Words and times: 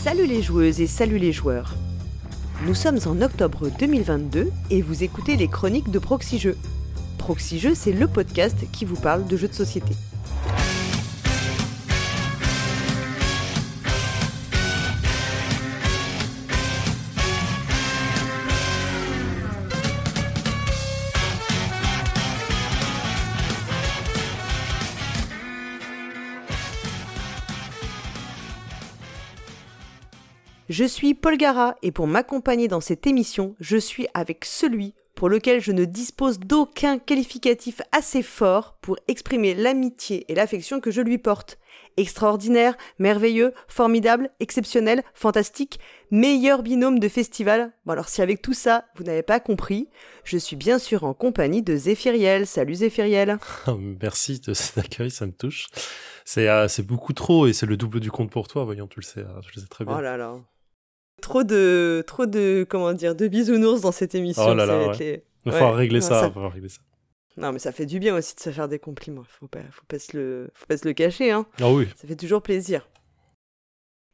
Salut 0.00 0.26
les 0.26 0.42
joueuses 0.42 0.80
et 0.80 0.86
salut 0.86 1.18
les 1.18 1.32
joueurs. 1.32 1.74
Nous 2.64 2.74
sommes 2.74 3.00
en 3.06 3.20
octobre 3.20 3.68
2022 3.80 4.50
et 4.70 4.80
vous 4.80 5.02
écoutez 5.02 5.36
les 5.36 5.48
chroniques 5.48 5.90
de 5.90 5.98
Proxy 5.98 6.38
Jeux. 6.38 6.56
C'est 7.74 7.92
le 7.92 8.06
podcast 8.06 8.56
qui 8.72 8.84
vous 8.84 8.96
parle 8.96 9.26
de 9.26 9.36
jeux 9.36 9.48
de 9.48 9.52
société. 9.52 9.92
Je 30.78 30.84
suis 30.84 31.14
Paul 31.14 31.36
Gara 31.36 31.74
et 31.82 31.90
pour 31.90 32.06
m'accompagner 32.06 32.68
dans 32.68 32.80
cette 32.80 33.08
émission, 33.08 33.56
je 33.58 33.76
suis 33.76 34.06
avec 34.14 34.44
celui 34.44 34.94
pour 35.16 35.28
lequel 35.28 35.60
je 35.60 35.72
ne 35.72 35.84
dispose 35.84 36.38
d'aucun 36.38 37.00
qualificatif 37.00 37.82
assez 37.90 38.22
fort 38.22 38.78
pour 38.80 38.96
exprimer 39.08 39.56
l'amitié 39.56 40.24
et 40.28 40.36
l'affection 40.36 40.78
que 40.78 40.92
je 40.92 41.00
lui 41.00 41.18
porte. 41.18 41.58
Extraordinaire, 41.96 42.76
merveilleux, 43.00 43.54
formidable, 43.66 44.30
exceptionnel, 44.38 45.02
fantastique, 45.14 45.80
meilleur 46.12 46.62
binôme 46.62 47.00
de 47.00 47.08
festival. 47.08 47.72
Bon 47.84 47.94
alors 47.94 48.08
si 48.08 48.22
avec 48.22 48.40
tout 48.40 48.54
ça, 48.54 48.84
vous 48.94 49.02
n'avez 49.02 49.24
pas 49.24 49.40
compris, 49.40 49.88
je 50.22 50.38
suis 50.38 50.54
bien 50.54 50.78
sûr 50.78 51.02
en 51.02 51.12
compagnie 51.12 51.62
de 51.62 51.74
Zéphiriel. 51.74 52.46
Salut 52.46 52.76
Zéphiriel. 52.76 53.38
Merci 54.00 54.38
de 54.38 54.54
cet 54.54 54.78
accueil, 54.78 55.10
ça 55.10 55.26
me 55.26 55.32
touche. 55.32 55.66
C'est 56.24 56.48
euh, 56.48 56.68
beaucoup 56.84 57.14
trop 57.14 57.48
et 57.48 57.52
c'est 57.52 57.66
le 57.66 57.76
double 57.76 57.98
du 57.98 58.12
compte 58.12 58.30
pour 58.30 58.46
toi, 58.46 58.62
voyons, 58.62 58.86
tu 58.86 59.00
le 59.00 59.04
sais, 59.04 59.22
euh, 59.22 59.40
le 59.56 59.60
sais 59.60 59.66
très 59.66 59.84
bien. 59.84 59.96
Oh 59.98 60.00
là 60.00 60.16
là. 60.16 60.36
Trop 61.20 61.44
de, 61.44 62.04
trop 62.06 62.26
de, 62.26 62.66
comment 62.68 62.92
dire, 62.92 63.14
de 63.14 63.28
bisounours 63.28 63.80
dans 63.80 63.92
cette 63.92 64.14
émission. 64.14 64.44
Oh 64.46 64.54
là 64.54 64.66
là, 64.66 64.92
Il 65.00 65.52
faut 65.52 65.70
régler 65.72 66.00
ça, 66.00 66.30
faut 66.30 66.48
régler 66.48 66.68
ça. 66.68 66.80
Non, 67.36 67.52
mais 67.52 67.60
ça 67.60 67.70
fait 67.70 67.86
du 67.86 68.00
bien 68.00 68.16
aussi 68.16 68.34
de 68.34 68.40
se 68.40 68.50
faire 68.50 68.68
des 68.68 68.80
compliments. 68.80 69.22
Faut 69.28 69.46
pas, 69.46 69.60
faut 69.70 69.84
pas 69.86 70.00
se 70.00 70.16
le, 70.16 70.50
faut 70.54 70.66
pas 70.66 70.76
se 70.76 70.86
le 70.86 70.92
cacher, 70.92 71.30
hein. 71.30 71.46
Ah 71.60 71.70
oui. 71.70 71.86
Ça 71.96 72.08
fait 72.08 72.16
toujours 72.16 72.42
plaisir. 72.42 72.88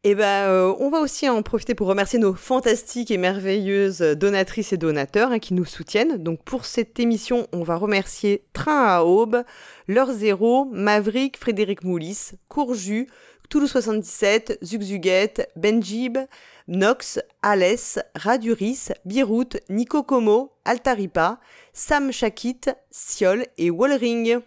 Et 0.07 0.11
eh 0.11 0.15
ben, 0.15 0.51
euh, 0.51 0.75
on 0.81 0.91
va 0.91 0.99
aussi 0.99 1.31
en 1.31 1.41
profiter 1.41 1.75
pour 1.75 1.87
remercier 1.87 2.19
nos 2.19 2.35
fantastiques 2.35 3.11
et 3.11 3.17
merveilleuses 3.17 4.01
donatrices 4.01 4.75
et 4.75 4.77
donateurs 4.77 5.31
hein, 5.31 5.39
qui 5.39 5.55
nous 5.55 5.65
soutiennent. 5.65 6.23
Donc 6.23 6.45
pour 6.45 6.67
cette 6.67 7.01
émission, 7.01 7.47
on 7.55 7.63
va 7.63 7.77
remercier 7.77 8.45
Train 8.53 8.85
à 8.85 9.03
Aube, 9.05 9.45
Leur 9.89 10.13
Zéro, 10.13 10.67
Maverick, 10.67 11.39
Frédéric 11.39 11.85
Moulis, 11.85 12.33
Courju, 12.49 13.09
Toulouse 13.49 13.71
77, 13.71 14.59
Zugzuguette, 14.63 15.51
Benjib, 15.57 16.19
Nox, 16.67 17.21
Alès, 17.43 17.99
Raduris, 18.15 18.89
Birout, 19.05 19.59
Nico 19.69 20.03
Como, 20.03 20.53
Altaripa, 20.65 21.39
Sam 21.73 22.11
Shakit, 22.11 22.71
Siol 22.91 23.47
et 23.59 23.71
Wallring. 23.71 24.41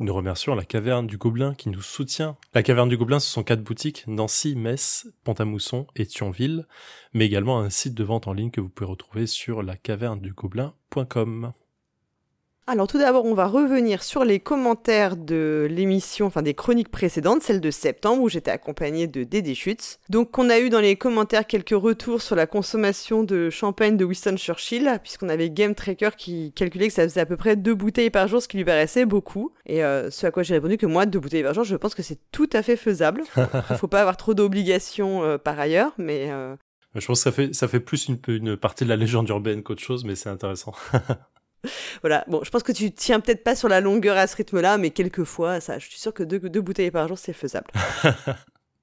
Nous 0.00 0.14
remercions 0.14 0.54
la 0.54 0.64
Caverne 0.64 1.06
du 1.06 1.18
Gobelin 1.18 1.54
qui 1.54 1.68
nous 1.68 1.82
soutient. 1.82 2.36
La 2.54 2.62
Caverne 2.62 2.88
du 2.88 2.96
Gobelin, 2.96 3.20
ce 3.20 3.30
sont 3.30 3.42
quatre 3.42 3.62
boutiques, 3.62 4.04
Nancy, 4.06 4.54
Metz, 4.56 5.06
Pont-à-Mousson 5.24 5.86
et 5.96 6.06
Thionville, 6.06 6.66
mais 7.12 7.26
également 7.26 7.60
un 7.60 7.70
site 7.70 7.94
de 7.94 8.04
vente 8.04 8.26
en 8.26 8.32
ligne 8.32 8.50
que 8.50 8.60
vous 8.60 8.70
pouvez 8.70 8.88
retrouver 8.88 9.26
sur 9.26 9.62
lacavernedugobelin.com. 9.62 11.52
Alors 12.66 12.86
tout 12.86 12.98
d'abord, 12.98 13.24
on 13.24 13.34
va 13.34 13.46
revenir 13.46 14.02
sur 14.04 14.24
les 14.24 14.38
commentaires 14.38 15.16
de 15.16 15.66
l'émission, 15.68 16.26
enfin 16.26 16.42
des 16.42 16.54
chroniques 16.54 16.90
précédentes, 16.90 17.42
celle 17.42 17.60
de 17.60 17.70
septembre 17.70 18.22
où 18.22 18.28
j'étais 18.28 18.52
accompagnée 18.52 19.08
de 19.08 19.24
Dédé 19.24 19.56
Schutz. 19.56 19.98
Donc 20.08 20.38
on 20.38 20.48
a 20.48 20.60
eu 20.60 20.70
dans 20.70 20.78
les 20.78 20.94
commentaires 20.94 21.48
quelques 21.48 21.70
retours 21.70 22.22
sur 22.22 22.36
la 22.36 22.46
consommation 22.46 23.24
de 23.24 23.50
champagne 23.50 23.96
de 23.96 24.04
Winston 24.04 24.36
Churchill, 24.36 25.00
puisqu'on 25.02 25.28
avait 25.28 25.50
Game 25.50 25.74
Tracker 25.74 26.10
qui 26.16 26.52
calculait 26.52 26.88
que 26.88 26.94
ça 26.94 27.02
faisait 27.02 27.20
à 27.20 27.26
peu 27.26 27.36
près 27.36 27.56
deux 27.56 27.74
bouteilles 27.74 28.10
par 28.10 28.28
jour, 28.28 28.40
ce 28.40 28.46
qui 28.46 28.56
lui 28.56 28.64
paraissait 28.64 29.04
beaucoup. 29.04 29.52
Et 29.66 29.82
euh, 29.82 30.10
ce 30.10 30.26
à 30.26 30.30
quoi 30.30 30.44
j'ai 30.44 30.54
répondu 30.54 30.76
que 30.76 30.86
moi, 30.86 31.06
deux 31.06 31.18
bouteilles 31.18 31.42
par 31.42 31.54
jour, 31.54 31.64
je 31.64 31.74
pense 31.74 31.96
que 31.96 32.02
c'est 32.04 32.20
tout 32.30 32.50
à 32.52 32.62
fait 32.62 32.76
faisable. 32.76 33.24
Il 33.70 33.76
faut 33.78 33.88
pas 33.88 34.00
avoir 34.00 34.16
trop 34.16 34.34
d'obligations 34.34 35.24
euh, 35.24 35.38
par 35.38 35.58
ailleurs, 35.58 35.92
mais... 35.98 36.30
Euh, 36.30 36.54
je 36.94 37.06
pense 37.06 37.20
que 37.20 37.30
ça 37.30 37.32
fait, 37.32 37.54
ça 37.54 37.68
fait 37.68 37.80
plus 37.80 38.08
une, 38.08 38.18
une 38.28 38.56
partie 38.56 38.84
de 38.84 38.88
la 38.88 38.96
légende 38.96 39.28
urbaine 39.28 39.62
qu'autre 39.62 39.82
chose, 39.82 40.04
mais 40.04 40.14
c'est 40.14 40.28
intéressant. 40.28 40.72
voilà, 42.00 42.24
bon, 42.28 42.40
je 42.42 42.50
pense 42.50 42.62
que 42.62 42.72
tu 42.72 42.90
tiens 42.92 43.20
peut-être 43.20 43.44
pas 43.44 43.54
sur 43.54 43.68
la 43.68 43.80
longueur 43.80 44.16
à 44.16 44.26
ce 44.26 44.36
rythme-là, 44.36 44.78
mais 44.78 44.90
quelquefois, 44.90 45.60
ça, 45.60 45.78
je 45.78 45.88
suis 45.88 45.98
sûr 45.98 46.14
que 46.14 46.22
deux, 46.22 46.38
deux 46.38 46.60
bouteilles 46.60 46.90
par 46.90 47.08
jour, 47.08 47.18
c'est 47.18 47.32
faisable. 47.32 47.68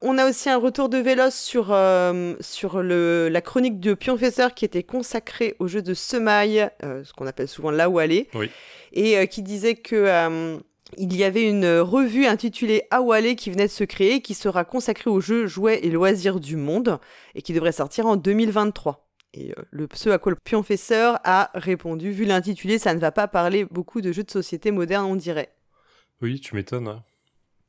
On 0.01 0.19
a 0.19 0.29
aussi 0.29 0.47
un 0.47 0.57
retour 0.57 0.89
de 0.89 0.99
Vélos 0.99 1.31
sur, 1.31 1.71
euh, 1.71 2.35
sur 2.39 2.83
le, 2.83 3.29
la 3.29 3.41
chronique 3.41 3.79
de 3.79 3.95
Pionfesseur 3.95 4.53
qui 4.53 4.63
était 4.63 4.83
consacrée 4.83 5.55
au 5.57 5.67
jeu 5.67 5.81
de 5.81 5.95
Semaille, 5.95 6.69
euh, 6.83 7.03
ce 7.03 7.13
qu'on 7.13 7.25
appelle 7.25 7.47
souvent 7.47 7.71
là 7.71 7.89
où 7.89 7.97
aller, 7.97 8.27
oui. 8.35 8.51
et 8.93 9.17
euh, 9.17 9.25
qui 9.25 9.41
disait 9.41 9.73
que 9.73 10.59
il 10.95 11.17
y 11.17 11.25
avait 11.25 11.43
une 11.43 11.79
revue 11.79 12.27
intitulée 12.27 12.83
Awale 12.91 13.35
qui 13.35 13.49
venait 13.49 13.67
de 13.67 13.71
se 13.71 13.83
créer, 13.83 14.21
qui 14.21 14.33
sera 14.33 14.63
consacrée 14.63 15.09
aux 15.09 15.19
jeux, 15.19 15.45
jouets 15.45 15.81
et 15.83 15.89
loisirs 15.89 16.39
du 16.39 16.55
monde, 16.55 16.99
et 17.35 17.41
qui 17.41 17.51
devrait 17.51 17.73
sortir 17.73 18.05
en 18.05 18.15
2023. 18.15 19.06
Et 19.37 19.51
euh, 19.51 19.63
le, 19.71 19.87
ce 19.93 20.09
à 20.09 20.17
quoi 20.17 20.31
le 20.31 20.37
pionfesseur 20.43 21.19
a 21.23 21.51
répondu, 21.53 22.11
vu 22.11 22.25
l'intitulé, 22.25 22.79
ça 22.79 22.93
ne 22.93 22.99
va 22.99 23.11
pas 23.11 23.27
parler 23.27 23.65
beaucoup 23.65 24.01
de 24.01 24.11
jeux 24.11 24.23
de 24.23 24.31
société 24.31 24.71
modernes, 24.71 25.05
on 25.05 25.15
dirait. 25.15 25.49
Oui, 26.21 26.39
tu 26.39 26.55
m'étonnes. 26.55 26.87
Hein. 26.87 27.03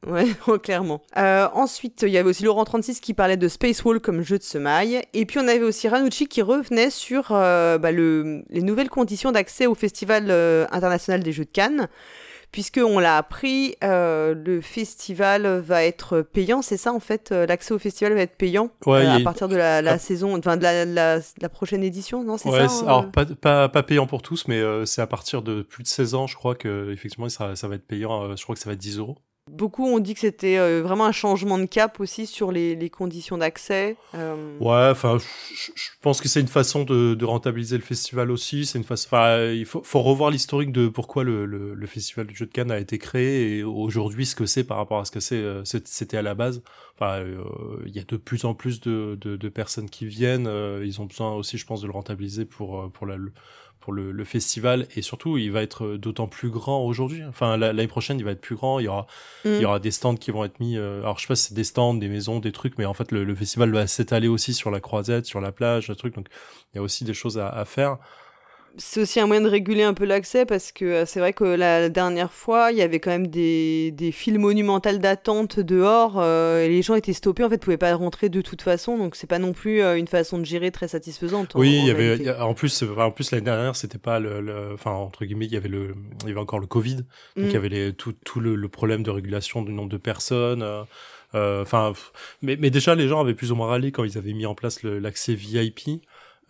Ouais, 0.06 0.27
clairement. 0.62 1.03
Euh, 1.17 1.49
ensuite, 1.53 2.03
il 2.03 2.11
y 2.11 2.19
avait 2.19 2.31
aussi 2.31 2.45
Laurent36 2.45 3.01
qui 3.01 3.12
parlait 3.12 3.37
de 3.37 3.49
Space 3.49 3.84
Wall 3.84 4.01
comme 4.01 4.23
jeu 4.23 4.39
de 4.39 4.43
semaille. 4.43 5.03
Et 5.12 5.27
puis, 5.27 5.39
on 5.39 5.49
avait 5.49 5.62
aussi 5.62 5.89
Ranucci 5.89 6.27
qui 6.27 6.41
revenait 6.41 6.91
sur 6.91 7.33
euh, 7.33 7.77
bah, 7.77 7.93
le, 7.93 8.45
les 8.49 8.62
nouvelles 8.62 8.91
conditions 8.91 9.33
d'accès 9.33 9.67
au 9.67 9.75
Festival 9.75 10.31
international 10.71 11.23
des 11.23 11.33
jeux 11.33 11.45
de 11.45 11.50
Cannes 11.50 11.89
puisqu'on 12.53 12.99
l'a 12.99 13.17
appris, 13.17 13.77
euh, 13.85 14.35
le 14.35 14.61
festival 14.61 15.47
va 15.61 15.85
être 15.85 16.23
payant, 16.23 16.63
c'est 16.63 16.77
ça 16.77 16.93
en 16.93 17.01
fait 17.01 17.33
euh, 17.33 17.47
L'accès 17.47 17.75
au 17.75 17.79
festival 17.79 18.15
va 18.15 18.23
être 18.23 18.37
payant 18.37 18.71
ouais, 18.87 19.05
euh, 19.05 19.17
à 19.17 19.21
partir 19.21 19.49
de 19.49 19.57
la, 19.57 19.83
la 19.83 19.99
saison, 19.99 20.37
enfin 20.37 20.57
de 20.57 20.63
la, 20.63 20.85
la, 20.85 21.19
la, 21.41 21.49
prochaine 21.49 21.83
édition, 21.83 22.25
non 22.25 22.39
C'est 22.39 22.49
ouais, 22.51 22.69
ça 22.69 22.85
Alors 22.85 23.05
euh 23.05 23.11
pas, 23.11 23.27
pas, 23.27 23.69
pas, 23.69 23.83
payant 23.83 24.07
pour 24.07 24.23
tous, 24.23 24.49
mais 24.49 24.61
euh, 24.61 24.85
c'est 24.87 25.03
à 25.03 25.07
partir 25.07 25.43
de 25.43 25.63
plus 25.63 25.83
de 25.83 25.89
16 25.89 26.15
ans, 26.15 26.27
je 26.27 26.37
crois 26.37 26.55
que 26.55 26.91
effectivement 26.93 27.29
ça, 27.29 27.57
ça 27.57 27.69
va 27.69 27.75
être 27.75 27.87
payant. 27.87 28.35
je 28.37 28.43
crois 28.43 28.55
que 28.55 28.61
ça 28.61 28.71
va 28.71 28.75
être 28.75 28.81
10 28.81 28.99
euros. 28.99 29.19
Beaucoup 29.51 29.87
ont 29.87 29.99
dit 29.99 30.15
que 30.15 30.21
c'était 30.21 30.59
euh, 30.59 30.83
vraiment 30.83 31.05
un 31.05 31.13
changement 31.13 31.59
de 31.59 31.65
cap 31.65 32.01
aussi 32.01 32.27
sur 32.27 32.53
les, 32.53 32.75
les 32.75 32.91
conditions 32.91 33.39
d'accès. 33.39 33.97
Euh... 34.15 34.57
Ouais, 34.61 34.89
enfin, 34.91 35.19
je 35.19 35.91
pense 36.01 36.21
que 36.21 36.29
c'est 36.29 36.41
une 36.41 36.49
façon 36.49 36.85
de, 36.85 37.15
de, 37.15 37.25
rentabiliser 37.25 37.77
le 37.77 37.83
festival 37.83 38.31
aussi. 38.31 38.67
C'est 38.67 38.79
une 38.79 38.85
façon. 38.85 39.09
Il 39.53 39.65
faut, 39.67 39.83
faut 39.83 40.03
revoir 40.03 40.31
l'historique 40.31 40.73
de 40.73 40.89
pourquoi 40.89 41.25
le, 41.25 41.47
le, 41.47 41.75
le, 41.75 41.87
festival 41.87 42.27
du 42.27 42.35
jeu 42.35 42.47
de 42.47 42.53
Cannes 42.53 42.71
a 42.71 42.79
été 42.79 42.99
créé 42.99 43.59
et 43.59 43.63
aujourd'hui 43.63 44.27
ce 44.27 44.35
que 44.35 44.47
c'est 44.47 44.65
par 44.65 44.77
rapport 44.77 45.01
à 45.01 45.05
ce 45.05 45.11
que 45.11 45.35
euh, 45.35 45.63
c'était 45.65 46.17
à 46.17 46.23
la 46.23 46.35
base. 46.35 46.63
Enfin, 46.95 47.25
il 47.87 47.95
y 47.95 48.01
a 48.01 48.03
de 48.03 48.17
plus 48.17 48.45
en 48.45 48.55
plus 48.55 48.81
de, 48.81 49.17
de, 49.21 49.37
de 49.37 49.49
personnes 49.49 49.89
qui 49.89 50.07
viennent. 50.07 50.51
ils 50.83 51.01
ont 51.01 51.07
besoin 51.07 51.33
aussi, 51.33 51.57
je 51.57 51.65
pense, 51.65 51.81
de 51.81 51.87
le 51.87 51.93
rentabiliser 51.93 52.45
pour 52.45 52.91
pour 52.91 53.07
la 53.07 53.17
pour 53.88 53.94
le, 53.94 54.12
le, 54.12 54.25
festival 54.25 54.87
et 54.97 55.00
surtout 55.00 55.38
il 55.38 55.50
va 55.50 55.62
être 55.62 55.97
d'autant 55.97 56.26
plus 56.26 56.50
grand 56.50 56.84
aujourd'hui. 56.84 57.25
Enfin 57.25 57.56
l'année 57.56 57.87
prochaine 57.87 58.19
il 58.19 58.25
va 58.26 58.32
être 58.32 58.41
plus 58.43 58.54
grand. 58.54 58.81
Il 58.81 58.84
y 58.84 58.88
aura 58.88 59.06
mm. 59.47 59.49
il 59.49 59.60
y 59.62 59.65
aura 59.65 59.78
des 59.78 59.91
stands 59.91 60.15
qui 60.15 60.31
vont 60.31 60.44
être 60.44 60.60
mis. 60.60 60.76
Euh, 60.76 61.00
alors 61.00 61.16
je 61.16 61.22
sais 61.22 61.28
pas 61.28 61.37
si 61.37 61.49
c'est 61.49 61.54
des 61.54 61.65
stands, 61.65 61.94
des 61.94 62.10
maisons, 62.10 62.38
des 62.38 62.53
trucs, 62.53 62.76
mais 62.76 62.84
en 62.84 62.93
fait 62.93 63.10
le, 63.12 63.25
le 63.25 63.34
festival 63.34 63.72
va 63.72 63.87
s'étaler 63.87 64.28
aussi 64.28 64.53
sur 64.53 64.71
la 64.71 64.81
croisette, 64.81 65.25
sur 65.25 65.41
la 65.41 65.53
plage, 65.53 65.88
le 65.88 65.97
truc. 65.97 66.15
Donc 66.15 66.28
il 66.75 66.76
y 66.76 66.78
a 66.81 66.82
aussi 66.82 67.04
des 67.04 67.15
choses 67.15 67.38
à, 67.38 67.49
à 67.49 67.65
faire 67.65 67.97
c'est 68.78 69.03
aussi 69.03 69.21
un 69.21 69.27
moyen 69.27 69.43
de 69.43 69.49
réguler 69.49 69.83
un 69.83 69.94
peu 69.94 70.05
l'accès 70.05 70.47
parce 70.47 70.72
que 70.72 70.84
euh, 70.84 71.06
c'est 71.06 71.21
vrai 71.21 71.33
que 71.33 71.44
la 71.44 71.89
dernière 71.89 72.33
fois, 72.33 72.71
il 72.72 72.78
y 72.78 72.83
avait 72.83 73.00
quand 73.00 73.11
même 73.11 73.27
des, 73.27 73.91
des 73.91 74.12
files 74.12 74.39
monumentales 74.39 75.00
d'attente 75.00 75.61
dehors 75.61 76.19
euh, 76.19 76.62
et 76.62 76.69
les 76.69 76.82
gens 76.82 76.94
étaient 76.94 77.12
stoppés. 77.12 77.44
En 77.44 77.50
fait, 77.50 77.58
pouvaient 77.58 77.76
pas 77.76 77.94
rentrer 77.94 78.29
de 78.29 78.41
toute 78.41 78.62
façon, 78.62 78.97
donc 78.97 79.17
c'est 79.17 79.26
pas 79.26 79.38
non 79.38 79.53
plus 79.53 79.82
euh, 79.82 79.99
une 79.99 80.06
façon 80.06 80.38
de 80.38 80.44
gérer 80.44 80.70
très 80.70 80.88
satisfaisante. 80.88 81.53
Oui, 81.56 81.76
il 81.81 81.87
y 81.87 81.91
avait 81.91 82.31
en 82.38 82.55
plus, 82.55 82.85
en 82.97 83.11
plus 83.11 83.31
l'année 83.32 83.44
dernière, 83.44 83.76
c'était 83.76 83.99
pas 83.99 84.20
le, 84.20 84.73
enfin 84.73 84.93
entre 84.93 85.25
guillemets, 85.25 85.47
il 85.47 85.53
y 85.53 85.56
avait 85.56 85.69
le, 85.69 85.94
il 86.23 86.29
y 86.29 86.31
avait 86.31 86.41
encore 86.41 86.61
le 86.61 86.67
Covid, 86.67 86.97
donc 86.97 87.05
il 87.37 87.50
y 87.50 87.55
mm. 87.55 87.56
avait 87.56 87.69
les, 87.69 87.93
tout, 87.93 88.14
tout 88.25 88.41
le, 88.41 88.55
le, 88.55 88.69
problème 88.69 89.03
de 89.03 89.11
régulation 89.11 89.62
du 89.62 89.73
nombre 89.73 89.91
de 89.91 89.97
personnes. 89.97 90.64
Enfin, 91.35 91.93
mais, 92.41 92.56
mais 92.56 92.70
déjà 92.70 92.94
les 92.94 93.08
gens 93.08 93.20
avaient 93.20 93.35
plus 93.35 93.53
ou 93.53 93.56
moins 93.56 93.69
râlé 93.69 93.93
quand 93.93 94.05
ils 94.05 94.17
avaient 94.17 94.32
mis 94.32 94.47
en 94.47 94.55
place 94.55 94.82
l'accès 94.82 95.35
VIP. 95.35 96.00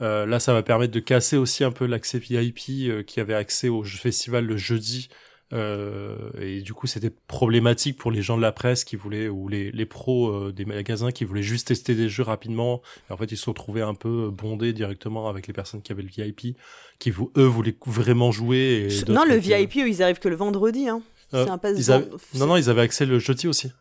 Euh, 0.01 0.27
là, 0.27 0.41
ça 0.41 0.53
va 0.53 0.63
permettre 0.63 0.93
de 0.93 1.01
casser 1.01 1.37
aussi 1.37 1.65
un 1.65 1.73
peu 1.73 1.87
l'accès 1.87 2.19
VIP 2.19 2.61
euh, 2.69 3.03
qui 3.03 3.21
avait 3.21 3.35
accès 3.35 3.69
au 3.69 3.83
festival 3.83 4.45
le 4.45 4.57
jeudi. 4.57 5.09
Euh, 5.55 6.31
et 6.41 6.61
du 6.61 6.75
coup, 6.75 6.87
c'était 6.87 7.11
problématique 7.11 7.97
pour 7.97 8.11
les 8.11 8.21
gens 8.21 8.37
de 8.37 8.43
la 8.43 8.53
presse 8.53 8.85
qui 8.85 8.97
voulaient, 8.97 9.29
ou 9.29 9.49
les, 9.49 9.71
les 9.71 9.87
pros 9.87 10.29
euh, 10.29 10.53
des 10.53 10.65
magasins 10.65 11.11
qui 11.11 11.25
voulaient 11.25 11.43
juste 11.43 11.69
tester 11.69 11.95
des 11.95 12.09
jeux 12.09 12.23
rapidement. 12.23 12.83
Et 13.09 13.13
en 13.13 13.17
fait, 13.17 13.33
ils 13.33 13.37
se 13.37 13.51
trouvés 13.51 13.83
un 13.83 13.95
peu 13.95 14.31
bondés 14.31 14.73
directement 14.73 15.29
avec 15.29 15.47
les 15.47 15.53
personnes 15.53 15.83
qui 15.83 15.93
avaient 15.93 16.03
le 16.03 16.09
VIP, 16.09 16.57
qui, 16.99 17.11
eux, 17.11 17.45
voulaient 17.45 17.77
vraiment 17.87 18.31
jouer. 18.31 18.89
Et 18.91 19.11
non, 19.11 19.25
le 19.25 19.37
VIP, 19.37 19.77
eux, 19.77 19.89
ils 19.89 20.03
arrivent 20.03 20.19
que 20.19 20.29
le 20.29 20.37
vendredi. 20.37 20.89
Hein. 20.89 21.03
Euh, 21.35 21.47
Non, 22.35 22.47
non, 22.47 22.57
ils 22.57 22.69
avaient 22.69 22.83
accès 22.83 23.07
le 23.07 23.19
jeudi 23.19 23.49
aussi. 23.49 23.73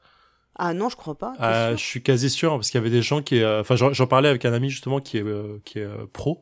Ah 0.57 0.73
non, 0.73 0.89
je 0.89 0.95
crois 0.95 1.15
pas. 1.15 1.33
Ah, 1.39 1.71
je 1.75 1.83
suis 1.83 2.01
quasi 2.01 2.29
sûr 2.29 2.51
parce 2.51 2.69
qu'il 2.69 2.79
y 2.79 2.81
avait 2.81 2.89
des 2.89 3.01
gens 3.01 3.21
qui, 3.21 3.43
enfin, 3.45 3.75
j'en 3.75 4.07
parlais 4.07 4.29
avec 4.29 4.45
un 4.45 4.53
ami 4.53 4.69
justement 4.69 4.99
qui 4.99 5.17
est 5.17 5.25
qui 5.63 5.79
est 5.79 5.87
pro 6.13 6.41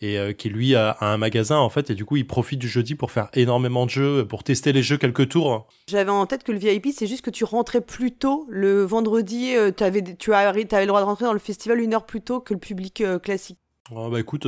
et 0.00 0.18
euh, 0.18 0.32
qui 0.32 0.50
lui 0.50 0.74
a, 0.74 0.96
un 1.00 1.16
magasin 1.16 1.56
en 1.56 1.70
fait 1.70 1.90
et 1.90 1.94
du 1.94 2.04
coup 2.04 2.16
il 2.16 2.26
profite 2.26 2.58
du 2.58 2.68
jeudi 2.68 2.94
pour 2.94 3.10
faire 3.10 3.28
énormément 3.32 3.86
de 3.86 3.90
jeux 3.90 4.26
pour 4.26 4.44
tester 4.44 4.72
les 4.72 4.82
jeux 4.82 4.98
quelques 4.98 5.28
tours 5.28 5.66
j'avais 5.88 6.10
en 6.10 6.26
tête 6.26 6.44
que 6.44 6.52
le 6.52 6.58
VIP 6.58 6.88
c'est 6.94 7.06
juste 7.06 7.24
que 7.24 7.30
tu 7.30 7.44
rentrais 7.44 7.80
plus 7.80 8.12
tôt 8.12 8.46
le 8.50 8.82
vendredi 8.82 9.54
euh, 9.56 9.72
avais, 9.80 10.02
tu 10.02 10.34
avais 10.34 10.62
le 10.62 10.86
droit 10.86 11.00
de 11.00 11.06
rentrer 11.06 11.24
dans 11.24 11.32
le 11.32 11.38
festival 11.38 11.80
une 11.80 11.94
heure 11.94 12.04
plus 12.04 12.20
tôt 12.20 12.40
que 12.40 12.52
le 12.52 12.60
public 12.60 13.00
euh, 13.00 13.18
classique. 13.18 13.58
Oh, 13.90 14.10
bah 14.10 14.20
écoute 14.20 14.46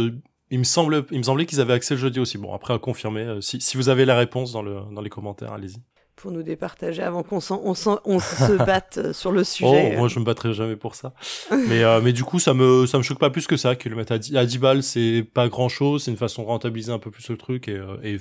il 0.50 0.58
me 0.58 0.64
semble 0.64 1.06
il 1.10 1.18
me 1.18 1.22
semblait 1.22 1.46
qu'ils 1.46 1.60
avaient 1.60 1.74
accès 1.74 1.94
le 1.94 2.00
jeudi 2.00 2.20
aussi. 2.20 2.36
Bon 2.36 2.52
après 2.52 2.74
à 2.74 2.78
confirmer 2.78 3.38
si, 3.40 3.60
si 3.60 3.76
vous 3.76 3.88
avez 3.88 4.04
la 4.04 4.16
réponse 4.16 4.52
dans, 4.52 4.62
le, 4.62 4.80
dans 4.92 5.00
les 5.00 5.10
commentaires 5.10 5.52
allez-y 5.52 5.80
pour 6.18 6.30
nous 6.30 6.42
départager 6.42 7.02
avant 7.02 7.22
qu'on 7.22 7.38
on, 7.50 7.74
on 8.04 8.20
se 8.20 8.56
batte 8.66 8.98
euh, 8.98 9.12
sur 9.12 9.32
le 9.32 9.44
sujet. 9.44 9.92
Oh, 9.94 9.98
moi 9.98 10.08
je 10.08 10.18
me 10.18 10.24
battrai 10.24 10.52
jamais 10.52 10.76
pour 10.76 10.94
ça. 10.94 11.14
mais, 11.68 11.82
euh, 11.82 12.00
mais 12.02 12.12
du 12.12 12.24
coup, 12.24 12.38
ça 12.38 12.54
me, 12.54 12.86
ça 12.86 12.98
me 12.98 13.02
choque 13.02 13.18
pas 13.18 13.30
plus 13.30 13.46
que 13.46 13.56
ça. 13.56 13.76
Que 13.76 13.88
le 13.88 13.96
mettre 13.96 14.12
à 14.12 14.18
10, 14.18 14.36
à 14.36 14.44
10 14.44 14.58
balles, 14.58 14.82
c'est 14.82 15.24
pas 15.32 15.48
grand 15.48 15.68
chose. 15.68 16.04
C'est 16.04 16.10
une 16.10 16.16
façon 16.16 16.42
de 16.42 16.48
rentabiliser 16.48 16.92
un 16.92 16.98
peu 16.98 17.10
plus 17.10 17.28
le 17.28 17.36
truc 17.36 17.68
et, 17.68 17.76
euh, 17.76 17.96
et 18.02 18.18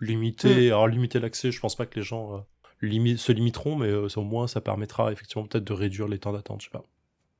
limiter, 0.00 0.68
mm. 0.68 0.72
alors 0.72 0.88
limiter 0.88 1.20
l'accès. 1.20 1.52
Je 1.52 1.60
pense 1.60 1.76
pas 1.76 1.86
que 1.86 1.96
les 1.96 2.04
gens 2.04 2.44
se 2.82 3.32
limiteront, 3.32 3.76
mais 3.76 3.92
au 3.92 4.22
moins 4.22 4.46
ça 4.46 4.60
permettra 4.60 5.12
effectivement 5.12 5.46
peut-être 5.46 5.64
de 5.64 5.72
réduire 5.72 6.08
les 6.08 6.18
temps 6.18 6.32
d'attente. 6.32 6.60
Je 6.60 6.66
sais 6.66 6.70
pas. 6.70 6.84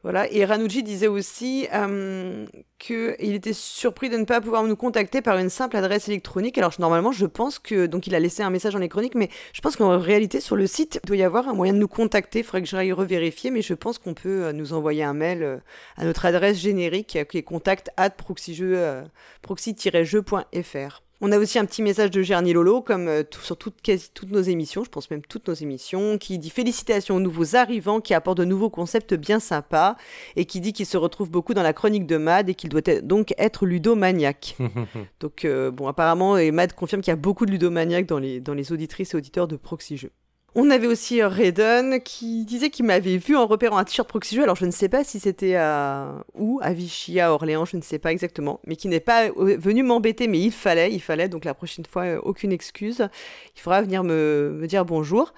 Voilà. 0.04 0.30
Et 0.30 0.44
Ranouji 0.44 0.82
disait 0.82 1.08
aussi 1.08 1.66
euh, 1.72 2.44
qu'il 2.78 3.34
était 3.34 3.54
surpris 3.54 4.10
de 4.10 4.18
ne 4.18 4.24
pas 4.24 4.42
pouvoir 4.42 4.62
nous 4.64 4.76
contacter 4.76 5.22
par 5.22 5.38
une 5.38 5.48
simple 5.48 5.78
adresse 5.78 6.08
électronique. 6.08 6.58
Alors 6.58 6.74
normalement, 6.78 7.10
je 7.10 7.24
pense 7.24 7.58
que 7.58 7.86
donc 7.86 8.06
il 8.06 8.14
a 8.14 8.20
laissé 8.20 8.42
un 8.42 8.50
message 8.50 8.74
en 8.74 8.80
électronique, 8.80 9.14
mais 9.14 9.30
je 9.54 9.62
pense 9.62 9.76
qu'en 9.76 9.98
réalité 9.98 10.40
sur 10.40 10.56
le 10.56 10.66
site 10.66 11.00
il 11.02 11.06
doit 11.06 11.16
y 11.16 11.22
avoir 11.22 11.48
un 11.48 11.54
moyen 11.54 11.72
de 11.72 11.78
nous 11.78 11.88
contacter. 11.88 12.40
Il 12.40 12.44
faudrait 12.44 12.60
que 12.60 12.68
j'aille 12.68 12.92
revérifier, 12.92 13.50
mais 13.50 13.62
je 13.62 13.72
pense 13.72 13.96
qu'on 13.96 14.12
peut 14.12 14.44
euh, 14.44 14.52
nous 14.52 14.74
envoyer 14.74 15.04
un 15.04 15.14
mail 15.14 15.42
euh, 15.42 15.56
à 15.96 16.04
notre 16.04 16.26
adresse 16.26 16.58
générique 16.58 17.18
qui 17.26 17.38
est 17.38 17.42
contact 17.42 17.88
at 17.96 18.10
proxy-jeu.fr. 18.10 21.03
On 21.20 21.30
a 21.32 21.38
aussi 21.38 21.58
un 21.58 21.64
petit 21.64 21.82
message 21.82 22.10
de 22.10 22.22
Gerny 22.22 22.52
Lolo, 22.52 22.82
comme 22.82 23.08
euh, 23.08 23.22
sur 23.42 23.56
toutes, 23.56 23.80
quasi 23.80 24.10
toutes 24.12 24.30
nos 24.30 24.42
émissions, 24.42 24.84
je 24.84 24.90
pense 24.90 25.10
même 25.10 25.22
toutes 25.22 25.48
nos 25.48 25.54
émissions, 25.54 26.18
qui 26.18 26.38
dit 26.38 26.50
félicitations 26.50 27.16
aux 27.16 27.20
nouveaux 27.20 27.54
arrivants 27.54 28.00
qui 28.00 28.14
apportent 28.14 28.38
de 28.38 28.44
nouveaux 28.44 28.70
concepts 28.70 29.14
bien 29.14 29.38
sympas 29.38 29.96
et 30.36 30.44
qui 30.44 30.60
dit 30.60 30.72
qu'il 30.72 30.86
se 30.86 30.96
retrouve 30.96 31.30
beaucoup 31.30 31.54
dans 31.54 31.62
la 31.62 31.72
chronique 31.72 32.06
de 32.06 32.16
Mad 32.16 32.48
et 32.48 32.54
qu'il 32.54 32.68
doit 32.68 32.82
donc 33.02 33.32
être 33.38 33.64
ludomaniaque. 33.64 34.56
donc 35.20 35.44
euh, 35.44 35.70
bon, 35.70 35.86
apparemment, 35.86 36.36
et 36.36 36.50
Mad 36.50 36.72
confirme 36.72 37.00
qu'il 37.00 37.12
y 37.12 37.14
a 37.14 37.16
beaucoup 37.16 37.46
de 37.46 37.52
ludomaniaques 37.52 38.06
dans 38.06 38.18
les, 38.18 38.40
dans 38.40 38.54
les 38.54 38.72
auditrices 38.72 39.14
et 39.14 39.16
auditeurs 39.16 39.46
de 39.46 39.56
Proxy 39.56 39.96
Jeux. 39.96 40.10
On 40.56 40.70
avait 40.70 40.86
aussi 40.86 41.20
euh, 41.20 41.26
Raiden 41.26 42.00
qui 42.00 42.44
disait 42.44 42.70
qu'il 42.70 42.84
m'avait 42.84 43.16
vu 43.16 43.34
en 43.36 43.46
repérant 43.46 43.76
un 43.76 43.84
t-shirt 43.84 44.08
Proxy 44.08 44.40
Alors 44.40 44.54
je 44.54 44.66
ne 44.66 44.70
sais 44.70 44.88
pas 44.88 45.02
si 45.02 45.18
c'était 45.18 45.56
à 45.56 46.24
où, 46.34 46.60
à 46.62 46.72
Vichy, 46.72 47.18
à 47.18 47.32
Orléans, 47.32 47.64
je 47.64 47.76
ne 47.76 47.82
sais 47.82 47.98
pas 47.98 48.12
exactement, 48.12 48.60
mais 48.64 48.76
qui 48.76 48.86
n'est 48.86 49.00
pas 49.00 49.26
euh, 49.26 49.56
venu 49.58 49.82
m'embêter, 49.82 50.28
mais 50.28 50.38
il 50.38 50.52
fallait, 50.52 50.92
il 50.92 51.00
fallait. 51.00 51.28
Donc 51.28 51.44
la 51.44 51.54
prochaine 51.54 51.84
fois, 51.86 52.04
euh, 52.04 52.20
aucune 52.22 52.52
excuse. 52.52 53.08
Il 53.56 53.60
faudra 53.60 53.82
venir 53.82 54.04
me, 54.04 54.56
me 54.60 54.66
dire 54.68 54.84
bonjour. 54.84 55.34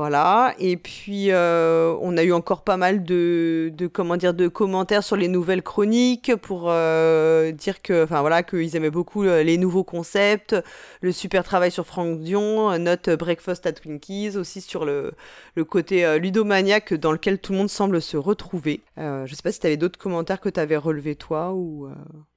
Voilà. 0.00 0.54
Et 0.58 0.78
puis 0.78 1.26
euh, 1.30 1.94
on 2.00 2.16
a 2.16 2.22
eu 2.22 2.32
encore 2.32 2.64
pas 2.64 2.78
mal 2.78 3.04
de, 3.04 3.70
comment 3.92 4.16
dire 4.16 4.32
de 4.32 4.48
commentaires 4.48 5.04
sur 5.04 5.14
les 5.14 5.28
nouvelles 5.28 5.62
chroniques 5.62 6.34
pour 6.36 6.70
euh, 6.70 7.52
dire 7.52 7.82
que 7.82 8.04
enfin 8.04 8.22
voilà 8.22 8.42
qu'ils 8.42 8.76
aimaient 8.76 8.90
beaucoup 8.90 9.24
euh, 9.24 9.42
les 9.42 9.58
nouveaux 9.58 9.84
concepts, 9.84 10.56
le 11.02 11.12
super 11.12 11.44
travail 11.44 11.70
sur 11.70 11.84
Franck 11.84 12.18
Dion, 12.20 12.78
notre 12.78 13.14
Breakfast 13.14 13.66
at 13.66 13.74
Twinkies 13.74 14.38
aussi 14.38 14.62
sur 14.62 14.86
le, 14.86 15.12
le 15.54 15.64
côté 15.66 16.18
ludomaniaque 16.18 16.94
dans 16.94 17.12
lequel 17.12 17.38
tout 17.38 17.52
le 17.52 17.58
monde 17.58 17.68
semble 17.68 18.00
se 18.00 18.16
retrouver. 18.16 18.80
je 18.96 19.34
sais 19.34 19.42
pas 19.42 19.52
si 19.52 19.60
tu 19.60 19.66
avais 19.66 19.76
d'autres 19.76 19.98
commentaires 19.98 20.40
que 20.40 20.48
tu 20.48 20.60
avais 20.60 20.78
relevés 20.78 21.14
toi 21.14 21.52
ou 21.52 21.90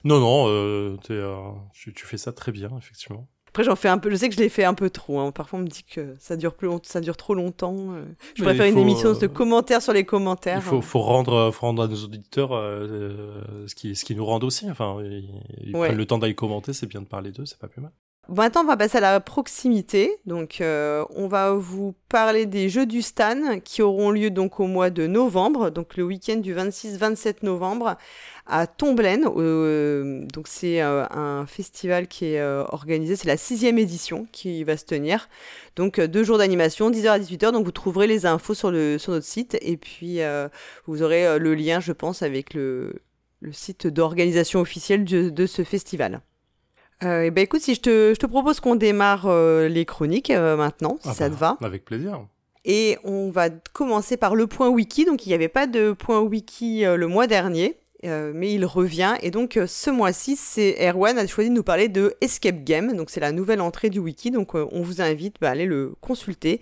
Non 0.04 0.20
non, 0.20 0.98
tu 0.98 2.04
fais 2.04 2.18
ça 2.18 2.32
très 2.32 2.52
bien 2.52 2.68
effectivement. 2.76 3.26
Après, 3.54 3.62
j'en 3.62 3.76
fais 3.76 3.86
un 3.86 3.98
peu. 3.98 4.10
Je 4.10 4.16
sais 4.16 4.28
que 4.28 4.34
je 4.34 4.40
l'ai 4.40 4.48
fait 4.48 4.64
un 4.64 4.74
peu 4.74 4.90
trop. 4.90 5.20
Hein. 5.20 5.30
Parfois, 5.30 5.60
on 5.60 5.62
me 5.62 5.68
dit 5.68 5.84
que 5.84 6.16
ça 6.18 6.36
dure 6.36 6.54
plus 6.54 6.68
ça 6.82 7.00
dure 7.00 7.16
trop 7.16 7.34
longtemps. 7.34 7.76
Euh. 7.92 8.02
Je 8.34 8.42
préfère 8.42 8.66
une 8.66 8.78
émission 8.78 9.12
de 9.12 9.26
commentaires 9.28 9.80
sur 9.80 9.92
les 9.92 10.02
commentaires. 10.02 10.56
Il 10.56 10.62
faut, 10.62 10.80
faut 10.80 10.98
rendre, 10.98 11.52
faut 11.52 11.66
rendre 11.66 11.84
à 11.84 11.86
nos 11.86 11.94
auditeurs 11.94 12.50
euh, 12.52 13.40
ce 13.68 13.76
qui, 13.76 13.94
ce 13.94 14.04
qui 14.04 14.16
nous 14.16 14.26
rend 14.26 14.40
aussi. 14.40 14.68
Enfin, 14.68 14.96
ils, 15.62 15.70
prennent 15.70 15.96
le 15.96 16.04
temps 16.04 16.18
d'aller 16.18 16.34
commenter. 16.34 16.72
C'est 16.72 16.88
bien 16.88 17.00
de 17.00 17.06
parler 17.06 17.30
d'eux. 17.30 17.46
C'est 17.46 17.60
pas 17.60 17.68
plus 17.68 17.80
mal. 17.80 17.92
Maintenant, 18.28 18.62
on 18.62 18.66
va 18.66 18.76
passer 18.76 18.98
à 18.98 19.00
la 19.00 19.20
proximité. 19.20 20.16
Donc, 20.26 20.60
euh, 20.60 21.04
on 21.10 21.28
va 21.28 21.52
vous 21.52 21.94
parler 22.08 22.46
des 22.46 22.68
Jeux 22.68 22.86
du 22.86 23.02
Stan 23.02 23.60
qui 23.62 23.82
auront 23.82 24.10
lieu 24.10 24.30
donc 24.30 24.60
au 24.60 24.66
mois 24.66 24.90
de 24.90 25.06
novembre, 25.06 25.70
donc 25.70 25.96
le 25.96 26.04
week-end 26.04 26.36
du 26.36 26.54
26-27 26.54 27.38
novembre 27.42 27.96
à 28.46 28.66
Tomblaine. 28.66 29.26
Euh, 29.36 30.24
donc 30.32 30.48
c'est 30.48 30.82
euh, 30.82 31.04
un 31.10 31.46
festival 31.46 32.08
qui 32.08 32.26
est 32.26 32.42
organisé, 32.42 33.16
c'est 33.16 33.28
la 33.28 33.36
sixième 33.36 33.78
édition 33.78 34.26
qui 34.32 34.64
va 34.64 34.76
se 34.76 34.84
tenir. 34.84 35.28
Donc 35.76 36.00
deux 36.00 36.24
jours 36.24 36.38
d'animation, 36.38 36.90
10h 36.90 37.08
à 37.08 37.18
18h. 37.18 37.52
Donc 37.52 37.64
vous 37.64 37.72
trouverez 37.72 38.06
les 38.06 38.26
infos 38.26 38.54
sur, 38.54 38.70
notre 38.72 39.22
site 39.22 39.58
et 39.60 39.76
puis 39.76 40.20
vous 40.86 41.02
aurez 41.02 41.38
le 41.38 41.54
lien, 41.54 41.80
je 41.80 41.92
pense, 41.92 42.22
avec 42.22 42.54
le, 42.54 43.02
le 43.44 43.52
site 43.52 43.86
d'organisation 43.86 44.60
officielle 44.60 45.04
de, 45.04 45.46
ce 45.46 45.62
festival. 45.62 46.20
Et 47.02 47.30
ben 47.30 47.42
écoute, 47.42 47.60
si 47.60 47.74
je 47.74 47.80
te, 47.80 48.12
je 48.14 48.18
te 48.18 48.26
propose 48.26 48.60
qu'on 48.60 48.76
démarre 48.76 49.28
les 49.68 49.84
chroniques 49.84 50.30
maintenant, 50.30 50.98
si 51.02 51.08
ah 51.10 51.14
ça 51.14 51.28
te 51.28 51.34
bah, 51.34 51.56
va. 51.60 51.66
Avec 51.66 51.84
plaisir. 51.84 52.26
Et 52.64 52.96
on 53.04 53.30
va 53.30 53.50
commencer 53.50 54.16
par 54.16 54.34
le 54.34 54.46
point 54.46 54.68
wiki. 54.68 55.04
Donc 55.04 55.26
il 55.26 55.28
n'y 55.28 55.34
avait 55.34 55.48
pas 55.48 55.66
de 55.66 55.92
point 55.92 56.20
wiki 56.20 56.84
le 56.84 57.06
mois 57.06 57.26
dernier. 57.26 57.76
Euh, 58.04 58.32
mais 58.34 58.52
il 58.52 58.64
revient. 58.66 59.14
Et 59.22 59.30
donc, 59.30 59.56
euh, 59.56 59.66
ce 59.66 59.90
mois-ci, 59.90 60.36
c'est 60.36 60.76
Erwan 60.88 61.18
a 61.18 61.26
choisi 61.26 61.48
de 61.50 61.54
nous 61.54 61.62
parler 61.62 61.88
de 61.88 62.14
Escape 62.20 62.62
Game. 62.62 62.94
Donc, 62.96 63.10
c'est 63.10 63.20
la 63.20 63.32
nouvelle 63.32 63.60
entrée 63.60 63.90
du 63.90 63.98
wiki. 63.98 64.30
Donc, 64.30 64.54
euh, 64.54 64.66
on 64.72 64.82
vous 64.82 65.00
invite 65.00 65.36
bah, 65.40 65.48
à 65.48 65.50
aller 65.52 65.66
le 65.66 65.94
consulter 66.00 66.60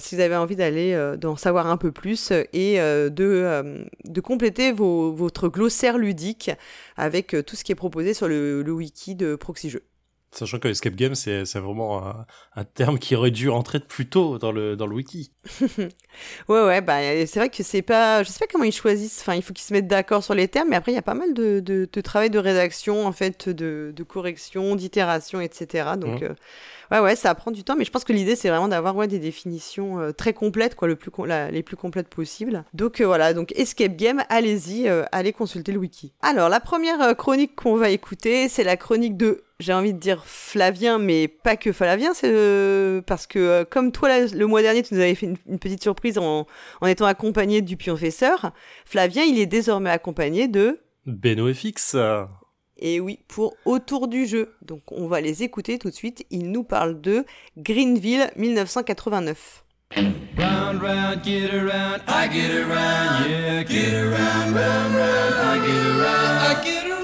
si 0.00 0.14
vous 0.14 0.20
avez 0.20 0.36
envie 0.36 0.56
d'aller 0.56 1.14
d'en 1.18 1.36
savoir 1.36 1.66
un 1.66 1.76
peu 1.76 1.92
plus 1.92 2.32
et 2.52 2.76
de, 2.78 4.20
compléter 4.22 4.72
votre 4.72 5.48
glossaire 5.48 5.96
ludique 5.96 6.50
avec 6.96 7.34
tout 7.46 7.56
ce 7.56 7.64
qui 7.64 7.72
est 7.72 7.76
proposé 7.76 8.12
sur 8.12 8.28
le, 8.28 8.62
wiki 8.70 9.14
de 9.14 9.34
Proxy 9.34 9.70
Jeux. 9.70 9.84
Sachant 10.30 10.58
que 10.58 10.68
escape 10.68 10.94
game, 10.94 11.14
c'est 11.14 11.42
vraiment 11.54 12.06
un, 12.06 12.26
un, 12.54 12.64
terme 12.64 12.98
qui 12.98 13.16
aurait 13.16 13.30
dû 13.30 13.48
rentrer 13.48 13.80
plus 13.80 14.08
tôt 14.08 14.38
dans 14.38 14.52
le, 14.52 14.76
dans 14.76 14.86
le 14.86 14.94
wiki. 14.94 15.32
ouais, 15.78 15.88
ouais, 16.48 16.80
bah, 16.82 16.98
c'est 17.26 17.36
vrai 17.36 17.48
que 17.48 17.62
c'est 17.62 17.80
pas. 17.80 18.22
Je 18.22 18.28
sais 18.28 18.38
pas 18.38 18.46
comment 18.50 18.64
ils 18.64 18.72
choisissent. 18.72 19.20
Enfin, 19.22 19.34
il 19.34 19.42
faut 19.42 19.54
qu'ils 19.54 19.64
se 19.64 19.72
mettent 19.72 19.88
d'accord 19.88 20.22
sur 20.22 20.34
les 20.34 20.46
termes, 20.46 20.68
mais 20.68 20.76
après, 20.76 20.92
il 20.92 20.96
y 20.96 20.98
a 20.98 21.02
pas 21.02 21.14
mal 21.14 21.32
de, 21.32 21.60
de, 21.60 21.88
de, 21.90 22.00
travail 22.02 22.28
de 22.28 22.38
rédaction, 22.38 23.06
en 23.06 23.12
fait, 23.12 23.48
de, 23.48 23.92
de 23.96 24.02
correction, 24.02 24.76
d'itération, 24.76 25.40
etc. 25.40 25.92
Donc, 25.98 26.20
mmh. 26.20 26.24
euh, 26.24 26.34
ouais, 26.90 27.00
ouais, 27.00 27.16
ça 27.16 27.34
prend 27.34 27.50
du 27.50 27.64
temps, 27.64 27.76
mais 27.76 27.86
je 27.86 27.90
pense 27.90 28.04
que 28.04 28.12
l'idée, 28.12 28.36
c'est 28.36 28.50
vraiment 28.50 28.68
d'avoir 28.68 28.94
ouais, 28.96 29.08
des 29.08 29.18
définitions 29.18 29.98
euh, 29.98 30.12
très 30.12 30.34
complètes, 30.34 30.74
quoi, 30.74 30.88
le 30.88 30.96
plus 30.96 31.10
les 31.50 31.62
plus 31.62 31.76
complètes 31.76 32.08
possibles. 32.08 32.64
Donc, 32.74 33.00
euh, 33.00 33.06
voilà, 33.06 33.32
donc 33.32 33.52
Escape 33.56 33.96
Game, 33.96 34.22
allez-y, 34.28 34.88
allez 35.10 35.32
consulter 35.32 35.72
le 35.72 35.78
wiki. 35.78 36.12
Alors, 36.20 36.50
la 36.50 36.60
première 36.60 37.16
chronique 37.16 37.56
qu'on 37.56 37.76
va 37.76 37.88
écouter, 37.88 38.50
c'est 38.50 38.64
la 38.64 38.76
chronique 38.76 39.16
de 39.16 39.42
j'ai 39.60 39.72
envie 39.72 39.92
de 39.92 39.98
dire 39.98 40.24
Flavien, 40.24 40.98
mais 40.98 41.28
pas 41.28 41.56
que 41.56 41.72
Flavien, 41.72 42.14
c'est 42.14 42.30
euh, 42.30 43.02
parce 43.02 43.26
que 43.26 43.38
euh, 43.38 43.64
comme 43.64 43.90
toi 43.90 44.08
le 44.26 44.46
mois 44.46 44.62
dernier, 44.62 44.82
tu 44.82 44.94
nous 44.94 45.00
avais 45.00 45.14
fait 45.14 45.34
une, 45.46 45.58
petite 45.58 45.82
surprise 45.82 46.16
en, 46.18 46.46
en, 46.80 46.86
étant 46.86 47.06
accompagné 47.06 47.60
du 47.60 47.76
pionfesseur. 47.76 48.52
Flavien, 48.84 49.24
il 49.24 49.38
est 49.38 49.46
désormais 49.46 49.90
accompagné 49.90 50.46
de 50.46 50.80
Beno 51.06 51.52
FX. 51.52 51.96
Et 52.80 53.00
oui, 53.00 53.18
pour 53.26 53.56
autour 53.64 54.06
du 54.06 54.26
jeu. 54.26 54.54
Donc 54.62 54.82
on 54.92 55.08
va 55.08 55.20
les 55.20 55.42
écouter 55.42 55.78
tout 55.78 55.90
de 55.90 55.94
suite. 55.94 56.24
Il 56.30 56.52
nous 56.52 56.62
parle 56.62 57.00
de 57.00 57.24
Greenville 57.56 58.30
1989. 58.36 59.64
Round, 59.96 60.82
round, 60.82 61.24
get 61.24 61.52
around, 61.52 62.02
I 62.06 62.28
get 62.30 62.54
around, 62.54 63.28
yeah, 63.28 63.64
get 63.64 63.94
around, 63.94 64.54
round, 64.54 64.94
round, 64.94 65.34
I 65.34 65.58
get 65.66 65.86
around, 65.86 66.38
I 66.38 66.64
get 66.64 66.86
around. 66.86 66.97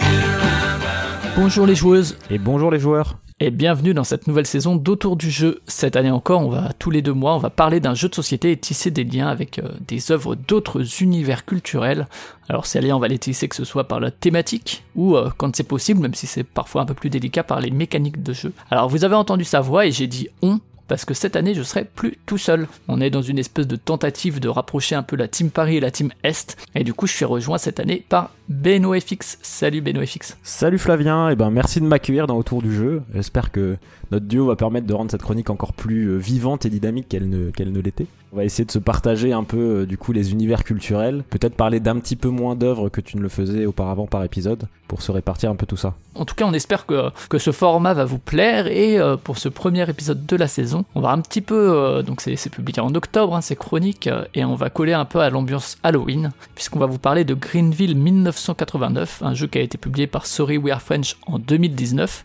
Bonjour 1.37 1.67
les 1.67 1.75
joueuses 1.75 2.17
et 2.31 2.39
bonjour 2.39 2.71
les 2.71 2.79
joueurs 2.79 3.19
et 3.41 3.51
bienvenue 3.51 3.93
dans 3.93 4.05
cette 4.05 4.29
nouvelle 4.29 4.47
saison 4.47 4.77
d'Autour 4.77 5.17
du 5.17 5.33
jeu. 5.33 5.61
Cette 5.67 5.97
année 5.97 6.13
encore, 6.13 6.43
on 6.43 6.49
va 6.49 6.73
tous 6.79 6.93
les 6.93 7.03
deux 7.03 7.13
mois, 7.13 7.35
on 7.35 7.39
va 7.39 7.51
parler 7.51 7.81
d'un 7.81 7.95
jeu 7.95 8.09
de 8.09 8.15
société 8.15 8.53
et 8.53 8.57
tisser 8.57 8.93
des 8.93 9.03
liens 9.03 9.27
avec 9.27 9.59
euh, 9.59 9.69
des 9.89 10.13
œuvres 10.13 10.37
d'autres 10.37 11.03
univers 11.03 11.45
culturels. 11.45 12.07
Alors 12.49 12.67
ces 12.67 12.81
liens, 12.81 12.95
on 12.95 13.01
va 13.01 13.09
les 13.09 13.19
tisser 13.19 13.49
que 13.49 13.57
ce 13.57 13.65
soit 13.65 13.89
par 13.89 13.99
la 13.99 14.13
thématique 14.13 14.85
ou 14.95 15.17
euh, 15.17 15.29
quand 15.37 15.57
c'est 15.57 15.65
possible, 15.65 16.01
même 16.01 16.15
si 16.15 16.29
c'est 16.29 16.45
parfois 16.45 16.83
un 16.83 16.87
peu 16.87 16.95
plus 16.95 17.11
délicat 17.11 17.43
par 17.43 17.61
les 17.61 17.73
mécaniques 17.73 18.23
de 18.23 18.33
jeu. 18.33 18.53
Alors 18.71 18.89
vous 18.89 19.05
avez 19.05 19.17
entendu 19.17 19.43
sa 19.43 19.61
voix 19.61 19.87
et 19.87 19.91
j'ai 19.91 20.07
dit 20.07 20.29
on 20.41 20.61
parce 20.89 21.05
que 21.05 21.15
cette 21.15 21.37
année 21.37 21.55
je 21.55 21.63
serai 21.63 21.85
plus 21.85 22.19
tout 22.27 22.39
seul. 22.39 22.69
On 22.89 23.01
est 23.01 23.11
dans 23.11 23.23
une 23.23 23.39
espèce 23.39 23.67
de 23.67 23.77
tentative 23.77 24.41
de 24.41 24.49
rapprocher 24.49 24.95
un 24.95 25.03
peu 25.03 25.17
la 25.17 25.29
team 25.29 25.51
Paris 25.51 25.77
et 25.77 25.81
la 25.81 25.91
team 25.91 26.11
Est, 26.23 26.57
et 26.75 26.85
du 26.85 26.95
coup 26.95 27.07
je 27.07 27.13
suis 27.13 27.25
rejoint 27.25 27.59
cette 27.59 27.81
année 27.81 28.05
par 28.09 28.31
BenoFX. 28.49 29.39
Salut 29.43 29.81
BenoFX. 29.81 30.37
Salut 30.43 30.79
Flavien, 30.79 31.31
et 31.31 31.37
ben 31.37 31.51
merci 31.51 31.81
de 31.81 31.87
m'accueillir 31.87 32.27
dans 32.27 32.37
Autour 32.37 32.63
du 32.63 32.75
jeu. 32.75 33.03
J'espère 33.15 33.51
que 33.51 33.77
notre 34.11 34.27
duo 34.27 34.47
va 34.47 34.57
permettre 34.57 34.87
de 34.87 34.95
rendre 34.95 35.11
cette 35.11 35.23
chronique 35.23 35.51
encore 35.51 35.73
plus 35.73 36.07
euh, 36.07 36.17
vivante 36.17 36.67
et 36.67 36.71
dynamique 36.71 37.09
qu'elle 37.09 37.29
ne, 37.29 37.51
qu'elle 37.51 37.73
ne 37.73 37.81
l'était. 37.81 38.07
On 38.33 38.37
va 38.37 38.45
essayer 38.45 38.65
de 38.65 38.71
se 38.71 38.79
partager 38.79 39.33
un 39.33 39.45
peu 39.45 39.57
euh, 39.57 39.87
du 39.87 39.97
coup 39.97 40.13
les 40.13 40.33
univers 40.33 40.65
culturels, 40.65 41.23
peut-être 41.31 41.55
parler 41.55 41.81
d'un 41.81 41.99
petit 41.99 42.17
peu 42.17 42.29
moins 42.29 42.55
d'œuvres 42.55 42.89
que 42.89 43.01
tu 43.01 43.17
ne 43.17 43.23
le 43.23 43.29
faisais 43.29 43.67
auparavant 43.67 44.07
par 44.07 44.25
épisode, 44.25 44.69
se 45.03 45.13
répartir 45.13 45.51
un 45.51 45.57
peu 45.57 45.67
tout 45.67 45.77
ça. 45.77 45.95
En 46.15 46.25
tout 46.25 46.35
cas, 46.35 46.45
on 46.47 46.53
espère 46.53 46.87
que, 46.87 47.11
ce 47.39 47.51
format 47.51 47.95
va 47.95 48.05
vous 48.05 48.19
plaire 48.19 48.69
et 48.69 48.99
euh, 48.99 49.17
pour 49.17 49.39
ce 49.39 49.49
premier 49.49 49.89
épisode 49.89 50.25
de 50.25 50.37
la 50.37 50.47
saison, 50.47 50.85
on 50.95 51.01
va 51.01 51.11
un 51.11 51.21
petit 51.21 51.41
peu, 51.41 52.03
donc 52.07 52.21
c'est, 52.21 52.49
publié 52.49 52.81
en 52.81 52.95
octobre, 52.95 53.35
hein, 53.35 53.41
c'est 53.41 53.57
chronique, 53.57 54.09
et 54.35 54.45
on 54.45 54.55
va 54.55 54.71
coller 54.71 54.93
un 54.93 55.05
peu 55.05 55.21
à 55.21 55.31
l'ambiance 55.31 55.77
Halloween, 55.83 56.31
puisqu'on 56.55 56.79
va 56.79 56.87
vous 56.87 56.99
parler 56.99 57.25
de 57.25 57.35
Greenville 57.35 57.97
1989, 57.97 59.23
un 59.23 59.35
jeu 59.35 59.47
qui 59.47 59.59
a 59.59 59.63
été 59.63 59.79
publié 59.79 60.07
par 60.07 60.27
Sorry 60.27 60.59
We 60.59 60.73
Are 60.73 60.81
French 60.81 61.17
en 61.27 61.39
2019. 61.39 62.25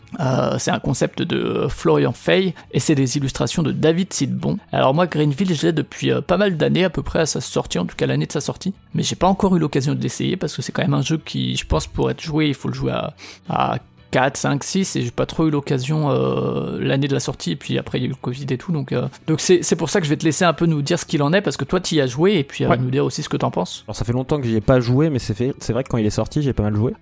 c'est 0.58 0.70
un 0.70 0.78
concept 0.78 1.22
de 1.22 1.66
Florian 1.68 2.12
Fay, 2.12 2.54
et 2.72 2.80
c'est 2.80 2.94
des 2.94 3.16
illustrations 3.16 3.62
de 3.62 3.72
David 3.72 4.12
Sidbon. 4.12 4.58
Alors 4.72 4.94
moi, 4.94 5.06
Greenville, 5.06 5.54
je 5.54 5.66
l'ai 5.66 5.72
depuis 5.72 6.10
euh, 6.10 6.20
pas 6.20 6.36
mal 6.36 6.56
d'années, 6.56 6.84
à 6.84 6.90
peu 6.90 7.02
près 7.02 7.20
à 7.20 7.26
sa 7.26 7.40
sortie, 7.40 7.78
en 7.78 7.86
tout 7.86 7.96
cas 7.96 8.06
l'année 8.06 8.26
de 8.26 8.32
sa 8.32 8.40
sortie, 8.40 8.74
mais 8.94 9.02
j'ai 9.02 9.16
pas 9.16 9.28
encore 9.28 9.56
eu 9.56 9.58
l'occasion 9.58 9.94
de 9.94 10.00
l'essayer, 10.02 10.36
parce 10.36 10.54
que 10.56 10.62
c'est 10.62 10.72
quand 10.72 10.82
même 10.82 10.94
un 10.94 11.02
jeu 11.02 11.18
qui, 11.18 11.56
je 11.56 11.66
pense, 11.66 11.86
pour 11.86 12.10
être 12.10 12.20
joué, 12.20 12.48
il 12.48 12.54
faut 12.54 12.68
le 12.68 12.74
jouer 12.74 12.92
à, 12.92 13.14
à 13.48 13.78
4, 14.10 14.36
5, 14.36 14.64
6 14.64 14.96
et 14.96 15.02
j'ai 15.02 15.10
pas 15.10 15.26
trop 15.26 15.46
eu 15.46 15.50
l'occasion 15.50 16.10
euh, 16.10 16.78
l'année 16.80 17.08
de 17.08 17.14
la 17.14 17.20
sortie 17.20 17.52
et 17.52 17.56
puis 17.56 17.78
après 17.78 17.98
il 17.98 18.02
y 18.02 18.04
a 18.04 18.06
eu 18.06 18.10
le 18.10 18.16
Covid 18.16 18.46
et 18.50 18.58
tout 18.58 18.72
donc 18.72 18.92
euh, 18.92 19.06
donc 19.26 19.40
c'est, 19.40 19.62
c'est 19.62 19.76
pour 19.76 19.90
ça 19.90 20.00
que 20.00 20.06
je 20.06 20.10
vais 20.10 20.16
te 20.16 20.24
laisser 20.24 20.44
un 20.44 20.52
peu 20.52 20.66
nous 20.66 20.82
dire 20.82 20.98
ce 20.98 21.04
qu'il 21.04 21.22
en 21.22 21.32
est 21.32 21.40
parce 21.40 21.56
que 21.56 21.64
toi 21.64 21.80
tu 21.80 21.96
y 21.96 22.00
as 22.00 22.06
joué 22.06 22.34
et 22.34 22.44
puis 22.44 22.64
euh, 22.64 22.76
nous 22.76 22.90
dire 22.90 23.04
aussi 23.04 23.22
ce 23.22 23.28
que 23.28 23.36
t'en 23.36 23.50
penses. 23.50 23.84
Alors 23.86 23.96
ça 23.96 24.04
fait 24.04 24.12
longtemps 24.12 24.40
que 24.40 24.46
j'y 24.46 24.56
ai 24.56 24.60
pas 24.60 24.80
joué 24.80 25.10
mais 25.10 25.18
c'est 25.18 25.34
fait 25.34 25.54
c'est 25.60 25.72
vrai 25.72 25.84
que 25.84 25.88
quand 25.88 25.98
il 25.98 26.06
est 26.06 26.10
sorti 26.10 26.42
j'ai 26.42 26.52
pas 26.52 26.62
mal 26.62 26.74
joué. 26.74 26.92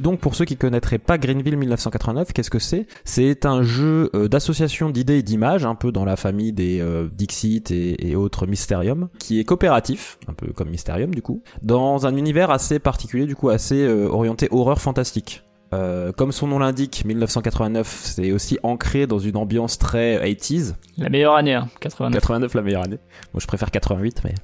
donc 0.00 0.20
pour 0.20 0.34
ceux 0.34 0.44
qui 0.44 0.56
connaîtraient 0.56 0.98
pas 0.98 1.18
Greenville 1.18 1.56
1989 1.56 2.32
qu'est-ce 2.32 2.50
que 2.50 2.58
c'est? 2.58 2.86
C'est 3.04 3.46
un 3.46 3.62
jeu 3.62 4.10
d'association 4.30 4.90
d'idées 4.90 5.18
et 5.18 5.22
d'images 5.22 5.64
un 5.64 5.74
peu 5.74 5.92
dans 5.92 6.04
la 6.04 6.16
famille 6.16 6.52
des 6.52 6.84
Dixit 7.12 7.70
et, 7.70 8.10
et 8.10 8.16
autres 8.16 8.46
Mysterium 8.46 9.08
qui 9.18 9.40
est 9.40 9.44
coopératif 9.44 10.18
un 10.28 10.34
peu 10.34 10.52
comme 10.52 10.68
Mysterium 10.70 11.14
du 11.14 11.22
coup 11.22 11.42
dans 11.62 12.06
un 12.06 12.16
univers 12.16 12.50
assez 12.50 12.78
particulier 12.78 13.26
du 13.26 13.34
coup 13.34 13.48
assez 13.48 13.86
orienté 13.88 14.48
horreur 14.50 14.80
fantastique. 14.80 15.42
Euh, 15.74 16.12
comme 16.12 16.32
son 16.32 16.46
nom 16.46 16.58
l'indique, 16.58 17.04
1989, 17.04 18.00
c'est 18.04 18.32
aussi 18.32 18.58
ancré 18.62 19.06
dans 19.06 19.18
une 19.18 19.36
ambiance 19.36 19.78
très 19.78 20.18
80s. 20.18 20.74
La 20.98 21.08
meilleure 21.08 21.34
année, 21.34 21.54
hein, 21.54 21.68
89. 21.80 22.20
89, 22.20 22.54
la 22.54 22.62
meilleure 22.62 22.84
année. 22.84 22.98
Moi, 23.32 23.40
je 23.40 23.46
préfère 23.46 23.70
88, 23.70 24.22
mais 24.24 24.34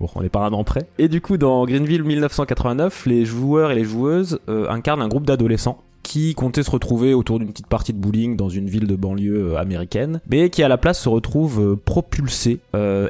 bon, 0.00 0.08
on 0.14 0.22
n'est 0.22 0.28
pas 0.28 0.40
un 0.40 0.52
an 0.52 0.64
près. 0.64 0.86
Et 0.98 1.08
du 1.08 1.20
coup, 1.20 1.36
dans 1.36 1.64
Greenville 1.64 2.02
1989, 2.02 3.06
les 3.06 3.24
joueurs 3.24 3.70
et 3.70 3.76
les 3.76 3.84
joueuses 3.84 4.40
euh, 4.48 4.68
incarnent 4.68 5.02
un 5.02 5.08
groupe 5.08 5.26
d'adolescents 5.26 5.82
qui 6.02 6.34
comptait 6.34 6.62
se 6.62 6.70
retrouver 6.70 7.12
autour 7.14 7.38
d'une 7.38 7.50
petite 7.50 7.66
partie 7.66 7.92
de 7.92 7.98
bowling 7.98 8.34
dans 8.34 8.48
une 8.48 8.68
ville 8.68 8.86
de 8.86 8.96
banlieue 8.96 9.52
euh, 9.52 9.58
américaine, 9.58 10.20
mais 10.28 10.50
qui 10.50 10.62
à 10.64 10.68
la 10.68 10.78
place 10.78 10.98
se 10.98 11.08
retrouve 11.08 11.76
propulsé, 11.76 12.58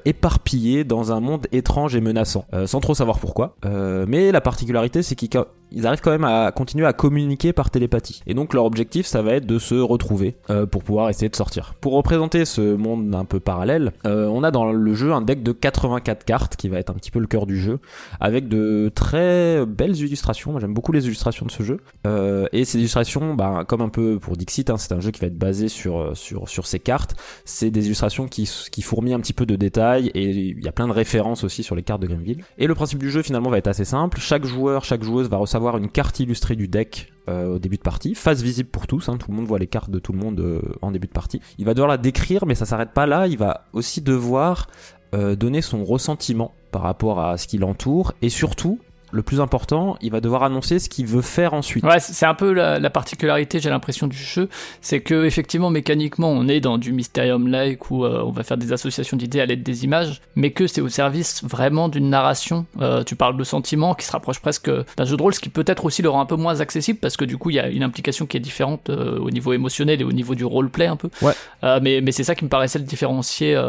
éparpillé 0.05 0.85
dans 0.85 1.13
un 1.13 1.21
monde 1.21 1.47
étrange 1.53 1.97
et 1.97 2.01
menaçant, 2.01 2.45
sans 2.67 2.81
trop 2.81 2.95
savoir 2.95 3.21
pourquoi. 3.21 3.57
mais 3.65 4.33
la 4.33 4.41
particularité, 4.41 5.03
c'est 5.03 5.15
qu'ils 5.15 5.31
ils 5.73 5.87
arrivent 5.87 6.01
quand 6.01 6.11
même 6.11 6.25
à 6.25 6.53
continuer 6.53 6.87
à 6.87 6.93
communiquer 6.93 7.53
par 7.53 7.71
télépathie. 7.71 8.23
Et 8.27 8.35
donc 8.35 8.55
leur 8.55 8.65
objectif, 8.65 9.07
ça 9.07 9.23
va 9.23 9.35
être 9.35 9.47
de 9.47 9.59
se 9.59 9.75
retrouver 9.75 10.37
euh, 10.51 10.67
pour 10.67 10.83
pouvoir 10.83 11.09
essayer 11.09 11.29
de 11.29 11.37
sortir. 11.37 11.75
Pour 11.81 11.93
représenter 11.93 12.45
ce 12.45 12.75
monde 12.75 13.15
un 13.15 13.25
peu 13.25 13.41
parallèle, 13.41 13.93
euh, 14.07 14.27
on 14.27 14.43
a 14.43 14.51
dans 14.51 14.73
le 14.73 14.95
jeu 14.95 15.13
un 15.13 15.23
deck 15.23 15.43
de 15.43 15.53
84 15.53 16.25
cartes 16.25 16.57
qui 16.57 16.69
va 16.69 16.79
être 16.79 16.91
un 16.91 16.95
petit 16.95 17.11
peu 17.11 17.19
le 17.19 17.27
cœur 17.27 17.47
du 17.47 17.59
jeu, 17.59 17.79
avec 18.21 18.49
de 18.49 18.91
très 18.95 19.65
belles 19.67 19.97
illustrations. 19.97 20.53
Moi 20.53 20.61
j'aime 20.61 20.75
beaucoup 20.75 20.93
les 20.93 21.07
illustrations 21.07 21.47
de 21.47 21.51
ce 21.51 21.63
jeu. 21.63 21.81
Euh, 22.07 22.47
et 22.53 22.65
ces 22.65 22.79
illustrations, 22.79 23.35
bah, 23.35 23.65
comme 23.67 23.81
un 23.81 23.89
peu 23.89 24.19
pour 24.19 24.37
Dixit, 24.37 24.71
hein, 24.71 24.79
c'est 24.79 24.93
un 24.93 25.01
jeu 25.01 25.11
qui 25.11 25.21
va 25.21 25.29
être 25.29 25.39
basé 25.39 25.69
sur 25.69 26.17
sur 26.17 26.49
sur 26.49 26.67
ces 26.67 26.81
cartes. 26.81 27.15
C'est 27.45 27.71
des 27.71 27.87
illustrations 27.87 28.27
qui 28.27 28.51
qui 28.71 28.83
fourmillent 28.83 29.15
un 29.15 29.21
petit 29.21 29.33
peu 29.33 29.47
de 29.47 29.57
détails 29.57 30.11
et 30.15 30.31
il 30.31 30.65
y 30.65 30.69
a 30.69 30.73
plein 30.73 30.89
de 30.89 30.93
références 30.93 31.45
aussi 31.45 31.63
sur 31.63 31.75
les 31.75 31.83
cartes 31.83 32.03
de 32.03 32.07
Greenville. 32.07 32.45
Et 32.59 32.67
le 32.67 32.75
principe 32.75 32.99
du 32.99 33.11
jeu 33.11 33.23
finalement 33.23 33.51
va 33.51 33.59
être 33.59 33.69
assez 33.69 33.85
simple. 33.85 34.19
Chaque 34.21 34.45
joueur, 34.45 34.85
chaque 34.85 35.03
joueuse 35.03 35.29
va 35.29 35.37
recevoir 35.37 35.60
une 35.69 35.89
carte 35.89 36.21
illustrée 36.21 36.57
du 36.57 36.69
deck 36.69 37.13
euh, 37.29 37.55
au 37.55 37.59
début 37.59 37.77
de 37.77 37.83
partie, 37.83 38.15
face 38.15 38.43
visible 38.43 38.69
pour 38.71 38.87
tous, 38.87 39.09
hein, 39.09 39.17
tout 39.19 39.31
le 39.31 39.37
monde 39.37 39.47
voit 39.47 39.59
les 39.59 39.67
cartes 39.67 39.91
de 39.91 39.99
tout 39.99 40.13
le 40.13 40.19
monde 40.19 40.41
euh, 40.41 40.61
en 40.83 40.91
début 40.91 41.07
de 41.07 41.13
partie. 41.13 41.41
Il 41.59 41.65
va 41.65 41.75
devoir 41.75 41.89
la 41.89 41.99
décrire, 41.99 42.47
mais 42.47 42.55
ça 42.55 42.67
s'arrête 42.67 42.93
pas 42.93 43.07
là, 43.07 43.27
il 43.27 43.39
va 43.39 43.67
aussi 43.73 44.01
devoir 44.01 44.69
euh, 45.15 45.37
donner 45.37 45.63
son 45.63 45.85
ressentiment 45.85 46.55
par 46.73 46.83
rapport 46.83 47.21
à 47.21 47.37
ce 47.37 47.47
qui 47.47 47.59
l'entoure, 47.59 48.15
et 48.23 48.31
surtout 48.31 48.81
le 49.13 49.23
plus 49.23 49.41
important, 49.41 49.97
il 50.01 50.11
va 50.11 50.21
devoir 50.21 50.43
annoncer 50.43 50.79
ce 50.79 50.89
qu'il 50.89 51.07
veut 51.07 51.23
faire 51.23 51.55
ensuite. 51.55 51.85
Ouais, 51.85 52.01
c'est 52.01 52.27
un 52.27 52.35
peu 52.35 52.53
la, 52.53 52.91
particularité, 52.91 53.61
j'ai 53.61 53.71
l'impression, 53.71 54.07
du 54.07 54.17
jeu, 54.17 54.49
c'est 54.81 55.01
que 55.01 55.25
effectivement, 55.25 55.71
mécaniquement, 55.71 56.31
on 56.31 56.49
est 56.49 56.61
dans 56.61 56.79
du 56.79 56.93
Mysterium-like 56.93 57.91
où 57.91 58.05
euh, 58.05 58.23
on 58.25 58.31
va 58.31 58.43
faire 58.43 58.57
des 58.57 58.73
associations 58.73 59.17
d'idées 59.17 59.41
à 59.41 59.47
l'aide 59.47 59.63
des 59.63 59.85
images, 59.85 60.21
mais 60.35 60.51
que 60.51 60.67
c'est 60.67 60.81
au 60.81 60.89
service 60.89 61.45
vraiment 61.45 61.89
d'une 61.89 62.09
narration. 62.11 62.67
Euh, 62.81 63.05
tu 63.05 63.17
parles 63.17 63.37
de 63.37 63.45
sentiments 63.45 63.95
qui 63.95 64.07
se 64.07 64.13
rapproche 64.13 64.41
presque 64.41 64.71
d'un 64.97 65.05
jeu 65.05 65.17
de 65.17 65.23
rôle, 65.23 65.35
ce 65.35 65.41
qui 65.41 65.49
peut-être 65.49 65.85
aussi 65.85 66.03
le 66.03 66.09
rend 66.09 66.21
un 66.21 66.27
peu 66.27 66.37
moins 66.37 66.61
accessible 66.61 66.99
parce 66.99 67.17
que 67.17 67.25
du 67.25 67.37
coup, 67.37 67.51
il 67.51 67.57
y 67.57 67.61
a 67.61 67.69
une 67.69 67.83
implication 67.83 68.27
qui 68.27 68.37
est 68.37 68.41
différente 68.41 68.91
euh, 68.91 69.19
au 69.19 69.31
niveau 69.31 69.53
émotionnel 69.53 70.01
et 70.01 70.05
au 70.05 70.13
niveau 70.13 70.35
du 70.35 70.45
roleplay 70.45 70.87
un 70.87 70.97
peu. 70.97 71.11
Ouais. 71.23 71.33
mais 71.81 72.01
mais 72.01 72.13
c'est 72.13 72.25
ça 72.25 72.35
qui 72.35 72.45
me 72.45 72.51
paraissait 72.51 72.79
le 72.79 72.85
différencier 72.85 73.61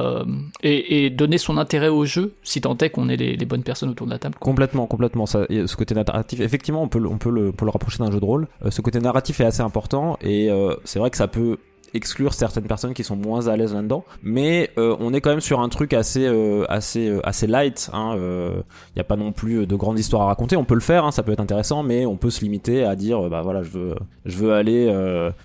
et, 0.63 1.05
et, 1.05 1.10
donner 1.10 1.38
son 1.38 1.57
intérêt 1.57 1.89
au 1.89 2.05
jeu, 2.05 2.33
si 2.43 2.62
tant 2.62 2.77
est 2.77 2.89
qu'on 2.89 3.10
ait 3.10 3.17
les, 3.17 3.36
les 3.36 3.45
bonnes 3.45 3.63
personnes 3.63 3.89
autour 3.89 4.07
de 4.07 4.12
la 4.12 4.19
table. 4.19 4.36
Complètement, 4.39 4.88
complètement 4.88 5.25
ce 5.31 5.75
côté 5.75 5.95
narratif, 5.95 6.39
effectivement, 6.39 6.83
on 6.83 6.88
peut, 6.88 7.03
on 7.05 7.17
peut, 7.17 7.29
le, 7.29 7.51
le 7.59 7.69
rapprocher 7.69 8.00
d'un 8.00 8.11
jeu 8.11 8.19
de 8.19 8.25
rôle. 8.25 8.47
Euh, 8.65 8.71
ce 8.71 8.81
côté 8.81 9.00
narratif 9.00 9.39
est 9.39 9.45
assez 9.45 9.61
important 9.61 10.17
et 10.21 10.50
euh, 10.50 10.75
c'est 10.83 11.00
vrai 11.00 11.09
que 11.09 11.17
ça 11.17 11.27
peut 11.27 11.57
exclure 11.93 12.33
certaines 12.33 12.63
personnes 12.63 12.93
qui 12.93 13.03
sont 13.03 13.17
moins 13.17 13.47
à 13.47 13.57
l'aise 13.57 13.73
là-dedans. 13.73 14.05
Mais 14.23 14.69
euh, 14.77 14.95
on 15.01 15.13
est 15.13 15.19
quand 15.19 15.29
même 15.29 15.41
sur 15.41 15.59
un 15.59 15.67
truc 15.67 15.91
assez 15.91 16.25
assez 16.69 17.19
assez 17.25 17.47
light 17.47 17.89
il 17.91 17.97
hein, 17.97 18.15
n'y 18.95 19.01
a 19.01 19.03
pas 19.03 19.17
non 19.17 19.33
plus 19.33 19.67
de 19.67 19.75
grandes 19.75 20.00
histoires 20.00 20.21
à 20.21 20.25
raconter. 20.27 20.55
On 20.55 20.63
peut 20.63 20.73
le 20.73 20.79
faire 20.79 21.03
hein, 21.03 21.11
ça 21.11 21.21
peut 21.21 21.33
être 21.33 21.41
intéressant 21.41 21.83
mais 21.83 22.05
on 22.05 22.15
peut 22.15 22.29
se 22.29 22.41
limiter 22.41 22.85
à 22.85 22.95
dire 22.95 23.29
bah 23.29 23.41
voilà 23.41 23.61
je 23.61 23.71
veux 23.71 23.95
je 24.25 24.38
veux 24.38 24.53
aller 24.53 24.85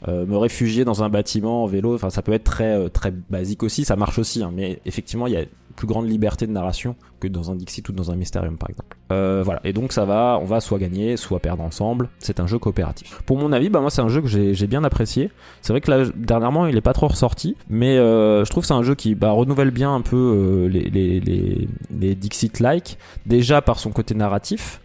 me 0.07 0.37
réfugier 0.37 0.85
dans 0.85 1.03
un 1.03 1.09
bâtiment 1.09 1.65
en 1.65 1.67
vélo. 1.67 1.97
Enfin 1.97 2.11
ça 2.11 2.23
peut 2.23 2.33
être 2.33 2.45
très 2.45 2.89
très 2.91 3.13
basique 3.29 3.65
aussi 3.65 3.85
ça 3.85 3.97
marche 3.97 4.21
aussi 4.21 4.45
hein, 4.45 4.53
mais 4.55 4.79
effectivement 4.87 5.27
il 5.27 5.33
y 5.33 5.37
a 5.37 5.45
plus 5.77 5.87
grande 5.87 6.09
liberté 6.09 6.47
de 6.47 6.53
narration 6.53 6.97
que 7.21 7.29
dans 7.29 7.51
un 7.51 7.55
Dixit 7.55 7.89
ou 7.89 7.93
dans 7.93 8.11
un 8.11 8.17
Mysterium 8.17 8.57
par 8.57 8.71
exemple. 8.71 8.97
Euh, 9.13 9.43
voilà, 9.45 9.61
et 9.65 9.73
donc 9.73 9.93
ça 9.93 10.05
va, 10.05 10.39
on 10.41 10.45
va 10.45 10.61
soit 10.61 10.79
gagner, 10.79 11.17
soit 11.17 11.39
perdre 11.39 11.63
ensemble. 11.63 12.09
C'est 12.19 12.41
un 12.41 12.47
jeu 12.47 12.59
coopératif. 12.59 13.23
Pour 13.27 13.39
mon 13.39 13.53
avis, 13.53 13.69
bah 13.69 13.81
moi 13.81 13.91
c'est 13.91 14.03
un 14.03 14.09
jeu 14.09 14.21
que 14.21 14.29
j'ai 14.29 14.67
bien 14.67 14.85
apprécié. 14.85 15.31
C'est 15.63 15.73
vrai 15.73 15.81
que 15.81 15.91
là 15.91 16.05
dernièrement 16.15 16.67
il 16.67 16.77
est 16.77 16.83
pas 16.83 16.93
trop 16.93 17.09
ressorti, 17.09 17.57
mais 17.69 17.97
euh, 17.99 18.45
je 18.45 18.51
trouve 18.51 18.65
c'est 18.65 18.75
un 18.75 18.83
jeu 18.83 18.95
qui 18.95 19.15
bah, 19.15 19.31
renouvelle 19.31 19.71
bien 19.71 19.95
un 19.95 20.01
peu 20.01 20.17
euh, 20.17 20.69
les, 20.69 20.91
les, 20.91 21.21
les, 21.21 21.69
les 21.99 22.15
Dixit-like. 22.15 22.99
Déjà 23.27 23.63
par 23.63 23.79
son 23.79 23.91
côté 23.91 24.15
narratif, 24.15 24.81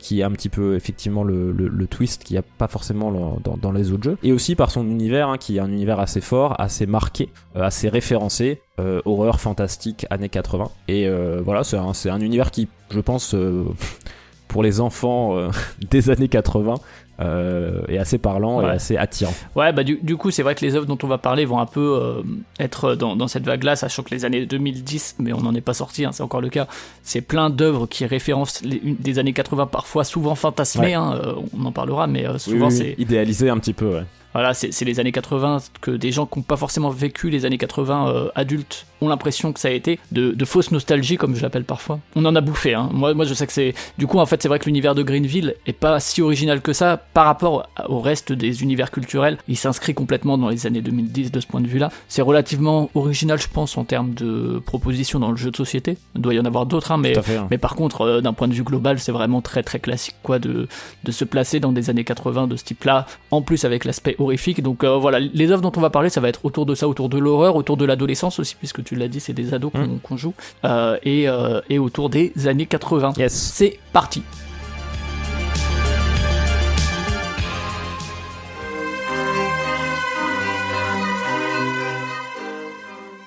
qui 0.00 0.20
est 0.20 0.24
un 0.24 0.32
petit 0.32 0.48
peu 0.48 0.74
effectivement 0.74 1.22
le, 1.22 1.52
le, 1.52 1.86
twist 1.86 2.24
qu'il 2.24 2.34
n'y 2.34 2.38
a 2.38 2.42
pas 2.58 2.66
forcément 2.66 3.12
dans, 3.12 3.72
les 3.72 3.92
autres 3.92 4.02
jeux, 4.02 4.18
et 4.24 4.32
aussi 4.32 4.56
par 4.56 4.72
son 4.72 4.84
univers 4.84 5.28
hein, 5.28 5.38
qui 5.38 5.58
est 5.58 5.60
un 5.60 5.70
univers 5.70 6.00
assez 6.00 6.20
fort, 6.20 6.60
assez 6.60 6.86
marqué, 6.86 7.28
assez 7.54 7.88
référencé, 7.88 8.60
horreur 8.78 9.40
fantastique 9.40 10.06
années 10.10 10.28
80. 10.28 10.70
Et 10.88 11.08
voilà, 11.44 11.62
c'est 11.64 11.76
un, 11.76 12.14
un, 12.14 12.20
univers 12.20 12.50
qui, 12.50 12.68
je 12.90 13.00
pense, 13.00 13.34
euh, 13.34 13.64
pour 14.48 14.62
les 14.62 14.80
enfants 14.80 15.36
euh, 15.36 15.50
des 15.90 16.10
années 16.10 16.28
80, 16.28 16.74
euh, 17.20 17.82
est 17.88 17.98
assez 17.98 18.18
parlant 18.18 18.60
et 18.60 18.70
assez 18.70 18.96
attirant. 18.96 19.34
Ouais, 19.54 19.72
bah 19.72 19.84
du, 19.84 19.98
du 20.02 20.16
coup, 20.16 20.30
c'est 20.30 20.42
vrai 20.42 20.54
que 20.54 20.64
les 20.64 20.74
œuvres 20.74 20.86
dont 20.86 20.98
on 21.02 21.06
va 21.06 21.18
parler 21.18 21.44
vont 21.44 21.58
un 21.58 21.66
peu 21.66 22.22
être 22.58 22.94
dans, 22.96 23.14
dans, 23.14 23.28
cette 23.28 23.44
vague-là, 23.44 23.76
sachant 23.76 24.02
que 24.02 24.10
les 24.10 24.24
années 24.24 24.46
2010, 24.46 25.16
mais 25.20 25.32
on 25.32 25.40
n'en 25.40 25.54
est 25.54 25.60
pas 25.60 25.74
sorti, 25.74 26.04
hein, 26.04 26.10
c'est 26.12 26.24
encore 26.24 26.40
le 26.40 26.48
cas, 26.48 26.66
c'est 27.02 27.20
plein 27.20 27.50
d'œuvres 27.50 27.86
qui 27.86 28.04
référencent 28.04 28.62
les, 28.62 28.80
des 28.80 29.18
années 29.20 29.32
80, 29.32 29.66
parfois 29.66 30.02
souvent 30.02 30.34
fantasmées, 30.34 30.94
hein, 30.94 31.20
on 31.56 31.64
en 31.64 31.72
parlera, 31.72 32.08
mais 32.08 32.26
souvent 32.38 32.70
c'est... 32.70 32.96
Idéalisé 32.98 33.48
un 33.48 33.58
petit 33.58 33.74
peu, 33.74 33.86
ouais. 33.86 34.04
Voilà, 34.32 34.52
c'est 34.52 34.84
les 34.84 34.98
années 34.98 35.12
80 35.12 35.58
que 35.80 35.92
des 35.92 36.10
gens 36.10 36.26
qui 36.26 36.40
n'ont 36.40 36.42
pas 36.42 36.56
forcément 36.56 36.90
vécu 36.90 37.30
les 37.30 37.44
années 37.44 37.58
80 37.58 38.30
adultes 38.34 38.86
ont 39.04 39.08
l'impression 39.08 39.52
que 39.52 39.60
ça 39.60 39.68
a 39.68 39.72
été 39.72 39.98
de, 40.12 40.32
de 40.32 40.44
fausse 40.44 40.70
nostalgie, 40.70 41.16
comme 41.16 41.34
je 41.34 41.42
l'appelle 41.42 41.64
parfois. 41.64 42.00
On 42.16 42.24
en 42.24 42.34
a 42.34 42.40
bouffé. 42.40 42.74
Hein. 42.74 42.88
Moi, 42.92 43.14
moi, 43.14 43.24
je 43.24 43.34
sais 43.34 43.46
que 43.46 43.52
c'est. 43.52 43.74
Du 43.98 44.06
coup, 44.06 44.18
en 44.18 44.26
fait, 44.26 44.42
c'est 44.42 44.48
vrai 44.48 44.58
que 44.58 44.66
l'univers 44.66 44.94
de 44.94 45.02
Greenville 45.02 45.54
est 45.66 45.72
pas 45.72 46.00
si 46.00 46.22
original 46.22 46.60
que 46.60 46.72
ça 46.72 46.96
par 46.96 47.26
rapport 47.26 47.68
au 47.88 48.00
reste 48.00 48.32
des 48.32 48.62
univers 48.62 48.90
culturels. 48.90 49.38
Il 49.48 49.56
s'inscrit 49.56 49.94
complètement 49.94 50.38
dans 50.38 50.48
les 50.48 50.66
années 50.66 50.80
2010 50.80 51.30
de 51.30 51.40
ce 51.40 51.46
point 51.46 51.60
de 51.60 51.66
vue-là. 51.68 51.90
C'est 52.08 52.22
relativement 52.22 52.90
original, 52.94 53.38
je 53.38 53.48
pense, 53.48 53.76
en 53.76 53.84
termes 53.84 54.14
de 54.14 54.62
propositions 54.64 55.18
dans 55.18 55.30
le 55.30 55.36
jeu 55.36 55.50
de 55.50 55.56
société. 55.56 55.96
Il 56.14 56.20
doit 56.20 56.34
y 56.34 56.40
en 56.40 56.44
avoir 56.44 56.66
d'autres, 56.66 56.92
hein, 56.92 56.98
mais, 56.98 57.16
hein. 57.16 57.46
mais 57.50 57.58
par 57.58 57.74
contre, 57.74 58.02
euh, 58.02 58.20
d'un 58.20 58.32
point 58.32 58.48
de 58.48 58.54
vue 58.54 58.62
global, 58.62 58.98
c'est 58.98 59.12
vraiment 59.12 59.40
très 59.40 59.62
très 59.62 59.78
classique, 59.78 60.16
quoi, 60.22 60.38
de, 60.38 60.68
de 61.04 61.12
se 61.12 61.24
placer 61.24 61.60
dans 61.60 61.72
des 61.72 61.90
années 61.90 62.04
80 62.04 62.46
de 62.46 62.56
ce 62.56 62.64
type-là, 62.64 63.06
en 63.30 63.42
plus 63.42 63.64
avec 63.64 63.84
l'aspect 63.84 64.16
horrifique. 64.18 64.62
Donc 64.62 64.84
euh, 64.84 64.96
voilà, 64.96 65.20
les 65.20 65.50
œuvres 65.50 65.62
dont 65.62 65.72
on 65.76 65.80
va 65.80 65.90
parler, 65.90 66.08
ça 66.08 66.20
va 66.20 66.28
être 66.28 66.44
autour 66.44 66.66
de 66.66 66.74
ça, 66.74 66.88
autour 66.88 67.08
de 67.08 67.18
l'horreur, 67.18 67.56
autour 67.56 67.76
de 67.76 67.84
l'adolescence 67.84 68.38
aussi, 68.38 68.54
puisque 68.56 68.82
tu 68.84 68.93
l'as 68.94 69.08
dit, 69.08 69.20
c'est 69.20 69.32
des 69.32 69.54
ados 69.54 69.72
qu'on 69.72 70.14
hmm. 70.14 70.18
joue, 70.18 70.34
euh, 70.64 70.98
et, 71.02 71.26
et 71.68 71.78
autour 71.78 72.10
des 72.10 72.32
années 72.46 72.66
80. 72.66 73.14
Yes. 73.16 73.32
C'est 73.32 73.78
parti. 73.92 74.22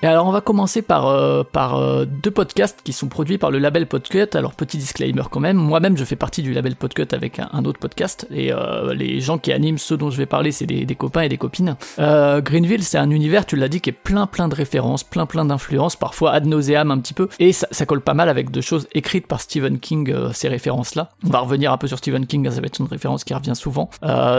Et 0.00 0.06
alors 0.06 0.26
on 0.28 0.30
va 0.30 0.40
commencer 0.40 0.80
par, 0.80 1.08
euh, 1.08 1.42
par 1.42 1.76
euh, 1.76 2.04
deux 2.04 2.30
podcasts 2.30 2.82
qui 2.84 2.92
sont 2.92 3.08
produits 3.08 3.36
par 3.36 3.50
le 3.50 3.58
label 3.58 3.86
Podcut. 3.88 4.28
Alors 4.34 4.54
petit 4.54 4.78
disclaimer 4.78 5.24
quand 5.28 5.40
même, 5.40 5.56
moi-même 5.56 5.96
je 5.96 6.04
fais 6.04 6.14
partie 6.14 6.40
du 6.42 6.52
label 6.52 6.76
Podcut 6.76 7.08
avec 7.10 7.40
un, 7.40 7.64
autre 7.64 7.80
podcast 7.80 8.24
et 8.30 8.52
euh, 8.52 8.94
les 8.94 9.20
gens 9.20 9.38
qui 9.38 9.52
animent 9.52 9.76
ceux 9.78 9.96
dont 9.96 10.10
je 10.10 10.16
vais 10.16 10.26
parler 10.26 10.52
c'est 10.52 10.66
des, 10.66 10.86
copains 10.94 11.22
et 11.22 11.28
des 11.28 11.36
copines. 11.36 11.76
Greenville 11.98 12.84
c'est 12.84 12.98
un 12.98 13.10
univers, 13.10 13.44
tu 13.44 13.56
l'as 13.56 13.68
dit, 13.68 13.80
qui 13.80 13.90
est 13.90 13.92
plein 13.92 14.26
plein 14.26 14.46
de 14.46 14.54
références, 14.54 15.02
plein 15.02 15.26
plein 15.26 15.44
d'influences, 15.44 15.96
parfois 15.96 16.30
ad 16.30 16.46
nauseam 16.46 16.92
un 16.92 16.98
petit 16.98 17.14
peu 17.14 17.28
et 17.40 17.52
ça, 17.52 17.66
ça, 17.72 17.84
colle 17.84 18.00
pas 18.00 18.14
mal 18.14 18.28
avec 18.28 18.52
de 18.52 18.60
choses 18.60 18.86
écrites 18.92 19.26
par 19.26 19.40
Stephen 19.40 19.80
King, 19.80 20.14
ces 20.32 20.48
références-là. 20.48 21.10
On 21.26 21.30
va 21.30 21.40
revenir 21.40 21.72
un 21.72 21.76
peu 21.76 21.88
sur 21.88 21.98
Stephen 21.98 22.26
King, 22.26 22.48
ça 22.50 22.60
va 22.60 22.66
être 22.66 22.78
une 22.78 22.86
référence 22.86 23.24
qui 23.24 23.34
revient 23.34 23.56
souvent. 23.56 23.90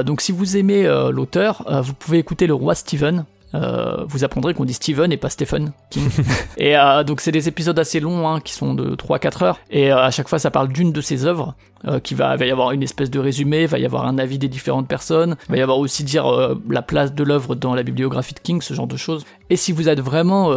donc 0.05 0.21
si 0.21 0.31
vous 0.31 0.55
aimez 0.55 0.83
l'auteur, 1.11 1.65
vous 1.83 1.93
pouvez 1.93 2.19
écouter 2.19 2.47
Le 2.47 2.53
Roi 2.53 2.75
Stephen, 2.75 3.25
euh, 3.55 4.05
vous 4.07 4.23
apprendrez 4.23 4.53
qu'on 4.53 4.65
dit 4.65 4.73
Steven 4.73 5.11
et 5.11 5.17
pas 5.17 5.29
Stephen 5.29 5.71
King. 5.89 6.07
et 6.57 6.77
euh, 6.77 7.03
donc 7.03 7.19
c'est 7.19 7.31
des 7.31 7.47
épisodes 7.47 7.77
assez 7.79 7.99
longs 7.99 8.27
hein, 8.27 8.41
qui 8.41 8.53
sont 8.53 8.75
de 8.75 8.95
3-4 8.95 9.43
heures 9.43 9.59
et 9.71 9.91
euh, 9.91 9.97
à 9.97 10.11
chaque 10.11 10.29
fois 10.29 10.37
ça 10.37 10.51
parle 10.51 10.67
d'une 10.67 10.91
de 10.91 11.01
ses 11.01 11.25
œuvres 11.25 11.55
qui 12.03 12.13
va, 12.13 12.35
va 12.35 12.45
y 12.45 12.51
avoir 12.51 12.73
une 12.73 12.83
espèce 12.83 13.09
de 13.09 13.19
résumé, 13.19 13.65
va 13.65 13.79
y 13.79 13.85
avoir 13.85 14.05
un 14.05 14.17
avis 14.17 14.37
des 14.37 14.49
différentes 14.49 14.89
personnes, 14.89 15.37
va 15.47 15.55
y 15.55 15.61
avoir 15.61 15.79
aussi 15.79 16.03
dire 16.03 16.57
la 16.69 16.81
place 16.81 17.13
de 17.13 17.23
l'œuvre 17.23 17.55
dans 17.55 17.73
la 17.73 17.83
bibliographie 17.83 18.33
de 18.33 18.41
King, 18.41 18.61
ce 18.61 18.73
genre 18.73 18.85
de 18.85 18.97
choses. 18.97 19.23
Et 19.49 19.55
si 19.55 19.71
vous 19.71 19.87
êtes 19.87 20.01
vraiment 20.01 20.53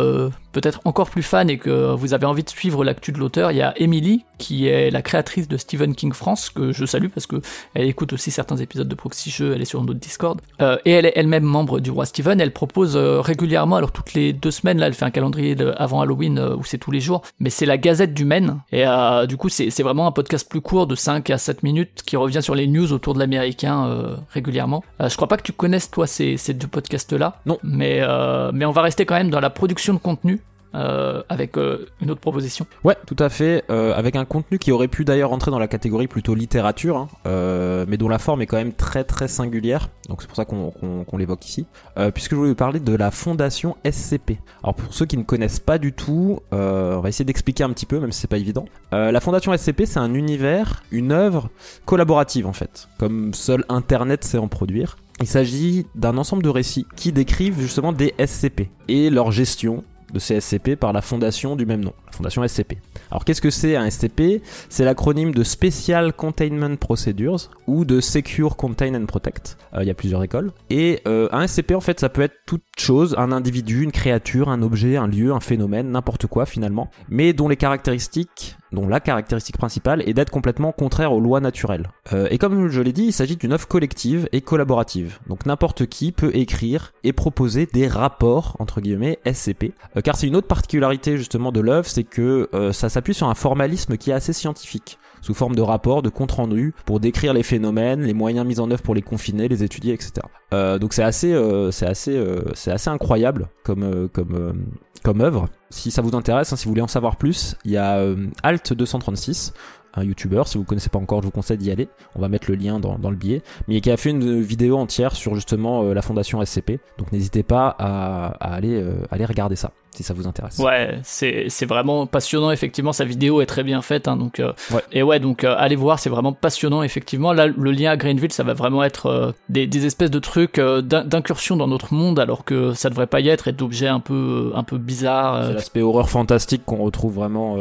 peut-être 0.53 0.81
encore 0.85 1.11
plus 1.11 1.23
fan 1.23 1.49
et 1.49 1.59
que 1.59 1.95
vous 1.95 2.15
avez 2.15 2.27
envie 2.27 2.43
de 2.43 2.51
suivre 2.51 2.85
l'actu 2.85 3.13
de 3.13 3.19
l'auteur, 3.19 3.53
il 3.53 3.59
y 3.59 3.63
a 3.63 3.73
Emily 3.77 4.25
qui 4.39 4.67
est 4.67 4.91
la 4.91 5.03
créatrice 5.03 5.47
de 5.47 5.57
Stephen 5.57 5.95
King 5.95 6.13
France 6.13 6.51
que 6.51 6.73
je 6.73 6.85
salue 6.85 7.09
parce 7.09 7.27
que 7.27 7.37
elle 7.75 7.87
écoute 7.87 8.13
aussi 8.13 8.33
certains 8.33 8.57
épisodes 8.57 8.89
de 8.89 8.95
Proxy 8.95 9.31
Jeux, 9.31 9.53
elle 9.55 9.63
est 9.63 9.67
sur 9.67 9.83
notre 9.83 10.01
Discord 10.01 10.41
et 10.61 10.91
elle 10.91 11.07
est 11.07 11.13
elle-même 11.15 11.45
membre 11.45 11.79
du 11.79 11.91
roi 11.91 12.07
Steven. 12.07 12.41
Elle 12.41 12.53
propose 12.53 12.97
régulièrement, 12.97 13.77
alors 13.77 13.93
toutes 13.93 14.15
les 14.15 14.33
deux 14.33 14.51
semaines 14.51 14.79
là, 14.79 14.89
elle 14.89 14.95
fait 14.95 15.05
un 15.05 15.11
calendrier 15.11 15.57
avant 15.77 16.01
Halloween 16.01 16.41
où 16.41 16.65
c'est 16.65 16.79
tous 16.79 16.91
les 16.91 17.01
jours, 17.01 17.23
mais 17.39 17.51
c'est 17.51 17.67
la 17.67 17.79
Gazette 17.79 18.15
du 18.15 18.25
Maine 18.25 18.61
et 18.73 18.85
du 19.29 19.37
coup 19.37 19.49
c'est 19.49 19.83
vraiment 19.83 20.09
un 20.09 20.13
podcast 20.13 20.49
plus 20.49 20.61
court 20.61 20.89
de 20.89 20.97
5 20.97 21.13
5 21.13 21.31
à 21.31 21.39
7 21.39 21.63
minutes 21.63 22.03
qui 22.07 22.17
revient 22.17 22.43
sur 22.43 22.55
les 22.55 22.67
news 22.67 22.93
autour 22.93 23.13
de 23.13 23.19
l'américain 23.19 23.87
euh, 23.87 24.17
régulièrement. 24.31 24.83
Euh, 25.01 25.09
je 25.11 25.17
crois 25.17 25.29
pas 25.29 25.37
que 25.37 25.43
tu 25.43 25.53
connaisses 25.53 25.91
toi 25.91 26.07
ces, 26.07 26.39
ces 26.39 26.55
deux 26.55 26.67
podcasts 26.67 27.13
là. 27.13 27.41
Non. 27.45 27.59
Mais, 27.63 27.99
euh, 28.01 28.51
mais 28.55 28.65
on 28.65 28.71
va 28.71 28.83
rester 28.83 29.05
quand 29.05 29.15
même 29.15 29.31
dans 29.31 29.41
la 29.41 29.51
production 29.51 29.93
de 29.93 29.99
contenu 29.99 30.41
euh, 30.75 31.23
avec 31.29 31.59
euh, 31.59 31.87
une 32.01 32.11
autre 32.11 32.21
proposition. 32.21 32.67
Ouais, 32.85 32.97
tout 33.07 33.17
à 33.19 33.29
fait. 33.29 33.65
Euh, 33.71 33.95
avec 33.95 34.17
un 34.17 34.25
contenu 34.25 34.59
qui 34.59 34.73
aurait 34.73 34.89
pu 34.89 35.05
d'ailleurs 35.05 35.33
entrer 35.33 35.51
dans 35.51 35.59
la 35.59 35.69
catégorie 35.69 36.07
plutôt 36.07 36.35
littérature, 36.35 36.97
hein, 36.97 37.85
mais 37.89 37.97
dont 37.97 38.09
la 38.09 38.19
forme 38.19 38.43
est 38.43 38.47
quand 38.47 38.57
même 38.57 38.73
très 38.73 39.05
très 39.05 39.29
singulière. 39.29 39.89
Donc 40.09 40.23
c'est 40.23 40.29
pour 40.29 40.37
ça 40.37 40.45
qu'on 40.45 41.17
l'évoque 41.19 41.47
ici. 41.47 41.67
puisque 42.15 42.33
je 42.33 42.37
voulais 42.37 42.51
vous 42.51 42.55
parler 42.55 42.81
de 42.81 42.95
la 42.95 43.11
fondation 43.11 43.77
SCP. 43.89 44.39
Alors 44.63 44.75
pour 44.75 44.93
ceux 44.95 45.07
qui 45.07 45.17
ne 45.17 45.23
connaissent 45.23 45.61
pas 45.61 45.79
du 45.79 45.93
tout, 45.93 46.41
on 46.51 47.01
va 47.01 47.09
essayer 47.09 47.25
d'expliquer 47.25 47.65
un 47.65 47.71
petit 47.71 47.87
peu, 47.87 48.01
même 48.01 48.13
si 48.13 48.21
c'est 48.21 48.31
pas 48.31 48.39
évident. 48.39 48.65
la 48.91 49.21
fondation 49.21 49.57
SCP, 49.57 49.85
c'est 49.87 50.01
un 50.01 50.15
univers, 50.15 50.83
une 50.91 51.13
œuvre 51.13 51.51
collaborative 51.85 52.47
en 52.47 52.53
fait, 52.53 52.89
comme 52.99 53.35
seul 53.35 53.65
Internet 53.69 54.25
sait 54.25 54.39
en 54.39 54.49
produire. 54.49 54.97
Il 55.21 55.27
s'agit 55.29 55.87
d'un 55.95 56.19
ensemble 56.19 56.43
de 56.43 56.49
récits 56.49 56.87
qui 56.97 57.13
décrivent 57.13 57.61
justement 57.61 57.93
des 57.93 58.15
SCP 58.19 58.71
et 58.89 59.11
leur 59.11 59.31
gestion, 59.31 59.85
de 60.13 60.19
CSCP 60.19 60.77
par 60.77 60.93
la 60.93 61.03
fondation 61.03 61.57
du 61.57 61.67
même 61.67 61.83
nom, 61.83 61.93
la 62.07 62.13
fondation 62.13 62.47
SCP. 62.47 62.79
Alors 63.11 63.25
qu'est-ce 63.25 63.41
que 63.41 63.51
c'est 63.51 63.77
un 63.77 63.89
SCP 63.89 64.43
C'est 64.69 64.85
l'acronyme 64.85 65.33
de 65.33 65.43
Special 65.43 66.13
Containment 66.13 66.77
Procedures 66.77 67.51
ou 67.67 67.85
de 67.85 68.01
Secure 68.01 68.57
Contain 68.57 68.95
and 68.95 69.07
Protect. 69.07 69.57
Euh, 69.75 69.83
il 69.83 69.89
y 69.89 69.91
a 69.91 69.95
plusieurs 69.95 70.23
écoles. 70.23 70.53
Et 70.71 71.01
euh, 71.07 71.29
un 71.33 71.47
SCP 71.47 71.75
en 71.75 71.81
fait 71.81 72.01
ça 72.01 72.09
peut 72.09 72.23
être 72.23 72.37
toute 72.47 72.65
chose, 72.79 73.15
un 73.19 73.33
individu, 73.33 73.83
une 73.83 73.93
créature, 73.93 74.49
un 74.49 74.63
objet, 74.63 74.97
un 74.97 75.07
lieu, 75.07 75.33
un 75.33 75.41
phénomène, 75.41 75.91
n'importe 75.91 76.27
quoi 76.27 76.47
finalement, 76.47 76.91
mais 77.09 77.33
dont 77.33 77.49
les 77.49 77.57
caractéristiques 77.57 78.57
dont 78.73 78.89
la 78.89 79.01
caractéristique 79.01 79.59
principale 79.59 80.03
est 80.07 80.15
d'être 80.15 80.31
complètement 80.31 80.73
contraire 80.73 81.13
aux 81.13 81.21
lois 81.21 81.41
naturelles. 81.41 81.91
Euh, 82.13 82.29
et 82.31 82.39
comme 82.39 82.69
je 82.69 82.81
l'ai 82.81 82.93
dit, 82.93 83.05
il 83.05 83.13
s'agit 83.13 83.37
d'une 83.37 83.53
œuvre 83.53 83.69
collective 83.69 84.29
et 84.33 84.41
collaborative. 84.41 85.19
Donc 85.29 85.47
n'importe 85.47 85.87
qui 85.87 86.13
peut 86.13 86.31
écrire 86.35 86.93
et 87.05 87.13
proposer 87.13 87.67
des 87.67 87.87
rapports, 87.87 88.57
entre 88.59 88.81
guillemets, 88.81 89.19
SCP. 89.31 89.73
Euh, 89.97 90.01
car 90.01 90.17
c'est 90.17 90.27
une 90.27 90.37
autre 90.37 90.49
particularité 90.49 91.17
justement 91.17 91.53
de 91.53 91.61
l'œuvre, 91.61 91.87
c'est 91.87 92.05
que 92.05 92.49
euh, 92.55 92.73
ça 92.73 92.89
s'appuie 92.89 93.15
sur 93.15 93.29
un 93.29 93.35
formalisme 93.35 93.97
qui 93.97 94.11
est 94.11 94.15
assez 94.15 94.33
scientifique 94.33 94.99
sous 95.23 95.33
forme 95.33 95.55
de 95.55 95.63
rapports, 95.63 96.03
de 96.03 96.11
comptes 96.11 96.33
rendus 96.33 96.75
pour 96.85 97.01
décrire 97.01 97.33
les 97.33 97.43
phénomènes, 97.43 98.03
les 98.03 98.13
moyens 98.13 98.47
mis 98.47 98.61
en 98.61 98.71
œuvre 98.71 98.83
pour 98.83 98.95
les 98.95 99.03
confiner, 99.03 99.49
les 99.49 99.65
étudier, 99.65 99.95
etc. 99.95 100.13
Euh, 100.53 100.79
donc 100.79 100.93
c'est 100.93 101.05
assez, 101.05 101.33
euh, 101.33 101.71
c'est 101.71 101.87
assez, 101.87 102.15
euh, 102.15 102.43
c'est 102.55 102.73
assez 102.73 102.91
incroyable 102.91 103.49
comme 103.65 104.09
comme 104.13 104.67
comme 105.03 105.21
œuvre. 105.21 105.49
Si 105.71 105.91
ça 105.91 106.03
vous 106.03 106.15
intéresse, 106.15 106.53
hein, 106.53 106.57
si 106.57 106.67
vous 106.67 106.73
voulez 106.73 106.83
en 106.83 106.89
savoir 106.89 107.17
plus, 107.17 107.57
il 107.65 107.71
y 107.71 107.77
a 107.77 108.05
Alt 108.43 108.75
236 108.75 109.55
un 109.95 110.05
youtubeur. 110.05 110.49
Si 110.49 110.57
vous 110.57 110.65
ne 110.65 110.69
connaissez 110.69 110.91
pas 110.91 110.99
encore, 110.99 111.21
je 111.23 111.27
vous 111.27 111.33
conseille 111.33 111.59
d'y 111.59 111.71
aller. 111.71 111.89
On 112.15 112.21
va 112.21 112.29
mettre 112.29 112.51
le 112.51 112.57
lien 112.57 112.81
dans, 112.81 112.99
dans, 112.99 113.11
le 113.11 113.17
billet. 113.17 113.43
Mais 113.69 113.81
qui 113.81 113.91
a 113.91 113.97
fait 113.97 114.11
une 114.11 114.41
vidéo 114.41 114.77
entière 114.79 115.15
sur 115.15 115.35
justement 115.35 115.83
la 115.83 116.03
fondation 116.03 116.45
SCP. 116.45 116.81
Donc 116.99 117.13
n'hésitez 117.13 117.43
pas 117.43 117.75
à, 117.79 118.35
à 118.41 118.55
aller, 118.55 118.85
aller 119.11 119.25
regarder 119.25 119.57
ça 119.57 119.73
si 119.95 120.03
ça 120.03 120.15
vous 120.15 120.27
intéresse. 120.27 120.59
Ouais, 120.59 120.99
c'est, 121.03 121.47
c'est 121.49 121.67
vraiment 121.67 122.07
passionnant, 122.07 122.51
effectivement, 122.51 122.93
sa 122.93 123.05
vidéo 123.05 123.41
est 123.41 123.47
très 123.47 123.63
bien 123.63 123.83
faite, 123.83 124.09
hein, 124.09 124.17
donc, 124.17 124.41
euh, 124.41 124.53
et 124.91 125.03
ouais, 125.03 125.21
donc 125.21 125.45
euh, 125.45 125.55
allez 125.59 125.77
voir, 125.77 125.99
c'est 125.99 126.11
vraiment 126.11 126.33
passionnant, 126.33 126.83
effectivement. 126.83 127.33
Là, 127.33 127.47
le 127.47 127.71
lien 127.71 127.91
à 127.91 127.97
Greenville, 127.97 128.33
ça 128.33 128.43
va 128.43 128.55
vraiment 128.55 128.83
être 128.83 129.07
euh, 129.07 129.33
des, 129.49 129.67
des, 129.67 129.87
espèces 129.87 130.11
de 130.11 130.19
trucs 130.19 130.59
d'incursion 130.59 131.57
dans 131.57 131.69
notre 131.69 131.93
monde, 131.93 132.19
alors 132.19 132.45
que 132.45 132.73
ça 132.73 132.89
devrait 132.89 133.07
pas 133.07 133.21
y 133.21 133.29
être, 133.29 133.49
et 133.49 133.53
d'objets 133.53 133.89
un 133.89 134.01
peu, 134.01 134.53
un 134.55 134.65
peu 134.65 134.79
bizarres. 134.79 135.47
C'est 135.47 135.55
l'aspect 135.55 135.83
horreur 135.83 136.09
fantastique 136.09 136.65
qu'on 136.65 136.79
retrouve 136.79 137.15
vraiment 137.15 137.57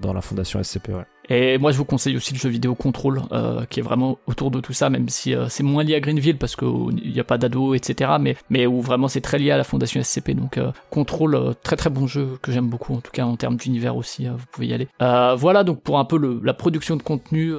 dans 0.00 0.12
la 0.12 0.20
fondation 0.20 0.62
SCP, 0.62 0.88
ouais. 0.88 1.04
Et 1.30 1.56
moi, 1.58 1.72
je 1.72 1.78
vous 1.78 1.84
conseille 1.84 2.16
aussi 2.16 2.34
le 2.34 2.38
jeu 2.38 2.50
vidéo 2.50 2.74
Control, 2.74 3.22
euh, 3.32 3.64
qui 3.70 3.80
est 3.80 3.82
vraiment 3.82 4.18
autour 4.26 4.50
de 4.50 4.60
tout 4.60 4.74
ça, 4.74 4.90
même 4.90 5.08
si 5.08 5.34
euh, 5.34 5.48
c'est 5.48 5.62
moins 5.62 5.82
lié 5.82 5.94
à 5.94 6.00
Greenville 6.00 6.36
parce 6.36 6.54
qu'il 6.54 6.94
n'y 6.94 7.20
a 7.20 7.24
pas 7.24 7.38
d'ado, 7.38 7.74
etc. 7.74 8.12
Mais, 8.50 8.66
où 8.66 8.82
vraiment 8.82 9.08
c'est 9.08 9.22
très 9.22 9.38
lié 9.38 9.50
à 9.50 9.56
la 9.56 9.64
fondation 9.64 10.02
SCP. 10.02 10.32
Donc 10.32 10.58
euh, 10.58 10.70
Control, 10.90 11.34
euh, 11.34 11.52
très 11.62 11.76
très 11.76 11.90
bon 11.90 12.06
jeu 12.06 12.38
que 12.42 12.52
j'aime 12.52 12.68
beaucoup, 12.68 12.94
en 12.94 13.00
tout 13.00 13.10
cas 13.10 13.24
en 13.24 13.36
termes 13.36 13.56
d'univers 13.56 13.96
aussi, 13.96 14.26
vous 14.26 14.44
pouvez 14.52 14.66
y 14.66 14.74
aller. 14.74 14.88
voilà 14.98 15.64
donc 15.64 15.80
pour 15.80 15.98
un 15.98 16.04
peu 16.04 16.40
la 16.42 16.54
production 16.54 16.96
de 16.96 17.02
contenu. 17.02 17.54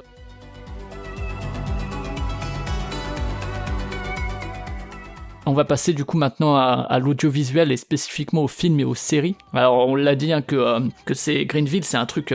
On 5.47 5.53
va 5.53 5.63
passer 5.63 5.93
du 5.93 6.05
coup 6.05 6.17
maintenant 6.17 6.55
à, 6.55 6.87
à 6.89 6.97
l'audiovisuel 6.97 7.71
et 7.71 7.77
spécifiquement 7.77 8.43
aux 8.43 8.47
films 8.47 8.79
et 8.79 8.83
aux 8.83 8.95
séries. 8.95 9.35
Alors 9.53 9.87
on 9.87 9.95
l'a 9.95 10.15
dit 10.15 10.33
hein, 10.33 10.41
que, 10.41 10.79
que 11.05 11.13
c'est 11.13 11.45
Greenville, 11.45 11.83
c'est 11.83 11.97
un 11.97 12.07
truc 12.07 12.33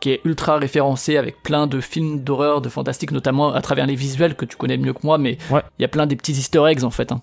qui 0.00 0.10
est 0.10 0.20
ultra 0.24 0.58
référencé 0.58 1.16
avec 1.16 1.42
plein 1.42 1.66
de 1.66 1.80
films 1.80 2.20
d'horreur, 2.22 2.60
de 2.60 2.68
fantastique, 2.68 3.10
notamment 3.10 3.52
à 3.52 3.60
travers 3.60 3.86
les 3.86 3.94
visuels 3.94 4.34
que 4.34 4.44
tu 4.44 4.56
connais 4.56 4.76
mieux 4.76 4.92
que 4.92 5.00
moi, 5.02 5.18
mais 5.18 5.38
il 5.50 5.82
y 5.82 5.84
a 5.84 5.88
plein 5.88 6.06
des 6.06 6.16
petits 6.16 6.32
easter 6.32 6.62
eggs 6.68 6.84
en 6.84 6.90
fait. 6.90 7.12
Hein. 7.12 7.20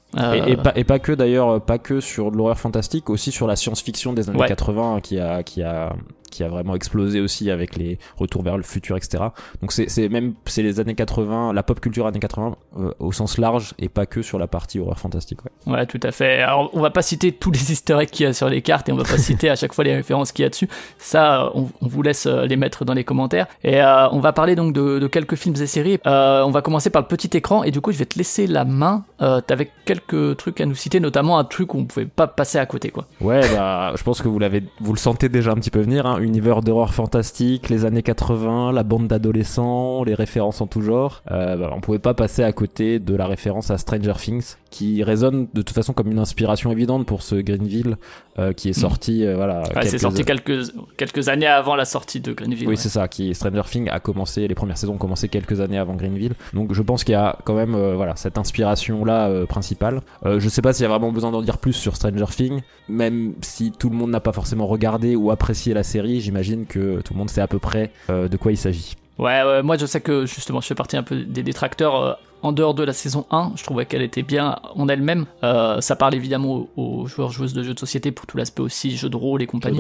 Et, 0.48 0.58
pas, 0.58 0.74
et, 0.76 0.84
pas, 0.84 1.00
que 1.00 1.12
d'ailleurs, 1.12 1.62
pas 1.62 1.78
que 1.78 2.00
sur 2.00 2.32
l'horreur 2.32 2.58
fantastique, 2.58 3.10
aussi 3.10 3.32
sur 3.32 3.48
la 3.48 3.56
science-fiction 3.56 4.14
des 4.14 4.30
années 4.30 4.46
80 4.48 5.00
qui 5.02 5.20
a, 5.20 5.44
qui 5.44 5.62
a 5.64 5.96
qui 6.36 6.44
a 6.44 6.48
vraiment 6.48 6.76
explosé 6.76 7.22
aussi 7.22 7.50
avec 7.50 7.76
les 7.76 7.98
retours 8.18 8.44
vers 8.44 8.58
le 8.58 8.64
futur, 8.64 8.98
etc. 8.98 9.26
Donc 9.62 9.72
c'est 9.72 10.10
même 10.10 10.34
c'est 10.46 10.64
les 10.64 10.80
années 10.80 10.96
80, 10.96 11.54
la 11.54 11.64
pop 11.64 11.80
culture 11.80 12.08
années 12.08 12.20
80 12.20 12.56
euh, 12.78 12.92
au 13.00 13.12
sens 13.12 13.38
large 13.38 13.74
et 13.80 13.90
pas 13.90 14.06
que 14.06 14.22
sur 14.22 14.40
la 14.40 14.48
partie 14.48 14.80
horreur 14.80 15.00
fantastique. 15.00 15.40
Ouais. 15.46 15.74
ouais, 15.74 15.86
tout 15.86 16.00
à 16.04 16.12
fait. 16.12 16.42
Alors 16.42 16.70
on 16.74 16.82
va 16.82 16.90
pas 16.90 17.02
citer 17.02 17.32
tous 17.32 17.52
les 17.52 17.72
easter 17.72 17.98
eggs 18.00 18.10
qu'il 18.10 18.26
y 18.26 18.30
a 18.30 18.34
sur 18.34 18.50
les 18.50 18.62
cartes 18.62 18.90
et 18.90 18.92
on 18.92 18.98
va 18.98 19.04
pas 19.04 19.18
citer 19.18 19.50
à 19.50 19.56
chaque 19.56 19.74
fois 19.74 19.84
les 19.84 19.96
références 19.96 20.32
qu'il 20.32 20.44
y 20.44 20.46
a 20.46 20.50
dessus. 20.50 20.68
Ça, 20.98 21.52
on, 21.54 21.70
vous 21.82 22.02
laisse 22.02 22.26
euh, 22.26 22.46
les 22.46 22.58
mettre 22.58 22.86
dans 22.86 22.94
les 22.94 23.04
commentaires. 23.04 23.48
Et 23.64 23.82
euh, 23.82 24.10
on 24.12 24.20
va 24.20 24.34
parler 24.34 24.56
donc 24.56 24.74
de, 24.74 25.00
de, 25.00 25.08
quelques 25.08 25.36
films 25.36 25.56
et 25.62 25.68
séries. 25.68 26.00
Euh, 26.06 26.44
on 26.44 26.52
va 26.52 26.62
commencer 26.62 26.90
par 26.90 27.02
le 27.02 27.08
petit 27.08 27.36
écran 27.38 27.64
et 27.64 27.72
du 27.72 27.82
coup 27.82 27.92
je 27.92 27.98
vais 27.98 28.06
te 28.06 28.18
laisser 28.18 28.48
la 28.48 28.66
main 28.66 29.06
euh, 29.22 29.42
avec 29.50 29.72
quelques 29.86 30.38
trucs 30.38 30.60
à 30.62 30.66
nous 30.66 30.76
citer, 30.76 31.00
notamment 31.00 31.38
un 31.38 31.44
truc 31.44 31.74
où 31.74 31.80
on 31.80 31.86
pouvait 31.86 32.06
pas 32.06 32.28
passer 32.28 32.58
à 32.58 32.66
côté 32.66 32.90
quoi. 32.90 33.06
Ouais, 33.22 33.42
bah 33.54 33.94
je 33.96 34.04
pense 34.04 34.22
que 34.22 34.28
vous 34.28 34.40
l'avez, 34.40 34.64
vous 34.80 34.94
le 34.94 35.00
sentez 35.00 35.30
déjà 35.30 35.52
un 35.52 35.56
petit 35.56 35.72
peu 35.72 35.80
venir. 35.80 36.06
Hein. 36.06 36.18
Univers 36.26 36.62
d'horreur 36.62 36.92
fantastique, 36.92 37.70
les 37.70 37.86
années 37.86 38.02
80, 38.02 38.72
la 38.72 38.82
bande 38.82 39.08
d'adolescents, 39.08 40.04
les 40.04 40.16
références 40.16 40.60
en 40.60 40.66
tout 40.66 40.82
genre. 40.82 41.22
Euh, 41.30 41.56
bah, 41.56 41.72
on 41.72 41.82
pouvait 41.82 42.00
pas 42.00 42.16
passer 42.16 42.42
à 42.42 42.52
côté 42.52 42.98
de 42.98 43.16
la 43.16 43.28
référence 43.28 43.70
à 43.70 43.78
Stranger 43.78 44.14
Things, 44.18 44.56
qui 44.72 45.04
résonne 45.04 45.48
de 45.54 45.62
toute 45.62 45.76
façon 45.76 45.94
comme 45.94 46.12
une 46.12 46.18
inspiration 46.18 46.72
évidente 46.72 47.06
pour 47.06 47.22
ce 47.22 47.36
Greenville 47.36 47.98
euh, 48.40 48.54
qui 48.54 48.70
est 48.70 48.78
mm. 48.78 48.82
sorti, 48.82 49.24
euh, 49.24 49.36
voilà. 49.36 49.64
c'est 49.84 50.00
sorti 50.00 50.26
quelques 50.26 50.74
quelques 50.98 51.30
années 51.30 51.46
avant 51.46 51.76
la 51.76 51.86
sortie 51.86 52.20
de 52.22 52.34
Greenville. 52.34 52.68
Oui, 52.68 52.76
c'est 52.76 52.90
ça. 52.90 53.08
Qui 53.08 53.36
Stranger 53.36 53.62
Things 53.70 53.90
a 53.90 54.00
commencé, 54.00 54.48
les 54.48 54.56
premières 54.56 54.80
saisons 54.80 54.96
ont 54.96 54.98
commencé 54.98 55.30
quelques 55.30 55.62
années 55.62 55.78
avant 55.78 55.94
Greenville. 55.94 56.34
Donc 56.54 56.74
je 56.74 56.82
pense 56.82 57.04
qu'il 57.04 57.14
y 57.14 57.16
a 57.16 57.38
quand 57.44 57.54
même, 57.54 57.76
euh, 57.76 57.94
voilà, 57.96 58.16
cette 58.16 58.40
inspiration 58.40 59.06
là 59.06 59.46
principale. 59.46 60.02
je 60.26 60.50
sais 60.50 60.64
pas 60.64 60.74
s'il 60.74 60.84
y 60.84 60.86
a 60.88 60.90
vraiment 60.90 61.12
besoin 61.12 61.32
d'en 61.32 61.44
dire 61.44 61.60
plus 61.60 61.74
sur 61.74 61.96
Stranger 61.96 62.26
Things, 62.36 62.62
même 62.90 63.36
si 63.42 63.72
tout 63.72 63.90
le 63.90 63.96
monde 63.96 64.10
n'a 64.10 64.20
pas 64.20 64.34
forcément 64.34 64.66
regardé 64.66 65.16
ou 65.16 65.30
apprécié 65.30 65.74
la 65.74 65.84
série. 65.84 66.05
J'imagine 66.22 66.66
que 66.66 67.02
tout 67.02 67.14
le 67.14 67.20
monde 67.20 67.30
sait 67.30 67.42
à 67.42 67.48
peu 67.48 67.60
près 67.60 67.92
de 68.10 68.38
quoi 68.38 68.52
il 68.52 68.58
s'agit. 68.58 68.96
Ouais, 69.18 69.44
ouais, 69.44 69.64
moi 69.64 69.78
je 69.78 69.86
sais 69.86 70.02
que 70.02 70.26
justement 70.26 70.60
je 70.60 70.68
fais 70.68 70.76
partie 70.76 70.98
un 70.98 71.04
peu 71.04 71.16
des 71.24 71.42
détracteurs 71.42 72.20
en 72.46 72.52
dehors 72.52 72.76
de 72.76 72.84
la 72.84 72.94
saison 72.94 73.26
1, 73.32 73.54
je 73.56 73.64
trouvais 73.64 73.88
qu'elle 73.88 74.04
était 74.04 74.22
bien 74.22 74.60
en 74.76 74.88
elle-même. 74.88 75.26
Euh, 75.44 75.82
ça 75.82 75.96
parle 75.96 76.14
évidemment 76.14 76.68
aux, 76.78 77.08
joueurs 77.08 77.32
joueuses 77.32 77.54
de 77.54 77.64
jeux 77.64 77.74
de 77.74 77.80
société 77.80 78.12
pour 78.12 78.28
tout 78.28 78.38
l'aspect 78.38 78.62
aussi 78.62 78.96
jeu 78.96 79.10
de 79.10 79.16
rôle 79.16 79.42
et 79.42 79.48
compagnie. 79.48 79.80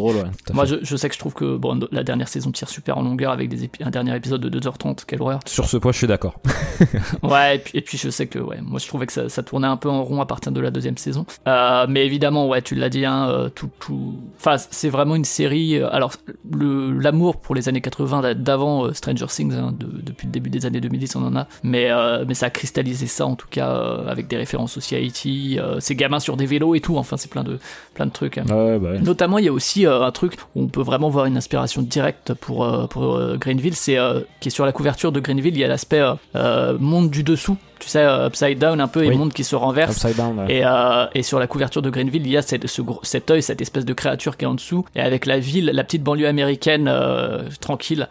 Moi, 0.52 0.66
je, 0.66 0.96
sais 0.96 1.08
que 1.08 1.14
je 1.14 1.20
trouve 1.20 1.36
que 1.36 1.58
bon, 1.58 1.80
la 1.92 2.04
dernière 2.04 2.28
saison 2.28 2.52
tire 2.52 2.68
super 2.68 2.98
en 2.98 3.04
longueur 3.04 3.32
avec 3.32 3.50
des 3.50 3.70
un 3.82 3.92
dernier 3.92 4.16
épisode 4.16 4.42
de 4.42 4.60
2h30, 4.60 5.06
quelle 5.06 5.22
horreur. 5.22 5.42
Sur 5.46 5.66
ce 5.66 5.78
point, 5.78 5.92
je 5.92 6.00
suis 6.00 6.08
d'accord. 6.08 6.40
ouais, 7.24 7.62
et 7.76 7.82
puis, 7.82 8.00
je 8.00 8.10
sais 8.10 8.26
que 8.26 8.40
ouais, 8.40 8.58
moi 8.62 8.80
je 8.80 8.88
trouvais 8.88 9.06
que 9.06 9.30
ça, 9.30 9.44
tournait 9.44 9.68
un 9.68 9.78
peu 9.78 9.90
en 9.90 10.04
rond 10.04 10.22
à 10.22 10.26
partir 10.26 10.52
de 10.52 10.60
la 10.60 10.72
deuxième 10.72 10.98
saison. 10.98 11.28
Euh, 11.48 11.86
mais 11.88 12.04
évidemment, 12.04 12.48
ouais, 12.48 12.64
tu 12.64 12.74
l'as 12.74 12.90
dit, 12.90 13.06
hein, 13.06 13.30
euh, 13.30 13.50
tout, 13.50 13.70
tout. 13.80 14.16
Enfin, 14.38 14.58
c'est 14.58 14.90
vraiment 14.90 15.16
une 15.16 15.26
série. 15.26 15.80
alors, 15.84 16.14
l'amour 16.52 17.38
pour 17.38 17.54
les 17.54 17.70
années 17.70 17.82
80 17.82 18.34
d'avant 18.34 18.92
Stranger 18.92 19.28
Things, 19.28 19.54
hein, 19.54 19.72
depuis 19.80 20.26
le 20.26 20.32
début 20.32 20.50
des 20.50 20.66
années 20.66 20.82
2010, 20.82 21.16
on 21.18 21.28
en 21.28 21.36
a. 21.36 21.48
Mais 21.62 21.92
mais 22.28 22.34
ça 22.34 22.50
cristalliser 22.56 23.08
ça 23.08 23.26
en 23.26 23.36
tout 23.36 23.48
cas 23.50 23.70
euh, 23.70 24.08
avec 24.08 24.28
des 24.28 24.38
références 24.38 24.78
aussi 24.78 24.96
à 24.96 25.00
euh, 25.00 25.80
ces 25.80 25.96
gamins 25.96 26.20
sur 26.20 26.38
des 26.38 26.46
vélos 26.46 26.74
et 26.74 26.80
tout, 26.80 26.98
enfin 26.98 27.18
c'est 27.18 27.30
plein 27.30 27.44
de, 27.44 27.60
plein 27.94 28.06
de 28.06 28.12
trucs. 28.12 28.38
Hein. 28.38 28.46
Bah 28.48 28.98
Notamment 29.02 29.38
il 29.38 29.46
y 29.46 29.48
a 29.50 29.54
aussi 29.54 29.86
euh, 29.86 30.02
un 30.02 30.12
truc 30.12 30.38
où 30.56 30.64
on 30.64 30.68
peut 30.68 30.82
vraiment 30.82 31.10
voir 31.10 31.26
une 31.26 31.38
inspiration 31.38 31.82
directe 31.82 32.34
pour, 32.34 32.88
pour 32.90 33.20
Greenville, 33.38 33.76
c'est 33.76 33.98
qui 34.40 34.48
est 34.48 34.52
sur 34.52 34.66
la 34.66 34.72
couverture 34.72 35.12
de 35.12 35.20
Greenville, 35.20 35.56
il 35.56 35.60
y 35.60 35.64
a 35.64 35.68
l'aspect 35.68 36.02
monde 36.80 37.10
du 37.10 37.24
dessous 37.24 37.58
tu 37.80 37.90
sais, 37.90 38.06
upside 38.06 38.58
down 38.58 38.80
un 38.82 38.88
peu, 38.88 39.04
et 39.04 39.12
monde 39.12 39.34
qui 39.34 39.44
se 39.44 39.56
renverse. 39.56 40.06
et, 40.50 40.64
et, 41.14 41.24
sur 41.24 41.40
la 41.40 41.48
couverture 41.48 41.82
de 41.82 41.90
Greenville, 41.90 42.26
il 42.26 42.32
y 42.32 42.38
a 42.38 42.42
cette, 42.42 42.68
ce, 42.68 42.82
cet 43.04 43.32
œil, 43.32 43.42
cette 43.42 43.62
espèce 43.62 43.86
de 43.86 43.94
créature 43.94 44.38
qui 44.38 44.46
est 44.46 44.48
en 44.48 44.54
dessous, 44.54 44.86
et 44.96 45.02
avec 45.02 45.26
la 45.26 45.40
ville, 45.40 45.72
la 45.74 45.84
petite 45.84 46.04
banlieue 46.04 46.28
américaine 46.28 46.92
tranquille. 47.60 48.08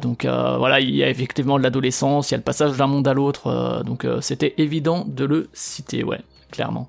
donc 0.00 0.24
voilà, 0.24 0.80
il 0.80 0.94
y 0.94 1.02
a 1.02 1.08
effectivement 1.08 1.58
de 1.58 1.62
l'adolescence, 1.62 2.30
il 2.30 2.32
y 2.32 2.34
a 2.34 2.38
le 2.38 2.42
passage 2.42 2.76
d'un 2.76 2.86
monde 2.86 3.06
à 3.06 3.14
l'autre, 3.14 3.46
euh, 3.46 3.82
donc 3.82 4.04
euh, 4.04 4.20
c'était 4.20 4.54
évident 4.58 5.04
de 5.06 5.24
le 5.24 5.48
citer, 5.52 6.04
ouais, 6.04 6.20
clairement. 6.50 6.88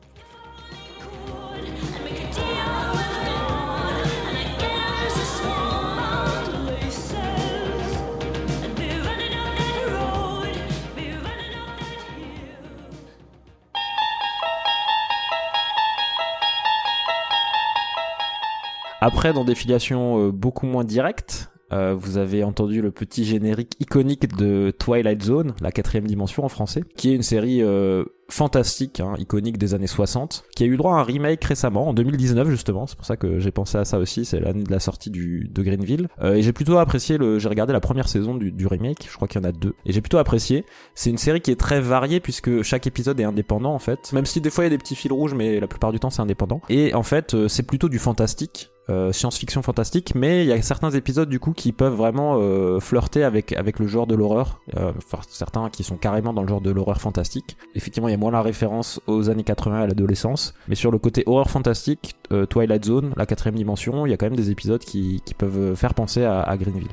Après, 19.01 19.31
dans 19.31 19.45
des 19.45 19.55
filiations 19.55 20.27
euh, 20.27 20.31
beaucoup 20.31 20.65
moins 20.65 20.83
directes, 20.83 21.49
euh, 21.71 21.95
vous 21.97 22.17
avez 22.17 22.43
entendu 22.43 22.81
le 22.81 22.91
petit 22.91 23.23
générique 23.23 23.75
iconique 23.79 24.35
de 24.35 24.73
Twilight 24.77 25.23
Zone, 25.23 25.53
la 25.61 25.71
quatrième 25.71 26.07
dimension 26.07 26.43
en 26.43 26.49
français, 26.49 26.83
qui 26.95 27.11
est 27.11 27.15
une 27.15 27.21
série 27.21 27.61
euh, 27.61 28.05
fantastique, 28.27 28.99
hein, 28.99 29.13
iconique 29.19 29.57
des 29.57 29.75
années 29.75 29.87
60, 29.87 30.45
qui 30.55 30.63
a 30.63 30.65
eu 30.65 30.77
droit 30.77 30.95
à 30.95 30.99
un 30.99 31.03
remake 31.03 31.43
récemment, 31.43 31.89
en 31.89 31.93
2019 31.93 32.49
justement, 32.49 32.87
c'est 32.87 32.95
pour 32.95 33.05
ça 33.05 33.17
que 33.17 33.39
j'ai 33.39 33.51
pensé 33.51 33.77
à 33.77 33.85
ça 33.85 33.99
aussi, 33.99 34.25
c'est 34.25 34.39
l'année 34.39 34.63
de 34.63 34.71
la 34.71 34.79
sortie 34.79 35.11
du, 35.11 35.47
de 35.51 35.61
Greenville, 35.61 36.07
euh, 36.21 36.35
et 36.35 36.41
j'ai 36.41 36.53
plutôt 36.53 36.77
apprécié, 36.79 37.17
le, 37.17 37.37
j'ai 37.37 37.49
regardé 37.49 37.73
la 37.73 37.81
première 37.81 38.07
saison 38.07 38.33
du, 38.33 38.51
du 38.51 38.65
remake, 38.65 39.07
je 39.07 39.15
crois 39.15 39.27
qu'il 39.27 39.41
y 39.41 39.45
en 39.45 39.49
a 39.49 39.51
deux, 39.51 39.75
et 39.85 39.93
j'ai 39.93 40.01
plutôt 40.01 40.17
apprécié, 40.17 40.65
c'est 40.95 41.11
une 41.11 41.17
série 41.17 41.41
qui 41.41 41.51
est 41.51 41.59
très 41.59 41.81
variée 41.81 42.19
puisque 42.19 42.63
chaque 42.63 42.87
épisode 42.87 43.19
est 43.19 43.25
indépendant 43.25 43.73
en 43.73 43.79
fait, 43.79 44.11
même 44.11 44.25
si 44.25 44.41
des 44.41 44.49
fois 44.49 44.63
il 44.63 44.67
y 44.67 44.71
a 44.73 44.75
des 44.75 44.79
petits 44.79 44.95
fils 44.95 45.11
rouges, 45.11 45.35
mais 45.35 45.59
la 45.59 45.67
plupart 45.67 45.91
du 45.91 45.99
temps 45.99 46.09
c'est 46.09 46.21
indépendant, 46.21 46.61
et 46.69 46.95
en 46.95 47.03
fait 47.03 47.47
c'est 47.47 47.63
plutôt 47.63 47.89
du 47.89 47.99
fantastique, 47.99 48.71
euh, 48.89 49.11
science-fiction 49.11 49.61
fantastique, 49.61 50.13
mais 50.15 50.43
il 50.43 50.47
y 50.47 50.51
a 50.51 50.61
certains 50.61 50.91
épisodes 50.91 51.29
du 51.29 51.39
coup 51.39 51.53
qui 51.53 51.71
peuvent 51.71 51.93
vraiment 51.93 52.37
euh, 52.37 52.79
flirter 52.79 53.23
avec 53.23 53.53
avec 53.53 53.79
le 53.79 53.87
genre 53.87 54.07
de 54.07 54.15
l'horreur, 54.15 54.59
euh, 54.77 54.91
enfin, 54.97 55.19
certains 55.29 55.69
qui 55.69 55.83
sont 55.83 55.95
carrément 55.95 56.33
dans 56.33 56.41
le 56.41 56.47
genre 56.47 56.61
de 56.61 56.71
l'horreur 56.71 56.99
fantastique. 56.99 57.57
Effectivement, 57.75 58.07
il 58.07 58.11
y 58.11 58.15
a 58.15 58.17
moins 58.17 58.31
la 58.31 58.41
référence 58.41 58.99
aux 59.07 59.29
années 59.29 59.43
80 59.43 59.81
à 59.81 59.87
l'adolescence, 59.87 60.53
mais 60.67 60.75
sur 60.75 60.91
le 60.91 60.97
côté 60.97 61.23
horreur 61.25 61.49
fantastique, 61.49 62.15
Twilight 62.49 62.85
Zone, 62.85 63.13
la 63.17 63.25
quatrième 63.25 63.55
dimension, 63.55 64.05
il 64.05 64.09
y 64.09 64.13
a 64.13 64.17
quand 64.17 64.27
même 64.27 64.35
des 64.35 64.51
épisodes 64.51 64.81
qui, 64.81 65.21
qui 65.25 65.33
peuvent 65.33 65.75
faire 65.75 65.93
penser 65.93 66.23
à, 66.23 66.41
à 66.41 66.57
Greenville. 66.57 66.89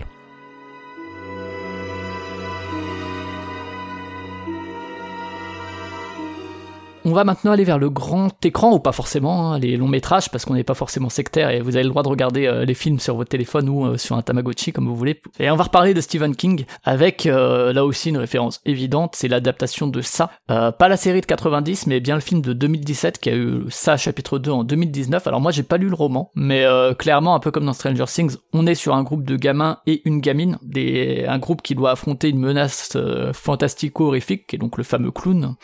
On 7.09 7.13
va 7.13 7.23
maintenant 7.23 7.53
aller 7.53 7.63
vers 7.63 7.79
le 7.79 7.89
grand 7.89 8.45
écran, 8.45 8.73
ou 8.73 8.81
pas 8.81 8.91
forcément, 8.91 9.53
hein, 9.53 9.61
les 9.61 9.77
longs 9.77 9.87
métrages, 9.87 10.29
parce 10.29 10.45
qu'on 10.45 10.55
n'est 10.55 10.65
pas 10.65 10.75
forcément 10.75 11.09
sectaire 11.09 11.51
et 11.51 11.61
vous 11.61 11.77
avez 11.77 11.85
le 11.85 11.91
droit 11.91 12.03
de 12.03 12.09
regarder 12.09 12.47
euh, 12.47 12.65
les 12.65 12.75
films 12.75 12.99
sur 12.99 13.15
votre 13.15 13.29
téléphone 13.29 13.69
ou 13.69 13.87
euh, 13.87 13.97
sur 13.97 14.17
un 14.17 14.23
Tamagotchi 14.23 14.73
comme 14.73 14.89
vous 14.89 14.97
voulez. 14.97 15.23
Et 15.39 15.49
on 15.49 15.55
va 15.55 15.63
reparler 15.63 15.95
de 15.95 16.01
Stephen 16.01 16.35
King 16.35 16.65
avec 16.83 17.27
euh, 17.27 17.73
là 17.73 17.85
aussi 17.85 18.09
une 18.09 18.17
référence 18.17 18.61
évidente, 18.65 19.15
c'est 19.15 19.29
l'adaptation 19.29 19.87
de 19.87 20.01
ça. 20.01 20.33
pas 20.49 20.89
la 20.89 20.97
série 20.97 21.21
de 21.21 21.27
90, 21.27 21.87
mais 21.87 22.01
bien 22.01 22.17
le 22.17 22.21
film 22.21 22.41
de 22.41 22.53
2017 22.53 23.21
qui 23.21 23.31
a 23.31 23.37
eu 23.37 23.67
ça 23.69 23.97
chapitre 23.97 24.41
2 24.41 24.51
en 24.51 24.65
2019. 24.65 25.29
Alors 25.29 25.41
moi 25.41 25.53
j'ai 25.53 25.63
pas 25.63 25.77
lu 25.77 25.89
le 25.89 25.95
roman, 25.95 26.33
mais 26.35 26.67
clairement 26.99 27.37
un 27.37 27.41
peu 27.41 27.53
comme 27.53 27.67
dans 27.67 27.73
Stranger 27.73 28.07
Things, 28.07 28.37
on 28.53 28.67
est 28.67 28.75
sur 28.75 28.97
un 28.97 29.05
groupe 29.05 29.23
de 29.23 29.37
gamins 29.37 29.79
et 29.87 30.03
une 30.07 30.21
gamine, 30.21 30.59
des, 30.63 31.25
un 31.29 31.39
groupe 31.39 31.63
qui 31.63 31.77
doit 31.77 31.93
affronter 31.93 32.31
une 32.31 32.41
menace 32.41 32.97
fantastico-horrifique, 33.33 34.49
qui 34.49 34.57
est 34.57 34.59
donc 34.59 34.77
le 34.77 34.83
fameux 34.83 35.13
clown. 35.13 35.55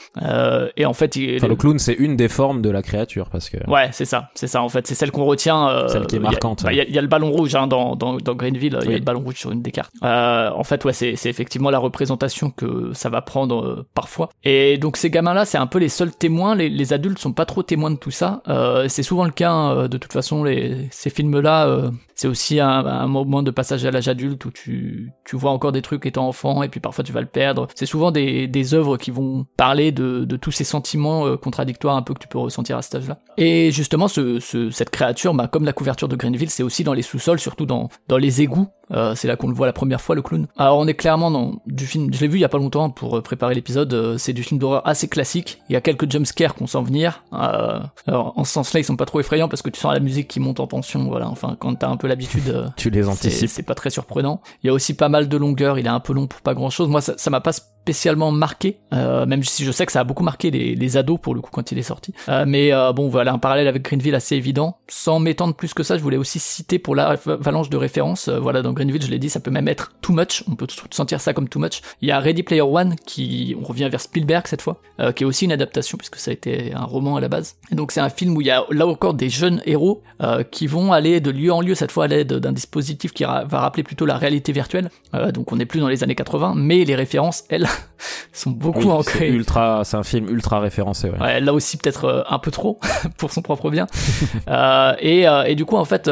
et 0.76 0.86
en 0.86 0.92
fait 0.92 1.16
le 1.38 1.56
clown, 1.56 1.78
c'est 1.78 1.94
une 1.94 2.16
des 2.16 2.28
formes 2.28 2.62
de 2.62 2.70
la 2.70 2.82
créature 2.82 3.28
parce 3.30 3.48
que. 3.48 3.58
Ouais, 3.70 3.88
c'est 3.92 4.04
ça, 4.04 4.30
c'est 4.34 4.46
ça 4.46 4.62
en 4.62 4.68
fait, 4.68 4.86
c'est 4.86 4.94
celle 4.94 5.10
qu'on 5.10 5.24
retient. 5.24 5.68
Euh, 5.68 5.88
celle 5.88 6.06
qui 6.06 6.16
est 6.16 6.20
marquante. 6.20 6.64
Il 6.70 6.76
y, 6.76 6.98
a 6.98 7.02
le 7.02 7.08
ballon 7.08 7.30
rouge 7.30 7.54
hein, 7.54 7.66
dans, 7.66 7.96
dans, 7.96 8.16
dans 8.16 8.34
Greenville, 8.34 8.78
il 8.82 8.90
y 8.90 8.94
a 8.94 8.98
le 8.98 9.04
ballon 9.04 9.20
rouge 9.20 9.36
sur 9.36 9.52
une 9.52 9.62
des 9.62 9.70
cartes. 9.70 9.92
Euh, 10.02 10.50
en 10.50 10.64
fait, 10.64 10.84
ouais, 10.84 10.92
c'est 10.92 11.26
effectivement 11.26 11.70
la 11.70 11.78
représentation 11.78 12.50
que 12.50 12.92
ça 12.92 13.08
va 13.08 13.22
prendre 13.22 13.64
euh, 13.64 13.86
parfois. 13.94 14.30
Et 14.44 14.78
donc 14.78 14.96
ces 14.96 15.10
gamins-là, 15.10 15.44
c'est 15.44 15.58
un 15.58 15.66
peu 15.66 15.78
les 15.78 15.88
seuls 15.88 16.14
témoins. 16.14 16.54
Les, 16.54 16.68
les, 16.68 16.92
adultes 16.92 17.18
sont 17.18 17.32
pas 17.32 17.46
trop 17.46 17.62
témoins 17.62 17.90
de 17.90 17.96
tout 17.96 18.10
ça. 18.10 18.42
Euh, 18.48 18.86
c'est 18.88 19.02
souvent 19.02 19.24
le 19.24 19.30
cas 19.30 19.50
hein, 19.50 19.88
de 19.88 19.98
toute 19.98 20.12
façon. 20.12 20.44
Les, 20.44 20.88
ces 20.90 21.10
films-là, 21.10 21.90
c'est 22.14 22.28
aussi 22.28 22.60
un, 22.60 22.84
un, 22.86 23.06
moment 23.06 23.42
de 23.42 23.50
passage 23.50 23.84
à 23.84 23.90
l'âge 23.90 24.08
adulte 24.08 24.44
où 24.44 24.50
tu, 24.50 25.12
tu 25.24 25.36
vois 25.36 25.50
encore 25.50 25.72
des 25.72 25.82
trucs 25.82 26.04
étant 26.06 26.28
enfant 26.28 26.62
et 26.62 26.68
puis 26.68 26.80
parfois 26.80 27.04
tu 27.04 27.12
vas 27.12 27.20
le 27.20 27.26
perdre. 27.26 27.68
C'est 27.74 27.86
souvent 27.86 28.10
des, 28.10 28.46
des 28.46 28.74
œuvres 28.74 28.96
qui 28.96 29.10
vont 29.10 29.46
parler 29.56 29.92
de, 29.92 30.24
de 30.24 30.36
tous 30.36 30.52
ces 30.52 30.64
sentiments 30.64 31.21
euh, 31.26 31.36
contradictoires 31.36 31.96
un 31.96 32.02
peu 32.02 32.14
que 32.14 32.18
tu 32.18 32.28
peux 32.28 32.38
ressentir 32.38 32.76
à 32.76 32.82
cet 32.82 32.96
âge-là. 32.96 33.18
Et 33.36 33.70
justement, 33.70 34.08
ce, 34.08 34.40
ce, 34.40 34.70
cette 34.70 34.90
créature, 34.90 35.34
bah, 35.34 35.48
comme 35.48 35.64
la 35.64 35.72
couverture 35.72 36.08
de 36.08 36.16
Greenville, 36.16 36.50
c'est 36.50 36.62
aussi 36.62 36.84
dans 36.84 36.94
les 36.94 37.02
sous-sols, 37.02 37.38
surtout 37.38 37.66
dans 37.66 37.88
les 38.18 38.42
égouts 38.42 38.68
Euh, 38.92 39.14
c'est 39.14 39.28
là 39.28 39.36
qu'on 39.36 39.48
le 39.48 39.54
voit 39.54 39.66
la 39.66 39.72
première 39.72 40.00
fois, 40.00 40.14
le 40.14 40.22
clown. 40.22 40.46
Alors 40.56 40.78
on 40.78 40.86
est 40.86 40.94
clairement 40.94 41.30
dans 41.30 41.54
du 41.66 41.86
film, 41.86 42.12
je 42.12 42.20
l'ai 42.20 42.28
vu 42.28 42.38
il 42.38 42.40
y 42.40 42.44
a 42.44 42.48
pas 42.48 42.58
longtemps 42.58 42.90
pour 42.90 43.16
euh, 43.18 43.22
préparer 43.22 43.54
l'épisode, 43.54 43.92
euh, 43.94 44.18
c'est 44.18 44.32
du 44.32 44.42
film 44.42 44.58
d'horreur 44.60 44.86
assez 44.86 45.08
classique. 45.08 45.62
Il 45.68 45.72
y 45.72 45.76
a 45.76 45.80
quelques 45.80 46.10
jumpscares 46.10 46.54
qu'on 46.54 46.66
sent 46.66 46.82
venir. 46.82 47.24
Euh, 47.32 47.80
alors 48.06 48.32
en 48.36 48.44
ce 48.44 48.52
sens-là, 48.52 48.80
ils 48.80 48.84
sont 48.84 48.96
pas 48.96 49.06
trop 49.06 49.20
effrayants 49.20 49.48
parce 49.48 49.62
que 49.62 49.70
tu 49.70 49.80
sens 49.80 49.92
la 49.92 50.00
musique 50.00 50.28
qui 50.28 50.40
monte 50.40 50.60
en 50.60 50.66
tension, 50.66 51.04
voilà. 51.08 51.28
Enfin, 51.28 51.56
quand 51.58 51.74
t'as 51.74 51.88
un 51.88 51.96
peu 51.96 52.06
l'habitude, 52.08 52.66
Tu 52.76 52.90
les 52.90 53.02
c'est 53.04 53.08
anticipes. 53.08 53.48
c'est 53.48 53.62
pas 53.62 53.74
très 53.74 53.90
surprenant. 53.90 54.40
Il 54.62 54.66
y 54.66 54.70
a 54.70 54.72
aussi 54.72 54.94
pas 54.94 55.08
mal 55.08 55.28
de 55.28 55.36
longueur, 55.36 55.78
il 55.78 55.86
est 55.86 55.90
un 55.90 56.00
peu 56.00 56.12
long 56.12 56.26
pour 56.26 56.40
pas 56.40 56.54
grand-chose. 56.54 56.88
Moi, 56.88 57.00
ça 57.00 57.30
m'a 57.30 57.40
pas 57.40 57.52
spécialement 57.52 58.30
marqué, 58.30 58.78
euh, 58.94 59.26
même 59.26 59.42
si 59.42 59.64
je 59.64 59.72
sais 59.72 59.86
que 59.86 59.90
ça 59.92 60.00
a 60.00 60.04
beaucoup 60.04 60.22
marqué 60.22 60.52
les, 60.52 60.76
les 60.76 60.96
ados 60.96 61.18
pour 61.20 61.34
le 61.34 61.40
coup 61.40 61.50
quand 61.52 61.72
il 61.72 61.78
est 61.78 61.82
sorti. 61.82 62.14
Euh, 62.28 62.44
mais 62.46 62.72
euh, 62.72 62.92
bon, 62.92 63.08
voilà, 63.08 63.32
un 63.32 63.38
parallèle 63.38 63.66
avec 63.66 63.82
Greenville 63.82 64.14
assez 64.14 64.36
évident. 64.36 64.76
Sans 64.88 65.18
m'étendre 65.18 65.54
plus 65.54 65.74
que 65.74 65.82
ça, 65.82 65.96
je 65.96 66.02
voulais 66.02 66.16
aussi 66.16 66.38
citer 66.38 66.78
pour 66.78 66.94
la 66.94 67.16
l'avalanche 67.26 67.70
de 67.70 67.76
références. 67.76 68.28
euh, 68.28 68.38
voilà, 68.38 68.62
dans 68.62 68.72
Greenville, 68.84 69.02
je 69.06 69.10
l'ai 69.10 69.18
dit, 69.18 69.30
ça 69.30 69.40
peut 69.40 69.50
même 69.50 69.68
être 69.68 69.92
too 70.00 70.12
much. 70.12 70.44
On 70.50 70.54
peut 70.56 70.66
sentir 70.90 71.20
ça 71.20 71.32
comme 71.32 71.48
too 71.48 71.58
much. 71.58 71.80
Il 72.00 72.08
y 72.08 72.12
a 72.12 72.18
Ready 72.20 72.42
Player 72.42 72.62
One 72.62 72.96
qui, 73.06 73.56
on 73.60 73.64
revient 73.64 73.88
vers 73.90 74.00
Spielberg 74.00 74.46
cette 74.46 74.62
fois, 74.62 74.80
euh, 75.00 75.12
qui 75.12 75.22
est 75.24 75.26
aussi 75.26 75.44
une 75.44 75.52
adaptation 75.52 75.96
puisque 75.98 76.16
ça 76.16 76.30
a 76.30 76.34
été 76.34 76.72
un 76.74 76.84
roman 76.84 77.16
à 77.16 77.20
la 77.20 77.28
base. 77.28 77.56
Et 77.70 77.74
donc 77.74 77.92
c'est 77.92 78.00
un 78.00 78.08
film 78.10 78.36
où 78.36 78.40
il 78.40 78.46
y 78.46 78.50
a 78.50 78.64
là 78.70 78.86
encore 78.86 79.14
des 79.14 79.28
jeunes 79.28 79.62
héros 79.66 80.02
euh, 80.22 80.42
qui 80.42 80.66
vont 80.66 80.92
aller 80.92 81.20
de 81.20 81.30
lieu 81.30 81.52
en 81.52 81.60
lieu 81.60 81.74
cette 81.74 81.92
fois 81.92 82.04
à 82.04 82.08
l'aide 82.08 82.32
d'un 82.34 82.52
dispositif 82.52 83.12
qui 83.12 83.24
ra- 83.24 83.44
va 83.44 83.60
rappeler 83.60 83.82
plutôt 83.82 84.06
la 84.06 84.16
réalité 84.16 84.52
virtuelle. 84.52 84.90
Euh, 85.14 85.30
donc 85.32 85.52
on 85.52 85.56
n'est 85.56 85.66
plus 85.66 85.80
dans 85.80 85.88
les 85.88 86.02
années 86.04 86.14
80, 86.14 86.54
mais 86.56 86.84
les 86.84 86.94
références, 86.94 87.44
elles, 87.48 87.66
sont 88.32 88.50
beaucoup 88.50 88.80
Oui, 88.80 88.90
ancrées. 88.90 89.28
ultra, 89.28 89.82
c'est 89.84 89.96
un 89.96 90.02
film 90.02 90.28
ultra 90.28 90.60
référencé. 90.60 91.08
Ouais. 91.10 91.20
Ouais, 91.20 91.40
là 91.40 91.52
aussi 91.52 91.76
peut-être 91.76 92.24
un 92.28 92.38
peu 92.38 92.50
trop 92.50 92.78
pour 93.18 93.32
son 93.32 93.42
propre 93.42 93.70
bien. 93.70 93.86
Et, 95.00 95.24
et 95.46 95.54
du 95.54 95.64
coup 95.64 95.76
en 95.76 95.84
fait 95.84 96.10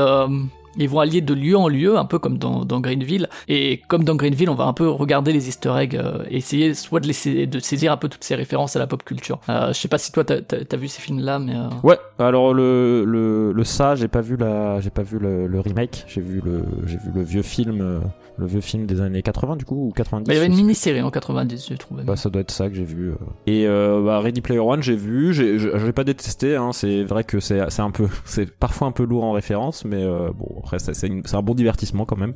ils 0.78 0.88
vont 0.88 1.00
allier 1.00 1.20
de 1.20 1.34
lieu 1.34 1.56
en 1.56 1.68
lieu, 1.68 1.96
un 1.98 2.04
peu 2.04 2.18
comme 2.18 2.38
dans, 2.38 2.64
dans 2.64 2.80
Greenville. 2.80 3.28
Et 3.48 3.80
comme 3.88 4.04
dans 4.04 4.14
Greenville, 4.14 4.48
on 4.50 4.54
va 4.54 4.64
un 4.64 4.72
peu 4.72 4.88
regarder 4.88 5.32
les 5.32 5.48
easter 5.48 5.72
eggs, 5.78 5.96
euh, 5.96 6.24
et 6.30 6.36
essayer 6.38 6.74
soit 6.74 7.00
de, 7.00 7.06
laisser, 7.06 7.46
de 7.46 7.58
saisir 7.58 7.92
un 7.92 7.96
peu 7.96 8.08
toutes 8.08 8.24
ces 8.24 8.34
références 8.34 8.76
à 8.76 8.78
la 8.78 8.86
pop 8.86 9.02
culture. 9.02 9.40
Euh, 9.48 9.68
je 9.72 9.78
sais 9.78 9.88
pas 9.88 9.98
si 9.98 10.12
toi 10.12 10.24
t'as 10.24 10.36
as, 10.50 10.76
vu 10.76 10.88
ces 10.88 11.00
films-là, 11.02 11.38
mais... 11.38 11.54
euh, 11.54 11.68
Ouais, 11.82 11.98
alors 12.18 12.54
le, 12.54 13.04
le, 13.04 13.52
le 13.52 13.64
ça, 13.64 13.94
j'ai 13.94 14.08
pas 14.08 14.20
vu 14.20 14.36
la, 14.36 14.80
j'ai 14.80 14.90
pas 14.90 15.02
vu 15.02 15.18
le, 15.18 15.46
le 15.46 15.60
remake, 15.60 16.04
j'ai 16.06 16.20
vu 16.20 16.40
le, 16.44 16.62
j'ai 16.86 16.96
vu 16.98 17.10
le 17.14 17.22
vieux 17.22 17.42
film, 17.42 17.80
euh, 17.80 17.98
le 18.38 18.46
vieux 18.46 18.60
film 18.60 18.86
des 18.86 19.00
années 19.00 19.22
80 19.22 19.56
du 19.56 19.64
coup 19.64 19.88
ou 19.88 19.92
90. 19.92 20.26
bah, 20.26 20.32
il 20.32 20.36
y 20.36 20.38
avait 20.38 20.46
une 20.48 20.56
mini-série 20.56 21.02
en 21.02 21.10
90, 21.10 21.66
j'ai 21.68 21.76
trouvé. 21.76 22.04
Bah 22.04 22.16
ça 22.16 22.30
doit 22.30 22.42
être 22.42 22.50
ça 22.50 22.68
que 22.68 22.74
j'ai 22.74 22.84
vu. 22.84 23.12
Et 23.46 23.66
bah, 23.66 24.20
Ready 24.20 24.40
Player 24.40 24.60
One 24.60 24.82
j'ai 24.82 24.96
vu, 24.96 25.34
j'ai 25.34 25.58
j'ai- 25.58 25.92
pas 25.92 26.04
détesté. 26.04 26.54
Hein. 26.56 26.70
C'est 26.72 27.02
vrai 27.02 27.24
que 27.24 27.40
c'est 27.40 27.60
c'est 27.70 27.82
un 27.82 27.90
peu, 27.90 28.06
c'est 28.24 28.50
parfois 28.56 28.86
un 28.88 28.92
peu 28.92 29.04
lourd 29.04 29.24
en 29.24 29.32
référence, 29.32 29.84
mais 29.84 30.04
bon 30.34 30.59
après 30.60 30.78
c'est 30.78 31.34
un 31.34 31.42
bon 31.42 31.54
divertissement 31.54 32.04
quand 32.04 32.16
même. 32.16 32.34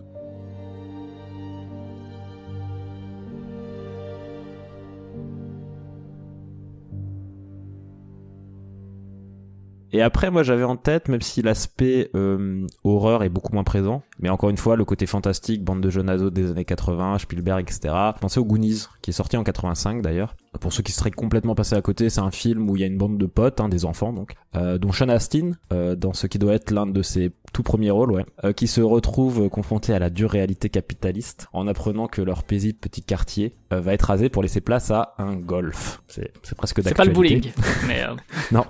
Et 9.94 10.02
après, 10.02 10.28
moi, 10.32 10.42
j'avais 10.42 10.64
en 10.64 10.74
tête, 10.74 11.06
même 11.06 11.22
si 11.22 11.40
l'aspect 11.40 12.10
euh, 12.16 12.66
horreur 12.82 13.22
est 13.22 13.28
beaucoup 13.28 13.52
moins 13.52 13.62
présent, 13.62 14.02
mais 14.18 14.28
encore 14.28 14.50
une 14.50 14.56
fois, 14.56 14.74
le 14.74 14.84
côté 14.84 15.06
fantastique, 15.06 15.62
bande 15.62 15.80
de 15.80 15.88
jeunes 15.88 16.10
ados 16.10 16.32
des 16.32 16.50
années 16.50 16.64
80, 16.64 17.18
Spielberg, 17.18 17.60
etc. 17.60 17.94
Pensez 18.20 18.40
au 18.40 18.44
Goonies, 18.44 18.86
qui 19.02 19.10
est 19.10 19.12
sorti 19.12 19.36
en 19.36 19.44
85 19.44 20.02
d'ailleurs. 20.02 20.34
Pour 20.58 20.72
ceux 20.72 20.82
qui 20.82 20.90
seraient 20.90 21.12
complètement 21.12 21.54
passés 21.54 21.76
à 21.76 21.82
côté, 21.82 22.10
c'est 22.10 22.20
un 22.20 22.32
film 22.32 22.68
où 22.68 22.74
il 22.74 22.80
y 22.80 22.82
a 22.82 22.88
une 22.88 22.98
bande 22.98 23.18
de 23.18 23.26
potes, 23.26 23.60
hein, 23.60 23.68
des 23.68 23.84
enfants 23.84 24.12
donc, 24.12 24.34
euh, 24.56 24.78
dont 24.78 24.90
Sean 24.90 25.08
Astin, 25.10 25.52
euh, 25.72 25.94
dans 25.94 26.12
ce 26.12 26.26
qui 26.26 26.40
doit 26.40 26.54
être 26.54 26.72
l'un 26.72 26.86
de 26.86 27.02
ses 27.02 27.30
tout 27.52 27.62
premiers 27.62 27.92
rôles, 27.92 28.10
ouais, 28.10 28.26
euh, 28.42 28.52
qui 28.52 28.66
se 28.66 28.80
retrouvent 28.80 29.48
confrontés 29.48 29.94
à 29.94 30.00
la 30.00 30.10
dure 30.10 30.30
réalité 30.30 30.70
capitaliste 30.70 31.46
en 31.52 31.68
apprenant 31.68 32.08
que 32.08 32.20
leur 32.20 32.42
paisible 32.42 32.78
petit 32.80 33.02
quartier 33.02 33.54
va 33.70 33.94
être 33.94 34.02
rasé 34.02 34.28
pour 34.28 34.42
laisser 34.42 34.60
place 34.60 34.90
à 34.90 35.14
un 35.18 35.34
golf. 35.36 36.02
C'est 36.08 36.32
presque 36.56 36.80
C'est 36.82 36.94
pas 36.94 37.04
le 37.04 37.12
d'actualité. 37.12 37.52
bowling, 37.56 37.86
mais... 37.88 38.04
Non. 38.52 38.64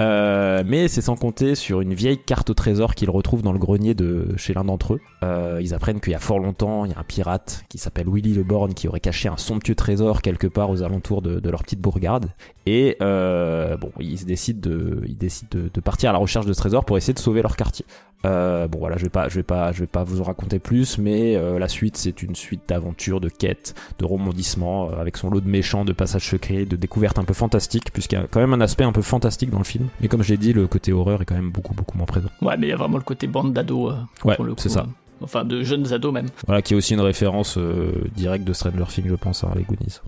Euh, 0.00 0.62
mais 0.66 0.88
c'est 0.88 1.02
sans 1.02 1.16
compter 1.16 1.54
sur 1.54 1.80
une 1.80 1.94
vieille 1.94 2.18
carte 2.18 2.50
au 2.50 2.54
trésor 2.54 2.94
qu'ils 2.94 3.10
retrouvent 3.10 3.42
dans 3.42 3.52
le 3.52 3.58
grenier 3.58 3.94
de 3.94 4.28
chez 4.36 4.54
l'un 4.54 4.64
d'entre 4.64 4.94
eux. 4.94 5.00
Euh, 5.22 5.58
ils 5.60 5.74
apprennent 5.74 6.00
qu'il 6.00 6.12
y 6.12 6.16
a 6.16 6.18
fort 6.18 6.38
longtemps, 6.38 6.84
il 6.86 6.92
y 6.92 6.94
a 6.94 6.98
un 6.98 7.04
pirate 7.04 7.64
qui 7.68 7.76
s'appelle 7.76 8.06
Willy 8.08 8.32
le 8.32 8.42
Borgne 8.42 8.72
qui 8.72 8.88
aurait 8.88 9.00
caché 9.00 9.28
un 9.28 9.36
somptueux 9.36 9.74
trésor 9.74 10.22
quelque 10.22 10.46
part 10.46 10.70
aux 10.70 10.82
alentours 10.82 11.20
de, 11.20 11.40
de 11.40 11.50
leur 11.50 11.62
petite 11.62 11.80
bourgade. 11.80 12.30
Et 12.64 12.96
euh, 13.02 13.76
bon, 13.76 13.92
ils 14.00 14.24
décident 14.24 14.60
de, 14.70 15.02
ils 15.06 15.18
décident 15.18 15.48
de, 15.52 15.70
de 15.72 15.80
partir 15.80 16.10
à 16.10 16.12
la 16.14 16.18
recherche 16.18 16.46
de 16.46 16.52
ce 16.52 16.58
trésor 16.58 16.84
pour 16.84 16.96
essayer 16.96 17.12
de 17.12 17.18
sauver 17.18 17.42
leur 17.42 17.56
quartier. 17.56 17.84
Euh, 18.26 18.68
bon 18.68 18.78
voilà, 18.80 18.98
je 18.98 19.04
vais 19.04 19.08
pas, 19.10 19.28
je 19.28 19.36
vais 19.36 19.42
pas, 19.42 19.72
je 19.72 19.80
vais 19.80 19.86
pas 19.86 20.04
vous 20.04 20.20
en 20.20 20.24
raconter 20.24 20.58
plus, 20.58 20.98
mais 20.98 21.36
euh, 21.36 21.58
la 21.58 21.68
suite 21.68 21.96
c'est 21.96 22.22
une 22.22 22.34
suite 22.34 22.62
d'aventures, 22.68 23.18
de 23.20 23.30
quêtes, 23.30 23.74
de 23.98 24.04
rebondissements, 24.04 24.90
euh, 24.90 25.00
avec 25.00 25.16
son 25.16 25.30
lot 25.30 25.40
de 25.40 25.48
méchants, 25.48 25.84
de 25.86 25.92
passages 25.94 26.28
secrets, 26.28 26.66
de 26.66 26.76
découvertes 26.76 27.18
un 27.18 27.24
peu 27.24 27.32
fantastiques, 27.34 27.92
puisqu'il 27.92 28.16
y 28.18 28.22
a 28.22 28.26
quand 28.30 28.40
même 28.40 28.52
un 28.52 28.60
aspect 28.60 28.84
un 28.84 28.92
peu 28.92 29.00
fantastique 29.02 29.48
dans 29.50 29.58
le 29.58 29.64
film. 29.64 29.88
Mais 30.02 30.08
comme 30.08 30.22
je 30.22 30.30
l'ai 30.30 30.36
dit, 30.38 30.52
le 30.52 30.66
côté 30.66 30.92
horreur 30.92 31.22
est 31.22 31.24
quand 31.24 31.34
même 31.34 31.50
beaucoup 31.50 31.74
beaucoup 31.74 31.96
moins 31.96 32.06
présent. 32.06 32.28
ouais, 32.42 32.56
mais 32.58 32.66
il 32.66 32.70
y 32.70 32.74
a 32.74 32.76
vraiment 32.76 32.98
le 32.98 33.04
côté 33.04 33.26
bande 33.26 33.54
d'ados, 33.54 33.92
euh, 33.92 34.28
Ouais, 34.28 34.36
c'est 34.58 34.68
ça. 34.68 34.86
Enfin, 35.22 35.44
de 35.44 35.62
jeunes 35.62 35.92
ados 35.92 36.12
même. 36.12 36.26
Voilà, 36.46 36.62
qui 36.62 36.74
est 36.74 36.76
aussi 36.76 36.94
une 36.94 37.00
référence 37.00 37.58
euh, 37.58 37.92
directe 38.16 38.44
de 38.44 38.52
Stranger 38.52 38.84
Things, 38.88 39.08
je 39.08 39.14
pense, 39.14 39.44
à 39.44 39.52
les 39.54 39.64
Goonies. 39.64 40.00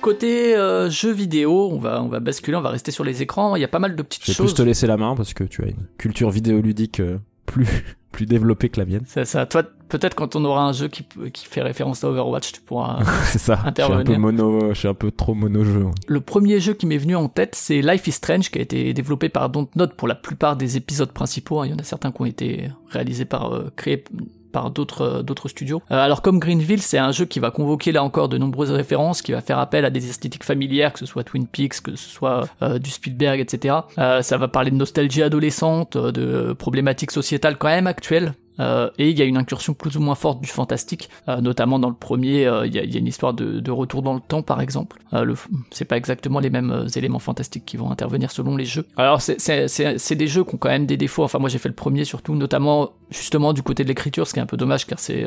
Côté 0.00 0.56
euh, 0.56 0.88
jeux 0.88 1.12
vidéo, 1.12 1.68
on 1.72 1.78
va, 1.78 2.02
on 2.02 2.08
va 2.08 2.20
basculer, 2.20 2.56
on 2.56 2.62
va 2.62 2.70
rester 2.70 2.90
sur 2.90 3.04
les 3.04 3.20
écrans. 3.20 3.54
Il 3.56 3.60
y 3.60 3.64
a 3.64 3.68
pas 3.68 3.78
mal 3.78 3.96
de 3.96 4.02
petites 4.02 4.22
Je 4.24 4.28
vais 4.30 4.34
choses. 4.34 4.54
plus 4.54 4.62
te 4.62 4.66
laisser 4.66 4.86
la 4.86 4.96
main 4.96 5.14
parce 5.14 5.34
que 5.34 5.44
tu 5.44 5.62
as 5.62 5.66
une 5.66 5.86
culture 5.98 6.30
vidéoludique 6.30 7.00
euh, 7.00 7.18
plus 7.44 7.66
plus 8.12 8.26
développée 8.26 8.68
que 8.68 8.80
la 8.80 8.86
mienne. 8.86 9.02
C'est 9.06 9.24
ça. 9.24 9.46
Toi, 9.46 9.62
peut-être 9.88 10.14
quand 10.14 10.34
on 10.36 10.44
aura 10.44 10.64
un 10.66 10.72
jeu 10.72 10.88
qui, 10.88 11.04
qui 11.32 11.46
fait 11.46 11.62
référence 11.62 12.02
à 12.04 12.08
Overwatch, 12.10 12.52
tu 12.52 12.60
pourras. 12.60 13.00
c'est 13.24 13.38
ça. 13.38 13.54
Je 13.54 13.60
suis 13.60 13.68
un 13.68 13.72
peu 13.72 13.82
Intervenir. 14.02 14.18
mono, 14.18 14.68
je 14.74 14.78
suis 14.78 14.88
un 14.88 14.94
peu 14.94 15.10
trop 15.10 15.34
mono 15.34 15.64
jeu. 15.64 15.86
le 16.06 16.20
premier 16.20 16.58
jeu 16.60 16.74
qui 16.74 16.86
m'est 16.86 16.98
venu 16.98 17.14
en 17.16 17.28
tête, 17.28 17.54
c'est 17.54 17.82
Life 17.82 18.06
is 18.08 18.12
Strange, 18.12 18.50
qui 18.50 18.58
a 18.58 18.62
été 18.62 18.92
développé 18.94 19.28
par 19.28 19.48
Dontnod 19.48 19.94
pour 19.94 20.08
la 20.08 20.14
plupart 20.16 20.56
des 20.56 20.76
épisodes 20.76 21.12
principaux. 21.12 21.60
hein. 21.60 21.66
Il 21.66 21.70
y 21.70 21.74
en 21.74 21.78
a 21.78 21.82
certains 21.84 22.10
qui 22.12 22.20
ont 22.22 22.26
été 22.26 22.68
réalisés 22.88 23.24
par, 23.26 23.52
euh, 23.54 23.72
créés 23.76 24.02
par 24.50 24.70
d'autres 24.70 25.24
euh, 25.28 25.48
studios. 25.48 25.82
Euh, 25.90 25.96
alors 25.96 26.22
comme 26.22 26.38
Greenville, 26.38 26.82
c'est 26.82 26.98
un 26.98 27.12
jeu 27.12 27.24
qui 27.24 27.40
va 27.40 27.50
convoquer 27.50 27.92
là 27.92 28.02
encore 28.02 28.28
de 28.28 28.38
nombreuses 28.38 28.70
références, 28.70 29.22
qui 29.22 29.32
va 29.32 29.40
faire 29.40 29.58
appel 29.58 29.84
à 29.84 29.90
des 29.90 30.08
esthétiques 30.08 30.44
familières, 30.44 30.92
que 30.92 30.98
ce 30.98 31.06
soit 31.06 31.24
Twin 31.24 31.46
Peaks, 31.46 31.80
que 31.80 31.96
ce 31.96 32.08
soit 32.08 32.48
euh, 32.62 32.78
du 32.78 32.90
Spielberg, 32.90 33.40
etc. 33.40 33.76
Ça 33.96 34.36
va 34.36 34.48
parler 34.48 34.70
de 34.70 34.76
nostalgie 34.76 35.22
adolescente, 35.22 35.96
de 35.96 36.52
problématiques 36.52 37.10
sociétales 37.10 37.56
quand 37.56 37.68
même 37.68 37.86
actuelles. 37.86 38.34
Euh, 38.58 38.90
et 38.98 39.08
il 39.10 39.18
y 39.18 39.22
a 39.22 39.24
une 39.24 39.36
incursion 39.36 39.74
plus 39.74 39.96
ou 39.96 40.00
moins 40.00 40.14
forte 40.14 40.40
du 40.40 40.48
fantastique, 40.48 41.08
euh, 41.28 41.40
notamment 41.40 41.78
dans 41.78 41.88
le 41.88 41.94
premier, 41.94 42.46
euh, 42.46 42.66
il 42.66 42.74
y, 42.74 42.78
a, 42.78 42.98
une 42.98 43.06
histoire 43.06 43.32
de, 43.32 43.70
retour 43.70 44.02
dans 44.02 44.14
le 44.14 44.20
temps 44.20 44.42
par 44.42 44.60
exemple. 44.60 44.98
Le, 45.12 45.34
c'est 45.70 45.84
pas 45.84 45.96
exactement 45.96 46.40
les 46.40 46.50
mêmes 46.50 46.86
éléments 46.96 47.18
fantastiques 47.18 47.64
qui 47.64 47.76
vont 47.76 47.90
intervenir 47.90 48.30
selon 48.30 48.56
les 48.56 48.64
jeux. 48.64 48.86
Alors 48.96 49.20
c'est, 49.20 50.14
des 50.14 50.26
jeux 50.26 50.44
qui 50.44 50.54
ont 50.54 50.58
quand 50.58 50.68
même 50.68 50.86
des 50.86 50.96
défauts. 50.96 51.24
Enfin 51.24 51.38
moi 51.38 51.48
j'ai 51.48 51.58
fait 51.58 51.68
le 51.68 51.74
premier 51.74 52.04
surtout, 52.04 52.34
notamment 52.34 52.90
justement 53.10 53.52
du 53.52 53.62
côté 53.62 53.84
de 53.84 53.88
l'écriture, 53.88 54.26
ce 54.26 54.34
qui 54.34 54.40
est 54.40 54.42
un 54.42 54.46
peu 54.46 54.56
dommage 54.56 54.86
car 54.86 54.98
c'est 54.98 55.24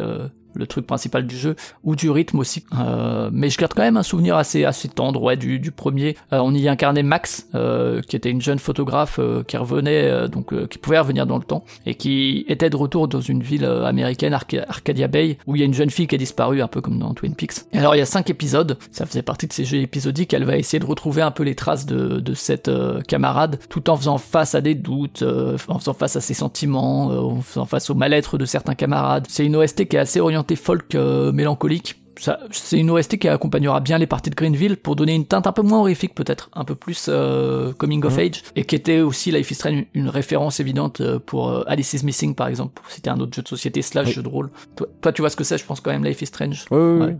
le 0.56 0.68
truc 0.68 0.86
principal 0.88 1.26
du 1.26 1.38
jeu, 1.38 1.56
ou 1.84 1.96
du 1.96 2.10
rythme 2.10 2.40
aussi. 2.40 2.64
Euh, 2.80 3.30
mais 3.32 3.50
je 3.50 3.58
garde 3.58 3.74
quand 3.74 3.84
même 3.84 3.98
un 3.98 4.04
souvenir 4.04 4.36
assez 4.38 4.66
assez 4.66 4.88
tendre 4.88 5.22
ouais, 5.22 5.38
du, 5.38 5.60
du 5.60 5.72
premier. 5.72 6.16
Euh, 6.32 6.40
on 6.40 6.54
y 6.54 6.68
incarnait 6.68 7.04
Max, 7.04 7.48
euh, 7.56 8.02
qui 8.02 8.16
était 8.16 8.30
une 8.30 8.42
jeune 8.42 8.60
photographe 8.60 9.18
euh, 9.20 9.44
qui 9.44 9.58
revenait, 9.58 10.04
euh, 10.10 10.28
donc 10.28 10.54
qui 10.68 10.78
pouvait 10.78 11.00
revenir 11.00 11.26
dans 11.26 11.38
le 11.38 11.44
temps, 11.44 11.64
et 11.86 11.96
qui 11.96 12.46
était 12.48 12.70
de 12.70 12.76
retour 12.76 13.08
dans 13.08 13.22
une 13.22 13.42
ville 13.42 13.66
américaine, 13.66 14.34
Arca- 14.34 14.66
Arcadia 14.68 15.08
Bay, 15.08 15.38
où 15.48 15.56
il 15.56 15.60
y 15.60 15.62
a 15.62 15.66
une 15.66 15.74
jeune 15.74 15.90
fille 15.90 16.08
qui 16.08 16.16
a 16.16 16.18
disparu, 16.18 16.62
un 16.62 16.68
peu 16.68 16.82
comme 16.82 17.00
dans 17.00 17.14
Twin 17.14 17.36
Peaks. 17.36 17.66
Et 17.72 17.80
alors 17.80 17.96
il 17.96 18.00
y 18.00 18.02
a 18.02 18.06
cinq 18.06 18.30
épisodes, 18.30 18.78
ça 18.92 19.06
faisait 19.06 19.22
partie 19.22 19.48
de 19.48 19.54
ces 19.54 19.66
jeux 19.66 19.80
épisodiques, 19.80 20.34
elle 20.34 20.46
va 20.46 20.58
essayer 20.58 20.80
de 20.80 20.86
retrouver 20.86 21.22
un 21.22 21.32
peu 21.32 21.44
les 21.44 21.56
traces 21.56 21.86
de, 21.86 22.20
de 22.20 22.34
cette 22.34 22.70
camarade, 23.08 23.60
tout 23.70 23.90
en 23.90 23.96
faisant 23.96 24.18
face 24.18 24.56
à 24.56 24.62
des 24.62 24.76
doutes, 24.76 25.24
en 25.68 25.80
faisant 25.80 25.94
face 25.94 26.16
à 26.16 26.22
ses 26.22 26.34
sentiments, 26.34 27.08
en 27.08 27.42
faisant 27.42 27.66
face 27.66 27.90
au 27.90 27.96
mal-être 27.96 28.38
de 28.38 28.46
certains 28.46 28.76
camarades. 28.76 29.26
C'est 29.30 29.46
une 29.46 29.56
OST 29.56 29.86
qui 29.88 29.96
est 29.96 30.00
assez 30.00 30.20
orientée 30.20 30.43
folk 30.56 30.96
euh, 30.96 31.32
mélancolique. 31.32 32.00
Ça, 32.20 32.40
c'est 32.52 32.78
une 32.78 32.92
OST 32.92 33.18
qui 33.18 33.28
accompagnera 33.28 33.80
bien 33.80 33.98
les 33.98 34.06
parties 34.06 34.30
de 34.30 34.36
Greenville 34.36 34.78
pour 34.78 34.96
donner 34.96 35.16
une 35.16 35.26
teinte 35.26 35.48
un 35.48 35.52
peu 35.52 35.64
moins 35.64 35.80
horrifique 35.80 36.14
peut-être, 36.14 36.52
un 36.54 36.64
peu 36.64 36.76
plus 36.76 37.08
euh, 37.10 37.74
coming 37.74 38.06
of 38.06 38.14
Mhm. 38.14 38.20
age, 38.20 38.44
et 38.56 38.66
qui 38.66 38.76
était 38.76 39.02
aussi 39.02 39.32
Life 39.32 39.50
is 39.50 39.56
Strange 39.56 39.86
une 39.96 40.10
référence 40.10 40.60
évidente 40.60 41.02
euh, 41.02 41.18
pour 41.18 41.50
euh, 41.50 41.64
Alice 41.66 41.92
is 41.94 42.06
Missing 42.06 42.36
par 42.36 42.48
exemple, 42.50 42.74
pour 42.80 42.90
citer 42.92 43.10
un 43.10 43.20
autre 43.20 43.34
jeu 43.36 43.42
de 43.42 43.48
société 43.48 43.82
slash 43.82 44.08
Oui. 44.10 44.14
jeu 44.14 44.22
de 44.22 44.28
rôle. 44.28 44.52
Toi, 44.76 44.88
toi, 45.02 45.12
tu 45.12 45.24
vois 45.24 45.32
ce 45.32 45.36
que 45.36 45.44
c'est, 45.44 45.58
je 45.58 45.66
pense 45.66 45.82
quand 45.82 45.90
même 45.92 46.06
Life 46.06 46.22
is 46.22 46.28
Strange. 46.28 46.66
Ouais, 46.70 46.78
ouais, 46.78 46.84
Ouais. 47.00 47.06
ouais. 47.08 47.18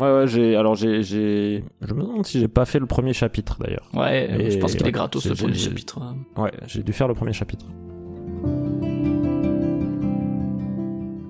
Ouais, 0.00 0.10
ouais, 0.20 0.26
j'ai, 0.26 0.56
alors 0.56 0.74
j'ai, 0.74 1.02
j'ai, 1.04 1.62
je 1.82 1.92
me 1.94 2.00
demande 2.02 2.26
si 2.26 2.40
j'ai 2.40 2.48
pas 2.48 2.64
fait 2.64 2.78
le 2.80 2.86
premier 2.86 3.12
chapitre 3.12 3.58
d'ailleurs. 3.60 3.88
Ouais, 3.94 4.28
Et 4.40 4.50
je 4.50 4.58
pense 4.58 4.72
qu'il 4.72 4.82
ouais, 4.82 4.88
est 4.88 4.92
gratos 4.92 5.24
le 5.26 5.34
premier 5.36 5.54
chapitre. 5.54 6.00
Ouais, 6.36 6.50
j'ai 6.66 6.82
dû 6.82 6.92
faire 6.94 7.06
le 7.08 7.14
premier 7.14 7.34
chapitre. 7.34 7.66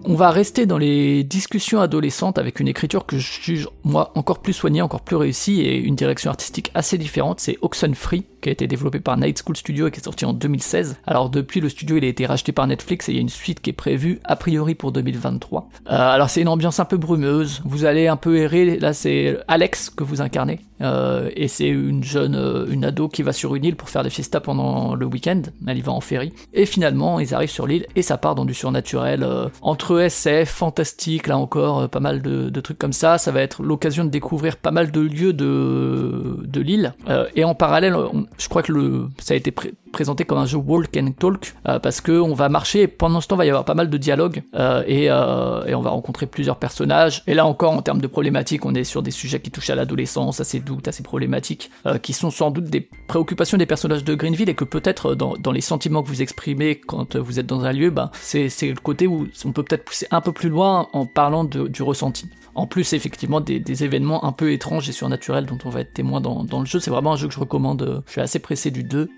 On 0.05 0.15
va 0.15 0.31
rester 0.31 0.67
dans 0.67 0.79
les 0.79 1.23
discussions 1.23 1.81
adolescentes 1.81 2.39
avec 2.39 2.59
une 2.59 2.67
écriture 2.67 3.07
que 3.07 3.19
je 3.19 3.41
juge 3.41 3.69
moi 3.85 4.11
encore 4.17 4.41
plus 4.41 4.53
soignée, 4.53 4.83
encore 4.83 5.03
plus 5.03 5.15
réussie 5.15 5.61
et 5.61 5.77
une 5.77 5.95
direction 5.95 6.31
artistique 6.31 6.73
assez 6.75 6.99
différente. 6.99 7.39
C'est 7.39 7.57
Oxenfree 7.63 8.25
qui 8.41 8.49
a 8.49 8.53
été 8.53 8.67
développé 8.67 8.99
par 8.99 9.17
Night 9.17 9.41
School 9.45 9.57
Studio 9.57 9.87
et 9.87 9.91
qui 9.93 10.01
est 10.01 10.05
sorti 10.05 10.25
en 10.25 10.33
2016. 10.33 10.97
Alors 11.07 11.31
depuis 11.31 11.61
le 11.61 11.69
studio 11.69 11.97
il 11.97 12.05
a 12.05 12.09
été 12.09 12.27
racheté 12.27 12.51
par 12.51 12.67
Netflix 12.67 13.09
et 13.09 13.13
il 13.13 13.15
y 13.15 13.19
a 13.19 13.21
une 13.21 13.29
suite 13.29 13.61
qui 13.61 13.71
est 13.71 13.75
prévue 13.75 14.19
a 14.25 14.35
priori 14.35 14.75
pour 14.75 14.91
2023. 14.91 15.69
Euh, 15.87 15.91
alors 15.91 16.29
c'est 16.29 16.43
une 16.43 16.49
ambiance 16.49 16.81
un 16.81 16.85
peu 16.85 16.97
brumeuse, 16.97 17.63
vous 17.65 17.85
allez 17.85 18.09
un 18.09 18.17
peu 18.17 18.37
errer, 18.37 18.79
là 18.79 18.93
c'est 18.93 19.39
Alex 19.47 19.89
que 19.89 20.03
vous 20.03 20.21
incarnez 20.21 20.61
euh, 20.83 21.31
et 21.37 21.49
c'est 21.49 21.69
une 21.69 22.03
jeune, 22.03 22.35
euh, 22.35 22.67
une 22.71 22.85
ado 22.85 23.09
qui 23.09 23.23
va 23.23 23.33
sur 23.33 23.55
une 23.55 23.65
île 23.65 23.77
pour 23.77 23.89
faire 23.89 24.03
des 24.03 24.11
fiestas 24.11 24.41
pendant 24.41 24.95
le 24.95 25.07
week-end, 25.07 25.43
elle 25.67 25.79
y 25.79 25.81
va 25.81 25.93
en 25.93 26.01
ferry. 26.01 26.33
Et 26.53 26.67
finalement 26.67 27.21
ils 27.21 27.35
arrivent 27.35 27.51
sur 27.51 27.67
l'île 27.67 27.87
et 27.97 28.03
ça 28.03 28.19
part 28.19 28.35
dans 28.35 28.45
du 28.45 28.55
surnaturel 28.55 29.27
entre 29.61 30.01
SF, 30.01 30.49
fantastique, 30.49 31.27
là 31.27 31.39
encore 31.39 31.89
pas 31.89 32.01
mal 32.01 32.23
de, 32.23 32.61
trucs 32.61 32.79
comme 32.79 32.93
ça, 32.93 33.19
ça 33.19 33.33
va 33.33 33.41
être 33.41 33.63
l'occasion 33.63 34.05
de 34.05 34.11
découvrir 34.11 34.57
pas 34.57 34.71
mal 34.71 34.93
de 34.93 35.01
lieux 35.01 35.33
de, 35.33 36.39
de 36.45 36.61
l'île. 36.61 36.95
Et 37.35 37.45
en 37.45 37.55
parallèle 37.55 37.97
je 38.39 38.49
crois 38.49 38.63
que 38.63 38.73
le, 38.73 39.09
ça 39.19 39.35
a 39.35 39.37
été 39.37 39.53
présenté 39.93 40.25
comme 40.25 40.39
un 40.39 40.47
jeu 40.47 40.57
walk 40.57 40.97
and 40.97 41.13
talk 41.19 41.55
euh, 41.69 41.79
parce 41.79 42.01
que 42.01 42.13
on 42.13 42.35
va 42.35 42.49
marcher 42.49 42.83
et 42.83 42.89
pendant 42.89 43.21
ce 43.21 43.29
temps 43.29 43.37
il 43.37 43.39
va 43.39 43.47
y 43.47 43.49
avoir 43.51 43.65
pas 43.65 43.75
mal 43.75 43.91
de 43.91 43.97
dialogues 43.97 44.43
euh, 44.55 44.83
et, 44.87 45.11
euh, 45.11 45.65
et, 45.67 45.75
on 45.75 45.81
va 45.81 45.91
rencontrer 45.91 46.27
plusieurs 46.27 46.57
personnages. 46.57 47.23
Et 47.27 47.35
là 47.35 47.47
encore 47.47 47.73
en 47.73 47.83
termes 47.83 48.01
de 48.01 48.07
problématiques 48.07 48.65
on 48.67 48.75
est 48.75 48.85
sur 48.85 49.03
des 49.03 49.11
sujets 49.11 49.41
qui 49.41 49.51
touchent 49.51 49.71
à 49.71 49.75
l'adolescence 49.75 50.41
à 50.41 50.45
ses 50.45 50.61
doutes 50.61 50.89
à 50.89 50.93
ses 50.93 51.03
problématiques 51.03 51.71
qui 52.03 52.13
sont 52.13 52.31
sans 52.31 52.51
doute 52.51 52.65
des 52.65 52.89
préoccupations 53.07 53.59
des 53.59 53.67
personnages 53.67 54.05
de 54.05 54.15
Greenville 54.15 54.49
et 54.49 54.55
que 54.55 54.65
peut-être 54.65 55.15
dans, 55.15 55.35
dans, 55.37 55.53
les 55.53 55.61
sentiments 55.61 56.03
que 56.03 56.09
vous 56.09 56.23
exprimez 56.23 56.77
quand 56.77 57.17
vous 57.17 57.39
êtes 57.39 57.47
dans 57.47 57.65
un 57.65 57.73
lieu 57.73 57.91
ben 57.91 58.11
c'est 58.15 58.49
le 58.63 58.81
côté 58.81 59.07
où 59.07 59.29
on 59.45 59.53
peut 59.53 59.63
peut-être 59.63 59.85
pousser 59.85 60.07
un 60.11 60.21
peu 60.21 60.33
plus 60.33 60.49
loin 60.49 60.89
en 60.93 61.07
parlant 61.07 61.45
du 61.45 61.83
ressenti 61.83 62.29
en 62.55 62.67
plus 62.67 62.93
effectivement 62.93 63.41
des, 63.41 63.85
événements 63.85 64.25
un 64.25 64.33
peu 64.33 64.53
étranges 64.53 64.89
et 64.89 64.93
surnaturels 64.93 65.47
dont 65.47 65.59
on 65.65 65.71
va 65.71 65.81
être 65.81 65.95
témoin 65.95 66.21
dans, 66.21 66.45
dans 66.45 66.61
le 66.61 66.67
jeu. 66.67 66.81
C'est 66.81 66.91
vraiment 66.91 67.15
un 67.15 67.17
jeu 67.17 67.29
que 67.29 67.35
je 67.35 67.41
recommande. 67.41 68.03
Je 68.07 68.13
suis 68.13 68.21
assez 68.21 68.39
pressé 68.39 68.71
du 68.71 68.85
2 68.85 69.09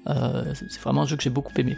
c'est 0.54 0.80
vraiment 0.80 1.02
un 1.02 1.06
jeu 1.06 1.16
que 1.16 1.22
j'ai 1.22 1.30
beaucoup 1.30 1.52
aimé. 1.56 1.76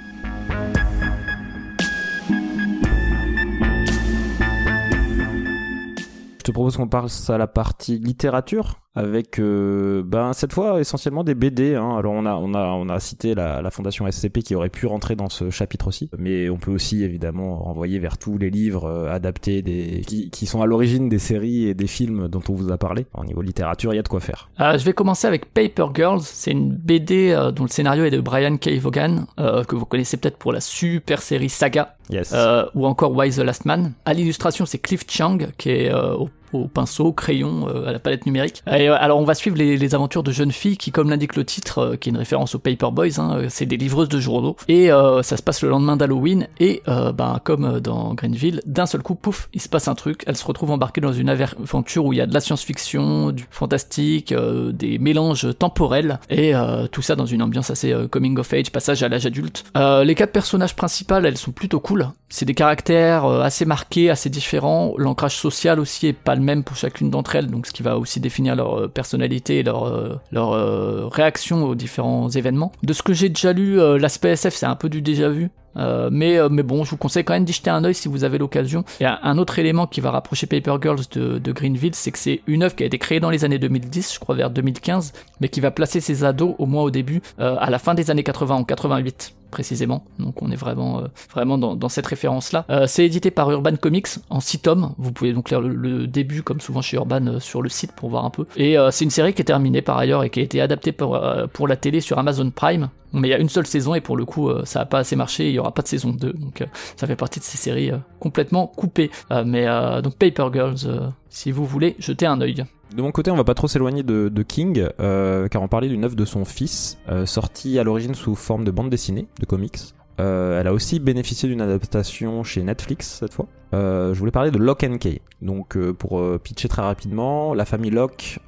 Je 6.39 6.43
te 6.43 6.51
propose 6.53 6.77
qu'on 6.77 6.89
passe 6.89 7.29
à 7.31 7.39
la 7.39 7.47
partie 7.47 7.99
littérature 7.99 8.86
avec 8.97 9.39
euh, 9.39 10.03
ben 10.05 10.33
cette 10.33 10.55
fois 10.55 10.81
essentiellement 10.81 11.23
des 11.23 11.35
BD. 11.35 11.75
Hein. 11.75 11.97
Alors 11.99 12.15
on 12.15 12.25
a 12.25 12.35
on 12.35 12.55
a 12.55 12.65
on 12.69 12.89
a 12.89 12.99
cité 12.99 13.35
la, 13.35 13.61
la, 13.61 13.71
fondation 13.71 14.11
SCP 14.11 14.39
qui 14.39 14.55
aurait 14.55 14.71
pu 14.71 14.87
rentrer 14.87 15.15
dans 15.15 15.29
ce 15.29 15.51
chapitre 15.51 15.89
aussi, 15.89 16.09
mais 16.19 16.49
on 16.49 16.57
peut 16.57 16.71
aussi 16.71 17.05
évidemment 17.05 17.59
renvoyer 17.59 17.99
vers 17.99 18.17
tous 18.17 18.39
les 18.39 18.49
livres 18.49 18.87
euh, 18.87 19.13
adaptés 19.13 19.61
des 19.61 20.03
qui, 20.07 20.31
qui 20.31 20.47
sont 20.47 20.63
à 20.63 20.67
l'origine 20.67 21.11
des 21.11 21.19
séries 21.19 21.69
et 21.69 21.75
des 21.75 21.87
films 21.87 22.29
dont 22.29 22.43
on 22.49 22.55
vous 22.55 22.73
a 22.73 22.79
parlé. 22.79 23.07
Au 23.15 23.25
niveau 23.25 23.43
littérature, 23.43 23.93
il 23.93 23.97
y 23.97 24.01
a 24.01 24.03
de 24.03 24.09
quoi 24.09 24.21
faire. 24.21 24.49
Euh, 24.61 24.79
je 24.79 24.85
vais 24.85 24.95
commencer 24.95 25.27
avec 25.27 25.53
Paper 25.53 25.87
Girls. 25.95 26.23
C'est 26.23 26.53
une 26.53 26.73
BD 26.73 27.33
euh, 27.33 27.51
dont 27.51 27.65
le 27.65 27.69
scénario 27.69 28.05
est 28.05 28.11
de 28.11 28.21
Brian 28.21 28.57
K. 28.57 28.79
Vaughan 28.79 29.27
que 29.37 29.77
vous 29.77 29.85
connaissez 29.85 30.17
peut-être 30.17 30.39
pour 30.39 30.53
la 30.53 30.61
super 30.61 31.21
série 31.21 31.51
Saga. 31.51 31.97
Yes. 32.09 32.35
ou 32.75 32.87
encore 32.87 33.15
Why 33.15 33.31
the 33.31 33.39
Last 33.39 33.67
Man. 33.67 33.93
À 34.05 34.15
l'illustration, 34.15 34.65
c'est 34.65 34.79
Cliff 34.79 35.05
Chang 35.09 35.39
qui 35.59 35.71
est 35.71 35.93
au 35.93 36.31
au 36.53 36.67
pinceau, 36.67 37.07
au 37.07 37.13
crayon, 37.13 37.67
à 37.87 37.93
la 37.93 37.99
palette 37.99 38.27
numérique. 38.27 38.63
Et 38.67 38.89
euh, 38.89 38.97
alors 38.99 39.19
on 39.19 39.25
va 39.25 39.35
suivre 39.35 39.57
les, 39.57 39.95
aventures 39.95 40.23
de 40.23 40.33
jeunes 40.33 40.53
filles 40.53 40.77
qui, 40.77 40.91
comme 40.91 41.11
l'indique 41.11 41.37
le 41.37 41.45
titre, 41.45 41.79
euh, 41.79 41.97
qui 41.97 42.09
est 42.09 42.13
une 42.13 42.19
référence 42.19 42.55
aux 42.55 42.59
Paper 42.59 42.89
Boys, 42.93 43.19
hein, 43.19 43.37
euh, 43.37 43.47
c'est 43.49 43.67
des 43.67 43.77
livreuses 43.77 44.09
de 44.09 44.19
journaux. 44.19 44.57
Et 44.69 44.89
ça 45.23 45.37
se 45.37 45.43
passe 45.43 45.63
le 45.63 45.69
lendemain 45.69 45.97
d'Halloween. 45.97 46.49
Et 46.61 46.83
ben 46.87 47.41
comme 47.43 47.81
dans 47.81 48.15
Greenville, 48.15 48.61
d'un 48.67 48.87
seul 48.87 49.03
coup, 49.03 49.15
pouf, 49.15 49.49
il 49.53 49.61
se 49.61 49.69
passe 49.69 49.89
un 49.89 49.95
truc. 49.95 50.23
Elles 50.27 50.37
se 50.37 50.45
retrouvent 50.45 50.71
embarquées 50.71 51.01
dans 51.01 51.13
une 51.13 51.29
aventure 51.29 52.05
où 52.05 52.13
il 52.13 52.17
y 52.17 52.21
a 52.21 52.27
de 52.27 52.35
la 52.35 52.41
science-fiction, 52.41 53.33
du 53.33 53.47
fantastique, 53.51 54.35
des 54.35 54.99
mélanges 54.99 55.49
temporels 55.59 56.19
et 56.31 56.53
tout 56.93 57.03
ça 57.03 57.17
dans 57.17 57.27
une 57.27 57.43
ambiance 57.43 57.71
assez 57.71 57.95
coming 58.11 58.39
of 58.39 58.53
age, 58.53 58.71
passage 58.71 59.03
à 59.03 59.09
l'âge 59.09 59.27
adulte. 59.27 59.65
les 59.75 60.15
quatre 60.15 60.33
personnages 60.33 60.77
principaux, 60.77 61.17
elles 61.17 61.39
sont 61.39 61.53
plutôt 61.53 61.81
cool. 61.81 62.09
C'est 62.29 62.47
des 62.47 62.55
caractères 62.55 63.27
assez 63.27 63.65
marqués, 63.65 64.11
assez 64.11 64.31
différents. 64.31 64.95
L'ancrage 64.97 65.37
social 65.37 65.81
aussi 65.81 66.09
est 66.09 66.13
pas 66.13 66.35
le 66.35 66.43
même 66.47 66.65
pour 66.65 66.77
chacune 66.77 67.11
d'entre 67.11 67.37
elles, 67.37 67.49
donc 67.49 67.67
ce 67.67 67.73
qui 67.73 67.83
va 67.83 67.99
aussi 67.99 68.21
définir 68.21 68.57
leur 68.57 68.79
euh, 68.79 68.89
personnalité 68.89 69.59
et 69.59 69.63
leur, 69.63 69.85
euh, 69.85 70.15
leur 70.33 70.53
euh, 70.53 71.09
réaction 71.09 71.65
aux 71.65 71.75
différents 71.75 72.31
événements. 72.31 72.73
De 72.83 72.93
ce 72.95 73.03
que 73.03 73.13
j'ai 73.13 73.29
déjà 73.29 73.53
lu, 73.53 73.77
l'aspect 73.99 74.31
SF 74.31 74.55
c'est 74.55 74.67
un 74.67 74.77
peu 74.77 74.89
du 74.89 75.03
déjà 75.03 75.29
vu. 75.29 75.51
mais, 75.77 76.39
mais 76.51 76.63
bon, 76.63 76.85
je 76.85 76.91
vous 76.91 76.97
conseille 76.97 77.25
quand 77.25 77.35
même 77.35 77.45
d'y 77.45 77.53
jeter 77.53 77.69
un 77.71 77.85
oeil 77.85 77.95
si 77.95 78.09
vous 78.09 78.25
avez 78.25 78.39
l'occasion. 78.39 78.85
Il 79.01 79.03
y 79.03 79.07
a 79.07 79.19
un 79.23 79.37
autre 79.37 79.59
élément 79.59 79.87
qui 79.87 80.01
va 80.01 80.11
rapprocher 80.11 80.47
Paper 80.47 80.77
Girls 80.81 81.05
de, 81.13 81.53
Greenville, 81.53 81.95
c'est 81.95 82.13
que 82.13 82.19
c'est 82.19 82.41
une 82.47 82.63
œuvre 82.63 82.75
qui 82.75 82.85
a 82.85 82.87
été 82.87 82.99
créée 82.99 83.21
dans 83.21 83.31
les 83.31 83.45
années 83.45 83.59
2010, 83.59 84.15
je 84.15 84.19
crois 84.21 84.35
vers 84.35 84.51
2015, 84.51 85.13
mais 85.41 85.49
qui 85.49 85.61
va 85.61 85.71
placer 85.71 86.01
ses 86.01 86.25
ados, 86.25 86.55
au 86.59 86.67
moins 86.67 86.83
au 86.83 86.91
début, 86.91 87.21
à 87.39 87.69
la 87.69 87.79
fin 87.79 87.95
des 87.95 88.11
années 88.11 88.23
80, 88.25 88.55
en 88.55 88.65
88 88.65 89.36
précisément. 89.51 90.05
Donc 90.19 90.43
on 90.43 90.51
est 90.51 90.57
vraiment 90.57 91.01
euh, 91.01 91.07
vraiment 91.31 91.59
dans, 91.59 91.89
cette 91.89 92.07
référence 92.07 92.53
là. 92.53 92.65
Euh, 92.71 92.87
c'est 92.87 93.05
édité 93.05 93.31
par 93.31 93.51
Urban 93.51 93.77
Comics 93.77 94.09
en 94.31 94.41
6 94.41 94.59
tomes. 94.61 94.95
Vous 94.99 95.13
pouvez 95.13 95.33
donc 95.33 95.51
lire 95.51 95.61
le, 95.61 96.07
début 96.07 96.43
comme 96.43 96.61
souvent 96.61 96.83
chez 96.83 96.97
Urban 96.97 97.27
euh, 97.27 97.41
sur 97.41 97.63
le 97.63 97.69
site 97.69 97.93
pour 97.93 98.11
voir 98.11 98.25
un 98.25 98.31
peu. 98.31 98.47
Et 98.57 98.77
c'est 98.91 99.05
une 99.05 99.11
série 99.11 99.35
qui 99.35 99.43
est 99.43 99.47
terminée 99.47 99.83
par 99.83 99.99
ailleurs 99.99 100.25
et 100.25 100.31
qui 100.31 100.41
a 100.41 100.43
été 100.43 100.61
adaptée 100.61 100.93
pour, 100.93 101.21
pour 101.53 101.69
la 101.69 101.77
télé 101.77 102.01
sur 102.01 102.19
Amazon 102.19 102.51
Prime. 102.51 102.89
Mais 103.13 103.29
il 103.29 103.31
y 103.31 103.35
a 103.35 103.39
une 103.39 103.49
seule 103.49 103.67
saison 103.67 103.95
et 103.95 104.01
pour 104.01 104.17
le 104.17 104.25
coup 104.25 104.51
ça 104.65 104.81
a 104.81 104.85
pas 104.85 104.99
assez 104.99 105.17
marché, 105.17 105.49
il 105.49 105.55
y 105.55 105.59
aura 105.59 105.73
pas 105.73 105.83
de 105.83 105.89
saison 105.89 106.11
2. 106.11 106.33
Donc 106.33 106.65
ça 106.97 107.07
fait 107.07 107.17
partie 107.17 107.41
de 107.41 107.45
ces 107.45 107.57
séries 107.57 107.93
complètement 108.21 108.67
coupées. 108.67 109.11
mais 109.45 109.67
donc 110.03 110.17
Paper 110.17 110.49
Girls 110.53 111.13
si 111.29 111.51
vous 111.51 111.65
voulez 111.65 111.97
jeter 111.99 112.27
un 112.27 112.41
œil. 112.41 112.65
De 112.95 113.03
mon 113.03 113.11
côté, 113.13 113.31
on 113.31 113.37
va 113.37 113.45
pas 113.45 113.55
trop 113.55 113.69
s'éloigner 113.69 114.03
de, 114.03 114.43
King, 114.43 114.89
euh, 115.01 115.49
car 115.49 115.63
on 115.63 115.69
parlait 115.69 115.89
d'une 115.89 116.05
œuvre 116.05 116.17
de 116.17 116.25
son 116.25 116.45
fils, 116.45 116.99
euh, 117.09 117.27
sortie 117.27 117.79
à 117.79 117.85
l'origine 117.85 118.15
sous 118.15 118.35
forme 118.35 118.65
de 118.65 118.71
bande 118.71 118.91
dessinée, 118.91 119.27
de 119.41 119.47
comics. 119.47 119.79
Euh, 120.19 120.61
elle 120.61 120.67
a 120.67 120.73
aussi 120.73 120.99
bénéficié 120.99 121.49
d'une 121.49 121.61
adaptation 121.61 122.43
chez 122.43 122.63
Netflix 122.63 123.19
cette 123.21 123.35
fois. 123.35 123.47
je 123.73 124.15
voulais 124.19 124.31
parler 124.31 124.51
de 124.51 124.59
Lock 124.59 124.85
and. 124.85 124.99
Donc, 125.43 125.77
pour 125.93 126.23
pitcher 126.41 126.69
très 126.69 126.83
rapidement, 126.83 127.55
la 127.55 127.65
famille 127.65 127.91
Locke 127.91 128.39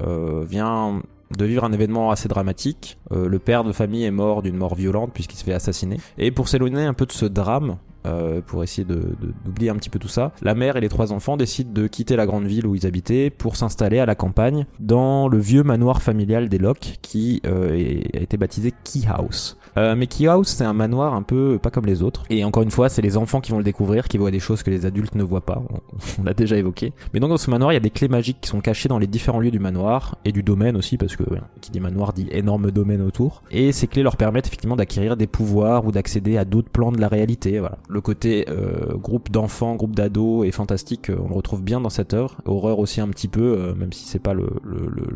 vient 0.49 1.03
de 1.37 1.45
vivre 1.45 1.65
un 1.65 1.73
événement 1.73 2.11
assez 2.11 2.29
dramatique. 2.29 2.97
le 3.11 3.39
père 3.39 3.65
de 3.65 3.73
famille 3.73 4.05
est 4.05 4.11
mort 4.11 4.43
d'une 4.43 4.57
mort 4.57 4.77
violente 4.77 5.11
puisqu'il 5.13 5.37
se 5.37 5.45
fait 5.45 5.53
assassiner. 5.53 5.99
Et 6.17 6.31
pour 6.31 6.49
s'éloigner 6.49 6.85
un 6.85 6.95
peu 6.95 7.05
de 7.05 7.13
ce 7.13 7.27
drame, 7.27 7.77
euh, 8.07 8.41
pour 8.41 8.63
essayer 8.63 8.85
d'oublier 8.85 9.71
de, 9.71 9.75
un 9.75 9.79
petit 9.79 9.91
peu 9.91 9.99
tout 9.99 10.09
ça. 10.09 10.33
La 10.43 10.55
mère 10.55 10.77
et 10.77 10.81
les 10.81 10.89
trois 10.89 11.13
enfants 11.13 11.37
décident 11.37 11.73
de 11.73 11.87
quitter 11.87 12.17
la 12.17 12.27
grande 12.27 12.47
ville 12.47 12.67
où 12.67 12.75
ils 12.75 12.87
habitaient 12.87 13.31
pour 13.31 13.57
s'installer 13.57 13.99
à 13.99 14.07
la 14.07 14.15
campagne 14.15 14.67
dans 14.79 15.29
le 15.29 15.39
vieux 15.39 15.63
manoir 15.63 16.01
familial 16.01 16.49
des 16.49 16.59
Locke 16.59 16.99
qui 17.03 17.43
euh, 17.47 18.01
a 18.15 18.21
été 18.21 18.37
baptisé 18.37 18.73
Key 18.85 19.01
House. 19.09 19.59
Euh, 19.79 19.95
mais 19.97 20.09
Key 20.09 20.27
House, 20.27 20.49
c'est 20.49 20.65
un 20.65 20.73
manoir 20.73 21.15
un 21.15 21.23
peu 21.23 21.59
pas 21.63 21.71
comme 21.71 21.87
les 21.87 22.03
autres. 22.03 22.25
Et 22.31 22.45
encore 22.45 22.65
une 22.65 22.71
fois, 22.71 22.89
c'est 22.89 23.03
les 23.03 23.17
enfants 23.17 23.41
qui 23.41 23.53
vont 23.53 23.59
le 23.59 23.65
découvrir, 23.65 24.09
qui 24.09 24.19
voient 24.19 24.33
des 24.33 24.41
choses 24.41 24.63
que 24.63 24.71
les 24.71 24.87
adultes 24.87 25.15
ne 25.15 25.23
voient 25.23 25.41
pas. 25.41 25.63
On, 26.19 26.25
l'a 26.25 26.35
déjà 26.35 26.57
évoqué. 26.57 26.93
Mais 27.15 27.21
donc 27.21 27.31
dans 27.31 27.37
ce 27.37 27.51
manoir, 27.51 27.73
il 27.73 27.75
y 27.75 27.79
a 27.79 27.81
des 27.81 27.91
clés 27.91 28.09
magiques 28.09 28.39
qui 28.41 28.49
sont 28.49 28.61
cachées 28.61 28.89
dans 28.89 28.99
les 28.99 29.07
différents 29.07 29.39
lieux 29.39 29.53
du 29.53 29.61
manoir 29.61 30.19
et 30.25 30.33
du 30.33 30.43
domaine 30.43 30.77
aussi, 30.77 30.97
parce 30.97 31.15
que 31.15 31.23
qui 31.61 31.71
dit 31.71 31.81
manoir 31.81 32.13
dit 32.13 32.27
énorme 32.33 32.71
domaine 32.73 33.03
autour. 33.03 33.43
Et 33.51 33.71
ces 33.73 33.87
clés 33.87 34.03
leur 34.03 34.17
permettent 34.17 34.49
effectivement 34.49 34.77
d'acquérir 34.77 35.17
des 35.17 35.29
pouvoirs 35.29 35.87
ou 35.87 35.93
d'accéder 35.93 36.37
à 36.39 36.45
d'autres 36.45 36.71
plans 36.71 36.91
de 36.91 37.01
la 37.01 37.09
réalité. 37.09 37.61
Voilà. 37.61 37.79
Le 37.89 38.01
côté 38.01 38.47
euh, 38.49 38.97
groupe 38.97 39.31
d'enfants, 39.31 39.77
groupe 39.77 39.95
d'ados 39.95 40.47
est 40.47 40.53
fantastique. 40.53 41.11
On 41.11 41.29
le 41.29 41.35
retrouve 41.35 41.63
bien 41.63 41.81
dans 41.81 41.91
cette 41.91 42.15
œuvre. 42.15 42.37
Horreur 42.47 42.81
aussi 42.81 43.01
un 43.01 43.09
petit 43.09 43.29
peu, 43.29 43.57
euh, 43.59 43.75
même 43.75 43.93
si 43.93 44.07
c'est 44.07 44.19
pas 44.19 44.35
le, 44.35 44.49
le, 44.65 44.89
le, 44.89 45.07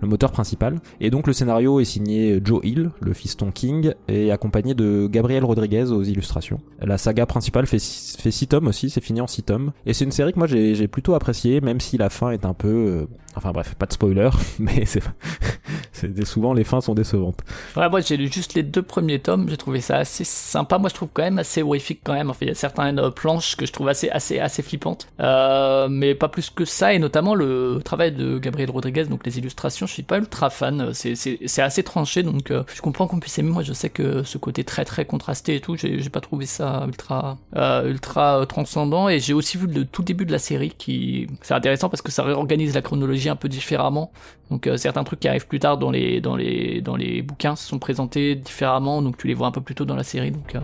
le 0.00 0.08
moteur 0.08 0.32
principal. 0.32 0.76
Et 1.00 1.10
donc 1.10 1.26
le 1.26 1.32
scénario 1.32 1.80
est 1.80 1.84
signé 1.84 2.40
Joe 2.42 2.60
Hill, 2.64 2.90
le 3.00 3.12
fiston 3.12 3.50
King, 3.50 3.92
et 4.06 4.30
accompagné 4.30 4.74
de 4.74 5.08
Gabriel 5.10 5.44
Rodriguez 5.44 5.90
aux 5.90 6.02
illustrations. 6.02 6.60
La 6.80 6.98
saga 6.98 7.26
principale 7.26 7.66
fait, 7.66 7.78
fait 7.78 8.30
6 8.30 8.46
tomes 8.48 8.68
aussi, 8.68 8.90
c'est 8.90 9.02
fini 9.02 9.20
en 9.20 9.26
6 9.26 9.42
tomes. 9.42 9.72
Et 9.86 9.92
c'est 9.92 10.04
une 10.04 10.12
série 10.12 10.32
que 10.32 10.38
moi 10.38 10.46
j'ai 10.46 10.88
plutôt 10.88 11.14
apprécié, 11.14 11.60
même 11.60 11.80
si 11.80 11.98
la 11.98 12.10
fin 12.10 12.30
est 12.30 12.44
un 12.44 12.54
peu... 12.54 13.06
Enfin 13.38 13.52
bref, 13.52 13.76
pas 13.76 13.86
de 13.86 13.92
spoiler, 13.92 14.30
mais 14.58 14.84
c'est 14.84 15.00
souvent 16.24 16.52
les 16.52 16.64
fins 16.64 16.80
sont 16.80 16.94
décevantes. 16.94 17.38
Ouais, 17.76 17.88
moi 17.88 18.00
j'ai 18.00 18.16
lu 18.16 18.30
juste 18.30 18.54
les 18.54 18.64
deux 18.64 18.82
premiers 18.82 19.20
tomes, 19.20 19.48
j'ai 19.48 19.56
trouvé 19.56 19.80
ça 19.80 19.98
assez 19.98 20.24
sympa. 20.24 20.78
Moi 20.78 20.88
je 20.88 20.94
trouve 20.94 21.08
quand 21.12 21.22
même 21.22 21.38
assez 21.38 21.62
horrifique 21.62 22.00
quand 22.02 22.14
même. 22.14 22.30
Enfin, 22.30 22.40
il 22.42 22.48
y 22.48 22.50
a 22.50 22.56
certaines 22.56 22.98
euh, 22.98 23.10
planches 23.10 23.54
que 23.54 23.64
je 23.64 23.72
trouve 23.72 23.88
assez 23.88 24.10
assez 24.10 24.40
assez 24.40 24.62
flippantes, 24.62 25.06
euh, 25.20 25.86
mais 25.88 26.16
pas 26.16 26.26
plus 26.26 26.50
que 26.50 26.64
ça. 26.64 26.92
Et 26.94 26.98
notamment 26.98 27.36
le 27.36 27.80
travail 27.84 28.10
de 28.10 28.38
Gabriel 28.38 28.70
Rodriguez, 28.70 29.04
donc 29.04 29.24
les 29.24 29.38
illustrations, 29.38 29.86
je 29.86 29.92
suis 29.92 30.02
pas 30.02 30.18
ultra 30.18 30.50
fan. 30.50 30.90
C'est 30.92 31.62
assez 31.62 31.84
tranché, 31.84 32.24
donc 32.24 32.50
euh, 32.50 32.64
je 32.74 32.82
comprends 32.82 33.06
qu'on 33.06 33.20
puisse 33.20 33.38
aimer. 33.38 33.50
Moi 33.50 33.62
je 33.62 33.72
sais 33.72 33.88
que 33.88 34.24
ce 34.24 34.36
côté 34.38 34.64
très 34.64 34.84
très 34.84 35.04
contrasté 35.04 35.54
et 35.54 35.60
tout, 35.60 35.76
j'ai 35.76 36.10
pas 36.10 36.20
trouvé 36.20 36.46
ça 36.46 36.82
ultra 36.88 37.38
ultra 37.54 38.44
transcendant. 38.48 39.08
Et 39.08 39.20
j'ai 39.20 39.32
aussi 39.32 39.58
vu 39.58 39.68
le 39.68 39.84
tout 39.84 40.02
début 40.02 40.26
de 40.26 40.32
la 40.32 40.40
série 40.40 40.70
qui 40.76 41.28
c'est 41.42 41.54
intéressant 41.54 41.88
parce 41.88 42.02
que 42.02 42.10
ça 42.10 42.24
réorganise 42.24 42.74
la 42.74 42.82
chronologie 42.82 43.27
un 43.28 43.36
peu 43.36 43.48
différemment. 43.48 44.12
Donc 44.50 44.68
certains 44.76 45.04
trucs 45.04 45.20
qui 45.20 45.28
arrivent 45.28 45.46
plus 45.46 45.60
tard 45.60 45.78
dans 45.78 45.90
les 45.90 46.20
dans 46.20 46.36
les 46.36 46.80
dans 46.80 46.96
les 46.96 47.22
bouquins 47.22 47.56
sont 47.56 47.78
présentés 47.78 48.34
différemment, 48.34 49.02
donc 49.02 49.16
tu 49.16 49.26
les 49.26 49.34
vois 49.34 49.46
un 49.46 49.52
peu 49.52 49.60
plus 49.60 49.74
tôt 49.74 49.84
dans 49.84 49.96
la 49.96 50.04
série. 50.04 50.30
Donc 50.30 50.54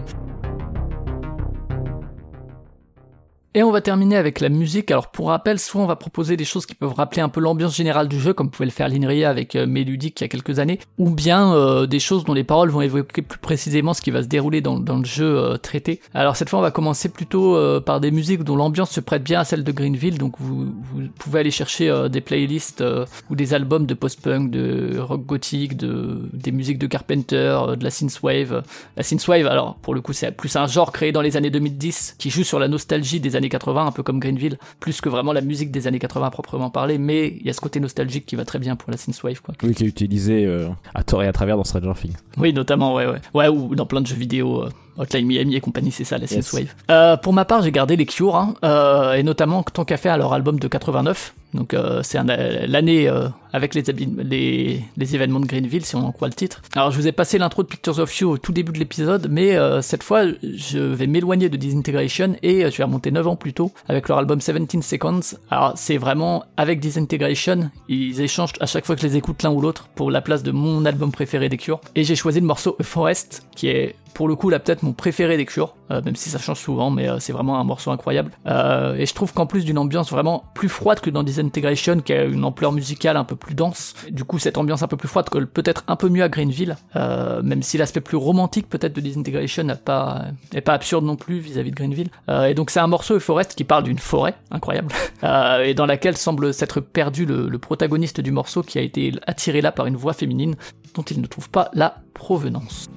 Et 3.57 3.63
on 3.63 3.71
va 3.71 3.81
terminer 3.81 4.17
avec 4.17 4.41
la 4.41 4.49
musique. 4.49 4.91
Alors 4.91 5.13
pour 5.13 5.29
rappel, 5.29 5.61
soit 5.61 5.81
on 5.81 5.87
va 5.87 5.95
proposer 5.95 6.37
des 6.37 6.45
choses 6.45 6.67
qui 6.67 6.75
peuvent 6.75 6.93
rappeler 6.93 7.23
un 7.23 7.29
peu 7.29 7.39
l'ambiance 7.39 7.77
générale 7.77 8.09
du 8.09 8.19
jeu, 8.19 8.33
comme 8.33 8.51
pouvait 8.51 8.65
le 8.65 8.73
faire 8.73 8.89
l'Inria 8.89 9.31
avec 9.31 9.55
euh, 9.55 9.65
Meludic 9.65 10.21
il 10.21 10.25
y 10.25 10.27
a 10.27 10.29
quelques 10.29 10.59
années, 10.59 10.81
ou 10.99 11.11
bien 11.11 11.55
euh, 11.55 11.87
des 11.87 12.01
choses 12.01 12.25
dont 12.25 12.35
les 12.35 12.43
paroles 12.43 12.71
vont 12.71 12.81
évoquer 12.81 13.23
plus 13.23 13.39
précisément 13.39 13.95
ce 13.95 14.03
qui 14.03 14.11
va 14.11 14.25
se 14.25 14.27
dérouler 14.27 14.61
dans, 14.61 14.81
dans 14.81 14.99
le 14.99 15.05
jeu 15.05 15.39
euh, 15.39 15.57
traité. 15.57 16.01
Alors 16.15 16.35
cette 16.35 16.51
fois, 16.51 16.59
on 16.59 16.63
va 16.63 16.73
commencer 16.73 17.09
plutôt 17.09 17.55
euh, 17.55 17.81
par 17.81 18.01
des 18.01 18.11
musiques 18.11 18.43
dont 18.43 18.57
l'ambiance 18.57 18.91
se 18.91 18.99
prête 18.99 19.23
bien 19.23 19.39
à 19.39 19.45
celle 19.45 19.63
de 19.63 19.71
Greenville, 19.71 20.19
donc 20.19 20.35
vous, 20.41 20.65
vous 20.93 21.03
pouvez 21.17 21.39
aller 21.39 21.53
chercher 21.53 22.09
des 22.11 22.21
playlists 22.21 22.83
ou 23.31 23.37
des 23.37 23.55
albums 23.55 23.87
de 23.87 23.95
post-punk, 23.95 24.51
de 24.51 24.99
rock 24.99 25.25
gothique, 25.27 25.77
de, 25.77 26.29
des 26.33 26.51
musiques 26.51 26.79
de 26.79 26.89
Carpenter, 26.89 27.61
de 27.79 27.85
la 27.85 27.91
synthwave. 27.91 28.65
La 28.97 29.05
synthwave, 29.05 29.47
alors 29.47 29.77
pour 29.77 29.95
le 29.95 30.01
coup, 30.01 30.13
c'est 30.13 30.33
plus 30.33 30.57
un 30.57 30.67
genre 30.67 30.91
créé 30.91 31.13
dans 31.13 31.23
les 31.23 31.37
années 31.37 31.51
2010 31.51 32.17
qui 32.19 32.31
joue 32.31 32.43
sur 32.43 32.59
la 32.59 32.67
nostalgie 32.67 33.21
des 33.21 33.37
années 33.37 33.44
80, 33.49 33.87
un 33.87 33.93
peu 33.93 34.03
comme 34.03 34.21
Greenville, 34.21 34.59
plus 34.81 35.01
que 35.01 35.09
vraiment 35.09 35.33
la 35.33 35.41
musique 35.41 35.71
des 35.71 35.87
années 35.87 35.99
80 35.99 36.31
proprement 36.31 36.71
parlé, 36.71 36.99
mais 36.99 37.29
il 37.41 37.47
y 37.47 37.51
a 37.51 37.53
ce 37.53 37.61
côté 37.61 37.81
nostalgique 37.81 38.27
qui 38.27 38.37
va 38.37 38.45
très 38.45 38.59
bien 38.59 38.77
pour 38.77 38.91
la 38.91 38.97
synthwave, 38.97 39.41
quoi. 39.41 39.55
Oui, 39.63 39.75
qui 39.75 39.85
est 39.85 39.89
utilisé 39.89 40.47
euh, 40.47 40.69
à 40.95 41.03
tort 41.03 41.23
et 41.23 41.27
à 41.27 41.33
travers 41.33 41.57
dans 41.57 41.65
Stranger 41.65 41.93
Things. 42.01 42.17
Oui, 42.37 42.53
notamment, 42.53 42.95
ouais, 42.95 43.07
ouais. 43.07 43.21
Ouais, 43.33 43.49
ou 43.49 43.75
dans 43.75 43.87
plein 43.87 44.01
de 44.01 44.07
jeux 44.07 44.17
vidéo. 44.17 44.65
Euh, 44.65 44.71
Hotline 44.99 45.27
Miami 45.27 45.57
et 45.57 45.61
compagnie, 45.61 45.91
c'est 45.91 46.05
ça, 46.05 46.19
la 46.19 46.27
synthwave. 46.27 46.75
Euh, 46.91 47.17
pour 47.17 47.33
ma 47.33 47.45
part, 47.45 47.63
j'ai 47.63 47.73
gardé 47.73 47.97
les 47.97 48.07
Cure, 48.07 48.37
hein, 48.37 48.55
euh, 48.65 49.15
et 49.15 49.23
notamment 49.23 49.63
tant 49.63 49.85
qu'à 49.85 49.97
faire 49.97 50.17
leur 50.17 50.33
album 50.33 50.59
de 50.59 50.69
89. 50.69 51.35
Donc 51.55 51.73
euh, 51.73 52.01
c'est 52.03 52.19
l'année 52.67 53.09
avec 53.53 53.77
les, 53.77 53.83
les, 54.25 54.85
les, 54.97 55.15
événements 55.15 55.39
de 55.39 55.47
Greenville, 55.47 55.85
si 55.85 55.95
on 55.95 56.05
en 56.05 56.11
croit 56.11 56.27
le 56.27 56.35
titre. 56.35 56.63
Alors 56.75 56.91
je 56.91 56.97
vous 56.97 57.07
ai 57.07 57.13
passé 57.13 57.39
l'intro 57.39 57.63
de 57.63 57.69
Pictures 57.69 58.01
of 58.01 58.19
You 58.19 58.31
au 58.31 58.39
tout 58.39 58.51
début 58.51 58.73
de 58.73 58.79
l'épisode, 58.81 59.29
mais 59.31 59.57
cette 59.81 60.03
fois, 60.03 60.25
je 60.43 60.81
vais 60.81 61.07
m'éloigner 61.07 61.49
de 61.49 61.57
Disintegration 61.57 62.35
et 62.43 62.69
je 62.69 62.77
vais 62.77 62.83
remonter 62.83 63.13
9 63.13 63.29
ans 63.29 63.37
plus 63.37 63.53
tôt 63.53 63.71
avec 63.87 64.09
leur 64.09 64.19
album 64.19 64.41
17 64.41 64.83
Seconds. 64.83 65.21
Alors 65.49 65.75
c'est 65.77 65.97
vraiment 65.97 66.43
avec 66.57 66.81
Disintegration, 66.81 67.71
ils 67.89 68.21
échangent 68.21 68.55
à 68.59 68.67
chaque 68.67 68.85
fois 68.85 68.97
que 68.97 69.03
je 69.03 69.07
les 69.07 69.17
écoute 69.17 69.45
l'un 69.45 69.53
ou 69.53 69.61
l'autre 69.61 69.87
pour 69.95 70.11
la 70.11 70.23
place 70.23 70.43
de 70.43 70.51
mon 70.51 70.85
album 70.85 71.13
préféré 71.13 71.49
des 71.49 71.57
Cure. 71.57 71.81
Et 71.95 72.03
j'ai 72.03 72.17
choisi 72.17 72.41
le 72.41 72.47
morceau 72.47 72.75
A 72.81 72.83
Forest, 72.83 73.47
qui 73.55 73.69
est 73.69 73.95
pour 74.15 74.29
le 74.29 74.37
coup 74.37 74.49
là 74.49 74.61
peut-être 74.61 74.83
mon 74.83 74.93
préféré 74.93 75.37
des 75.37 75.45
Cure, 75.45 75.75
euh, 75.91 76.01
même 76.03 76.17
si 76.17 76.31
ça 76.31 76.39
change 76.39 76.61
souvent, 76.61 76.91
mais 76.91 77.09
euh, 77.09 77.19
c'est 77.19 77.33
vraiment 77.33 77.61
un 77.61 77.65
morceau 77.65 77.91
incroyable. 77.91 78.31
Euh, 78.47 78.95
et 78.95 79.07
je 79.07 79.13
trouve 79.13 79.35
qu'en 79.35 79.47
plus 79.47 79.65
d'une 79.65 79.77
ambiance 79.77 80.11
vraiment 80.11 80.45
plus 80.55 80.69
froide 80.69 81.01
que 81.01 81.11
dans 81.11 81.23
Disintegration, 81.23 82.01
qui 82.01 82.13
a 82.13 82.25
une 82.25 82.45
ampleur 82.45 82.73
musicale 82.73 83.17
un 83.17 83.25
peu 83.25 83.37
plus 83.37 83.55
dense, 83.55 83.95
du 84.11 84.25
coup 84.25 84.39
cette 84.39 84.57
ambiance 84.57 84.83
un 84.83 84.89
peu 84.89 84.97
plus 84.97 85.09
froide 85.09 85.29
colle 85.29 85.47
peut-être 85.47 85.85
un 85.89 85.97
peu 85.97 86.09
mieux 86.09 86.23
à 86.23 86.29
Greenville, 86.29 86.77
même 86.95 87.63
si 87.63 87.77
l'aspect 87.77 88.01
plus 88.01 88.17
romantique 88.17 88.69
peut-être 88.69 88.95
de 88.95 89.01
Disintegration 89.01 89.65
n'est 89.65 89.75
pas, 89.75 90.27
pas 90.65 90.73
absurde 90.73 91.05
non 91.05 91.17
plus 91.17 91.39
vis-à-vis 91.39 91.71
de 91.71 91.77
Greenville. 91.77 92.09
et 92.29 92.55
donc 92.55 92.71
c'est 92.71 92.81
un 92.81 92.87
morceau 92.87 93.19
Forest 93.19 93.55
qui 93.55 93.65
parle 93.65 93.85
d'une 93.85 93.99
forêt 93.99 94.35
incroyable, 94.51 94.89
et 95.65 95.75
dans 95.75 95.87
laquelle 95.87 96.17
semble 96.17 96.55
s'être 96.55 96.81
perdu 96.81 97.27
le 97.27 97.59
protagoniste 97.59 98.21
du 98.21 98.31
morceau 98.31 98.63
qui 98.63 98.79
a 98.79 98.83
été 98.83 99.13
attiré 99.27 99.61
là 99.61 99.73
par 99.73 99.87
une 99.87 99.97
voix 99.97 100.13
féminine 100.13 100.55
dont 100.95 101.03
il 101.03 101.21
ne 101.21 101.27
trouve 101.27 101.51
pas 101.51 101.71
la 101.75 101.97
provenance. 102.15 102.89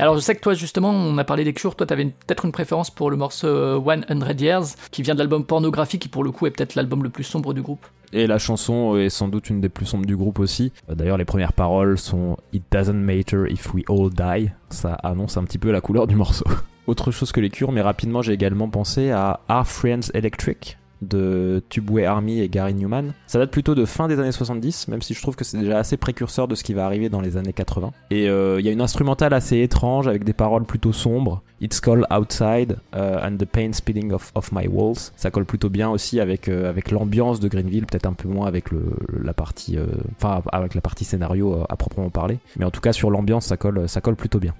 Alors 0.00 0.16
je 0.16 0.20
sais 0.20 0.34
que 0.34 0.40
toi 0.40 0.54
justement, 0.54 0.90
on 0.90 1.18
a 1.18 1.24
parlé 1.24 1.44
des 1.44 1.52
Cures, 1.52 1.76
toi 1.76 1.86
t'avais 1.86 2.06
peut-être 2.06 2.44
une 2.44 2.52
préférence 2.52 2.90
pour 2.90 3.10
le 3.10 3.16
morceau 3.16 3.82
100 3.84 3.88
euh, 3.88 4.32
Years, 4.38 4.64
qui 4.90 5.02
vient 5.02 5.14
de 5.14 5.18
l'album 5.18 5.44
Pornographie, 5.44 5.98
qui 5.98 6.08
pour 6.08 6.24
le 6.24 6.30
coup 6.30 6.46
est 6.46 6.50
peut-être 6.50 6.74
l'album 6.74 7.02
le 7.02 7.10
plus 7.10 7.24
sombre 7.24 7.54
du 7.54 7.62
groupe. 7.62 7.86
Et 8.12 8.26
la 8.26 8.38
chanson 8.38 8.96
est 8.96 9.08
sans 9.08 9.28
doute 9.28 9.50
une 9.50 9.60
des 9.60 9.68
plus 9.68 9.86
sombres 9.86 10.06
du 10.06 10.16
groupe 10.16 10.40
aussi. 10.40 10.72
Euh, 10.88 10.94
d'ailleurs, 10.94 11.18
les 11.18 11.24
premières 11.24 11.52
paroles 11.52 11.96
sont 11.98 12.36
It 12.52 12.64
doesn't 12.72 12.94
matter 12.94 13.44
if 13.48 13.72
we 13.72 13.84
all 13.88 14.10
die. 14.10 14.50
Ça 14.70 14.94
annonce 14.94 15.36
un 15.36 15.44
petit 15.44 15.58
peu 15.58 15.70
la 15.70 15.80
couleur 15.80 16.06
du 16.06 16.16
morceau. 16.16 16.44
Autre 16.86 17.12
chose 17.12 17.30
que 17.30 17.40
les 17.40 17.50
cures, 17.50 17.70
mais 17.70 17.82
rapidement 17.82 18.20
j'ai 18.20 18.32
également 18.32 18.68
pensé 18.68 19.10
à 19.10 19.40
Our 19.48 19.66
Friends 19.66 20.10
Electric, 20.12 20.78
de 21.02 21.62
Tubeway 21.68 22.04
Army 22.04 22.40
et 22.40 22.48
Gary 22.48 22.74
Newman. 22.74 23.12
Ça 23.26 23.38
date 23.38 23.50
plutôt 23.50 23.74
de 23.74 23.84
fin 23.84 24.08
des 24.08 24.18
années 24.18 24.32
70, 24.32 24.88
même 24.88 25.02
si 25.02 25.14
je 25.14 25.22
trouve 25.22 25.36
que 25.36 25.44
c'est 25.44 25.58
déjà 25.58 25.78
assez 25.78 25.96
précurseur 25.96 26.48
de 26.48 26.54
ce 26.54 26.64
qui 26.64 26.74
va 26.74 26.84
arriver 26.84 27.08
dans 27.08 27.20
les 27.20 27.36
années 27.36 27.52
80. 27.52 27.92
Et 28.10 28.28
euh, 28.28 28.60
il 28.60 28.66
y 28.66 28.68
a 28.68 28.72
une 28.72 28.80
instrumentale 28.80 29.34
assez 29.34 29.60
étrange 29.60 30.08
avec 30.08 30.24
des 30.24 30.32
paroles 30.32 30.64
plutôt 30.64 30.92
sombres. 30.92 31.42
It's 31.60 31.80
called 31.80 32.06
Outside 32.10 32.78
uh, 32.94 33.20
and 33.22 33.36
the 33.36 33.44
pain 33.44 33.72
spilling 33.72 34.12
off, 34.12 34.32
of 34.34 34.50
my 34.52 34.66
walls. 34.66 35.12
Ça 35.16 35.30
colle 35.30 35.44
plutôt 35.44 35.68
bien 35.68 35.90
aussi 35.90 36.20
avec, 36.20 36.48
euh, 36.48 36.68
avec 36.68 36.90
l'ambiance 36.90 37.38
de 37.40 37.48
Greenville, 37.48 37.86
peut-être 37.86 38.06
un 38.06 38.14
peu 38.14 38.28
moins 38.28 38.46
avec 38.46 38.70
le, 38.70 38.82
la 39.22 39.34
partie, 39.34 39.76
euh, 39.76 39.86
enfin 40.16 40.42
avec 40.52 40.74
la 40.74 40.80
partie 40.80 41.04
scénario 41.04 41.64
à 41.68 41.76
proprement 41.76 42.10
parler. 42.10 42.38
Mais 42.56 42.64
en 42.64 42.70
tout 42.70 42.80
cas 42.80 42.92
sur 42.92 43.10
l'ambiance, 43.10 43.46
ça 43.46 43.56
colle, 43.56 43.88
ça 43.88 44.00
colle 44.00 44.16
plutôt 44.16 44.38
bien. 44.38 44.54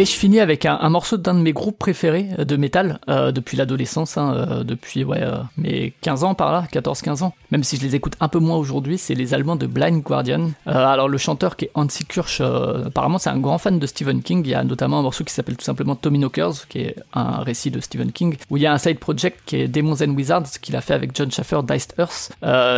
Et 0.00 0.04
je 0.04 0.12
finis 0.12 0.38
avec 0.38 0.64
un, 0.64 0.88
morceau 0.90 1.16
d'un 1.16 1.34
de 1.34 1.40
mes 1.40 1.52
groupes 1.52 1.76
préférés 1.76 2.28
euh, 2.38 2.44
de 2.44 2.54
métal 2.54 3.00
euh, 3.08 3.32
depuis 3.32 3.56
l'adolescence, 3.56 4.16
hein, 4.16 4.32
euh, 4.32 4.62
depuis 4.62 5.04
mes 5.56 5.92
15 6.02 6.22
ans 6.22 6.34
par 6.34 6.52
là, 6.52 6.68
14-15 6.72 7.24
ans. 7.24 7.34
Même 7.50 7.64
si 7.64 7.76
je 7.76 7.82
les 7.82 7.96
écoute 7.96 8.12
un 8.20 8.28
peu 8.28 8.38
moins 8.38 8.56
aujourd'hui, 8.56 8.96
c'est 8.96 9.16
les 9.16 9.34
Allemands 9.34 9.56
de 9.56 9.66
Blind 9.66 10.00
Guardian. 10.00 10.52
alors 10.66 11.08
le 11.08 11.18
chanteur 11.18 11.56
qui 11.56 11.64
est 11.64 11.72
Hansi 11.74 12.04
Kirsch, 12.04 12.40
apparemment 12.40 13.18
c'est 13.18 13.30
un 13.30 13.40
grand 13.40 13.58
fan 13.58 13.80
de 13.80 13.86
Stephen 13.88 14.22
King. 14.22 14.42
Il 14.44 14.50
y 14.50 14.54
a 14.54 14.62
notamment 14.62 15.00
un 15.00 15.02
morceau 15.02 15.24
qui 15.24 15.34
s'appelle 15.34 15.56
tout 15.56 15.64
simplement 15.64 15.96
Tommy 15.96 16.20
Knockers, 16.20 16.68
qui 16.68 16.78
est 16.78 16.96
un 17.12 17.38
récit 17.42 17.72
de 17.72 17.80
Stephen 17.80 18.12
King, 18.12 18.36
où 18.50 18.56
il 18.56 18.62
y 18.62 18.66
a 18.66 18.72
un 18.72 18.78
side 18.78 19.00
project 19.00 19.40
qui 19.46 19.56
est 19.56 19.66
Demons 19.66 20.00
and 20.00 20.14
Wizards 20.14 20.60
qu'il 20.62 20.76
a 20.76 20.80
fait 20.80 20.94
avec 20.94 21.16
John 21.16 21.32
Schaffer, 21.32 21.60
Diced 21.66 21.94
Earth. 21.98 22.30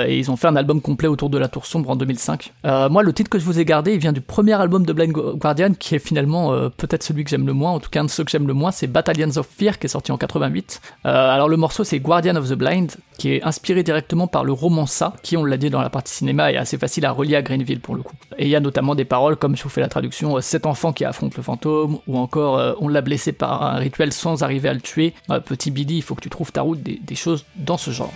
et 0.09 0.19
ils 0.19 0.31
ont 0.31 0.37
fait 0.37 0.49
un 0.49 0.57
album 0.57 0.81
complet 0.81 1.09
autour 1.09 1.29
de 1.29 1.37
la 1.37 1.49
Tour 1.49 1.67
Sombre 1.67 1.91
en 1.91 1.97
2005. 1.97 2.51
moi, 2.65 3.03
le 3.03 3.13
titre 3.13 3.29
que 3.29 3.39
je 3.39 3.45
vous 3.45 3.59
ai 3.59 3.67
gardé, 3.67 3.93
il 3.93 3.99
vient 3.99 4.15
du 4.15 4.23
premier 4.23 4.55
album 4.55 4.87
de 4.87 4.93
Blind 4.95 5.13
Guardian, 5.13 5.75
qui 5.79 5.97
est 5.97 5.99
finalement 5.99 6.53
peut-être 6.77 7.10
celui 7.11 7.25
que 7.25 7.31
j'aime 7.31 7.47
le 7.47 7.53
moins, 7.53 7.73
en 7.73 7.81
tout 7.81 7.91
cas 7.91 8.01
un 8.01 8.05
de 8.05 8.11
ceux 8.11 8.23
que 8.23 8.31
j'aime 8.31 8.47
le 8.47 8.55
moins, 8.55 8.71
c'est 8.71 8.87
Battalions 8.87 9.37
of 9.37 9.47
Fear 9.47 9.79
qui 9.79 9.87
est 9.87 9.89
sorti 9.89 10.13
en 10.13 10.17
88. 10.17 10.81
Euh, 11.07 11.09
alors 11.09 11.49
le 11.49 11.57
morceau 11.57 11.83
c'est 11.83 11.99
Guardian 11.99 12.37
of 12.37 12.49
the 12.49 12.55
Blind, 12.55 12.93
qui 13.19 13.33
est 13.33 13.43
inspiré 13.43 13.83
directement 13.83 14.29
par 14.29 14.45
le 14.45 14.53
roman 14.53 14.87
Ça, 14.87 15.15
qui 15.23 15.37
on 15.37 15.45
l'a 15.45 15.57
dit 15.57 15.71
dans 15.71 15.83
la 15.83 15.91
partie 15.91 16.15
cinéma 16.15 16.53
est 16.53 16.57
assez 16.57 16.79
facile 16.79 17.05
à 17.07 17.11
relier 17.11 17.35
à 17.35 17.43
Greenville 17.43 17.81
pour 17.81 17.97
le 17.97 18.03
coup. 18.03 18.15
Et 18.39 18.45
il 18.45 18.51
y 18.51 18.57
a 18.57 18.61
notamment 18.61 18.95
des 18.95 19.05
paroles 19.05 19.37
comme 19.37 19.57
je 19.57 19.63
vous 19.65 19.69
fais 19.69 19.81
la 19.81 19.89
traduction, 19.89 20.37
euh, 20.37 20.41
cet 20.41 20.67
enfant 20.67 20.93
qui 20.93 21.05
affronte 21.05 21.37
le 21.37 21.43
fantôme, 21.43 21.99
ou 22.07 22.17
encore 22.17 22.59
euh, 22.59 22.75
on 22.81 22.87
l'a 22.87 23.01
blessé 23.01 23.33
par 23.33 23.63
un 23.63 23.77
rituel 23.77 24.13
sans 24.13 24.45
arriver 24.45 24.69
à 24.69 24.75
le 24.75 24.81
tuer, 24.81 25.15
petit 25.47 25.71
Billy, 25.71 25.97
il 25.97 26.03
faut 26.03 26.15
que 26.15 26.23
tu 26.23 26.31
trouves 26.31 26.53
ta 26.53 26.63
route, 26.63 26.81
des 26.83 27.15
choses 27.15 27.45
dans 27.57 27.77
ce 27.77 27.91
genre. 27.91 28.13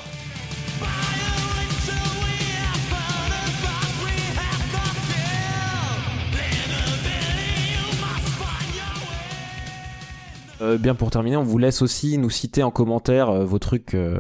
Euh, 10.65 10.79
bien 10.79 10.95
pour 10.95 11.11
terminer, 11.11 11.37
on 11.37 11.43
vous 11.43 11.59
laisse 11.59 11.83
aussi 11.83 12.17
nous 12.19 12.31
citer 12.31 12.63
en 12.63 12.71
commentaire 12.71 13.29
euh, 13.29 13.45
vos 13.45 13.59
trucs, 13.59 13.95
euh, 13.95 14.19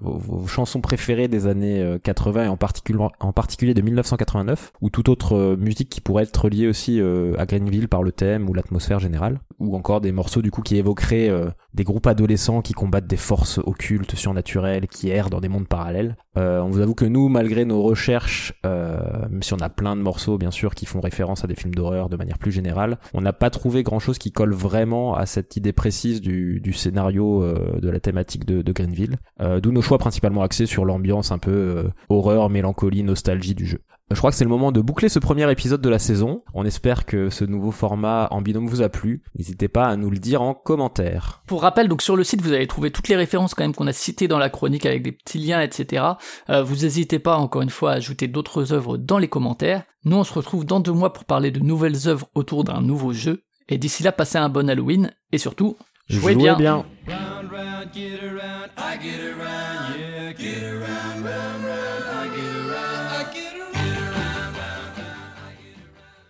vos, 0.00 0.46
chansons 0.46 0.80
préférées 0.80 1.28
des 1.28 1.46
années 1.46 1.98
80 2.02 2.44
et 2.44 2.48
en 2.48 2.56
particulier, 2.56 2.98
en 3.20 3.32
particulier 3.32 3.74
de 3.74 3.80
1989 3.80 4.72
ou 4.80 4.90
toute 4.90 5.08
autre 5.08 5.56
musique 5.58 5.88
qui 5.88 6.00
pourrait 6.00 6.24
être 6.24 6.48
liée 6.48 6.66
aussi 6.66 7.00
à 7.38 7.46
Greenville 7.46 7.88
par 7.88 8.02
le 8.02 8.12
thème 8.12 8.48
ou 8.48 8.54
l'atmosphère 8.54 9.00
générale 9.00 9.40
ou 9.58 9.76
encore 9.76 10.00
des 10.00 10.12
morceaux 10.12 10.42
du 10.42 10.50
coup 10.50 10.62
qui 10.62 10.76
évoqueraient 10.76 11.30
des 11.72 11.84
groupes 11.84 12.06
adolescents 12.06 12.60
qui 12.60 12.72
combattent 12.72 13.06
des 13.06 13.16
forces 13.16 13.58
occultes, 13.58 14.14
surnaturelles, 14.14 14.86
qui 14.88 15.10
errent 15.10 15.30
dans 15.30 15.40
des 15.40 15.48
mondes 15.48 15.68
parallèles. 15.68 16.16
on 16.36 16.68
vous 16.68 16.80
avoue 16.80 16.94
que 16.94 17.04
nous, 17.04 17.28
malgré 17.28 17.64
nos 17.64 17.82
recherches, 17.82 18.52
même 18.64 19.42
si 19.42 19.54
on 19.54 19.60
a 19.60 19.68
plein 19.68 19.96
de 19.96 20.02
morceaux 20.02 20.38
bien 20.38 20.50
sûr 20.50 20.74
qui 20.74 20.86
font 20.86 21.00
référence 21.00 21.44
à 21.44 21.46
des 21.46 21.54
films 21.54 21.74
d'horreur 21.74 22.08
de 22.08 22.16
manière 22.16 22.38
plus 22.38 22.52
générale, 22.52 22.98
on 23.14 23.20
n'a 23.20 23.32
pas 23.32 23.50
trouvé 23.50 23.82
grand 23.82 23.98
chose 23.98 24.18
qui 24.18 24.32
colle 24.32 24.52
vraiment 24.52 25.14
à 25.14 25.26
cette 25.26 25.56
idée 25.56 25.72
précise 25.84 26.22
du, 26.22 26.72
scénario 26.72 27.42
euh, 27.42 27.78
de 27.78 27.90
la 27.90 28.00
thématique 28.00 28.46
de, 28.46 28.62
de 28.62 28.72
Greenville, 28.72 29.18
euh, 29.42 29.60
d'où 29.60 29.70
nos 29.70 29.82
choix 29.82 29.98
principalement 29.98 30.40
axés 30.40 30.64
sur 30.64 30.86
l'ambiance 30.86 31.30
un 31.30 31.36
peu 31.36 31.50
euh, 31.50 31.90
horreur, 32.08 32.48
mélancolie, 32.48 33.02
nostalgie 33.02 33.54
du 33.54 33.66
jeu. 33.66 33.80
Je 34.10 34.16
crois 34.16 34.30
que 34.30 34.36
c'est 34.38 34.44
le 34.44 34.50
moment 34.50 34.72
de 34.72 34.80
boucler 34.80 35.10
ce 35.10 35.18
premier 35.18 35.50
épisode 35.52 35.82
de 35.82 35.88
la 35.90 35.98
saison. 35.98 36.42
On 36.54 36.64
espère 36.64 37.04
que 37.04 37.28
ce 37.28 37.44
nouveau 37.44 37.70
format 37.70 38.28
en 38.30 38.40
binôme 38.40 38.66
vous 38.66 38.80
a 38.80 38.88
plu. 38.88 39.22
N'hésitez 39.36 39.68
pas 39.68 39.84
à 39.84 39.96
nous 39.96 40.08
le 40.08 40.16
dire 40.16 40.40
en 40.40 40.54
commentaire. 40.54 41.42
Pour 41.46 41.60
rappel, 41.60 41.88
donc 41.88 42.00
sur 42.00 42.16
le 42.16 42.24
site, 42.24 42.40
vous 42.40 42.54
allez 42.54 42.66
trouver 42.66 42.90
toutes 42.90 43.08
les 43.08 43.16
références 43.16 43.52
quand 43.52 43.64
même 43.64 43.74
qu'on 43.74 43.86
a 43.86 43.92
citées 43.92 44.28
dans 44.28 44.38
la 44.38 44.48
chronique 44.48 44.86
avec 44.86 45.02
des 45.02 45.12
petits 45.12 45.38
liens, 45.38 45.60
etc. 45.60 46.02
vous 46.48 46.76
n'hésitez 46.76 47.18
pas 47.18 47.36
encore 47.36 47.60
une 47.60 47.68
fois 47.68 47.92
à 47.92 47.96
ajouter 47.96 48.26
d'autres 48.26 48.72
œuvres 48.72 48.96
dans 48.96 49.18
les 49.18 49.28
commentaires. 49.28 49.82
Nous, 50.06 50.16
on 50.16 50.24
se 50.24 50.32
retrouve 50.32 50.64
dans 50.64 50.80
deux 50.80 50.92
mois 50.92 51.12
pour 51.12 51.26
parler 51.26 51.50
de 51.50 51.60
nouvelles 51.60 52.08
œuvres 52.08 52.28
autour 52.34 52.64
d'un 52.64 52.80
nouveau 52.80 53.12
jeu. 53.12 53.42
Et 53.70 53.78
d'ici 53.78 54.02
là, 54.02 54.12
passez 54.12 54.36
un 54.36 54.50
bon 54.50 54.68
Halloween 54.68 55.10
et 55.32 55.38
surtout, 55.38 55.78
jouez, 56.08 56.34
bien. 56.34 56.54
bien. 56.54 56.84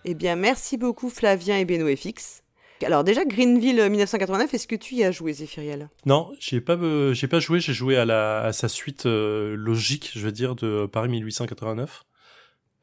Eh 0.06 0.14
bien, 0.14 0.36
merci 0.36 0.76
beaucoup 0.76 1.10
Flavien 1.10 1.58
et 1.58 1.64
Beno 1.64 1.88
FX. 1.96 2.42
Alors 2.84 3.02
déjà, 3.02 3.24
Greenville 3.24 3.88
1989, 3.90 4.54
est-ce 4.54 4.68
que 4.68 4.76
tu 4.76 4.94
y 4.94 5.02
as 5.02 5.10
joué, 5.10 5.32
Zéphiriel? 5.32 5.88
Non, 6.06 6.30
j'ai 6.38 6.60
pas, 6.60 6.78
j'ai 7.12 7.26
pas 7.26 7.40
joué, 7.40 7.58
j'ai 7.58 7.72
joué 7.72 7.96
à, 7.96 8.04
la, 8.04 8.42
à 8.42 8.52
sa 8.52 8.68
suite 8.68 9.06
logique, 9.06 10.12
je 10.14 10.20
veux 10.20 10.32
dire, 10.32 10.54
de 10.54 10.86
Paris 10.86 11.08
1889 11.08 12.04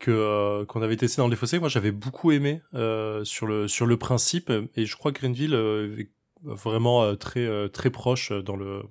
que 0.01 0.11
euh, 0.11 0.65
qu'on 0.65 0.81
avait 0.81 0.97
testé 0.97 1.21
dans 1.21 1.29
les 1.29 1.37
fossés. 1.37 1.59
Moi, 1.59 1.69
j'avais 1.69 1.91
beaucoup 1.91 2.31
aimé 2.31 2.61
euh, 2.73 3.23
sur 3.23 3.45
le 3.47 3.69
sur 3.69 3.85
le 3.85 3.97
principe 3.97 4.51
et 4.75 4.85
je 4.85 4.97
crois 4.97 5.13
que 5.13 5.19
Greenville 5.19 5.53
euh, 5.53 5.95
est 5.97 6.09
vraiment 6.43 7.15
très 7.15 7.69
très 7.69 7.91
proche 7.91 8.31
dans 8.31 8.55
le 8.55 8.81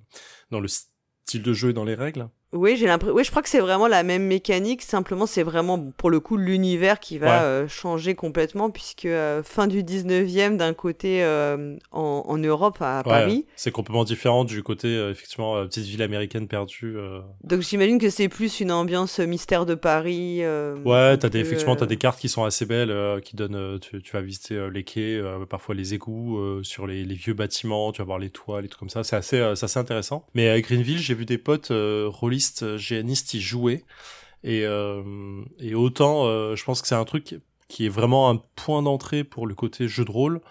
dans 0.51 0.61
le 0.61 0.69
style 0.69 1.43
de 1.43 1.53
jeu 1.53 1.69
et 1.69 1.73
dans 1.73 1.83
les 1.83 1.95
règles. 1.95 2.29
Oui, 2.53 2.75
j'ai 2.75 2.85
l'impression. 2.85 3.15
Oui, 3.15 3.23
je 3.23 3.29
crois 3.29 3.41
que 3.41 3.49
c'est 3.49 3.59
vraiment 3.59 3.87
la 3.87 4.03
même 4.03 4.25
mécanique. 4.25 4.81
Simplement, 4.81 5.25
c'est 5.25 5.43
vraiment 5.43 5.79
pour 5.95 6.09
le 6.09 6.19
coup 6.19 6.35
l'univers 6.35 6.99
qui 6.99 7.17
va 7.17 7.43
euh, 7.43 7.67
changer 7.67 8.13
complètement, 8.13 8.69
puisque 8.69 9.05
euh, 9.05 9.41
fin 9.41 9.67
du 9.67 9.83
19e 9.83 10.57
d'un 10.57 10.73
côté 10.73 11.23
euh, 11.23 11.77
en, 11.91 12.23
en, 12.27 12.37
Europe 12.37 12.77
à 12.81 13.03
Paris. 13.03 13.45
C'est 13.55 13.71
complètement 13.71 14.03
différent 14.03 14.43
du 14.43 14.63
côté 14.63 14.93
effectivement 15.09 15.63
petite 15.65 15.85
ville 15.85 16.01
américaine 16.01 16.47
perdue. 16.47 16.97
Donc 17.43 17.61
j'imagine 17.61 17.99
que 17.99 18.09
c'est 18.09 18.27
plus 18.27 18.59
une 18.59 18.71
ambiance 18.71 19.19
mystère 19.19 19.65
de 19.65 19.75
Paris. 19.75 20.41
ouais, 20.85 21.17
t'as 21.17 21.29
des 21.29 21.39
effectivement 21.39 21.75
t'as 21.75 21.85
des 21.85 21.97
cartes 21.97 22.19
qui 22.19 22.29
sont 22.29 22.43
assez 22.43 22.65
belles, 22.65 23.21
qui 23.21 23.35
donnent. 23.35 23.79
Tu, 23.79 24.01
tu, 24.01 24.11
vas 24.11 24.21
visiter 24.21 24.67
les 24.73 24.83
quais, 24.83 25.21
parfois 25.49 25.75
les 25.75 25.93
égouts, 25.93 26.61
sur 26.63 26.87
les, 26.87 27.05
les, 27.05 27.15
vieux 27.15 27.33
bâtiments. 27.33 27.91
Tu 27.91 27.99
vas 27.99 28.05
voir 28.05 28.19
les 28.19 28.29
toits, 28.29 28.61
les 28.61 28.67
trucs 28.67 28.79
comme 28.79 28.89
ça. 28.89 29.03
C'est 29.03 29.15
assez, 29.15 29.39
assez 29.39 29.79
intéressant. 29.79 30.25
Mais 30.33 30.49
à 30.49 30.59
Greenville, 30.59 30.99
j'ai 30.99 31.13
vu 31.13 31.25
des 31.25 31.37
potes 31.37 31.71
rôlistes 32.41 32.77
GNiste 32.77 33.33
y 33.33 33.41
jouer. 33.41 33.83
Et, 34.43 34.63
euh, 34.65 35.43
autant, 35.75 36.25
euh, 36.25 36.55
je 36.55 36.63
pense 36.63 36.81
que 36.81 36.87
c'est 36.87 36.95
un 36.95 37.05
truc 37.05 37.39
qui 37.67 37.85
est 37.85 37.89
vraiment 37.89 38.29
un 38.29 38.41
point 38.55 38.81
d'entrée 38.81 39.23
pour 39.23 39.47
le 39.47 39.55
côté 39.55 39.87
jeu 39.87 40.03
de 40.03 40.11
rôle. 40.11 40.41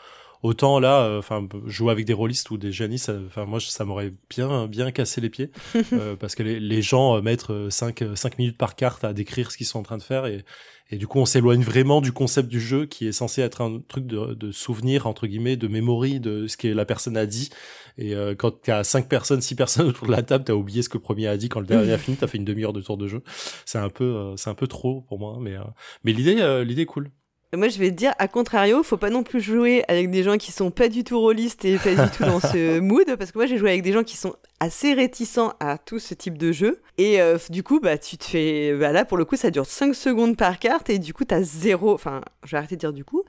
Autant 0.42 0.80
là, 0.80 1.02
euh, 1.02 1.18
enfin 1.18 1.46
jouer 1.66 1.92
avec 1.92 2.06
des 2.06 2.12
rôlistes 2.12 2.50
ou 2.50 2.56
des 2.56 2.72
génistes, 2.72 3.12
enfin 3.26 3.44
moi 3.44 3.60
ça 3.60 3.84
m'aurait 3.84 4.14
bien 4.30 4.66
bien 4.66 4.90
cassé 4.90 5.20
les 5.20 5.30
pieds 5.30 5.50
parce 6.20 6.34
que 6.34 6.42
les, 6.42 6.58
les 6.58 6.82
gens 6.82 7.20
mettent 7.20 7.68
5 7.68 8.04
5 8.14 8.38
minutes 8.38 8.56
par 8.56 8.74
carte 8.74 9.04
à 9.04 9.12
décrire 9.12 9.50
ce 9.52 9.56
qu'ils 9.56 9.66
sont 9.66 9.78
en 9.78 9.82
train 9.82 9.98
de 9.98 10.02
faire 10.02 10.26
et 10.26 10.44
et 10.92 10.96
du 10.96 11.06
coup, 11.06 11.18
on 11.18 11.24
s'éloigne 11.24 11.62
vraiment 11.62 12.00
du 12.00 12.12
concept 12.12 12.48
du 12.48 12.60
jeu 12.60 12.86
qui 12.86 13.06
est 13.06 13.12
censé 13.12 13.42
être 13.42 13.60
un 13.60 13.80
truc 13.86 14.06
de, 14.06 14.34
de 14.34 14.50
souvenir, 14.50 15.06
entre 15.06 15.26
guillemets, 15.26 15.56
de 15.56 15.68
mémoire 15.68 15.90
de 16.20 16.46
ce 16.46 16.56
que 16.56 16.68
la 16.68 16.84
personne 16.84 17.16
a 17.16 17.26
dit. 17.26 17.50
Et 17.96 18.14
euh, 18.14 18.34
quand 18.34 18.62
t'as 18.62 18.82
cinq 18.82 19.08
personnes, 19.08 19.40
six 19.40 19.54
personnes 19.54 19.86
autour 19.88 20.06
de 20.06 20.12
la 20.12 20.22
table, 20.22 20.44
t'as 20.44 20.52
oublié 20.52 20.82
ce 20.82 20.88
que 20.88 20.98
le 20.98 21.02
premier 21.02 21.28
a 21.28 21.36
dit. 21.36 21.48
Quand 21.48 21.60
le 21.60 21.66
dernier 21.66 21.92
a 21.92 21.98
fini, 21.98 22.16
t'as 22.16 22.26
fait 22.26 22.38
une 22.38 22.44
demi-heure 22.44 22.72
de 22.72 22.80
tour 22.80 22.96
de 22.96 23.06
jeu. 23.06 23.22
C'est 23.64 23.78
un 23.78 23.88
peu, 23.88 24.04
euh, 24.04 24.36
c'est 24.36 24.50
un 24.50 24.54
peu 24.54 24.66
trop 24.66 25.02
pour 25.02 25.18
moi. 25.18 25.38
Mais, 25.40 25.54
euh, 25.54 25.62
mais 26.02 26.12
l'idée, 26.12 26.64
l'idée 26.64 26.82
est 26.82 26.86
cool. 26.86 27.10
Moi, 27.56 27.66
je 27.66 27.80
vais 27.80 27.90
te 27.90 27.96
dire, 27.96 28.12
à 28.20 28.28
contrario, 28.28 28.84
faut 28.84 28.96
pas 28.96 29.10
non 29.10 29.24
plus 29.24 29.40
jouer 29.40 29.82
avec 29.88 30.08
des 30.08 30.22
gens 30.22 30.36
qui 30.36 30.52
sont 30.52 30.70
pas 30.70 30.88
du 30.88 31.02
tout 31.02 31.18
rôlistes 31.18 31.64
et 31.64 31.78
pas 31.78 31.96
du 31.96 32.10
tout 32.16 32.22
dans 32.22 32.38
ce 32.38 32.78
mood, 32.80 33.16
parce 33.16 33.32
que 33.32 33.38
moi, 33.38 33.46
j'ai 33.46 33.58
joué 33.58 33.70
avec 33.70 33.82
des 33.82 33.92
gens 33.92 34.04
qui 34.04 34.16
sont 34.16 34.36
assez 34.60 34.94
réticents 34.94 35.54
à 35.58 35.76
tout 35.76 35.98
ce 35.98 36.14
type 36.14 36.38
de 36.38 36.52
jeu. 36.52 36.80
Et 36.96 37.20
euh, 37.20 37.38
du 37.48 37.64
coup, 37.64 37.80
bah, 37.80 37.98
tu 37.98 38.16
te 38.18 38.24
fais. 38.24 38.72
Bah, 38.74 38.92
là, 38.92 39.04
pour 39.04 39.18
le 39.18 39.24
coup, 39.24 39.34
ça 39.34 39.50
dure 39.50 39.66
5 39.66 39.96
secondes 39.96 40.36
par 40.36 40.60
carte, 40.60 40.90
et 40.90 41.00
du 41.00 41.12
coup, 41.12 41.24
t'as 41.24 41.42
zéro. 41.42 41.92
Enfin, 41.92 42.20
je 42.44 42.52
vais 42.52 42.58
arrêter 42.58 42.76
de 42.76 42.80
dire 42.80 42.92
du 42.92 43.04
coup. 43.04 43.24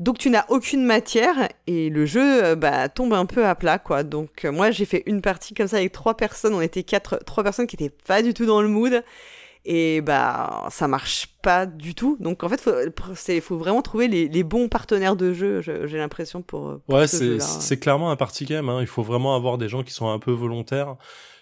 Donc, 0.00 0.18
tu 0.18 0.30
n'as 0.30 0.44
aucune 0.48 0.84
matière, 0.84 1.48
et 1.68 1.88
le 1.88 2.04
jeu 2.04 2.42
euh, 2.42 2.56
bah, 2.56 2.88
tombe 2.88 3.12
un 3.12 3.26
peu 3.26 3.46
à 3.46 3.54
plat, 3.54 3.78
quoi. 3.78 4.02
Donc, 4.02 4.44
euh, 4.44 4.50
moi, 4.50 4.72
j'ai 4.72 4.86
fait 4.86 5.04
une 5.06 5.22
partie 5.22 5.54
comme 5.54 5.68
ça 5.68 5.76
avec 5.76 5.92
trois 5.92 6.16
personnes. 6.16 6.54
On 6.54 6.60
était 6.60 6.82
quatre, 6.82 7.20
trois 7.26 7.44
personnes 7.44 7.68
qui 7.68 7.76
étaient 7.76 7.94
pas 8.08 8.22
du 8.22 8.34
tout 8.34 8.44
dans 8.44 8.60
le 8.60 8.66
mood 8.66 9.04
et 9.64 10.00
bah 10.00 10.66
ça 10.70 10.88
marche 10.88 11.28
pas 11.42 11.66
du 11.66 11.94
tout. 11.94 12.16
Donc 12.20 12.42
en 12.42 12.48
fait, 12.48 12.68
il 13.28 13.40
faut, 13.40 13.56
vraiment 13.56 13.82
trouver 13.82 14.08
les, 14.08 14.42
bons 14.42 14.68
partenaires 14.68 15.16
de 15.16 15.32
jeu. 15.32 15.60
J'ai 15.60 15.98
l'impression 15.98 16.42
pour, 16.42 16.80
ouais, 16.88 17.06
c'est 17.06 17.78
clairement 17.78 18.10
un 18.10 18.16
party 18.16 18.44
game. 18.44 18.68
Hein. 18.68 18.80
Il 18.80 18.86
faut 18.86 19.02
vraiment 19.02 19.36
avoir 19.36 19.58
des 19.58 19.68
gens 19.68 19.82
qui 19.82 19.92
sont 19.92 20.08
un 20.08 20.18
peu 20.18 20.32
volontaires. 20.32 20.96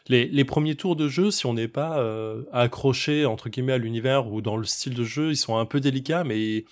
Les, 0.08 0.26
les 0.26 0.44
premiers 0.44 0.74
tours 0.74 0.96
de 0.96 1.08
jeu, 1.08 1.30
si 1.30 1.46
on 1.46 1.54
n'est 1.54 1.68
pas 1.68 1.98
euh, 1.98 2.42
accroché 2.52 3.26
entre 3.26 3.48
guillemets 3.48 3.74
à 3.74 3.78
l'univers 3.78 4.26
ou 4.26 4.40
dans 4.40 4.56
le 4.56 4.64
style 4.64 4.94
de 4.94 5.04
jeu, 5.04 5.30
ils 5.30 5.36
sont 5.36 5.56
un 5.56 5.66
peu 5.66 5.78
délicats, 5.78 6.24
mais 6.24 6.64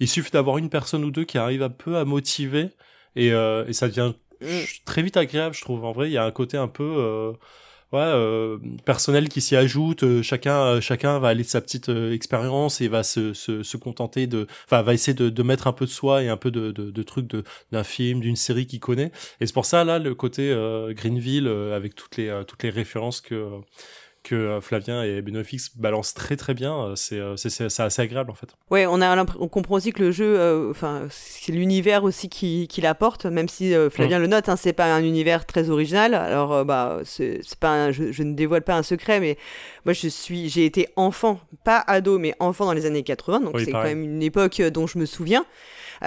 il, 0.00 0.08
suffit 0.08 0.32
d'avoir 0.32 0.58
une 0.58 0.68
personne 0.68 1.04
ou 1.04 1.10
deux 1.10 1.24
qui 1.24 1.38
arrive 1.38 1.62
un 1.62 1.70
peu 1.70 1.96
à 1.96 2.04
motiver 2.04 2.70
et, 3.14 3.32
euh, 3.32 3.64
et 3.68 3.72
ça 3.72 3.88
devient 3.88 4.14
mm. 4.40 4.46
très 4.84 5.02
vite 5.02 5.16
agréable, 5.16 5.54
je 5.54 5.60
trouve. 5.60 5.84
En 5.84 5.92
vrai, 5.92 6.08
il 6.08 6.12
y 6.12 6.16
a 6.16 6.24
un 6.24 6.30
côté 6.32 6.56
un 6.56 6.66
peu 6.66 6.82
euh, 6.82 7.32
ouais, 7.92 8.00
euh, 8.00 8.58
personnel 8.84 9.28
qui 9.28 9.40
s'y 9.40 9.56
ajoute. 9.56 10.02
Euh, 10.02 10.22
chacun, 10.22 10.58
euh, 10.62 10.80
chacun 10.80 11.18
va 11.18 11.28
aller 11.28 11.42
de 11.42 11.48
sa 11.48 11.60
petite 11.60 11.88
expérience 11.88 12.80
et 12.80 12.88
va 12.88 13.02
se, 13.02 13.34
se, 13.34 13.62
se, 13.62 13.76
contenter 13.76 14.26
de, 14.26 14.46
enfin, 14.66 14.82
va 14.82 14.94
essayer 14.94 15.14
de, 15.14 15.28
de, 15.28 15.42
mettre 15.42 15.66
un 15.66 15.72
peu 15.72 15.86
de 15.86 15.90
soi 15.90 16.22
et 16.22 16.28
un 16.28 16.36
peu 16.36 16.50
de, 16.50 16.70
de, 16.72 16.90
de 16.90 17.02
trucs 17.02 17.30
d'un 17.72 17.84
film, 17.84 18.20
d'une 18.20 18.36
série 18.36 18.66
qu'il 18.66 18.80
connaît. 18.80 19.12
Et 19.40 19.46
c'est 19.46 19.54
pour 19.54 19.66
ça 19.66 19.84
là 19.84 19.98
le 19.98 20.14
côté 20.14 20.54
Greenville 20.90 21.48
avec 21.48 21.94
toutes 21.94 22.16
les 22.16 22.42
toutes 22.46 22.62
les 22.62 22.70
références 22.70 23.20
que 23.20 23.60
que 24.22 24.34
euh, 24.34 24.60
Flavien 24.60 25.02
et 25.02 25.20
Benofix 25.20 25.76
balancent 25.76 26.14
très 26.14 26.36
très 26.36 26.54
bien. 26.54 26.74
Euh, 26.74 26.94
euh, 27.12 27.36
c'est 27.36 27.50
c'est 27.50 27.82
assez 27.82 28.02
agréable 28.02 28.30
en 28.30 28.34
fait. 28.34 28.48
Ouais, 28.70 28.86
on 28.86 29.00
a 29.00 29.24
on 29.38 29.48
comprend 29.48 29.76
aussi 29.76 29.92
que 29.92 30.02
le 30.02 30.10
jeu, 30.10 30.68
enfin 30.70 31.02
c'est 31.10 31.52
l'univers 31.52 32.04
aussi 32.04 32.28
qui, 32.28 32.68
qui 32.68 32.80
l'apporte, 32.80 33.26
même 33.26 33.48
si 33.48 33.74
Flavien 33.90 34.18
le 34.18 34.26
note, 34.26 34.48
hein, 34.48 34.56
c'est 34.56 34.72
pas 34.72 34.92
un 34.92 35.02
univers 35.02 35.46
très 35.46 35.70
original. 35.70 36.14
Alors 36.14 36.64
bah 36.64 37.00
c'est 37.04 37.40
pas 37.58 37.92
je, 37.92 38.12
je, 38.12 38.22
ne 38.22 38.34
dévoile 38.34 38.62
pas 38.62 38.76
un 38.76 38.82
secret, 38.82 39.20
mais 39.20 39.36
moi 39.84 39.92
je 39.92 40.08
suis 40.08 40.48
j'ai 40.48 40.64
été 40.64 40.88
enfant, 40.96 41.40
pas 41.64 41.82
ado, 41.86 42.18
mais 42.18 42.34
enfant 42.38 42.64
dans 42.64 42.72
les 42.72 42.86
années 42.86 43.02
80, 43.02 43.40
donc 43.40 43.60
c'est 43.60 43.72
quand 43.72 43.82
même 43.82 44.02
une 44.02 44.22
époque 44.22 44.60
dont 44.62 44.86
je 44.86 44.98
me 44.98 45.06
souviens. 45.06 45.44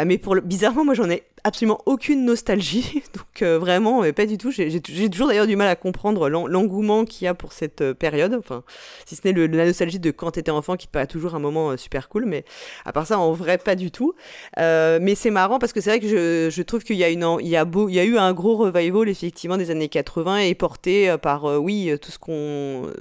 Mais 0.04 0.18
pour 0.18 0.36
le, 0.36 0.42
bizarrement, 0.42 0.84
moi 0.84 0.94
j'en 0.94 1.10
ai 1.10 1.24
absolument 1.46 1.80
aucune 1.86 2.26
nostalgie, 2.26 3.04
donc 3.16 3.44
euh, 3.44 3.60
vraiment 3.60 4.02
pas 4.14 4.26
du 4.26 4.38
tout. 4.38 4.52
J'ai 4.52 4.82
toujours 4.82 5.28
d'ailleurs 5.28 5.46
du 5.46 5.56
mal 5.56 5.68
à 5.68 5.76
comprendre 5.76 6.28
l'engouement 6.28 7.06
qu'il 7.06 7.26
y 7.26 7.28
a 7.28 7.36
pour 7.36 7.54
cette 7.54 7.82
euh, 7.82 7.94
période, 7.94 8.34
enfin, 8.34 8.64
si 9.06 9.16
ce 9.16 9.22
n'est 9.28 9.48
la 9.48 9.68
nostalgie 9.68 10.00
de 10.00 10.10
quand 10.10 10.32
t'étais 10.32 10.50
enfant 10.50 10.76
qui 10.76 10.88
te 10.88 10.92
paraît 10.92 11.06
toujours 11.06 11.36
un 11.36 11.40
moment 11.40 11.70
euh, 11.70 11.78
super 11.78 12.10
cool, 12.10 12.26
mais 12.26 12.46
à 12.84 12.92
part 12.92 13.06
ça, 13.06 13.20
en 13.20 13.32
vrai, 13.32 13.60
pas 13.60 13.76
du 13.76 13.92
tout. 13.92 14.16
mais 14.58 15.14
c'est 15.16 15.30
marrant 15.30 15.60
parce 15.60 15.72
que 15.72 15.82
c'est 15.82 15.92
vrai 15.92 16.00
que 16.00 16.50
je, 16.50 16.62
trouve 16.64 16.84
qu'il 16.84 16.96
y 16.96 17.04
a 17.04 17.12
y 17.12 17.16
y 17.16 18.00
a 18.00 18.04
eu 18.04 18.18
un 18.18 18.34
gros 18.34 18.56
revival 18.56 19.08
effectivement 19.08 19.58
des 19.58 19.70
années 19.70 19.88
80 19.88 20.38
et 20.38 20.56
porté 20.56 21.16
par, 21.22 21.46
oui, 21.62 21.92
tout 22.02 22.10
ce 22.10 22.18
qu'on, 22.18 22.92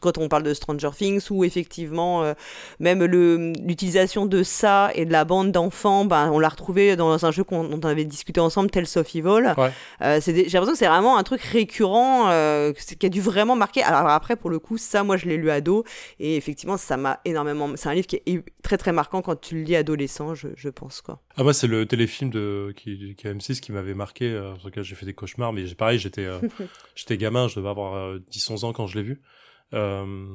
quand 0.00 0.18
on 0.18 0.28
parle 0.28 0.42
de 0.42 0.52
Stranger 0.52 0.90
Things 0.96 1.26
ou 1.30 1.44
effectivement 1.44 2.34
même 2.80 3.02
l'utilisation 3.04 4.26
de 4.26 4.42
ça 4.42 4.90
et 4.94 5.06
de 5.06 5.12
la 5.12 5.24
bande 5.24 5.52
d'enfants, 5.52 6.04
ben, 6.04 6.30
on 6.30 6.38
l'a 6.44 6.48
retrouvé 6.50 6.94
dans 6.94 7.24
un 7.24 7.30
jeu 7.30 7.42
qu'on 7.42 7.72
on 7.72 7.80
avait 7.80 8.04
discuté 8.04 8.38
ensemble, 8.40 8.70
Tales 8.70 8.86
of 8.96 9.14
Evil. 9.14 9.54
Euh, 10.02 10.20
j'ai 10.24 10.32
l'impression 10.32 10.72
que 10.72 10.78
c'est 10.78 10.86
vraiment 10.86 11.16
un 11.16 11.22
truc 11.22 11.40
récurrent 11.40 12.28
euh, 12.28 12.72
qui 12.72 13.06
a 13.06 13.08
dû 13.08 13.20
vraiment 13.20 13.56
marquer. 13.56 13.82
Alors 13.82 14.08
après, 14.08 14.36
pour 14.36 14.50
le 14.50 14.58
coup, 14.58 14.76
ça, 14.76 15.02
moi, 15.02 15.16
je 15.16 15.26
l'ai 15.26 15.36
lu 15.36 15.50
ado 15.50 15.84
et 16.20 16.36
effectivement, 16.36 16.76
ça 16.76 16.96
m'a 16.96 17.20
énormément. 17.24 17.70
C'est 17.76 17.88
un 17.88 17.94
livre 17.94 18.06
qui 18.06 18.16
est 18.16 18.42
très 18.62 18.76
très 18.76 18.92
marquant 18.92 19.22
quand 19.22 19.40
tu 19.40 19.56
le 19.56 19.62
lis 19.62 19.76
adolescent, 19.76 20.34
je, 20.34 20.48
je 20.54 20.68
pense 20.68 21.00
quoi. 21.00 21.20
Ah 21.36 21.42
moi, 21.42 21.54
c'est 21.54 21.66
le 21.66 21.86
téléfilm 21.86 22.30
de 22.30 22.74
qui, 22.76 23.14
qui 23.16 23.26
M6 23.26 23.60
qui 23.60 23.72
m'avait 23.72 23.94
marqué. 23.94 24.30
Euh, 24.30 24.52
en 24.52 24.56
tout 24.56 24.70
cas, 24.70 24.82
j'ai 24.82 24.94
fait 24.94 25.06
des 25.06 25.14
cauchemars, 25.14 25.52
mais 25.52 25.64
pareil, 25.74 25.98
j'étais 25.98 26.28
j'étais 26.94 27.16
gamin, 27.16 27.48
je 27.48 27.56
devais 27.56 27.70
avoir 27.70 28.18
10-11 28.30 28.66
ans 28.66 28.72
quand 28.72 28.86
je 28.86 28.98
l'ai 28.98 29.04
vu. 29.04 29.22
Euh, 29.74 30.26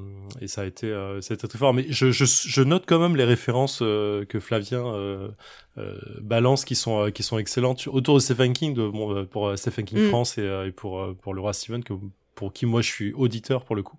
et 0.41 0.47
ça 0.47 0.61
a 0.61 0.65
été, 0.65 0.87
euh, 0.87 1.21
ça 1.21 1.33
a 1.33 1.35
été 1.35 1.47
très 1.47 1.57
fort. 1.57 1.73
Mais 1.73 1.85
je, 1.89 2.11
je, 2.11 2.25
je, 2.25 2.61
note 2.61 2.83
quand 2.85 2.99
même 2.99 3.15
les 3.15 3.23
références 3.23 3.79
euh, 3.81 4.25
que 4.25 4.39
Flavien 4.39 4.85
euh, 4.85 5.29
euh, 5.77 5.97
balance 6.21 6.65
qui 6.65 6.75
sont, 6.75 7.09
qui 7.11 7.23
sont 7.23 7.37
excellentes 7.37 7.87
autour 7.87 8.15
de 8.15 8.19
Stephen 8.19 8.53
King, 8.53 8.73
de, 8.73 8.87
bon, 8.87 9.25
pour 9.25 9.57
Stephen 9.57 9.85
King 9.85 9.99
mm. 9.99 10.09
France 10.09 10.37
et, 10.37 10.65
et, 10.67 10.71
pour, 10.71 11.15
pour 11.21 11.33
le 11.33 11.41
roi 11.41 11.53
Steven, 11.53 11.83
que, 11.83 11.93
pour 12.35 12.51
qui 12.53 12.65
moi 12.65 12.81
je 12.81 12.89
suis 12.89 13.13
auditeur 13.13 13.63
pour 13.63 13.75
le 13.75 13.83
coup. 13.83 13.97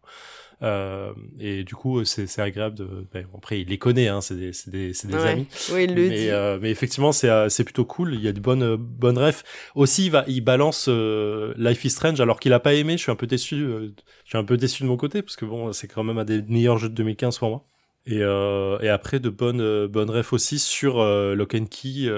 Euh, 0.63 1.13
et 1.39 1.65
du 1.65 1.75
coup, 1.75 2.05
c'est 2.05 2.39
agréable 2.39 2.77
de. 2.77 3.07
Ben, 3.13 3.27
après, 3.35 3.61
il 3.61 3.69
les 3.69 3.79
connaît, 3.79 4.09
hein, 4.09 4.21
c'est 4.21 4.35
des, 4.35 4.51
des, 4.67 4.93
des 4.93 5.15
amis. 5.15 5.47
Oui, 5.73 5.85
il 5.85 5.95
le 5.95 6.09
mais, 6.09 6.17
dit. 6.17 6.31
Euh, 6.31 6.59
mais 6.61 6.71
effectivement, 6.71 7.13
c'est 7.13 7.31
euh, 7.31 7.49
c'est 7.49 7.65
plutôt 7.65 7.87
cool. 7.87 8.15
Il 8.15 8.21
y 8.21 8.29
a 8.29 8.33
de 8.33 8.41
bonnes 8.41 8.77
bonnes 8.77 9.19
refs. 9.19 9.43
Aussi, 9.75 10.07
il 10.07 10.11
va, 10.11 10.25
il 10.29 10.43
balance 10.43 10.87
euh, 10.89 11.55
Life 11.57 11.85
is 11.85 11.91
Strange 11.91 12.21
alors 12.21 12.41
qu'il 12.41 12.53
a 12.53 12.61
pas 12.61 12.75
aimé. 12.75 12.99
Je 12.99 13.03
suis 13.03 13.13
un 13.13 13.17
peu 13.17 13.27
déçu. 13.27 13.57
je 13.57 14.29
suis 14.29 14.39
un 14.39 14.45
peu 14.45 14.59
déçu 14.59 14.83
de 14.83 14.89
mon 14.89 14.97
côté 14.99 15.23
parce 15.23 15.37
que 15.37 15.47
bon, 15.47 15.73
c'est 15.73 15.89
quand 15.89 16.05
même 16.05 16.19
un 16.19 16.25
des 16.25 16.43
meilleurs 16.43 16.77
jeux 16.77 16.91
de 16.91 16.95
2015 16.95 17.39
pour 17.39 17.49
moi. 17.49 17.67
Et, 18.07 18.23
euh, 18.23 18.79
et 18.81 18.89
après 18.89 19.21
de 19.21 19.29
bonnes 19.29 19.87
bonnes 19.87 20.11
refs 20.11 20.33
aussi 20.33 20.59
sur 20.59 21.03
Lock 21.03 21.55
and 21.55 21.67
Key, 21.71 22.11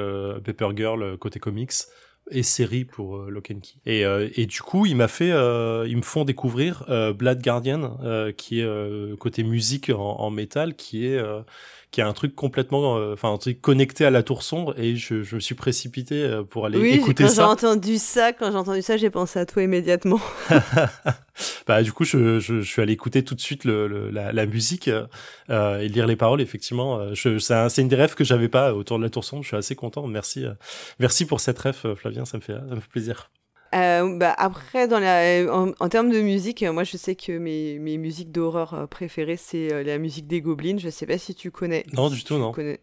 Paper 0.45 0.71
Girl 0.77 1.17
côté 1.19 1.39
comics 1.39 1.73
et 2.33 2.43
série 2.43 2.85
pour 2.85 3.17
euh, 3.17 3.31
Lock 3.31 3.51
and 3.53 3.61
Key. 3.61 3.75
Et, 3.87 4.05
euh, 4.05 4.29
et 4.35 4.47
du 4.47 4.61
coup, 4.63 4.87
il 4.87 4.97
m'a 4.97 5.09
fait, 5.09 5.31
euh, 5.31 5.87
ils 5.89 5.97
me 5.97 6.03
font 6.03 6.25
découvrir 6.25 6.85
euh, 6.89 7.13
Blood 7.13 7.43
Guardian, 7.43 7.99
qui 8.37 8.61
est 8.61 9.17
côté 9.19 9.43
musique 9.43 9.91
en, 9.91 10.01
en 10.01 10.31
métal, 10.31 10.75
qui 10.75 11.07
est 11.07 11.21
qui 11.93 12.01
est 12.01 12.05
un 12.05 12.15
truc 12.15 12.35
complètement, 12.35 12.97
euh, 12.97 13.13
enfin 13.13 13.31
un 13.31 13.37
truc 13.37 13.61
connecté 13.61 14.07
à 14.07 14.11
la 14.11 14.23
tour 14.23 14.43
sombre, 14.43 14.75
et 14.79 14.97
je, 14.97 15.23
je 15.23 15.35
me 15.37 15.41
suis 15.41 15.55
précipité 15.55 16.23
euh, 16.23 16.43
pour 16.43 16.65
aller 16.65 16.79
oui, 16.79 16.93
écouter 16.95 17.25
quand 17.25 17.29
ça. 17.29 17.35
j'ai 17.35 17.49
entendu 17.49 17.99
ça, 17.99 18.33
quand 18.33 18.51
j'ai 18.51 18.57
entendu 18.57 18.81
ça, 18.81 18.97
j'ai 18.97 19.11
pensé 19.11 19.39
à 19.39 19.45
toi 19.45 19.63
immédiatement. 19.63 20.19
bah 21.67 21.83
du 21.83 21.93
coup, 21.93 22.05
je, 22.05 22.41
je, 22.41 22.63
je, 22.63 22.69
suis 22.69 22.81
allé 22.81 22.95
écouter 22.95 23.23
tout 23.23 23.35
de 23.35 23.41
suite 23.41 23.65
le, 23.65 23.87
le 23.87 24.11
la, 24.11 24.33
la, 24.33 24.47
musique 24.47 24.89
euh, 25.51 25.79
et 25.81 25.89
lire 25.89 26.07
les 26.07 26.17
paroles. 26.17 26.41
Effectivement, 26.41 27.15
je, 27.15 27.39
c'est 27.39 27.83
une 27.83 27.89
des 27.89 27.97
rêves 27.97 28.15
que 28.15 28.25
j'avais 28.25 28.49
pas 28.49 28.75
autour 28.75 28.99
de 28.99 29.05
la 29.05 29.11
tour 29.11 29.23
sombre. 29.23 29.43
Je 29.43 29.49
suis 29.49 29.57
assez 29.57 29.77
content. 29.77 30.07
Merci, 30.07 30.47
merci 30.99 31.27
pour 31.27 31.41
cette 31.41 31.59
rêve, 31.59 31.95
Flavien. 31.95 32.25
Ça 32.25 32.39
me 32.39 32.43
fait, 32.43 32.55
ça 32.55 32.75
me 32.75 32.81
fait 32.81 32.91
plaisir. 32.91 33.31
Euh, 33.75 34.19
bah, 34.19 34.35
après, 34.37 34.87
dans 34.87 34.99
la, 34.99 35.45
en, 35.51 35.89
termes 35.89 36.11
de 36.11 36.21
musique, 36.21 36.63
moi 36.63 36.85
je 36.85 36.97
sais 36.97 37.15
que 37.15 37.33
mes, 37.39 37.79
mes 37.79 37.97
musiques 37.97 38.31
d'horreur 38.31 38.75
euh, 38.75 38.87
préférées, 38.87 39.39
c'est 39.39 39.73
euh, 39.73 39.83
la 39.83 39.99
musique 39.99 40.27
des 40.27 40.41
Goblins. 40.43 40.79
Je 40.79 40.91
sais 40.91 41.07
pas 41.07 41.19
si 41.19 41.35
tu 41.35 41.51
connais. 41.51 41.85
Non, 41.93 42.11
du 42.11 42.23
tout, 42.23 42.37
non. 42.37 42.53
Connais, 42.53 42.81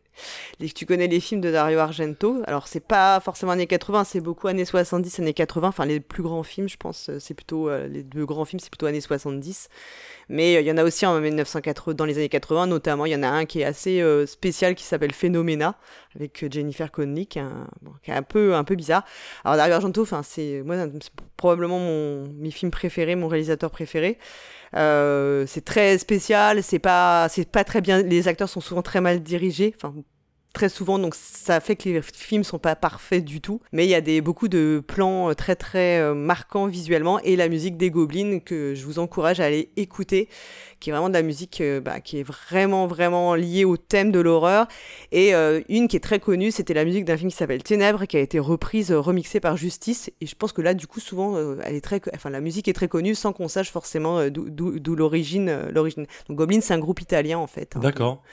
les, 0.60 0.70
tu 0.70 0.86
connais 0.86 1.08
les 1.08 1.20
films 1.20 1.42
de 1.42 1.52
Dario 1.52 1.80
Argento. 1.80 2.42
Alors, 2.46 2.68
c'est 2.68 2.80
pas 2.80 3.20
forcément 3.20 3.52
années 3.52 3.68
80, 3.68 4.04
c'est 4.04 4.22
beaucoup 4.22 4.48
années 4.48 4.66
70, 4.66 5.20
années 5.20 5.34
80. 5.34 5.68
Enfin, 5.68 5.86
les 5.86 6.00
plus 6.00 6.24
grands 6.24 6.44
films, 6.44 6.70
je 6.70 6.78
pense, 6.78 7.10
c'est 7.20 7.34
plutôt. 7.34 7.70
les 7.70 8.04
deux 8.04 8.26
grands 8.26 8.46
films, 8.46 8.60
c'est 8.60 8.70
plutôt 8.70 8.86
années 8.86 9.02
70. 9.02 9.70
Mais 10.30 10.62
il 10.62 10.66
y 10.66 10.72
en 10.72 10.78
a 10.78 10.84
aussi 10.84 11.06
en 11.06 11.20
1980, 11.20 11.96
dans 11.96 12.06
les 12.06 12.18
années 12.18 12.30
80, 12.30 12.68
notamment. 12.68 13.06
Il 13.06 13.12
y 13.12 13.16
en 13.16 13.24
a 13.24 13.30
un 13.30 13.46
qui 13.46 13.62
est 13.62 13.66
assez 13.66 14.04
spécial 14.26 14.76
qui 14.76 14.84
s'appelle 14.84 15.14
Phenomena, 15.14 15.76
avec 16.16 16.46
Jennifer 16.52 16.92
Connelly, 16.92 17.28
qui 17.28 17.40
est 17.40 18.12
un, 18.12 18.24
peu, 18.24 18.56
un 18.56 18.64
peu 18.64 18.76
bizarre. 18.76 19.06
alors, 19.44 19.58
Dario 19.58 19.76
Argento, 19.76 20.06
c'est 20.24 20.64
probablement 21.38 21.80
mon, 21.80 22.28
mes 22.34 22.52
films 22.52 22.72
préférés, 22.72 23.16
mon 23.16 23.28
réalisateur 23.28 23.72
préféré. 23.72 24.18
Euh, 24.76 25.46
c'est 25.48 25.66
très 25.66 25.98
spécial, 25.98 26.64
c'est 26.64 26.80
pas, 26.80 27.28
c'est 27.30 27.50
pas 27.50 27.64
très 27.64 27.82
bien. 27.82 28.02
Les 28.02 28.28
acteurs 28.28 28.50
sont 28.50 28.62
souvent 28.62 28.82
très 28.82 29.02
mal 29.02 29.22
dirigés. 29.22 29.74
Enfin, 29.76 29.94
très 30.54 30.70
souvent, 30.70 30.98
donc 30.98 31.16
ça 31.16 31.60
fait 31.60 31.76
que 31.76 31.90
les 31.90 32.02
films 32.02 32.44
sont 32.44 32.58
pas 32.58 32.76
parfaits 32.76 33.24
du 33.24 33.40
tout. 33.40 33.62
Mais 33.72 33.86
il 33.86 33.90
y 33.90 33.96
a 33.96 34.02
des, 34.02 34.22
beaucoup 34.22 34.48
de 34.48 34.84
plans 34.86 35.34
très 35.36 35.56
très 35.56 36.00
euh, 36.00 36.14
marquants 36.14 36.68
visuellement 36.68 37.20
et 37.20 37.36
la 37.36 37.50
musique 37.50 37.78
des 37.78 37.92
Goblins 37.92 38.40
que 38.40 38.74
je 38.74 38.86
vous 38.86 39.00
encourage 39.00 39.40
à 39.40 39.46
aller 39.46 39.70
écouter, 39.78 40.28
qui 40.80 40.90
est 40.90 40.94
vraiment 40.94 41.10
de 41.10 41.14
la 41.14 41.22
musique 41.22 41.62
euh, 41.62 41.80
bah, 41.82 42.00
qui 42.00 42.20
est 42.20 42.24
vraiment 42.24 42.88
vraiment 42.88 43.36
liée 43.36 43.64
au 43.64 43.78
thème 43.78 44.12
de 44.12 44.20
l'horreur. 44.20 44.68
Et 45.12 45.36
euh, 45.36 45.62
une 45.70 45.88
qui 45.88 45.96
est 45.96 46.02
très 46.02 46.20
connue, 46.20 46.52
c'était 46.52 46.74
la 46.74 46.86
musique 46.86 47.06
d'un 47.06 47.18
film 47.18 47.30
qui 47.30 47.38
s'appelle 47.38 47.64
Ténèbres, 47.64 48.06
qui 48.06 48.18
a 48.18 48.22
été 48.22 48.40
reprise, 48.40 48.92
remixée 48.92 49.40
par 49.40 49.56
Justice. 49.56 50.10
Et 50.20 50.26
je 50.26 50.36
pense 50.36 50.52
que 50.52 50.62
là, 50.62 50.74
du 50.74 50.88
coup, 50.88 51.00
souvent, 51.00 51.38
elle 51.62 51.76
est 51.76 51.82
très, 51.82 52.02
enfin 52.14 52.30
la 52.30 52.42
musique 52.42 52.68
est 52.68 52.74
très 52.74 52.88
connue 52.88 53.16
sans 53.16 53.34
qu'on 53.34 53.48
sache 53.48 53.72
forcément 53.72 54.30
d'où 54.30 54.96
l'origine, 54.96 55.68
l'origine. 55.72 56.08
Donc 56.28 56.38
Goblins, 56.38 56.62
c'est 56.62 56.74
un 56.74 56.80
groupe 56.80 57.02
italien 57.02 57.38
en 57.38 57.48
fait. 57.48 57.76
Hein. 57.76 57.82
D'accord. 57.82 58.24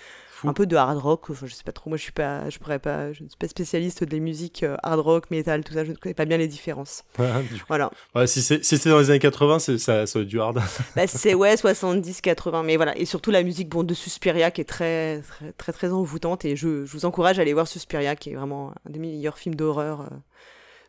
Un 0.44 0.52
peu 0.52 0.66
de 0.66 0.76
hard 0.76 0.98
rock, 0.98 1.30
enfin, 1.30 1.46
je 1.46 1.54
sais 1.54 1.64
pas 1.64 1.72
trop. 1.72 1.90
Moi, 1.90 1.96
je 1.96 2.02
suis 2.02 2.12
pas, 2.12 2.48
je 2.50 2.58
pourrais 2.58 2.78
pas, 2.78 3.12
je 3.12 3.22
ne 3.22 3.28
suis 3.28 3.38
pas 3.38 3.48
spécialiste 3.48 4.04
des 4.04 4.20
musiques 4.20 4.62
euh, 4.62 4.76
hard 4.82 5.00
rock, 5.00 5.30
metal, 5.30 5.64
tout 5.64 5.72
ça. 5.72 5.84
Je 5.84 5.92
ne 5.92 5.96
connais 5.96 6.14
pas 6.14 6.24
bien 6.24 6.36
les 6.36 6.48
différences. 6.48 7.04
voilà. 7.68 7.90
Ouais, 8.14 8.26
si 8.26 8.42
c'est 8.42 8.62
si 8.64 8.88
dans 8.88 8.98
les 8.98 9.10
années 9.10 9.18
80, 9.18 9.58
c'est 9.60 9.78
ça, 9.78 10.06
ça 10.06 10.24
du 10.24 10.40
hard. 10.40 10.60
bah, 10.96 11.06
c'est 11.06 11.34
ouais 11.34 11.56
70, 11.56 12.20
80, 12.20 12.62
mais 12.62 12.76
voilà. 12.76 12.96
Et 12.98 13.04
surtout 13.04 13.30
la 13.30 13.42
musique 13.42 13.68
bon 13.68 13.84
de 13.84 13.94
Suspiria 13.94 14.50
qui 14.50 14.60
est 14.60 14.64
très 14.64 15.22
très 15.22 15.52
très, 15.52 15.72
très 15.72 15.92
envoûtante. 15.92 16.44
Et 16.44 16.56
je, 16.56 16.84
je, 16.84 16.92
vous 16.92 17.04
encourage 17.04 17.38
à 17.38 17.42
aller 17.42 17.52
voir 17.52 17.68
Suspiria, 17.68 18.16
qui 18.16 18.30
est 18.30 18.34
vraiment 18.34 18.72
un 18.86 18.90
des 18.90 18.98
meilleurs 18.98 19.38
films 19.38 19.54
d'horreur 19.54 20.02
euh, 20.02 20.16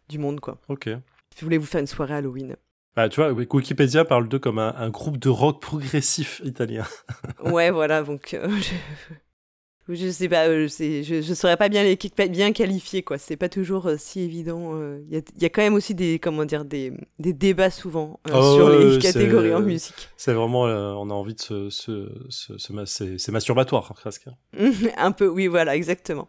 du 0.09 0.19
monde, 0.19 0.39
quoi. 0.39 0.59
Ok. 0.67 0.85
Si 0.85 1.41
vous 1.41 1.45
voulez 1.45 1.57
vous 1.57 1.65
faire 1.65 1.81
une 1.81 1.87
soirée 1.87 2.15
Halloween. 2.15 2.55
Bah, 2.95 3.09
tu 3.09 3.21
vois, 3.21 3.31
Wikipédia 3.31 4.05
parle 4.05 4.27
d'eux 4.27 4.39
comme 4.39 4.57
un, 4.57 4.73
un, 4.75 4.89
groupe 4.89 5.19
de 5.19 5.29
rock 5.29 5.61
progressif 5.61 6.41
italien. 6.43 6.83
ouais, 7.45 7.69
voilà, 7.69 8.01
donc 8.01 8.33
euh, 8.33 8.49
je 8.49 8.71
sais 9.95 10.27
pas, 10.27 10.47
euh, 10.47 10.67
je, 10.67 11.21
je 11.21 11.33
saurais 11.33 11.55
pas 11.55 11.69
bien 11.69 11.83
les 11.83 11.97
bien 12.29 12.51
qualifier 12.51 13.03
quoi. 13.03 13.17
C'est 13.17 13.37
pas 13.37 13.47
toujours 13.47 13.87
euh, 13.87 13.95
si 13.97 14.19
évident. 14.19 14.71
Euh. 14.73 14.99
Il 15.09 15.23
y, 15.41 15.45
a, 15.45 15.49
quand 15.49 15.61
même 15.61 15.75
aussi 15.75 15.95
des 15.95 16.19
comment 16.19 16.43
dire 16.43 16.65
des, 16.65 16.91
des 17.19 17.31
débats 17.31 17.69
souvent 17.69 18.19
oh, 18.33 18.55
sur 18.55 18.69
les 18.69 18.99
catégories 18.99 19.53
en 19.53 19.61
musique. 19.61 20.09
C'est 20.17 20.33
vraiment, 20.33 20.63
on 20.63 21.09
a 21.09 21.13
envie 21.13 21.35
de 21.35 21.39
se, 21.39 21.69
se, 21.69 22.09
se, 22.29 23.17
c'est 23.17 23.31
masturbatoire 23.31 23.93
presque. 23.93 24.27
Un 24.97 25.11
peu, 25.11 25.27
oui, 25.27 25.47
voilà, 25.47 25.75
exactement. 25.75 26.27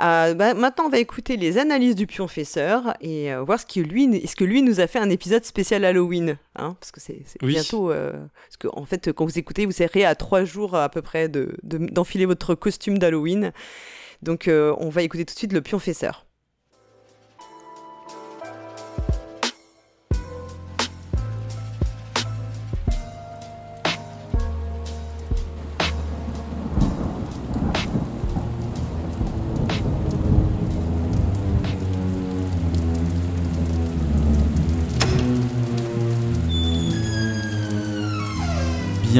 Euh, 0.00 0.34
bah, 0.34 0.54
maintenant, 0.54 0.86
on 0.86 0.88
va 0.88 0.98
écouter 0.98 1.36
les 1.36 1.58
analyses 1.58 1.94
du 1.94 2.06
pionfesseur 2.06 2.94
et 3.00 3.32
euh, 3.32 3.42
voir 3.42 3.60
ce 3.60 3.66
que 3.66 3.80
lui, 3.80 4.04
est-ce 4.16 4.34
que 4.34 4.44
lui 4.44 4.62
nous 4.62 4.80
a 4.80 4.86
fait 4.86 4.98
un 4.98 5.10
épisode 5.10 5.44
spécial 5.44 5.84
Halloween, 5.84 6.38
hein, 6.56 6.76
parce 6.80 6.90
que 6.90 7.00
c'est 7.00 7.22
bientôt. 7.42 7.90
Euh, 7.90 8.12
parce 8.12 8.56
que 8.58 8.68
en 8.72 8.86
fait, 8.86 9.12
quand 9.12 9.24
vous 9.26 9.38
écoutez, 9.38 9.66
vous 9.66 9.72
serez 9.72 10.04
à 10.04 10.14
trois 10.14 10.44
jours 10.44 10.74
à 10.74 10.88
peu 10.88 11.02
près 11.02 11.28
de 11.28 11.56
d'enfiler 11.62 12.26
votre 12.26 12.54
costume 12.54 12.98
d'Halloween. 12.98 13.52
Donc, 14.22 14.48
on 14.50 14.88
va 14.90 15.02
écouter 15.02 15.24
tout 15.24 15.34
de 15.34 15.38
suite 15.38 15.52
le 15.52 15.62
pionfesseur. 15.62 16.26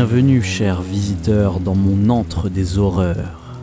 Bienvenue, 0.02 0.40
chers 0.40 0.80
visiteurs, 0.80 1.60
dans 1.60 1.74
mon 1.74 2.08
antre 2.08 2.48
des 2.48 2.78
horreurs. 2.78 3.60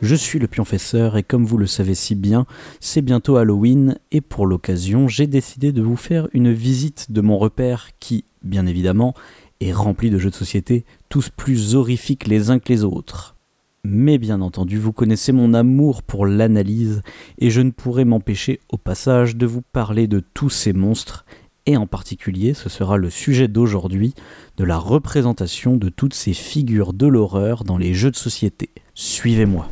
Je 0.00 0.14
suis 0.14 0.38
le 0.38 0.46
pionfesseur 0.46 1.18
et 1.18 1.22
comme 1.22 1.44
vous 1.44 1.58
le 1.58 1.66
savez 1.66 1.94
si 1.94 2.14
bien, 2.14 2.46
c'est 2.80 3.02
bientôt 3.02 3.36
Halloween 3.36 3.98
et 4.12 4.22
pour 4.22 4.46
l'occasion, 4.46 5.08
j'ai 5.08 5.26
décidé 5.26 5.70
de 5.70 5.82
vous 5.82 5.96
faire 5.96 6.26
une 6.32 6.50
visite 6.50 7.12
de 7.12 7.20
mon 7.20 7.36
repère 7.36 7.90
qui, 8.00 8.24
bien 8.42 8.64
évidemment, 8.64 9.12
est 9.60 9.74
rempli 9.74 10.08
de 10.08 10.16
jeux 10.16 10.30
de 10.30 10.34
société, 10.34 10.86
tous 11.10 11.28
plus 11.28 11.74
horrifiques 11.74 12.26
les 12.28 12.48
uns 12.48 12.58
que 12.58 12.72
les 12.72 12.82
autres. 12.82 13.36
Mais 13.84 14.16
bien 14.16 14.40
entendu, 14.40 14.78
vous 14.78 14.92
connaissez 14.94 15.32
mon 15.32 15.52
amour 15.52 16.02
pour 16.02 16.24
l'analyse 16.24 17.02
et 17.38 17.50
je 17.50 17.60
ne 17.60 17.72
pourrai 17.72 18.06
m'empêcher 18.06 18.58
au 18.70 18.78
passage 18.78 19.36
de 19.36 19.44
vous 19.44 19.60
parler 19.60 20.06
de 20.06 20.22
tous 20.32 20.48
ces 20.48 20.72
monstres 20.72 21.26
et 21.66 21.76
en 21.76 21.86
particulier, 21.86 22.54
ce 22.54 22.68
sera 22.68 22.96
le 22.96 23.10
sujet 23.10 23.48
d'aujourd'hui, 23.48 24.14
de 24.56 24.64
la 24.64 24.78
représentation 24.78 25.76
de 25.76 25.88
toutes 25.88 26.14
ces 26.14 26.32
figures 26.32 26.92
de 26.92 27.06
l'horreur 27.06 27.64
dans 27.64 27.78
les 27.78 27.94
jeux 27.94 28.10
de 28.10 28.16
société. 28.16 28.70
Suivez-moi. 28.94 29.68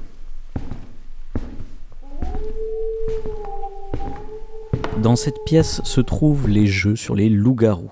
Dans 5.03 5.17
cette 5.17 5.45
pièce 5.47 5.81
se 5.85 6.01
trouvent 6.01 6.49
les 6.49 6.67
jeux 6.67 6.95
sur 6.95 7.15
les 7.15 7.29
loups-garous. 7.29 7.91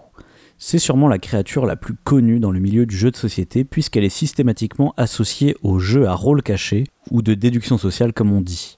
C'est 0.59 0.79
sûrement 0.79 1.09
la 1.09 1.19
créature 1.19 1.67
la 1.67 1.77
plus 1.77 1.95
connue 1.95 2.41
dans 2.41 2.51
le 2.51 2.61
milieu 2.61 2.85
du 2.85 2.97
jeu 2.97 3.11
de 3.11 3.17
société 3.17 3.65
puisqu'elle 3.65 4.05
est 4.05 4.09
systématiquement 4.09 4.93
associée 4.97 5.57
aux 5.63 5.79
jeux 5.79 6.09
à 6.09 6.15
rôle 6.15 6.43
caché 6.43 6.85
ou 7.11 7.23
de 7.23 7.35
déduction 7.35 7.79
sociale 7.79 8.13
comme 8.13 8.33
on 8.33 8.41
dit. 8.41 8.78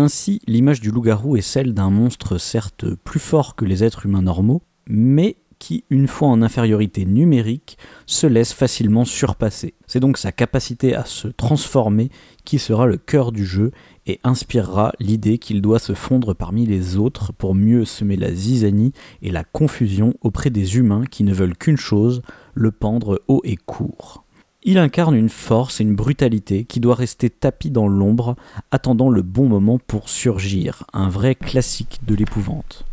Ainsi, 0.00 0.40
l'image 0.46 0.80
du 0.80 0.90
loup-garou 0.90 1.36
est 1.36 1.42
celle 1.42 1.74
d'un 1.74 1.90
monstre 1.90 2.38
certes 2.38 2.86
plus 3.04 3.20
fort 3.20 3.54
que 3.54 3.66
les 3.66 3.84
êtres 3.84 4.06
humains 4.06 4.22
normaux, 4.22 4.62
mais 4.86 5.36
qui, 5.58 5.84
une 5.90 6.08
fois 6.08 6.28
en 6.28 6.40
infériorité 6.40 7.04
numérique, 7.04 7.76
se 8.06 8.26
laisse 8.26 8.54
facilement 8.54 9.04
surpasser. 9.04 9.74
C'est 9.86 10.00
donc 10.00 10.16
sa 10.16 10.32
capacité 10.32 10.94
à 10.94 11.04
se 11.04 11.28
transformer 11.28 12.08
qui 12.46 12.58
sera 12.58 12.86
le 12.86 12.96
cœur 12.96 13.30
du 13.30 13.44
jeu 13.44 13.72
et 14.06 14.20
inspirera 14.24 14.94
l'idée 15.00 15.36
qu'il 15.36 15.60
doit 15.60 15.78
se 15.78 15.92
fondre 15.92 16.34
parmi 16.34 16.64
les 16.64 16.96
autres 16.96 17.34
pour 17.34 17.54
mieux 17.54 17.84
semer 17.84 18.16
la 18.16 18.32
zizanie 18.32 18.94
et 19.20 19.30
la 19.30 19.44
confusion 19.44 20.14
auprès 20.22 20.48
des 20.48 20.78
humains 20.78 21.04
qui 21.04 21.24
ne 21.24 21.34
veulent 21.34 21.58
qu'une 21.58 21.76
chose, 21.76 22.22
le 22.54 22.70
pendre 22.70 23.20
haut 23.28 23.42
et 23.44 23.56
court. 23.56 24.24
Il 24.62 24.76
incarne 24.76 25.14
une 25.14 25.30
force 25.30 25.80
et 25.80 25.84
une 25.84 25.94
brutalité 25.94 26.64
qui 26.64 26.80
doit 26.80 26.94
rester 26.94 27.30
tapis 27.30 27.70
dans 27.70 27.88
l'ombre, 27.88 28.36
attendant 28.70 29.08
le 29.08 29.22
bon 29.22 29.48
moment 29.48 29.78
pour 29.78 30.10
surgir, 30.10 30.84
un 30.92 31.08
vrai 31.08 31.34
classique 31.34 32.00
de 32.06 32.14
l'épouvante. 32.14 32.84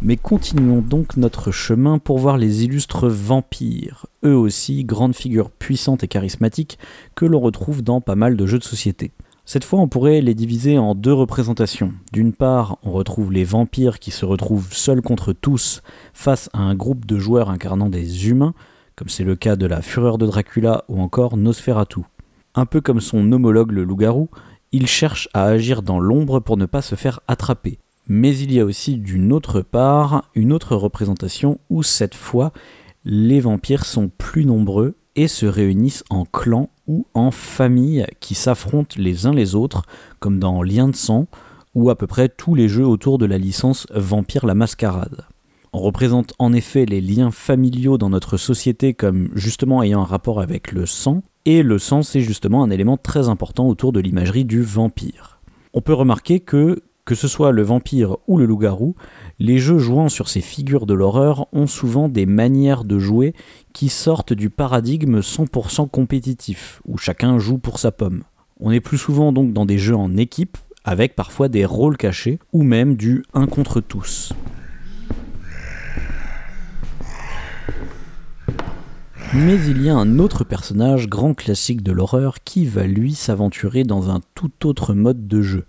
Mais 0.00 0.16
continuons 0.16 0.80
donc 0.80 1.16
notre 1.16 1.50
chemin 1.50 1.98
pour 1.98 2.20
voir 2.20 2.38
les 2.38 2.62
illustres 2.62 3.08
vampires, 3.08 4.06
eux 4.24 4.36
aussi 4.36 4.84
grandes 4.84 5.16
figures 5.16 5.50
puissantes 5.50 6.04
et 6.04 6.08
charismatiques 6.08 6.78
que 7.16 7.26
l'on 7.26 7.40
retrouve 7.40 7.82
dans 7.82 8.00
pas 8.00 8.14
mal 8.14 8.36
de 8.36 8.46
jeux 8.46 8.60
de 8.60 8.64
société. 8.64 9.10
Cette 9.50 9.64
fois, 9.64 9.80
on 9.80 9.88
pourrait 9.88 10.20
les 10.20 10.34
diviser 10.34 10.76
en 10.76 10.94
deux 10.94 11.14
représentations. 11.14 11.94
D'une 12.12 12.34
part, 12.34 12.76
on 12.82 12.92
retrouve 12.92 13.32
les 13.32 13.44
vampires 13.44 13.98
qui 13.98 14.10
se 14.10 14.26
retrouvent 14.26 14.74
seuls 14.74 15.00
contre 15.00 15.32
tous 15.32 15.80
face 16.12 16.50
à 16.52 16.58
un 16.58 16.74
groupe 16.74 17.06
de 17.06 17.18
joueurs 17.18 17.48
incarnant 17.48 17.88
des 17.88 18.28
humains, 18.28 18.52
comme 18.94 19.08
c'est 19.08 19.24
le 19.24 19.36
cas 19.36 19.56
de 19.56 19.64
la 19.64 19.80
Fureur 19.80 20.18
de 20.18 20.26
Dracula 20.26 20.84
ou 20.88 21.00
encore 21.00 21.38
Nosferatu. 21.38 22.00
Un 22.54 22.66
peu 22.66 22.82
comme 22.82 23.00
son 23.00 23.32
homologue 23.32 23.72
le 23.72 23.84
loup-garou, 23.84 24.28
il 24.70 24.86
cherche 24.86 25.30
à 25.32 25.44
agir 25.44 25.80
dans 25.80 25.98
l'ombre 25.98 26.40
pour 26.40 26.58
ne 26.58 26.66
pas 26.66 26.82
se 26.82 26.94
faire 26.94 27.20
attraper. 27.26 27.78
Mais 28.06 28.36
il 28.36 28.52
y 28.52 28.60
a 28.60 28.66
aussi 28.66 28.98
d'une 28.98 29.32
autre 29.32 29.62
part 29.62 30.28
une 30.34 30.52
autre 30.52 30.76
représentation 30.76 31.58
où 31.70 31.82
cette 31.82 32.14
fois 32.14 32.52
les 33.06 33.40
vampires 33.40 33.86
sont 33.86 34.10
plus 34.10 34.44
nombreux 34.44 34.97
et 35.18 35.26
se 35.26 35.46
réunissent 35.46 36.04
en 36.10 36.24
clans 36.24 36.70
ou 36.86 37.04
en 37.12 37.32
familles 37.32 38.06
qui 38.20 38.36
s'affrontent 38.36 38.94
les 38.96 39.26
uns 39.26 39.32
les 39.34 39.56
autres, 39.56 39.82
comme 40.20 40.38
dans 40.38 40.62
Lien 40.62 40.86
de 40.86 40.94
sang 40.94 41.26
ou 41.74 41.90
à 41.90 41.98
peu 41.98 42.06
près 42.06 42.28
tous 42.28 42.54
les 42.54 42.68
jeux 42.68 42.86
autour 42.86 43.18
de 43.18 43.26
la 43.26 43.36
licence 43.36 43.88
Vampire 43.92 44.46
la 44.46 44.54
Mascarade. 44.54 45.26
On 45.72 45.80
représente 45.80 46.34
en 46.38 46.52
effet 46.52 46.86
les 46.86 47.00
liens 47.00 47.32
familiaux 47.32 47.98
dans 47.98 48.10
notre 48.10 48.36
société 48.36 48.94
comme 48.94 49.30
justement 49.34 49.82
ayant 49.82 50.02
un 50.02 50.04
rapport 50.04 50.40
avec 50.40 50.70
le 50.70 50.86
sang, 50.86 51.24
et 51.44 51.64
le 51.64 51.80
sang 51.80 52.02
c'est 52.04 52.20
justement 52.20 52.62
un 52.62 52.70
élément 52.70 52.96
très 52.96 53.28
important 53.28 53.66
autour 53.66 53.92
de 53.92 53.98
l'imagerie 53.98 54.44
du 54.44 54.62
vampire. 54.62 55.40
On 55.74 55.80
peut 55.80 55.94
remarquer 55.94 56.38
que, 56.38 56.80
que 57.04 57.16
ce 57.16 57.26
soit 57.26 57.50
le 57.50 57.62
vampire 57.62 58.18
ou 58.28 58.38
le 58.38 58.46
loup-garou, 58.46 58.94
les 59.40 59.58
jeux 59.58 59.78
jouant 59.78 60.08
sur 60.08 60.28
ces 60.28 60.42
figures 60.42 60.86
de 60.86 60.94
l'horreur 60.94 61.48
ont 61.52 61.66
souvent 61.66 62.08
des 62.08 62.26
manières 62.26 62.84
de 62.84 63.00
jouer 63.00 63.34
qui 63.78 63.90
sortent 63.90 64.32
du 64.32 64.50
paradigme 64.50 65.20
100% 65.20 65.88
compétitif, 65.88 66.82
où 66.84 66.98
chacun 66.98 67.38
joue 67.38 67.58
pour 67.58 67.78
sa 67.78 67.92
pomme. 67.92 68.24
On 68.58 68.72
est 68.72 68.80
plus 68.80 68.98
souvent 68.98 69.30
donc 69.30 69.52
dans 69.52 69.66
des 69.66 69.78
jeux 69.78 69.94
en 69.94 70.16
équipe, 70.16 70.58
avec 70.82 71.14
parfois 71.14 71.48
des 71.48 71.64
rôles 71.64 71.96
cachés, 71.96 72.40
ou 72.52 72.64
même 72.64 72.96
du 72.96 73.22
un 73.34 73.46
contre 73.46 73.80
tous. 73.80 74.32
Mais 79.32 79.64
il 79.68 79.80
y 79.80 79.88
a 79.88 79.94
un 79.94 80.18
autre 80.18 80.42
personnage 80.42 81.08
grand 81.08 81.34
classique 81.34 81.84
de 81.84 81.92
l'horreur 81.92 82.38
qui 82.42 82.66
va 82.66 82.84
lui 82.84 83.14
s'aventurer 83.14 83.84
dans 83.84 84.10
un 84.10 84.18
tout 84.34 84.66
autre 84.66 84.92
mode 84.92 85.28
de 85.28 85.40
jeu. 85.40 85.66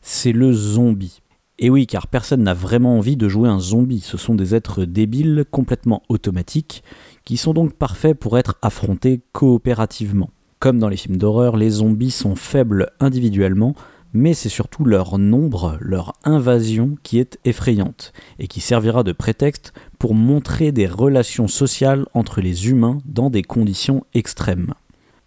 C'est 0.00 0.32
le 0.32 0.52
zombie. 0.52 1.22
Et 1.60 1.70
oui, 1.70 1.86
car 1.86 2.08
personne 2.08 2.42
n'a 2.42 2.54
vraiment 2.54 2.98
envie 2.98 3.16
de 3.16 3.28
jouer 3.28 3.48
un 3.48 3.60
zombie. 3.60 4.00
Ce 4.00 4.16
sont 4.16 4.34
des 4.34 4.56
êtres 4.56 4.84
débiles, 4.84 5.44
complètement 5.48 6.02
automatiques, 6.08 6.82
qui 7.24 7.36
sont 7.36 7.52
donc 7.52 7.74
parfaits 7.74 8.18
pour 8.18 8.38
être 8.38 8.56
affrontés 8.62 9.20
coopérativement. 9.32 10.30
Comme 10.58 10.78
dans 10.78 10.88
les 10.88 10.96
films 10.96 11.16
d'horreur, 11.16 11.56
les 11.56 11.70
zombies 11.70 12.10
sont 12.10 12.36
faibles 12.36 12.90
individuellement, 13.00 13.74
mais 14.12 14.34
c'est 14.34 14.48
surtout 14.48 14.84
leur 14.84 15.18
nombre, 15.18 15.78
leur 15.80 16.12
invasion 16.24 16.96
qui 17.02 17.18
est 17.18 17.38
effrayante, 17.44 18.12
et 18.38 18.46
qui 18.46 18.60
servira 18.60 19.02
de 19.02 19.12
prétexte 19.12 19.72
pour 19.98 20.14
montrer 20.14 20.70
des 20.70 20.86
relations 20.86 21.48
sociales 21.48 22.06
entre 22.14 22.40
les 22.40 22.68
humains 22.68 22.98
dans 23.06 23.30
des 23.30 23.42
conditions 23.42 24.04
extrêmes. 24.14 24.74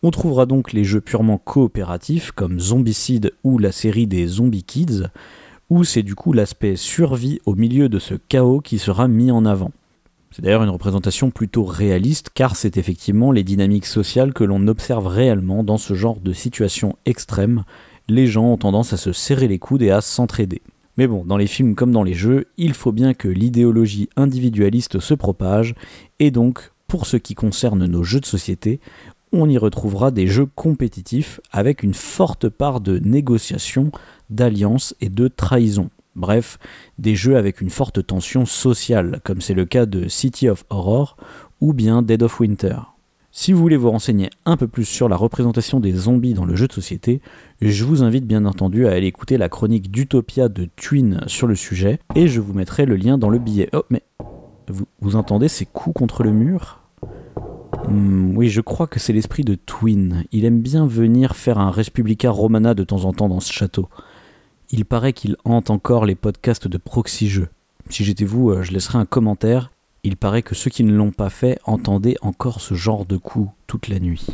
On 0.04 0.12
trouvera 0.12 0.46
donc 0.46 0.72
les 0.72 0.84
jeux 0.84 1.02
purement 1.02 1.40
coopératifs 1.40 2.32
comme 2.32 2.60
Zombicide 2.60 3.34
ou 3.44 3.58
la 3.58 3.72
série 3.72 4.08
des 4.08 4.28
Zombie 4.28 4.64
Kids, 4.64 5.08
où 5.70 5.84
c'est 5.84 6.04
du 6.04 6.14
coup 6.14 6.32
l'aspect 6.32 6.76
survie 6.76 7.40
au 7.46 7.56
milieu 7.56 7.90
de 7.90 7.98
ce 7.98 8.14
chaos 8.14 8.62
qui 8.62 8.78
sera 8.78 9.08
mis 9.08 9.32
en 9.32 9.46
avant. 9.46 9.72
C'est 10.36 10.42
d'ailleurs 10.42 10.64
une 10.64 10.70
représentation 10.70 11.32
plutôt 11.32 11.64
réaliste 11.64 12.30
car 12.34 12.58
c'est 12.58 12.76
effectivement 12.76 13.32
les 13.32 13.46
dynamiques 13.46 13.86
sociales 13.86 14.34
que 14.34 14.44
l'on 14.44 14.68
observe 14.68 15.08
réellement 15.08 15.64
dans 15.64 15.78
ce 15.78 15.94
genre 15.94 16.20
de 16.20 16.34
situation 16.34 16.98
extrême 17.06 17.64
les 18.10 18.28
gens 18.28 18.52
ont 18.52 18.58
tendance 18.58 18.92
à 18.92 18.98
se 18.98 19.14
serrer 19.14 19.48
les 19.48 19.60
coudes 19.60 19.82
et 19.82 19.92
à 19.92 20.02
s'entraider. 20.02 20.62
Mais 20.98 21.08
bon, 21.08 21.24
dans 21.24 21.38
les 21.38 21.48
films 21.48 21.74
comme 21.74 21.94
dans 21.94 22.04
les 22.04 22.14
jeux, 22.14 22.48
il 22.58 22.74
faut 22.74 22.92
bien 22.92 23.14
que 23.14 23.30
l'idéologie 23.30 24.10
individualiste 24.18 25.00
se 25.00 25.14
propage, 25.14 25.74
et 26.20 26.32
donc, 26.32 26.72
pour 26.90 27.06
ce 27.06 27.16
qui 27.16 27.34
concerne 27.34 27.86
nos 27.86 28.04
jeux 28.04 28.20
de 28.20 28.26
société, 28.26 28.82
on 29.32 29.50
y 29.50 29.58
retrouvera 29.58 30.12
des 30.12 30.28
jeux 30.28 30.48
compétitifs 30.48 31.40
avec 31.54 31.82
une 31.82 31.94
forte 31.94 32.50
part 32.50 32.82
de 32.82 33.00
négociation, 33.00 33.90
d'alliance 34.30 34.96
et 35.00 35.08
de 35.08 35.30
trahison. 35.30 35.90
Bref, 36.16 36.58
des 36.98 37.16
jeux 37.16 37.38
avec 37.38 37.62
une 37.62 37.70
forte 37.70 38.06
tension 38.06 38.46
sociale, 38.46 39.20
comme 39.24 39.42
c'est 39.42 39.54
le 39.54 39.66
cas 39.66 39.86
de 39.86 40.08
City 40.08 40.48
of 40.48 40.66
Horror 40.70 41.18
ou 41.62 41.74
bien 41.74 42.02
Dead 42.02 42.24
of 42.24 42.40
Winter. 42.40 42.78
Si 43.38 43.52
vous 43.52 43.60
voulez 43.60 43.76
vous 43.76 43.92
renseigner 43.92 44.30
un 44.46 44.56
peu 44.56 44.66
plus 44.66 44.86
sur 44.86 45.10
la 45.10 45.18
représentation 45.18 45.82
des 45.82 45.92
zombies 45.92 46.34
dans 46.34 46.46
le 46.46 46.56
jeu 46.56 46.68
de 46.68 46.74
société, 46.74 47.20
je 47.62 47.84
vous 47.84 48.02
invite 48.02 48.26
bien 48.26 48.46
entendu 48.46 48.88
à 48.88 48.92
aller 48.92 49.08
écouter 49.08 49.38
la 49.38 49.50
chronique 49.50 49.92
d'Utopia 49.92 50.48
de 50.48 50.70
Twin 50.78 51.20
sur 51.28 51.46
le 51.46 51.56
sujet, 51.56 52.00
et 52.16 52.30
je 52.30 52.40
vous 52.40 52.54
mettrai 52.54 52.86
le 52.86 52.96
lien 52.96 53.18
dans 53.18 53.30
le 53.30 53.38
billet. 53.38 53.70
Oh, 53.74 53.84
mais 53.90 54.04
vous, 55.02 55.18
entendez 55.18 55.50
ces 55.50 55.66
coups 55.66 56.00
contre 56.00 56.24
le 56.24 56.32
mur? 56.32 56.80
Hmm, 57.90 58.38
Oui, 58.38 58.48
je 58.48 58.62
crois 58.62 58.88
que 58.88 59.02
c'est 59.02 59.12
l'esprit 59.12 59.44
de 59.44 59.56
Twin. 59.56 60.24
Il 60.32 60.46
aime 60.46 60.62
bien 60.62 60.88
venir 60.88 61.36
faire 61.36 61.60
un 61.60 61.72
Respublica 61.72 62.32
Romana 62.32 62.74
de 62.74 62.86
temps 62.86 63.04
en 63.04 63.12
temps 63.12 63.28
dans 63.28 63.42
ce 63.42 63.52
château. 63.52 63.90
Il 64.72 64.86
paraît 64.86 65.14
qu'il 65.14 65.36
hante 65.46 65.70
encore 65.70 66.06
les 66.06 66.16
podcasts 66.16 66.68
de 66.68 66.78
Proxy 66.78 67.30
Jeux. 67.30 67.50
Si 67.90 68.04
j'étais 68.04 68.26
vous, 68.26 68.50
euh, 68.50 68.64
je 68.64 68.72
laisserais 68.72 68.98
un 68.98 69.06
commentaire 69.06 69.70
il 70.06 70.18
paraît 70.18 70.44
que 70.44 70.54
ceux 70.54 70.70
qui 70.70 70.84
ne 70.84 70.96
l'ont 70.96 71.12
pas 71.12 71.32
fait 71.32 71.58
entendaient 71.66 72.18
encore 72.22 72.62
ce 72.62 72.76
genre 72.76 73.08
de 73.08 73.18
coups 73.18 73.50
toute 73.66 73.88
la 73.88 73.98
nuit. 74.00 74.28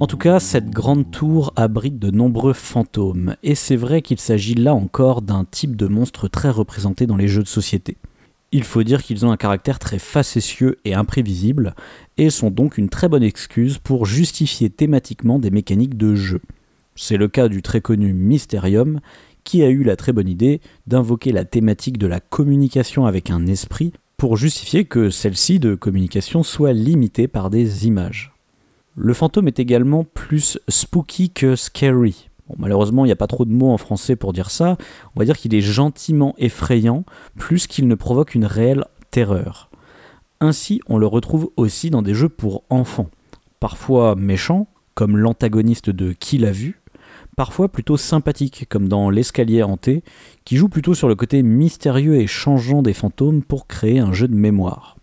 En 0.00 0.06
tout 0.06 0.16
cas, 0.16 0.40
cette 0.40 0.70
grande 0.70 1.10
tour 1.10 1.52
abrite 1.56 1.98
de 1.98 2.10
nombreux 2.10 2.54
fantômes, 2.54 3.36
et 3.42 3.54
c'est 3.54 3.76
vrai 3.76 4.00
qu'il 4.00 4.18
s'agit 4.18 4.54
là 4.54 4.74
encore 4.74 5.20
d'un 5.20 5.44
type 5.44 5.76
de 5.76 5.88
monstre 5.88 6.26
très 6.26 6.48
représenté 6.48 7.06
dans 7.06 7.18
les 7.18 7.28
jeux 7.28 7.42
de 7.42 7.48
société. 7.48 7.98
Il 8.52 8.64
faut 8.64 8.82
dire 8.82 9.02
qu'ils 9.02 9.24
ont 9.24 9.30
un 9.30 9.36
caractère 9.36 9.78
très 9.78 10.00
facétieux 10.00 10.78
et 10.84 10.94
imprévisible, 10.94 11.74
et 12.18 12.30
sont 12.30 12.50
donc 12.50 12.78
une 12.78 12.88
très 12.88 13.08
bonne 13.08 13.22
excuse 13.22 13.78
pour 13.78 14.06
justifier 14.06 14.70
thématiquement 14.70 15.38
des 15.38 15.50
mécaniques 15.50 15.96
de 15.96 16.16
jeu. 16.16 16.40
C'est 16.96 17.16
le 17.16 17.28
cas 17.28 17.48
du 17.48 17.62
très 17.62 17.80
connu 17.80 18.12
Mysterium, 18.12 19.00
qui 19.44 19.62
a 19.62 19.68
eu 19.68 19.84
la 19.84 19.96
très 19.96 20.12
bonne 20.12 20.28
idée 20.28 20.60
d'invoquer 20.86 21.32
la 21.32 21.44
thématique 21.44 21.98
de 21.98 22.06
la 22.06 22.20
communication 22.20 23.06
avec 23.06 23.30
un 23.30 23.46
esprit 23.46 23.92
pour 24.16 24.36
justifier 24.36 24.84
que 24.84 25.10
celle-ci 25.10 25.60
de 25.60 25.74
communication 25.74 26.42
soit 26.42 26.72
limitée 26.72 27.28
par 27.28 27.50
des 27.50 27.86
images. 27.86 28.32
Le 28.96 29.14
fantôme 29.14 29.48
est 29.48 29.60
également 29.60 30.04
plus 30.04 30.58
spooky 30.68 31.30
que 31.30 31.56
scary. 31.56 32.29
Malheureusement, 32.58 33.04
il 33.04 33.08
n'y 33.08 33.12
a 33.12 33.16
pas 33.16 33.26
trop 33.26 33.44
de 33.44 33.52
mots 33.52 33.72
en 33.72 33.78
français 33.78 34.16
pour 34.16 34.32
dire 34.32 34.50
ça. 34.50 34.76
On 35.14 35.20
va 35.20 35.24
dire 35.24 35.36
qu'il 35.36 35.54
est 35.54 35.60
gentiment 35.60 36.34
effrayant, 36.38 37.04
plus 37.36 37.66
qu'il 37.66 37.88
ne 37.88 37.94
provoque 37.94 38.34
une 38.34 38.44
réelle 38.44 38.84
terreur. 39.10 39.70
Ainsi, 40.40 40.80
on 40.88 40.98
le 40.98 41.06
retrouve 41.06 41.50
aussi 41.56 41.90
dans 41.90 42.02
des 42.02 42.14
jeux 42.14 42.28
pour 42.28 42.64
enfants, 42.70 43.10
parfois 43.58 44.14
méchants, 44.14 44.68
comme 44.94 45.16
l'antagoniste 45.16 45.90
de 45.90 46.12
Qui 46.12 46.38
l'a 46.38 46.50
vu, 46.50 46.80
parfois 47.36 47.68
plutôt 47.68 47.96
sympathique, 47.96 48.66
comme 48.68 48.88
dans 48.88 49.10
L'escalier 49.10 49.62
hanté, 49.62 50.02
qui 50.44 50.56
joue 50.56 50.68
plutôt 50.68 50.94
sur 50.94 51.08
le 51.08 51.14
côté 51.14 51.42
mystérieux 51.42 52.16
et 52.16 52.26
changeant 52.26 52.82
des 52.82 52.94
fantômes 52.94 53.42
pour 53.42 53.66
créer 53.66 53.98
un 53.98 54.12
jeu 54.12 54.28
de 54.28 54.34
mémoire. 54.34 54.96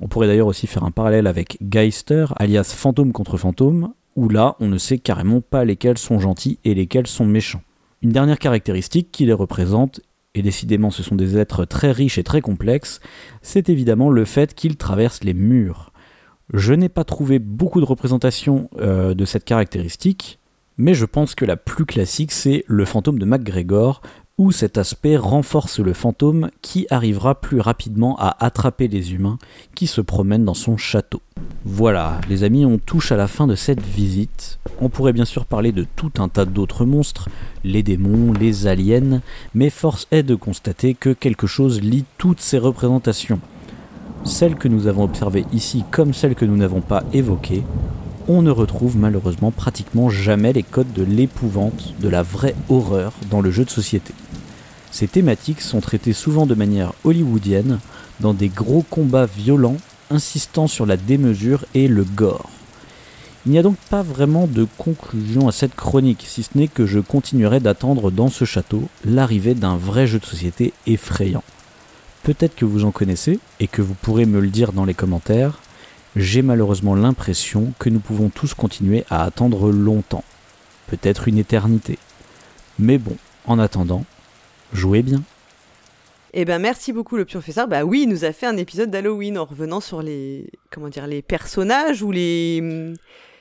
On 0.00 0.08
pourrait 0.08 0.28
d'ailleurs 0.28 0.46
aussi 0.46 0.66
faire 0.66 0.84
un 0.84 0.90
parallèle 0.90 1.26
avec 1.26 1.58
Geister, 1.60 2.26
alias 2.36 2.72
fantôme 2.76 3.12
contre 3.12 3.36
fantôme, 3.36 3.92
où 4.18 4.28
là 4.28 4.56
on 4.58 4.66
ne 4.66 4.78
sait 4.78 4.98
carrément 4.98 5.40
pas 5.40 5.64
lesquels 5.64 5.96
sont 5.96 6.18
gentils 6.18 6.58
et 6.64 6.74
lesquels 6.74 7.06
sont 7.06 7.24
méchants. 7.24 7.62
Une 8.02 8.10
dernière 8.10 8.40
caractéristique 8.40 9.12
qui 9.12 9.26
les 9.26 9.32
représente, 9.32 10.00
et 10.34 10.42
décidément 10.42 10.90
ce 10.90 11.04
sont 11.04 11.14
des 11.14 11.38
êtres 11.38 11.64
très 11.64 11.92
riches 11.92 12.18
et 12.18 12.24
très 12.24 12.40
complexes, 12.40 12.98
c'est 13.42 13.68
évidemment 13.68 14.10
le 14.10 14.24
fait 14.24 14.54
qu'ils 14.54 14.76
traversent 14.76 15.22
les 15.22 15.34
murs. 15.34 15.92
Je 16.52 16.74
n'ai 16.74 16.88
pas 16.88 17.04
trouvé 17.04 17.38
beaucoup 17.38 17.78
de 17.80 17.84
représentations 17.84 18.68
euh, 18.80 19.14
de 19.14 19.24
cette 19.24 19.44
caractéristique, 19.44 20.40
mais 20.78 20.94
je 20.94 21.04
pense 21.04 21.36
que 21.36 21.44
la 21.44 21.56
plus 21.56 21.86
classique 21.86 22.32
c'est 22.32 22.64
le 22.66 22.84
fantôme 22.84 23.20
de 23.20 23.24
MacGregor, 23.24 24.02
où 24.38 24.52
cet 24.52 24.78
aspect 24.78 25.16
renforce 25.16 25.80
le 25.80 25.92
fantôme 25.92 26.50
qui 26.62 26.86
arrivera 26.90 27.40
plus 27.40 27.60
rapidement 27.60 28.16
à 28.18 28.44
attraper 28.44 28.86
les 28.86 29.12
humains 29.12 29.38
qui 29.74 29.88
se 29.88 30.00
promènent 30.00 30.44
dans 30.44 30.54
son 30.54 30.76
château. 30.76 31.20
Voilà, 31.64 32.20
les 32.28 32.44
amis, 32.44 32.64
on 32.64 32.78
touche 32.78 33.10
à 33.10 33.16
la 33.16 33.26
fin 33.26 33.48
de 33.48 33.56
cette 33.56 33.82
visite. 33.82 34.60
On 34.80 34.88
pourrait 34.88 35.12
bien 35.12 35.24
sûr 35.24 35.44
parler 35.44 35.72
de 35.72 35.84
tout 35.96 36.12
un 36.18 36.28
tas 36.28 36.44
d'autres 36.44 36.84
monstres, 36.84 37.28
les 37.64 37.82
démons, 37.82 38.32
les 38.32 38.68
aliens, 38.68 39.20
mais 39.54 39.70
force 39.70 40.06
est 40.12 40.22
de 40.22 40.36
constater 40.36 40.94
que 40.94 41.10
quelque 41.10 41.48
chose 41.48 41.80
lie 41.80 42.04
toutes 42.16 42.40
ces 42.40 42.58
représentations. 42.58 43.40
Celles 44.24 44.56
que 44.56 44.68
nous 44.68 44.86
avons 44.86 45.04
observées 45.04 45.46
ici 45.52 45.84
comme 45.90 46.14
celles 46.14 46.34
que 46.36 46.44
nous 46.44 46.56
n'avons 46.56 46.80
pas 46.80 47.02
évoquées, 47.12 47.64
on 48.28 48.42
ne 48.42 48.50
retrouve 48.50 48.96
malheureusement 48.96 49.50
pratiquement 49.50 50.10
jamais 50.10 50.52
les 50.52 50.62
codes 50.62 50.92
de 50.92 51.02
l'épouvante, 51.02 51.94
de 52.00 52.08
la 52.08 52.22
vraie 52.22 52.54
horreur 52.68 53.12
dans 53.30 53.40
le 53.40 53.50
jeu 53.50 53.64
de 53.64 53.70
société. 53.70 54.12
Ces 54.90 55.08
thématiques 55.08 55.60
sont 55.60 55.80
traitées 55.80 56.12
souvent 56.12 56.46
de 56.46 56.54
manière 56.54 56.92
hollywoodienne, 57.04 57.78
dans 58.20 58.34
des 58.34 58.48
gros 58.48 58.82
combats 58.82 59.26
violents 59.26 59.76
insistant 60.10 60.66
sur 60.66 60.86
la 60.86 60.96
démesure 60.96 61.64
et 61.74 61.88
le 61.88 62.04
gore. 62.04 62.48
Il 63.46 63.52
n'y 63.52 63.58
a 63.58 63.62
donc 63.62 63.76
pas 63.90 64.02
vraiment 64.02 64.46
de 64.46 64.66
conclusion 64.76 65.48
à 65.48 65.52
cette 65.52 65.74
chronique, 65.74 66.24
si 66.26 66.42
ce 66.42 66.50
n'est 66.56 66.68
que 66.68 66.86
je 66.86 66.98
continuerai 66.98 67.60
d'attendre 67.60 68.10
dans 68.10 68.28
ce 68.28 68.44
château 68.44 68.88
l'arrivée 69.04 69.54
d'un 69.54 69.76
vrai 69.76 70.06
jeu 70.06 70.18
de 70.18 70.26
société 70.26 70.72
effrayant. 70.86 71.44
Peut-être 72.24 72.56
que 72.56 72.64
vous 72.64 72.84
en 72.84 72.90
connaissez 72.90 73.38
et 73.60 73.68
que 73.68 73.80
vous 73.80 73.94
pourrez 73.94 74.26
me 74.26 74.40
le 74.40 74.48
dire 74.48 74.72
dans 74.72 74.84
les 74.84 74.94
commentaires, 74.94 75.60
j'ai 76.16 76.42
malheureusement 76.42 76.94
l'impression 76.94 77.72
que 77.78 77.88
nous 77.88 78.00
pouvons 78.00 78.28
tous 78.28 78.54
continuer 78.54 79.04
à 79.08 79.22
attendre 79.22 79.70
longtemps, 79.70 80.24
peut-être 80.88 81.28
une 81.28 81.38
éternité. 81.38 81.98
Mais 82.78 82.98
bon, 82.98 83.16
en 83.46 83.58
attendant, 83.58 84.04
jouez 84.72 85.02
bien. 85.02 85.22
Eh 86.34 86.44
ben 86.44 86.58
merci 86.58 86.92
beaucoup 86.92 87.16
le 87.16 87.24
professeur. 87.24 87.68
Bah 87.68 87.84
oui, 87.84 88.02
il 88.02 88.08
nous 88.08 88.24
a 88.24 88.32
fait 88.32 88.46
un 88.46 88.56
épisode 88.56 88.90
d'Halloween 88.90 89.38
en 89.38 89.44
revenant 89.44 89.80
sur 89.80 90.02
les 90.02 90.50
comment 90.70 90.88
dire 90.88 91.06
les 91.06 91.22
personnages 91.22 92.02
ou 92.02 92.10
les 92.10 92.92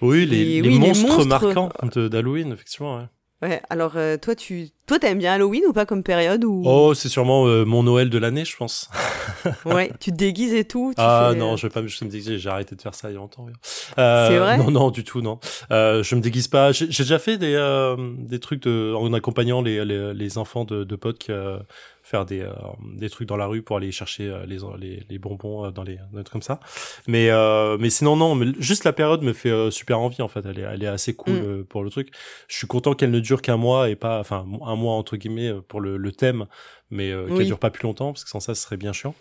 oui 0.02 0.26
les, 0.26 0.62
les, 0.62 0.80
monstres, 0.80 1.26
marquants 1.26 1.70
d'Halloween 1.96 2.54
effectivement. 2.54 2.98
Ouais. 2.98 3.06
Ouais, 3.42 3.62
alors 3.70 3.94
euh, 3.98 4.18
toi, 4.18 4.36
tu 4.36 4.70
toi, 4.88 5.00
t'aimes 5.00 5.18
bien 5.20 5.34
Halloween 5.34 5.64
ou 5.68 5.74
pas 5.74 5.86
comme 5.86 6.02
période 6.02 6.46
ou... 6.46 6.64
Oh, 6.66 6.94
c'est 6.94 7.10
sûrement 7.10 7.46
euh, 7.46 7.66
mon 7.66 7.84
Noël 7.84 8.10
de 8.10 8.18
l'année, 8.18 8.46
je 8.46 8.56
pense. 8.56 8.90
ouais, 9.66 9.92
tu 10.00 10.12
te 10.12 10.16
déguises 10.16 10.54
et 10.54 10.64
tout. 10.64 10.94
ah 10.96 11.34
non, 11.36 11.58
je 11.58 11.68
vais 11.68 11.70
pas 11.70 11.86
je 11.86 12.06
me 12.06 12.10
déguiser, 12.10 12.40
j'ai 12.40 12.50
arrêté 12.50 12.74
de 12.78 12.82
faire 12.82 12.96
ça 12.96 13.10
il 13.10 13.14
y 13.14 13.16
a 13.16 13.20
longtemps. 13.20 13.48
Euh, 14.00 14.28
c'est 14.30 14.38
vrai? 14.38 14.58
Non, 14.58 14.72
non, 14.72 14.90
du 14.90 15.04
tout, 15.04 15.22
non. 15.22 15.40
Euh, 15.72 16.04
je 16.04 16.16
me 16.16 16.22
déguise 16.22 16.48
pas. 16.48 16.72
J'ai 16.72 16.88
déjà 16.88 17.20
fait 17.20 17.38
des, 17.38 17.54
euh, 17.54 17.98
des 18.18 18.40
trucs 18.40 18.64
de, 18.64 18.94
en 18.96 19.12
accompagnant 19.12 19.62
les, 19.62 19.84
les, 19.84 20.14
les 20.14 20.38
enfants 20.38 20.64
de, 20.64 20.86
de 20.86 20.96
potes 20.96 21.18
qui, 21.20 21.32
faire 22.08 22.26
des, 22.26 22.42
euh, 22.42 22.54
des 22.96 23.10
trucs 23.10 23.28
dans 23.28 23.36
la 23.36 23.48
rue 23.48 23.62
pour 23.62 23.78
aller 23.78 23.92
chercher 23.92 24.30
euh, 24.30 24.46
les, 24.46 24.60
les, 24.80 25.04
les, 25.10 25.20
bonbons 25.20 25.66
euh, 25.66 25.72
dans 25.72 25.84
les, 25.84 25.98
des 26.14 26.24
trucs 26.24 26.30
comme 26.30 26.42
ça. 26.42 26.60
Mais, 27.08 27.30
mais 27.78 27.90
sinon, 27.90 28.16
non, 28.16 28.36
mais 28.36 28.48
juste 28.60 28.84
la 28.84 28.94
période 28.94 29.22
me 29.22 29.34
fait 29.34 29.72
super 29.72 30.00
envie, 30.00 30.22
en 30.22 30.28
fait. 30.28 30.46
Elle 30.46 30.60
est, 30.60 30.64
elle 30.64 30.84
est 30.84 30.88
assez 30.88 31.14
cool 31.14 31.34
mm. 31.34 31.66
pour 31.66 31.84
le 31.84 31.90
truc. 31.90 32.10
Je 32.48 32.56
suis 32.56 32.68
content 32.68 32.94
qu'elle 32.94 33.12
ne 33.12 33.20
dure 33.20 33.42
qu'un 33.42 33.58
mois 33.58 33.90
et 33.90 33.96
pas, 33.96 34.20
enfin, 34.20 34.46
un 34.66 34.76
mois 34.76 34.94
entre 34.94 35.18
guillemets 35.18 35.54
pour 35.68 35.82
le, 35.82 35.98
le 35.98 36.12
thème 36.12 36.48
mais 36.90 37.12
euh, 37.12 37.28
qu'elle 37.36 37.46
dure 37.46 37.60
pas 37.60 37.70
plus 37.70 37.84
longtemps 37.84 38.14
parce 38.14 38.24
que 38.24 38.30
sans 38.30 38.40
ça 38.40 38.56
ce 38.56 38.62
serait 38.62 38.78
bien 38.78 38.94
chiant 38.94 39.14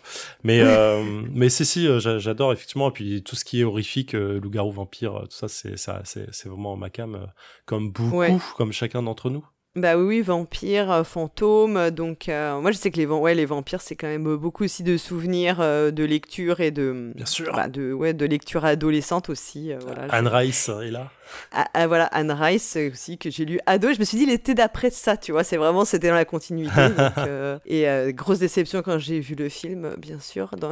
mais 0.43 0.61
euh, 0.61 1.03
mais 1.33 1.49
si 1.49 1.65
si 1.65 1.87
j'adore 1.99 2.53
effectivement 2.53 2.89
et 2.89 2.93
puis 2.93 3.23
tout 3.23 3.35
ce 3.35 3.43
qui 3.43 3.61
est 3.61 3.63
horrifique 3.63 4.13
loup-garou 4.13 4.71
vampire 4.71 5.23
tout 5.23 5.35
ça 5.35 5.47
c'est 5.47 5.77
ça 5.77 6.01
c'est 6.05 6.33
c'est 6.33 6.49
vraiment 6.49 6.77
ma 6.77 6.89
cam 6.89 7.27
comme 7.65 7.91
beaucoup 7.91 8.41
comme 8.55 8.71
chacun 8.71 9.03
d'entre 9.03 9.29
nous 9.29 9.45
bah 9.77 9.97
oui, 9.97 10.03
oui 10.03 10.21
vampires, 10.21 10.91
euh, 10.91 11.03
fantômes. 11.03 11.89
Donc, 11.91 12.29
euh, 12.29 12.59
moi, 12.59 12.71
je 12.71 12.77
sais 12.77 12.91
que 12.91 12.97
les, 12.97 13.05
ouais, 13.05 13.35
les 13.35 13.45
vampires, 13.45 13.81
c'est 13.81 13.95
quand 13.95 14.07
même 14.07 14.35
beaucoup 14.35 14.63
aussi 14.63 14.83
de 14.83 14.97
souvenirs, 14.97 15.57
euh, 15.59 15.91
de 15.91 16.03
lecture 16.03 16.59
et 16.59 16.71
de. 16.71 17.11
Bien 17.15 17.25
sûr. 17.25 17.53
Bah, 17.53 17.67
de, 17.67 17.93
ouais, 17.93 18.13
de 18.13 18.25
lecture 18.25 18.65
adolescente 18.65 19.29
aussi. 19.29 19.71
voilà, 19.81 20.07
Anne 20.09 20.27
Rice 20.27 20.69
est 20.69 20.91
là. 20.91 21.11
Ah, 21.51 21.67
ah, 21.73 21.87
voilà, 21.87 22.05
Anne 22.05 22.31
Rice 22.31 22.77
aussi, 22.91 23.17
que 23.17 23.29
j'ai 23.29 23.45
lu 23.45 23.59
ado. 23.65 23.93
Je 23.93 23.99
me 23.99 24.05
suis 24.05 24.17
dit 24.17 24.25
l'été 24.25 24.53
d'après 24.53 24.89
ça, 24.89 25.17
tu 25.17 25.31
vois. 25.31 25.43
C'est 25.43 25.57
vraiment, 25.57 25.85
c'était 25.85 26.09
dans 26.09 26.15
la 26.15 26.25
continuité. 26.25 26.81
et 27.65 28.13
grosse 28.13 28.39
déception 28.39 28.81
quand 28.81 28.97
j'ai 28.97 29.19
vu 29.19 29.35
le 29.35 29.49
film, 29.49 29.95
bien 29.97 30.19
sûr. 30.19 30.51
Dans... 30.57 30.71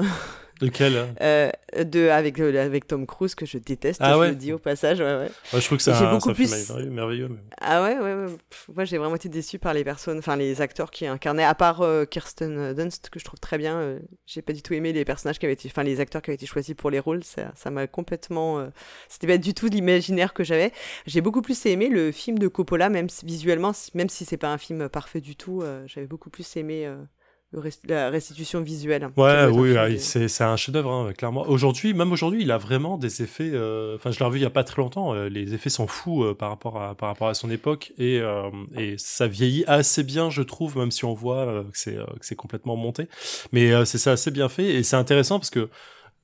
De 0.62 0.70
quel 0.70 1.06
euh, 1.22 1.52
de, 1.84 2.08
avec, 2.08 2.40
euh, 2.40 2.66
avec 2.66 2.88
Tom 2.88 3.06
Cruise, 3.06 3.36
que 3.36 3.46
je 3.46 3.58
déteste, 3.58 4.00
ah 4.02 4.14
je 4.18 4.30
le 4.30 4.36
dis 4.36 4.54
au 4.54 4.58
passage. 4.58 5.00
Ouais, 5.00 5.18
ouais. 5.18 5.30
je 5.52 5.66
trouve 5.66 5.78
que 5.78 5.84
c'est 5.84 5.92
un, 5.92 6.14
beaucoup 6.14 6.34
plus... 6.34 6.72
merveilleux. 6.90 7.30
Ah 7.60 7.84
ouais, 7.84 7.98
ouais, 7.98 8.14
ouais. 8.14 8.38
moi 8.74 8.86
j'ai 8.86 8.98
vraiment 8.98 9.16
été 9.16 9.28
déçu 9.28 9.60
par 9.60 9.74
les 9.74 9.84
personnes, 9.84 10.20
enfin 10.20 10.38
les 10.38 10.62
acteurs 10.62 10.92
qui 10.92 11.08
incarnaient, 11.08 11.44
à 11.44 11.56
part 11.56 11.82
euh, 11.82 12.06
Kirsten 12.06 12.74
Dunst, 12.74 13.10
que 13.10 13.20
je 13.20 13.26
trouve 13.26 13.40
très 13.40 13.58
bien. 13.58 14.00
j'ai 14.26 14.42
pas 14.42 14.54
du 14.54 14.62
tout 14.62 14.74
aimé 14.74 14.94
les 14.94 15.04
personnages 15.04 15.40
qui 15.40 15.46
avaient 15.46 15.54
été, 15.54 15.68
enfin 15.70 15.84
les 15.84 16.00
acteurs 16.00 16.22
qui 16.22 16.30
avaient 16.30 16.36
été 16.36 16.46
choisis 16.46 16.74
pour 16.74 16.90
les 16.90 17.00
rôles. 17.00 17.24
Ça 17.24 17.72
m'a 17.72 17.88
complètement. 17.88 18.66
C'était 19.10 19.28
pas 19.28 19.38
du 19.38 19.54
tout 19.54 19.68
l'imaginaire 19.68 20.34
que 20.34 20.46
j'avais. 20.46 20.72
J'ai 21.06 21.20
beaucoup 21.20 21.42
plus 21.42 21.66
aimé 21.66 21.90
le 21.90 22.14
film 22.14 22.40
de 22.40 22.48
Coppola, 22.48 22.90
même 22.90 23.08
visuellement, 23.24 23.74
même 23.94 24.10
si 24.10 24.24
c'est 24.24 24.38
pas 24.38 24.54
un 24.54 24.58
film 24.58 24.88
parfait 24.88 25.20
du 25.22 25.36
tout. 25.36 25.64
j'avais 25.88 26.08
beaucoup 26.08 26.30
plus 26.30 26.56
aimé 26.56 26.90
la 27.88 28.10
restitution 28.10 28.62
visuelle. 28.62 29.10
Ouais, 29.18 29.46
oui, 29.48 29.78
ah, 29.78 29.88
c'est 29.98 30.44
un 30.44 30.58
chef-d'œuvre, 30.58 30.92
hein, 30.92 31.14
clairement. 31.14 31.48
Aujourd'hui, 31.48 31.94
même 31.94 32.12
aujourd'hui, 32.12 32.42
il 32.42 32.52
a 32.52 32.58
vraiment 32.58 32.98
des 32.98 33.22
effets. 33.22 33.52
Euh, 33.54 33.96
enfin, 33.96 34.12
je 34.12 34.20
l'ai 34.20 34.26
revu 34.26 34.40
il 34.40 34.44
y 34.44 34.46
a 34.46 34.50
pas 34.50 34.64
très 34.64 34.82
longtemps. 34.82 35.14
Euh, 35.14 35.30
les 35.30 35.54
effets 35.54 35.70
sont 35.70 35.88
fous 35.88 36.24
euh, 36.24 36.34
par 36.34 36.50
rapport 36.50 36.82
à 36.82 36.96
par 36.96 37.10
rapport 37.10 37.28
à 37.28 37.34
son 37.34 37.50
époque 37.50 37.94
et 37.98 38.22
et 38.78 38.96
ça 38.98 39.28
vieillit 39.28 39.64
assez 39.68 40.04
bien, 40.04 40.30
je 40.30 40.42
trouve, 40.42 40.78
même 40.78 40.92
si 40.92 41.06
on 41.06 41.14
voit 41.14 41.64
que 41.72 41.78
c'est 41.78 41.96
que 41.96 42.26
c'est 42.26 42.36
complètement 42.36 42.76
monté. 42.76 43.08
Mais 43.52 43.86
c'est 43.86 43.98
ça 43.98 44.12
assez 44.14 44.32
bien 44.32 44.50
fait 44.50 44.76
et 44.76 44.84
c'est 44.84 44.96
intéressant 44.96 45.40
parce 45.40 45.50
que 45.50 45.70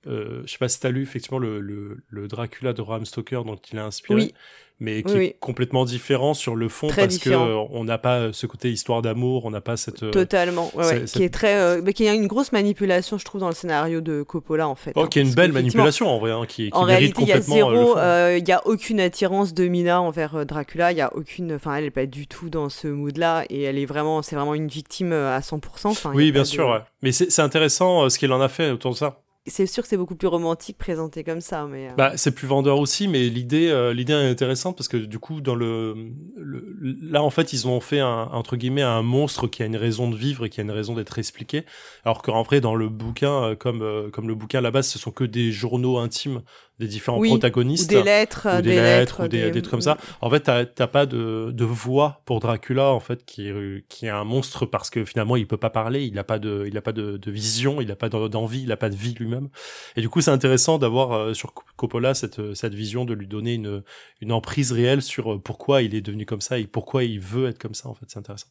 euh, 0.07 0.41
je 0.45 0.51
sais 0.51 0.57
pas 0.57 0.69
si 0.69 0.79
tu 0.79 0.87
as 0.87 0.91
lu 0.91 1.03
effectivement 1.03 1.39
le, 1.39 1.59
le, 1.59 2.03
le, 2.09 2.27
Dracula 2.27 2.73
de 2.73 2.81
Bram 2.81 3.05
Stoker 3.05 3.43
dont 3.45 3.59
il 3.71 3.77
a 3.77 3.85
inspiré. 3.85 4.21
Oui 4.21 4.33
mais 4.81 5.03
qui 5.03 5.15
est 5.15 5.35
complètement 5.39 5.85
différent 5.85 6.33
sur 6.33 6.55
le 6.55 6.67
fond 6.67 6.87
parce 6.87 7.19
qu'on 7.19 7.29
que 7.29 7.29
euh, 7.29 7.65
on 7.69 7.83
n'a 7.83 7.99
pas 7.99 8.33
ce 8.33 8.47
côté 8.47 8.71
histoire 8.71 9.03
d'amour, 9.03 9.45
on 9.45 9.51
n'a 9.51 9.61
pas 9.61 9.77
cette 9.77 10.01
euh, 10.01 10.09
totalement, 10.09 10.71
ouais, 10.75 11.05
qui 11.05 11.21
est 11.23 11.29
très, 11.29 11.55
euh, 11.55 11.81
mais 11.83 11.93
qui 11.93 12.07
a 12.07 12.15
une 12.15 12.25
grosse 12.25 12.51
manipulation, 12.51 13.19
je 13.19 13.23
trouve, 13.23 13.41
dans 13.41 13.47
le 13.47 13.53
scénario 13.53 14.01
de 14.01 14.23
Coppola 14.23 14.67
en 14.67 14.73
fait. 14.73 14.93
Oh, 14.95 15.05
qui 15.05 15.19
est 15.19 15.21
une 15.21 15.35
belle 15.35 15.51
manipulation 15.51 16.09
en 16.09 16.17
vrai, 16.17 16.31
hein, 16.31 16.45
qui, 16.47 16.71
qui 16.71 16.77
en 16.77 16.81
réalité, 16.81 17.21
il 17.21 17.27
y 17.27 17.31
a 17.31 17.39
zéro, 17.39 17.95
il 17.95 18.47
y 18.47 18.51
a 18.51 18.65
aucune 18.65 18.99
attirance 18.99 19.53
de 19.53 19.67
Mina 19.67 20.01
envers 20.01 20.47
Dracula, 20.47 20.91
il 20.91 20.97
y 20.97 21.01
a 21.01 21.15
aucune, 21.15 21.53
enfin, 21.53 21.75
elle 21.75 21.85
est 21.85 21.91
pas 21.91 22.07
du 22.07 22.25
tout 22.25 22.49
dans 22.49 22.69
ce 22.69 22.87
mood-là 22.87 23.45
et 23.51 23.61
elle 23.61 23.77
est 23.77 23.85
vraiment, 23.85 24.23
c'est 24.23 24.35
vraiment 24.35 24.55
une 24.55 24.67
victime 24.67 25.13
à 25.13 25.41
100%. 25.41 26.11
oui, 26.15 26.31
bien 26.31 26.43
sûr, 26.43 26.69
ouais. 26.69 26.79
mais 27.03 27.11
c'est 27.11 27.39
intéressant 27.39 28.09
ce 28.09 28.17
qu'il 28.17 28.33
en 28.33 28.41
a 28.41 28.49
fait 28.49 28.71
autour 28.71 28.93
de 28.93 28.97
ça 28.97 29.21
c'est 29.47 29.65
sûr 29.65 29.81
que 29.81 29.89
c'est 29.89 29.97
beaucoup 29.97 30.15
plus 30.15 30.27
romantique 30.27 30.77
présenté 30.77 31.23
comme 31.23 31.41
ça, 31.41 31.65
mais. 31.65 31.89
Euh. 31.89 31.93
Bah, 31.97 32.13
c'est 32.15 32.31
plus 32.31 32.47
vendeur 32.47 32.77
aussi, 32.77 33.07
mais 33.07 33.27
l'idée, 33.27 33.69
euh, 33.69 33.91
l'idée 33.91 34.13
est 34.13 34.29
intéressante 34.29 34.77
parce 34.77 34.87
que 34.87 34.97
du 34.97 35.17
coup, 35.17 35.41
dans 35.41 35.55
le, 35.55 36.11
là 36.37 37.23
en 37.23 37.31
fait, 37.31 37.51
ils 37.51 37.67
ont 37.67 37.79
fait 37.79 37.99
un 37.99 38.29
entre 38.31 38.55
guillemets 38.55 38.83
un 38.83 39.01
monstre 39.01 39.47
qui 39.47 39.63
a 39.63 39.65
une 39.65 39.77
raison 39.77 40.09
de 40.09 40.15
vivre 40.15 40.45
et 40.45 40.49
qui 40.49 40.59
a 40.61 40.63
une 40.63 40.71
raison 40.71 40.93
d'être 40.93 41.17
expliqué, 41.17 41.65
alors 42.05 42.21
qu'en 42.21 42.43
vrai, 42.43 42.61
dans 42.61 42.75
le 42.75 42.87
bouquin, 42.87 43.43
euh, 43.43 43.55
comme 43.55 44.11
comme 44.11 44.27
le 44.27 44.35
bouquin 44.35 44.59
à 44.59 44.61
la 44.61 44.71
base, 44.71 44.87
ce 44.87 44.99
sont 44.99 45.11
que 45.11 45.23
des 45.23 45.51
journaux 45.51 45.97
intimes 45.97 46.43
des 46.79 46.87
différents 46.87 47.21
protagonistes. 47.21 47.91
Ou 47.91 47.95
des 47.95 48.03
lettres. 48.03 48.47
Ou 48.57 48.61
des, 48.61 48.75
lettres, 48.75 49.25
ou 49.25 49.27
des, 49.27 49.51
des, 49.51 49.61
trucs 49.61 49.71
comme 49.71 49.81
ça. 49.81 49.97
En 50.19 50.29
fait, 50.29 50.41
t'as 50.41 50.87
pas 50.87 51.05
de, 51.05 51.51
de 51.51 51.65
voix 51.65 52.21
pour 52.25 52.39
Dracula, 52.39 52.87
en 52.89 52.99
fait, 52.99 53.23
qui 53.23 53.47
est, 53.47 53.87
qui 53.87 54.07
est 54.07 54.09
un 54.09 54.23
monstre 54.23 54.65
parce 54.65 54.89
que 54.89 55.05
finalement, 55.05 55.35
il 55.35 55.47
peut 55.47 55.57
pas 55.57 55.69
parler, 55.69 56.03
il 56.05 56.17
a 56.17 56.23
pas 56.23 56.39
de, 56.39 56.65
il 56.67 56.77
a 56.77 56.81
pas 56.81 56.91
de, 56.91 57.17
de 57.17 57.31
vision, 57.31 57.81
il 57.81 57.91
a 57.91 57.95
pas 57.95 58.09
d'envie, 58.09 58.63
il 58.63 58.71
a 58.71 58.77
pas 58.77 58.89
de 58.89 58.95
vie 58.95 59.13
lui-même. 59.13 59.49
Et 59.95 60.01
du 60.01 60.09
coup, 60.09 60.21
c'est 60.21 60.31
intéressant 60.31 60.77
d'avoir 60.77 61.11
euh, 61.11 61.33
sur 61.33 61.53
Coppola 61.53 62.13
cette, 62.13 62.55
cette 62.55 62.73
vision 62.73 63.05
de 63.05 63.13
lui 63.13 63.27
donner 63.27 63.53
une, 63.53 63.83
une 64.21 64.31
emprise 64.31 64.71
réelle 64.71 65.01
sur 65.01 65.33
euh, 65.33 65.39
pourquoi 65.39 65.83
il 65.83 65.93
est 65.93 66.01
devenu 66.01 66.25
comme 66.25 66.41
ça 66.41 66.57
et 66.57 66.65
pourquoi 66.67 67.03
il 67.03 67.19
veut 67.19 67.47
être 67.47 67.59
comme 67.59 67.75
ça, 67.75 67.89
en 67.89 67.93
fait. 67.93 68.05
C'est 68.07 68.19
intéressant. 68.19 68.47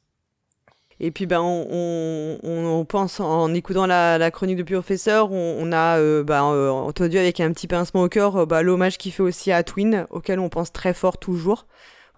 Et 1.02 1.10
puis 1.10 1.24
ben 1.24 1.40
on, 1.40 2.38
on, 2.42 2.84
pense 2.84 3.20
en 3.20 3.54
écoutant 3.54 3.86
la, 3.86 4.18
la 4.18 4.30
chronique 4.30 4.56
du 4.56 4.64
professeur, 4.66 5.32
on, 5.32 5.56
on 5.58 5.72
a 5.72 5.98
euh, 5.98 6.22
ben, 6.22 6.52
euh, 6.52 6.68
entendu 6.68 7.16
avec 7.16 7.40
un 7.40 7.50
petit 7.52 7.66
pincement 7.66 8.02
au 8.02 8.08
cœur 8.10 8.36
euh, 8.36 8.46
bah, 8.46 8.62
l'hommage 8.62 8.98
qu'il 8.98 9.10
fait 9.10 9.22
aussi 9.22 9.50
à 9.50 9.62
Twin, 9.62 10.06
auquel 10.10 10.38
on 10.38 10.50
pense 10.50 10.72
très 10.72 10.92
fort 10.92 11.16
toujours 11.16 11.66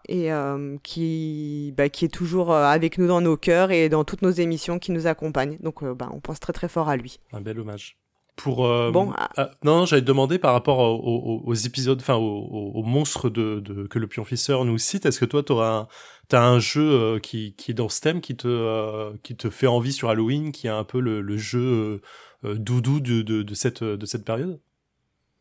et 0.08 0.32
euh, 0.32 0.76
qui, 0.82 1.72
bah, 1.76 1.88
qui 1.88 2.06
est 2.06 2.12
toujours 2.12 2.52
avec 2.52 2.98
nous 2.98 3.06
dans 3.06 3.20
nos 3.20 3.36
cœurs 3.36 3.70
et 3.70 3.88
dans 3.88 4.02
toutes 4.02 4.22
nos 4.22 4.32
émissions 4.32 4.80
qui 4.80 4.90
nous 4.90 5.06
accompagnent. 5.06 5.58
Donc 5.60 5.84
bah, 5.84 6.08
on 6.12 6.18
pense 6.18 6.40
très 6.40 6.52
très 6.52 6.68
fort 6.68 6.88
à 6.88 6.96
lui. 6.96 7.20
Un 7.32 7.40
bel 7.40 7.60
hommage. 7.60 7.96
Pour 8.34 8.56
bon, 8.90 9.12
ah. 9.16 9.28
Ah, 9.36 9.50
non, 9.62 9.84
j'avais 9.84 10.02
demandé 10.02 10.38
par 10.38 10.54
rapport 10.54 10.78
aux, 10.78 11.42
aux, 11.44 11.54
épisodes, 11.54 12.00
enfin 12.00 12.14
aux, 12.14 12.72
aux, 12.74 12.82
monstres 12.82 13.28
de, 13.28 13.60
de, 13.60 13.86
que 13.86 13.98
le 13.98 14.08
Pionfisseur 14.08 14.64
nous 14.64 14.78
cite. 14.78 15.04
Est-ce 15.04 15.20
que 15.20 15.26
toi, 15.26 15.42
tu 15.42 15.52
auras 15.52 15.86
t'as 16.32 16.40
un 16.40 16.60
jeu 16.60 16.80
euh, 16.80 17.18
qui, 17.18 17.54
qui 17.58 17.72
est 17.72 17.74
dans 17.74 17.90
ce 17.90 18.00
thème 18.00 18.22
qui 18.22 18.34
te 18.34 18.48
euh, 18.48 19.12
qui 19.22 19.36
te 19.36 19.50
fait 19.50 19.66
envie 19.66 19.92
sur 19.92 20.08
Halloween 20.08 20.50
qui 20.50 20.66
est 20.66 20.70
un 20.70 20.82
peu 20.82 20.98
le, 20.98 21.20
le 21.20 21.36
jeu 21.36 22.00
euh, 22.46 22.54
doudou 22.54 23.00
de, 23.00 23.20
de, 23.20 23.42
de, 23.42 23.54
cette 23.54 23.84
de 23.84 24.06
cette 24.06 24.24
période? 24.24 24.58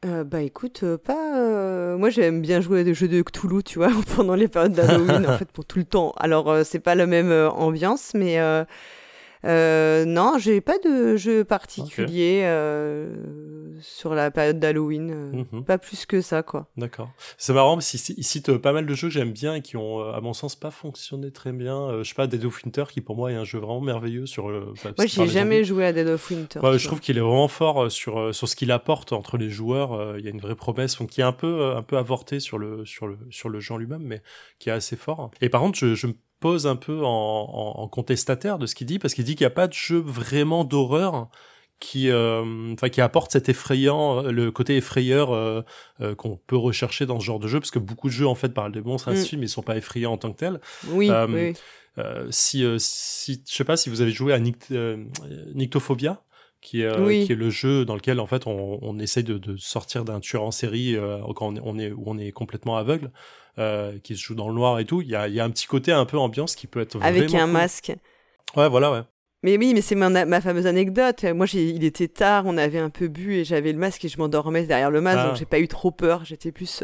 Bah 0.03 0.41
écoute, 0.41 0.83
pas. 1.05 1.95
Moi 1.95 2.09
j'aime 2.09 2.41
bien 2.41 2.59
jouer 2.59 2.81
à 2.81 2.83
des 2.83 2.93
jeux 2.93 3.07
de 3.07 3.21
Cthulhu, 3.21 3.63
tu 3.63 3.77
vois, 3.77 3.91
pendant 4.15 4.35
les 4.35 4.49
périodes 4.49 4.73
d'Halloween, 4.73 5.25
en 5.27 5.37
fait, 5.37 5.49
pour 5.49 5.63
tout 5.63 5.79
le 5.79 5.85
temps. 5.85 6.11
Alors 6.17 6.65
c'est 6.65 6.79
pas 6.79 6.95
la 6.95 7.05
même 7.05 7.31
ambiance, 7.31 8.11
mais 8.13 8.37
euh, 9.45 10.05
non, 10.05 10.37
j'ai 10.37 10.61
pas 10.61 10.77
de 10.79 11.15
jeu 11.17 11.43
particulier 11.43 12.41
euh, 12.43 13.15
sur 13.81 14.13
la 14.13 14.29
période 14.31 14.59
d'Halloween. 14.59 15.11
Euh, 15.11 15.43
mhm. 15.51 15.63
Pas 15.63 15.77
plus 15.77 16.05
que 16.05 16.21
ça, 16.21 16.43
quoi. 16.43 16.67
D'accord. 16.77 17.09
C'est 17.37 17.53
marrant 17.53 17.75
parce 17.75 17.89
qu'ils 17.89 18.23
citent 18.23 18.57
pas 18.57 18.73
mal 18.73 18.85
de 18.85 18.93
jeux 18.93 19.07
que 19.07 19.13
j'aime 19.13 19.31
bien 19.31 19.55
et 19.55 19.61
qui 19.61 19.77
ont, 19.77 20.03
à 20.03 20.21
mon 20.21 20.33
sens, 20.33 20.55
pas 20.55 20.71
fonctionné 20.71 21.31
très 21.31 21.51
bien. 21.51 22.03
je 22.03 22.07
sais 22.07 22.15
pas, 22.15 22.27
Dead 22.27 22.43
of 22.45 22.63
Winter, 22.63 22.85
qui 22.89 23.01
pour 23.01 23.15
moi 23.15 23.31
est 23.31 23.35
un 23.35 23.43
jeu 23.43 23.59
vraiment 23.59 23.81
merveilleux 23.81 24.25
sur. 24.25 24.49
Bah, 24.83 24.91
moi, 24.97 25.07
j'ai 25.07 25.27
jamais 25.27 25.63
joué 25.63 25.85
à 25.85 25.93
Dead 25.93 26.07
of 26.07 26.29
Winter. 26.29 26.59
je 26.77 26.87
trouve 26.87 26.99
qu'il 26.99 27.17
est 27.17 27.21
vraiment 27.21 27.47
fort 27.47 27.91
sur 27.91 28.33
sur 28.33 28.47
ce 28.47 28.55
qu'il 28.55 28.71
apporte 28.71 29.13
entre 29.13 29.37
les 29.37 29.49
joueurs. 29.49 30.17
Il 30.17 30.23
y 30.23 30.27
a 30.27 30.31
une 30.31 30.39
vraie 30.39 30.55
promesse, 30.55 30.97
donc 30.97 31.09
qui 31.09 31.21
est 31.21 31.25
un 31.25 31.31
peu 31.31 31.75
un 31.75 31.83
peu 31.83 31.97
avorté 31.97 32.39
sur 32.39 32.57
le 32.57 32.85
sur 32.85 33.07
le 33.07 33.17
sur 33.29 33.49
le 33.49 33.59
jeu 33.59 33.71
lui-même, 33.77 34.03
mais 34.03 34.21
qui 34.59 34.69
est 34.69 34.73
assez 34.73 34.95
fort. 34.95 35.31
Et 35.39 35.49
par 35.49 35.61
contre, 35.61 35.77
je, 35.77 35.95
je 35.95 36.07
me 36.07 36.13
pose 36.41 36.67
un 36.67 36.75
peu 36.75 37.01
en, 37.05 37.87
contestataire 37.87 38.57
de 38.57 38.65
ce 38.65 38.75
qu'il 38.75 38.87
dit, 38.87 38.99
parce 38.99 39.13
qu'il 39.13 39.23
dit 39.23 39.35
qu'il 39.35 39.45
n'y 39.45 39.51
a 39.51 39.55
pas 39.55 39.67
de 39.67 39.73
jeu 39.73 39.99
vraiment 39.99 40.65
d'horreur 40.65 41.29
qui, 41.79 42.09
euh, 42.09 42.73
enfin, 42.73 42.89
qui 42.89 42.99
apporte 42.99 43.31
cet 43.31 43.47
effrayant, 43.47 44.23
le 44.23 44.51
côté 44.51 44.75
effrayeur 44.75 45.31
euh, 45.31 45.61
euh, 46.01 46.13
qu'on 46.13 46.37
peut 46.47 46.57
rechercher 46.57 47.05
dans 47.05 47.19
ce 47.19 47.25
genre 47.25 47.39
de 47.39 47.47
jeu, 47.47 47.59
parce 47.59 47.71
que 47.71 47.79
beaucoup 47.79 48.07
de 48.07 48.13
jeux 48.13 48.27
en 48.27 48.35
fait 48.35 48.49
parlent 48.49 48.71
des 48.71 48.81
monstres, 48.81 49.09
ainsi, 49.09 49.35
mm. 49.35 49.39
mais 49.39 49.45
ils 49.45 49.49
sont 49.49 49.61
pas 49.61 49.77
effrayants 49.77 50.11
en 50.11 50.17
tant 50.17 50.31
que 50.31 50.37
tels. 50.37 50.59
Oui. 50.89 51.09
oui. 51.29 51.53
si, 52.31 52.65
si, 52.77 53.43
je 53.47 53.55
sais 53.55 53.63
pas 53.63 53.77
si 53.77 53.89
vous 53.89 54.01
avez 54.01 54.11
joué 54.11 54.33
à 54.33 54.39
Nyctophobia 54.39 56.21
qui 56.61 56.83
est, 56.83 57.25
qui 57.25 57.31
est 57.31 57.35
le 57.35 57.49
jeu 57.49 57.85
dans 57.85 57.95
lequel 57.95 58.19
en 58.19 58.27
fait 58.27 58.47
on, 58.47 58.79
on 58.81 58.99
essaye 58.99 59.23
de, 59.23 59.37
de 59.37 59.57
sortir 59.57 60.05
d'un 60.05 60.19
tueur 60.19 60.43
en 60.43 60.51
série 60.51 60.95
quand 61.35 61.55
on 61.63 61.79
est, 61.79 61.91
où 61.91 62.03
on 62.05 62.17
est 62.17 62.31
complètement 62.31 62.77
aveugle. 62.77 63.11
Euh, 63.59 63.99
qui 64.01 64.15
se 64.15 64.23
joue 64.23 64.33
dans 64.33 64.47
le 64.47 64.53
noir 64.55 64.79
et 64.79 64.85
tout. 64.85 65.01
Il 65.01 65.09
y 65.09 65.15
a, 65.15 65.27
y 65.27 65.41
a, 65.41 65.43
un 65.43 65.49
petit 65.49 65.67
côté 65.67 65.91
un 65.91 66.05
peu 66.05 66.17
ambiance 66.17 66.55
qui 66.55 66.67
peut 66.67 66.79
être 66.79 66.97
avec 67.01 67.33
un 67.33 67.47
masque. 67.47 67.91
Ouais, 68.55 68.69
voilà, 68.69 68.91
ouais. 68.91 69.01
Mais 69.43 69.57
oui, 69.57 69.73
mais 69.73 69.81
c'est 69.81 69.95
ma, 69.95 70.09
ma, 70.09 70.39
fameuse 70.39 70.67
anecdote. 70.67 71.25
Moi, 71.35 71.47
il 71.53 71.83
était 71.83 72.07
tard, 72.07 72.45
on 72.45 72.57
avait 72.57 72.79
un 72.79 72.89
peu 72.89 73.09
bu 73.09 73.33
et 73.35 73.43
j'avais 73.43 73.73
le 73.73 73.77
masque 73.77 74.05
et 74.05 74.07
je 74.07 74.17
m'endormais 74.19 74.63
derrière 74.63 74.89
le 74.89 75.01
masque, 75.01 75.23
donc 75.23 75.31
ah. 75.33 75.37
j'ai 75.37 75.45
pas 75.45 75.59
eu 75.59 75.67
trop 75.67 75.91
peur. 75.91 76.23
J'étais 76.23 76.53
plus. 76.53 76.81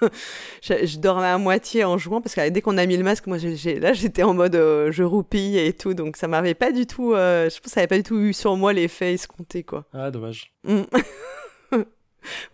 je, 0.62 0.98
dormais 0.98 1.26
à 1.26 1.38
moitié 1.38 1.84
en 1.84 1.98
jouant 1.98 2.20
parce 2.20 2.34
que 2.34 2.48
dès 2.48 2.60
qu'on 2.60 2.78
a 2.78 2.86
mis 2.86 2.96
le 2.96 3.04
masque, 3.04 3.26
moi, 3.26 3.38
là, 3.38 3.92
j'étais 3.92 4.22
en 4.22 4.34
mode 4.34 4.56
euh, 4.56 4.92
je 4.92 5.02
roupille 5.02 5.58
et 5.58 5.72
tout, 5.72 5.94
donc 5.94 6.16
ça 6.16 6.28
m'avait 6.28 6.54
pas 6.54 6.72
du 6.72 6.86
tout. 6.86 7.14
Euh, 7.14 7.48
je 7.50 7.56
pense 7.56 7.60
que 7.60 7.70
ça 7.70 7.80
avait 7.80 7.88
pas 7.88 7.96
du 7.96 8.02
tout 8.02 8.18
eu 8.18 8.32
sur 8.32 8.56
moi 8.56 8.72
l'effet 8.72 9.14
escompté, 9.14 9.62
quoi. 9.62 9.84
Ah, 9.92 10.10
dommage. 10.10 10.52
Mm. 10.64 10.82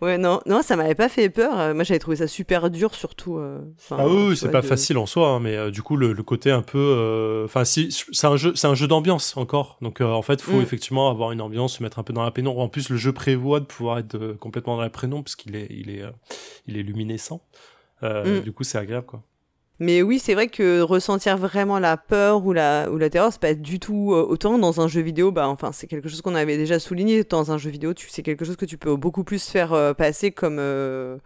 ouais, 0.01 0.17
non, 0.17 0.41
non, 0.45 0.61
ça 0.61 0.75
m'avait 0.75 0.95
pas 0.95 1.09
fait 1.09 1.29
peur. 1.29 1.59
Euh, 1.59 1.73
moi, 1.73 1.83
j'avais 1.83 1.99
trouvé 1.99 2.17
ça 2.17 2.27
super 2.27 2.69
dur, 2.69 2.93
surtout. 2.95 3.37
Euh, 3.37 3.59
ah 3.91 4.07
oui, 4.07 4.35
c'est 4.37 4.51
pas 4.51 4.61
facile 4.61 4.97
en 4.97 5.05
soi, 5.05 5.29
hein, 5.29 5.39
mais 5.39 5.55
euh, 5.55 5.71
du 5.71 5.81
coup, 5.81 5.95
le, 5.95 6.13
côté 6.23 6.51
un 6.51 6.61
peu, 6.61 7.43
enfin, 7.45 7.65
si, 7.65 7.89
c'est 8.11 8.27
un 8.27 8.37
jeu, 8.37 8.53
c'est 8.55 8.67
un 8.67 8.75
jeu 8.75 8.87
d'ambiance 8.87 9.35
encore. 9.37 9.77
Donc, 9.81 10.01
en 10.01 10.21
fait, 10.21 10.41
faut 10.41 10.57
mm. 10.57 10.61
effectivement 10.61 11.09
avoir 11.09 11.31
une 11.31 11.41
ambiance, 11.41 11.77
se 11.77 11.83
mettre 11.83 11.99
un 11.99 12.03
peu 12.03 12.13
dans 12.13 12.23
la 12.23 12.31
pénombre. 12.31 12.59
En 12.59 12.69
plus, 12.69 12.89
le 12.89 12.97
jeu 12.97 13.11
prévoit 13.11 13.59
de 13.59 13.65
pouvoir 13.65 13.99
être 13.99 14.33
complètement 14.39 14.75
dans 14.75 14.81
la 14.81 14.89
pénombre 14.89 15.23
parce 15.25 15.35
qu'il 15.35 15.55
est, 15.55 15.67
il 15.69 15.89
est, 15.89 16.03
il 16.67 16.77
est 16.77 16.83
luminescent. 16.83 17.41
Mm. 18.01 18.41
Du 18.43 18.51
coup, 18.51 18.63
c'est 18.63 18.77
agréable, 18.77 19.05
quoi. 19.05 19.23
Mais 19.79 20.01
oui, 20.01 20.19
c'est 20.19 20.35
vrai 20.35 20.47
que 20.47 20.81
ressentir 20.81 21.35
vraiment 21.35 21.79
la 21.79 21.97
peur 21.97 22.45
ou 22.45 22.53
la, 22.53 22.89
ou 22.91 22.97
la 22.97 23.09
terreur, 23.09 23.33
c'est 23.33 23.41
pas 23.41 23.55
du 23.55 23.79
tout 23.79 24.13
euh, 24.13 24.23
autant 24.23 24.59
dans 24.59 24.81
un 24.81 24.87
jeu 24.87 25.01
vidéo. 25.01 25.31
Bah, 25.31 25.47
enfin, 25.47 25.71
c'est 25.71 25.87
quelque 25.87 26.07
chose 26.07 26.21
qu'on 26.21 26.35
avait 26.35 26.57
déjà 26.57 26.79
souligné. 26.79 27.23
Dans 27.23 27.51
un 27.51 27.57
jeu 27.57 27.71
vidéo, 27.71 27.93
tu, 27.93 28.07
c'est 28.09 28.21
quelque 28.21 28.45
chose 28.45 28.55
que 28.55 28.65
tu 28.65 28.77
peux 28.77 28.95
beaucoup 28.95 29.23
plus 29.23 29.43
faire 29.49 29.73
euh, 29.73 29.93
passer 29.93 30.31
comme, 30.31 30.57
euh, 30.59 31.17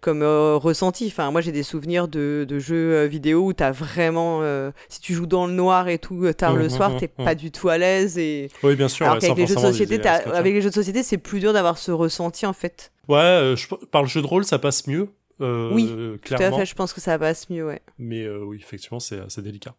comme 0.00 0.22
ressenti. 0.22 1.06
Enfin, 1.06 1.30
moi, 1.30 1.42
j'ai 1.42 1.52
des 1.52 1.62
souvenirs 1.62 2.08
de, 2.08 2.46
de 2.48 2.58
jeux 2.58 3.04
vidéo 3.04 3.44
où 3.44 3.52
t'as 3.52 3.72
vraiment, 3.72 4.40
si 4.88 5.00
tu 5.00 5.12
joues 5.12 5.26
dans 5.26 5.46
le 5.46 5.52
noir 5.52 5.88
et 5.88 5.98
tout 5.98 6.32
tard 6.32 6.56
le 6.56 6.66
mmh, 6.66 6.70
soir, 6.70 6.90
mmh, 6.90 6.96
t'es 6.96 7.10
mmh, 7.18 7.24
pas 7.24 7.34
du 7.34 7.50
tout 7.50 7.68
à 7.68 7.76
l'aise. 7.76 8.16
Et... 8.16 8.48
Oui, 8.62 8.74
bien 8.74 8.88
sûr. 8.88 9.06
Alors 9.06 9.18
qu'avec 9.18 9.36
les 9.36 9.46
jeux 9.46 9.54
de 9.54 9.60
société, 9.60 10.00
avec 10.08 10.54
les 10.54 10.62
jeux 10.62 10.70
de 10.70 10.74
société, 10.74 11.02
c'est 11.02 11.18
plus 11.18 11.40
dur 11.40 11.52
d'avoir 11.52 11.76
ce 11.76 11.92
ressenti 11.92 12.46
en 12.46 12.54
fait. 12.54 12.90
Ouais, 13.06 13.54
je, 13.54 13.66
par 13.90 14.02
le 14.02 14.08
jeu 14.08 14.22
de 14.22 14.26
rôle, 14.26 14.44
ça 14.44 14.58
passe 14.58 14.86
mieux. 14.86 15.08
Euh, 15.42 15.70
oui, 15.72 15.92
tout 16.24 16.34
à 16.34 16.52
fait, 16.52 16.66
je 16.66 16.74
pense 16.74 16.92
que 16.92 17.00
ça 17.00 17.18
passe 17.18 17.50
mieux, 17.50 17.66
ouais. 17.66 17.82
Mais 17.98 18.24
euh, 18.24 18.44
oui, 18.44 18.58
effectivement, 18.60 19.00
c'est 19.00 19.20
assez 19.20 19.42
délicat. 19.42 19.74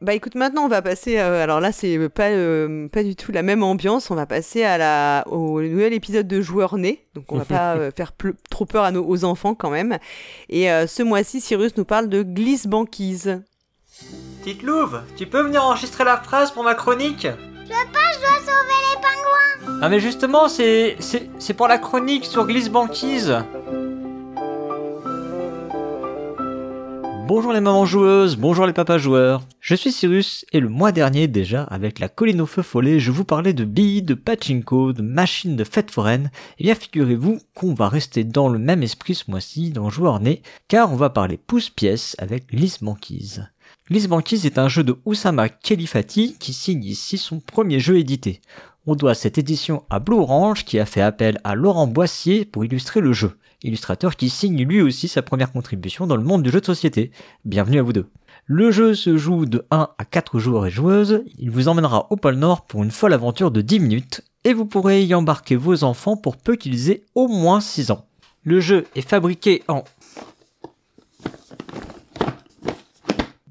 Bah 0.00 0.14
écoute, 0.14 0.34
maintenant 0.34 0.64
on 0.64 0.68
va 0.68 0.82
passer. 0.82 1.18
Euh, 1.18 1.44
alors 1.44 1.60
là, 1.60 1.70
c'est 1.70 1.96
pas 2.08 2.30
pas 2.90 3.04
du 3.04 3.14
tout 3.14 3.30
la 3.30 3.42
même 3.42 3.62
ambiance. 3.62 4.10
On 4.10 4.16
va 4.16 4.26
passer 4.26 4.64
à 4.64 4.76
la 4.76 5.24
au 5.28 5.62
nouvel 5.62 5.92
épisode 5.92 6.26
de 6.26 6.40
Joueurs 6.40 6.76
nés. 6.76 7.06
Donc 7.14 7.30
on 7.30 7.38
va 7.38 7.44
pas 7.44 7.90
faire 7.96 8.10
trop 8.50 8.66
peur 8.66 8.82
à 8.82 8.90
nos 8.90 9.06
aux 9.06 9.22
enfants 9.22 9.54
quand 9.54 9.70
même. 9.70 9.98
Et 10.48 10.66
ce 10.66 11.04
mois-ci, 11.04 11.40
Cyrus 11.40 11.76
nous 11.76 11.84
parle 11.84 12.08
de 12.08 12.24
glisse 12.24 12.66
banquise. 12.66 13.42
Petite 14.42 14.64
Louve, 14.64 15.02
tu 15.16 15.26
peux 15.26 15.42
venir 15.42 15.62
enregistrer 15.62 16.02
la 16.02 16.16
phrase 16.16 16.50
pour 16.50 16.64
ma 16.64 16.74
chronique? 16.74 17.22
Je 17.22 17.68
veux 17.68 17.92
pas, 17.92 18.12
je 18.12 18.18
dois 18.18 18.38
sauver 18.40 18.78
les 18.90 19.00
pingouins. 19.00 19.78
Ah 19.82 19.88
mais 19.88 20.00
justement, 20.00 20.48
c'est 20.48 20.96
c'est 21.38 21.54
pour 21.54 21.68
la 21.68 21.78
chronique 21.78 22.24
sur 22.24 22.44
glisse 22.44 22.70
banquise. 22.70 23.36
Bonjour 27.28 27.52
les 27.52 27.60
mamans 27.60 27.86
joueuses, 27.86 28.36
bonjour 28.36 28.66
les 28.66 28.72
papas 28.72 28.98
joueurs. 28.98 29.42
Je 29.60 29.76
suis 29.76 29.92
Cyrus 29.92 30.44
et 30.52 30.58
le 30.58 30.68
mois 30.68 30.90
dernier 30.90 31.28
déjà, 31.28 31.62
avec 31.62 32.00
la 32.00 32.08
colline 32.08 32.40
au 32.40 32.46
feu 32.46 32.62
follet, 32.62 32.98
je 32.98 33.12
vous 33.12 33.24
parlais 33.24 33.52
de 33.52 33.64
billes, 33.64 34.02
de 34.02 34.14
pachinko, 34.14 34.92
de 34.92 35.02
machines 35.02 35.54
de 35.54 35.62
fête 35.62 35.92
foraine. 35.92 36.32
Et 36.34 36.54
eh 36.58 36.64
bien 36.64 36.74
figurez-vous 36.74 37.38
qu'on 37.54 37.74
va 37.74 37.88
rester 37.88 38.24
dans 38.24 38.48
le 38.48 38.58
même 38.58 38.82
esprit 38.82 39.14
ce 39.14 39.30
mois-ci 39.30 39.70
dans 39.70 39.88
Joueur 39.88 40.18
Né, 40.18 40.42
car 40.66 40.92
on 40.92 40.96
va 40.96 41.10
parler 41.10 41.36
pouce-pièce 41.36 42.16
avec 42.18 42.50
Lise 42.50 42.78
Banquise. 42.82 43.48
Lise 43.88 44.08
Banquise 44.08 44.44
est 44.44 44.58
un 44.58 44.68
jeu 44.68 44.82
de 44.82 44.96
Oussama 45.04 45.48
Khelifati 45.48 46.36
qui 46.40 46.52
signe 46.52 46.84
ici 46.84 47.18
son 47.18 47.38
premier 47.38 47.78
jeu 47.78 47.98
édité. 47.98 48.40
On 48.84 48.96
doit 48.96 49.14
cette 49.14 49.38
édition 49.38 49.84
à 49.90 50.00
Blue 50.00 50.16
Orange 50.16 50.64
qui 50.64 50.80
a 50.80 50.86
fait 50.86 51.02
appel 51.02 51.40
à 51.44 51.54
Laurent 51.54 51.86
Boissier 51.86 52.44
pour 52.44 52.64
illustrer 52.64 53.00
le 53.00 53.12
jeu 53.12 53.38
illustrateur 53.64 54.16
qui 54.16 54.30
signe 54.30 54.64
lui 54.64 54.80
aussi 54.80 55.08
sa 55.08 55.22
première 55.22 55.52
contribution 55.52 56.06
dans 56.06 56.16
le 56.16 56.24
monde 56.24 56.42
du 56.42 56.50
jeu 56.50 56.60
de 56.60 56.66
société. 56.66 57.10
Bienvenue 57.44 57.78
à 57.78 57.82
vous 57.82 57.92
deux. 57.92 58.08
Le 58.46 58.70
jeu 58.70 58.94
se 58.94 59.16
joue 59.16 59.46
de 59.46 59.64
1 59.70 59.88
à 59.96 60.04
4 60.04 60.38
joueurs 60.38 60.66
et 60.66 60.70
joueuses, 60.70 61.22
il 61.38 61.50
vous 61.50 61.68
emmènera 61.68 62.06
au 62.10 62.16
pôle 62.16 62.34
Nord 62.34 62.66
pour 62.66 62.82
une 62.82 62.90
folle 62.90 63.12
aventure 63.12 63.50
de 63.50 63.60
10 63.60 63.80
minutes, 63.80 64.22
et 64.44 64.52
vous 64.52 64.66
pourrez 64.66 65.04
y 65.04 65.14
embarquer 65.14 65.54
vos 65.54 65.84
enfants 65.84 66.16
pour 66.16 66.36
peu 66.36 66.56
qu'ils 66.56 66.90
aient 66.90 67.04
au 67.14 67.28
moins 67.28 67.60
6 67.60 67.92
ans. 67.92 68.06
Le 68.42 68.60
jeu 68.60 68.86
est 68.96 69.08
fabriqué 69.08 69.62
en... 69.68 69.84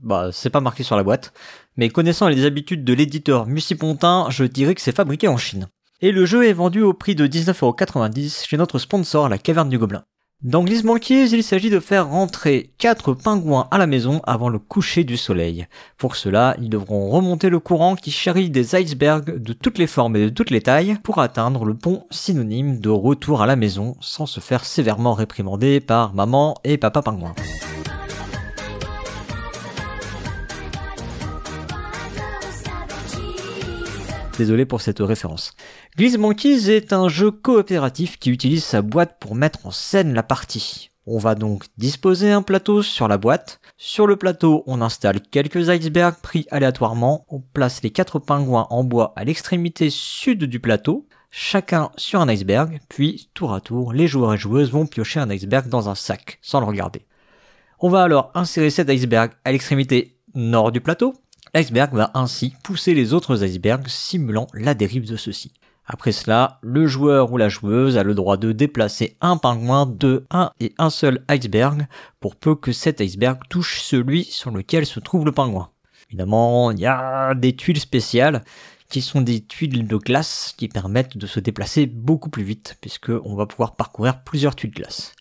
Bah, 0.01 0.30
c'est 0.34 0.49
pas 0.49 0.59
marqué 0.59 0.84
sur 0.84 0.97
la 0.97 1.03
boîte, 1.03 1.32
mais 1.78 1.89
connaissant 1.89 2.28
les 2.28 2.43
habitudes 2.45 2.84
de 2.84 2.93
l'éditeur 2.93 3.45
Mussipontin, 3.45 4.28
je 4.30 4.43
dirais 4.43 4.76
que 4.76 4.82
c'est 4.82 4.95
fabriqué 4.95 5.28
en 5.28 5.38
Chine 5.38 5.70
et 6.02 6.12
le 6.12 6.26
jeu 6.26 6.47
est 6.47 6.54
vendu 6.54 6.82
au 6.82 6.93
prix 6.93 7.16
de 7.16 7.28
19,90€ 7.28 8.47
chez 8.47 8.58
notre 8.58 8.80
sponsor 8.80 9.30
la 9.30 9.38
Caverne 9.38 9.70
du 9.70 9.78
Gobelin. 9.78 10.04
Dans 10.41 10.64
Glisse 10.64 10.82
Banquise, 10.82 11.34
il 11.34 11.43
s'agit 11.43 11.70
de 11.70 11.80
faire 11.80 12.10
rentrer 12.10 12.72
4 12.80 13.14
pingouins 13.14 13.68
à 13.70 13.78
la 13.78 13.86
maison 13.86 14.22
avant 14.26 14.49
le 14.49 14.58
coucher 14.58 15.04
du 15.04 15.16
soleil. 15.16 15.68
Pour 15.99 16.16
cela, 16.16 16.56
ils 16.60 16.70
devront 16.70 17.12
remonter 17.12 17.49
le 17.49 17.60
courant 17.60 17.95
qui 17.95 18.10
charrie 18.10 18.49
des 18.49 18.76
icebergs 18.76 19.38
de 19.38 19.54
toutes 19.54 19.78
les 19.78 19.86
formes 19.86 20.16
et 20.16 20.24
de 20.24 20.30
toutes 20.30 20.49
les 20.49 20.62
tailles 20.62 20.97
pour 21.04 21.20
atteindre 21.20 21.64
le 21.64 21.76
pont 21.76 22.06
synonyme 22.10 22.80
de 22.80 22.89
retour 22.89 23.43
à 23.43 23.45
la 23.45 23.56
maison 23.56 23.95
sans 24.02 24.26
se 24.26 24.39
faire 24.39 24.66
sévèrement 24.66 25.14
réprimander 25.14 25.80
par 25.80 26.16
maman 26.16 26.56
et 26.64 26.80
papa 26.80 27.04
pingouin. 27.04 27.36
Désolé 34.42 34.66
pour 34.66 34.82
cette 34.82 35.02
référence. 35.02 35.54
Glisse 35.96 36.18
Monkeys 36.18 36.72
est 36.72 36.94
un 36.94 37.10
jeu 37.10 37.30
coopératif 37.30 38.18
qui 38.18 38.32
utilise 38.32 38.64
sa 38.64 38.82
boîte 38.82 39.18
pour 39.20 39.36
mettre 39.36 39.68
en 39.68 39.70
scène 39.70 40.16
la 40.16 40.24
partie. 40.24 40.89
On 41.06 41.20
va 41.20 41.36
donc 41.36 41.66
disposer 41.78 42.32
un 42.32 42.42
plateau 42.42 42.82
sur 42.82 43.08
la 43.08 43.20
boîte. 43.20 43.62
Sur 43.78 44.08
le 44.08 44.16
plateau, 44.16 44.64
on 44.66 44.82
installe 44.82 45.22
quelques 45.22 45.70
icebergs 45.70 46.16
pris 46.24 46.48
aléatoirement. 46.50 47.24
On 47.30 47.39
place 47.39 47.84
les 47.84 47.92
quatre 47.92 48.18
pingouins 48.18 48.66
en 48.72 48.84
bois 48.84 49.14
à 49.16 49.26
l'extrémité 49.26 49.92
sud 49.92 50.46
du 50.46 50.60
plateau, 50.60 51.06
chacun 51.30 51.92
sur 51.96 52.20
un 52.20 52.28
iceberg, 52.28 52.80
puis 52.89 53.30
tour 53.36 53.54
à 53.54 53.62
tour, 53.62 53.94
les 53.94 54.08
joueurs 54.08 54.34
et 54.34 54.39
joueuses 54.39 54.72
vont 54.72 54.88
piocher 54.88 55.20
un 55.20 55.30
iceberg 55.30 55.70
dans 55.70 55.88
un 55.88 55.94
sac, 55.94 56.39
sans 56.42 56.62
le 56.62 56.66
regarder. 56.66 57.06
On 57.80 57.89
va 57.89 58.02
alors 58.02 58.32
insérer 58.34 58.72
cet 58.72 58.89
iceberg 58.89 59.34
à 59.46 59.52
l'extrémité 59.52 60.18
nord 60.34 60.72
du 60.72 60.82
plateau. 60.82 61.14
L'iceberg 61.54 61.93
va 61.93 62.12
ainsi 62.14 62.54
pousser 62.64 62.93
les 62.93 63.14
autres 63.14 63.43
icebergs 63.43 63.89
simulant 63.89 64.47
la 64.54 64.74
dérive 64.74 65.10
de 65.10 65.18
ceux-ci. 65.18 65.52
Après 65.86 66.14
cela, 66.14 66.60
le 66.62 66.88
joueur 66.88 67.34
ou 67.34 67.38
la 67.38 67.49
joueuse 67.49 67.97
a 67.97 68.04
le 68.04 68.16
droit 68.16 68.38
de 68.38 68.54
déplacer 68.54 69.18
un 69.20 69.36
pingouin 69.36 69.86
de 69.86 70.26
un 70.30 70.52
et 70.62 70.74
un 70.78 70.89
seul 70.89 71.26
iceberg 71.30 71.88
pour 72.22 72.38
peu 72.38 72.56
que 72.56 72.72
cet 72.72 73.02
iceberg 73.02 73.38
touche 73.49 73.82
celui 73.82 74.24
sur 74.24 74.52
lequel 74.52 74.86
se 74.86 75.02
trouve 75.02 75.26
le 75.26 75.34
pingouin. 75.34 75.72
Évidemment, 76.08 76.72
il 76.72 76.80
y 76.80 76.86
a 76.86 77.34
des 77.34 77.54
tuiles 77.54 77.82
spéciales 77.82 78.45
qui 78.88 79.02
sont 79.02 79.20
des 79.20 79.41
tuiles 79.41 79.86
de 79.86 79.97
glace 79.97 80.54
qui 80.56 80.70
permettent 80.70 81.18
de 81.18 81.28
se 81.28 81.41
déplacer 81.41 81.86
beaucoup 81.86 82.30
plus 82.30 82.43
vite 82.43 82.78
puisque 82.80 83.10
on 83.10 83.36
va 83.36 83.45
pouvoir 83.45 83.76
parcourir 83.76 84.24
plusieurs 84.24 84.56
tuiles 84.56 84.72
de 84.72 84.76
glace. 84.76 85.14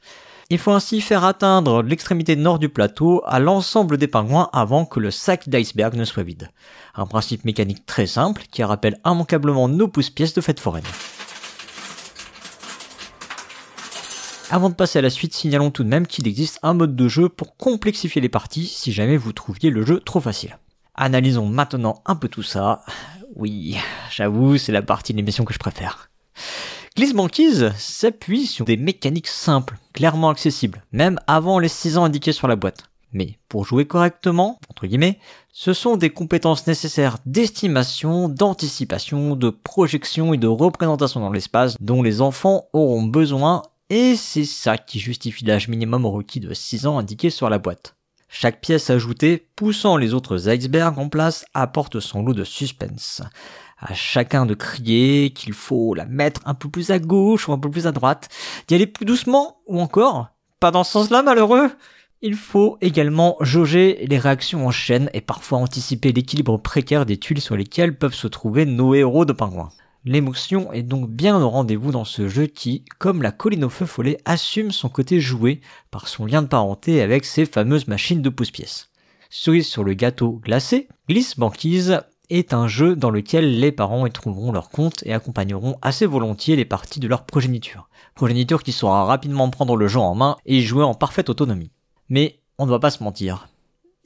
Il 0.53 0.59
faut 0.59 0.73
ainsi 0.73 1.01
faire 1.01 1.23
atteindre 1.23 1.81
l'extrémité 1.81 2.35
nord 2.35 2.59
du 2.59 2.69
plateau 2.69 3.23
à 3.25 3.39
l'ensemble 3.39 3.99
des 3.99 4.09
pingouins 4.09 4.51
avant 4.53 4.85
que 4.85 4.99
le 4.99 5.13
sac 5.13 5.49
d'iceberg 5.49 5.95
ne 5.95 6.05
soit 6.05 6.25
vide. 6.25 6.51
Un 6.97 7.07
principe 7.07 7.45
mécanique 7.45 7.87
très 7.87 8.09
simple 8.09 8.43
qui 8.51 8.65
rappelle 8.65 8.99
immanquablement 9.07 9.69
nos 9.69 9.87
pouces-pièces 9.87 10.35
de 10.35 10.41
fête 10.41 10.59
foraine. 10.59 10.83
Avant 14.51 14.71
de 14.71 14.75
passer 14.75 14.99
à 14.99 15.03
la 15.03 15.11
suite, 15.11 15.35
signalons 15.35 15.71
tout 15.71 15.85
de 15.85 15.89
même 15.89 16.09
qu'il 16.09 16.27
existe 16.27 16.59
un 16.65 16.75
mode 16.75 16.97
de 16.97 17.07
jeu 17.07 17.29
pour 17.29 17.57
complexifier 17.57 18.21
les 18.21 18.29
parties 18.29 18.67
si 18.67 18.91
jamais 18.91 19.17
vous 19.17 19.33
trouviez 19.33 19.71
le 19.71 19.87
jeu 19.87 20.01
trop 20.01 20.19
facile. 20.19 20.59
Analysons 20.97 21.47
maintenant 21.47 22.03
un 22.07 22.17
peu 22.17 22.27
tout 22.27 22.43
ça. 22.43 22.81
Oui, 23.37 23.77
j'avoue, 24.11 24.59
c'est 24.59 24.73
la 24.73 24.83
partie 24.83 25.13
de 25.13 25.19
l'émission 25.19 25.45
que 25.45 25.55
je 25.55 25.61
préfère. 25.61 26.11
Glisse 27.01 27.15
Banquise 27.15 27.73
s'appuie 27.79 28.45
sur 28.45 28.67
des 28.67 28.77
mécaniques 28.77 29.27
simples, 29.27 29.79
clairement 29.95 30.29
accessibles, 30.29 30.85
même 30.93 31.19
avant 31.27 31.59
les 31.59 31.69
6 31.69 31.97
ans 31.97 32.05
indiqués 32.05 32.33
sur 32.33 32.47
la 32.47 32.57
boîte. 32.57 32.91
Mais 33.15 33.39
pour 33.49 33.65
jouer 33.65 33.87
correctement, 33.87 34.61
entre 34.69 34.87
guillemets, 34.87 35.19
ce 35.51 35.73
sont 35.73 35.97
des 35.97 36.11
compétences 36.11 36.67
nécessaires 36.67 37.17
d'estimation, 37.25 38.29
d'anticipation, 38.29 39.35
de 39.35 39.49
projection 39.49 40.35
et 40.35 40.37
de 40.37 40.47
représentation 40.47 41.21
dans 41.21 41.33
l'espace 41.33 41.75
dont 41.81 42.03
les 42.03 42.21
enfants 42.21 42.67
auront 42.75 43.05
besoin 43.05 43.63
et 43.89 44.15
c'est 44.15 44.45
ça 44.45 44.77
qui 44.77 44.99
justifie 44.99 45.47
l'âge 45.47 45.69
minimum 45.69 46.05
requis 46.05 46.41
de 46.41 46.53
6 46.53 46.87
ans 46.87 46.99
indiqué 46.99 47.31
sur 47.31 47.49
la 47.49 47.57
boîte. 47.57 47.97
Chaque 48.29 48.61
pièce 48.61 48.91
ajoutée, 48.91 49.47
poussant 49.57 49.97
les 49.97 50.13
autres 50.13 50.51
icebergs 50.51 50.99
en 50.99 51.09
place, 51.09 51.47
apporte 51.55 51.99
son 51.99 52.23
lot 52.23 52.35
de 52.35 52.45
suspense 52.45 53.23
à 53.81 53.95
chacun 53.95 54.47
de 54.47 54.55
crier 54.55 55.31
qu'il 55.31 55.53
faut 55.53 55.95
la 55.95 56.05
mettre 56.05 56.41
un 56.45 56.55
peu 56.55 56.69
plus 56.69 56.91
à 56.91 56.99
gauche 56.99 57.49
ou 57.49 57.53
un 57.53 57.59
peu 57.59 57.71
plus 57.71 57.87
à 57.87 57.93
droite, 57.93 58.29
d'y 58.69 58.75
aller 58.75 58.87
plus 58.87 59.07
doucement 59.07 59.59
ou 59.67 59.81
encore 59.81 60.29
pas 60.61 60.71
dans 60.71 60.85
ce 60.85 60.93
sens-là 60.93 61.23
malheureux. 61.23 61.71
Il 62.23 62.35
faut 62.35 62.77
également 62.83 63.39
jauger 63.41 64.05
les 64.07 64.19
réactions 64.19 64.67
en 64.67 64.71
chaîne 64.71 65.09
et 65.15 65.23
parfois 65.23 65.59
anticiper 65.59 66.13
l'équilibre 66.13 66.59
précaire 66.59 67.07
des 67.07 67.17
tuiles 67.17 67.41
sur 67.41 67.57
lesquelles 67.57 67.97
peuvent 67.97 68.15
se 68.15 68.27
trouver 68.29 68.67
nos 68.67 68.95
héros 68.95 69.25
de 69.25 69.33
pingouins. 69.33 69.71
L'émotion 70.05 70.71
est 70.73 70.83
donc 70.83 71.09
bien 71.09 71.41
au 71.41 71.49
rendez-vous 71.49 71.93
dans 71.93 72.05
ce 72.05 72.29
jeu 72.29 72.47
qui, 72.47 72.85
comme 72.99 73.23
la 73.23 73.33
colline 73.33 73.65
au 73.65 73.71
feu 73.71 73.87
follet, 73.87 74.19
assume 74.27 74.71
son 74.71 74.91
côté 74.91 75.21
joué 75.21 75.61
par 75.91 76.09
son 76.09 76.27
lien 76.27 76.43
de 76.43 76.47
parenté 76.47 77.01
avec 77.01 77.25
ces 77.25 77.47
fameuses 77.47 77.87
machines 77.87 78.23
de 78.23 78.29
pouce-pièces. 78.29 78.91
Cerise 79.31 79.67
sur 79.67 79.85
le 79.85 79.95
gâteau 79.95 80.41
glacé, 80.43 80.89
Glisse 81.09 81.39
Banquise 81.39 82.01
est 82.31 82.55
un 82.55 82.69
jeu 82.69 82.97
dans 82.97 83.11
lequel 83.11 83.59
les 83.61 83.73
parents 83.73 84.07
y 84.07 84.11
trouveront 84.11 84.53
leur 84.53 84.71
compte 84.71 85.03
et 85.05 85.13
accompagneront 85.13 85.77
assez 85.83 86.07
volontiers 86.07 86.57
les 86.57 86.65
parties 86.65 87.01
de 87.01 87.09
leur 87.09 87.25
progéniture. 87.25 87.89
Progéniture 88.15 88.63
qui 88.63 88.73
saura 88.73 89.05
rapidement 89.05 89.51
prendre 89.51 89.77
le 89.77 89.89
jeu 89.89 90.01
en 90.01 90.15
main 90.15 90.37
et 90.47 90.61
jouer 90.61 90.85
en 90.85 90.95
parfaite 90.95 91.29
autonomie. 91.29 91.71
Mais 92.09 92.41
on 92.59 92.67
ne 92.67 92.71
va 92.71 92.79
pas 92.79 92.91
se 92.91 93.03
mentir. 93.03 93.49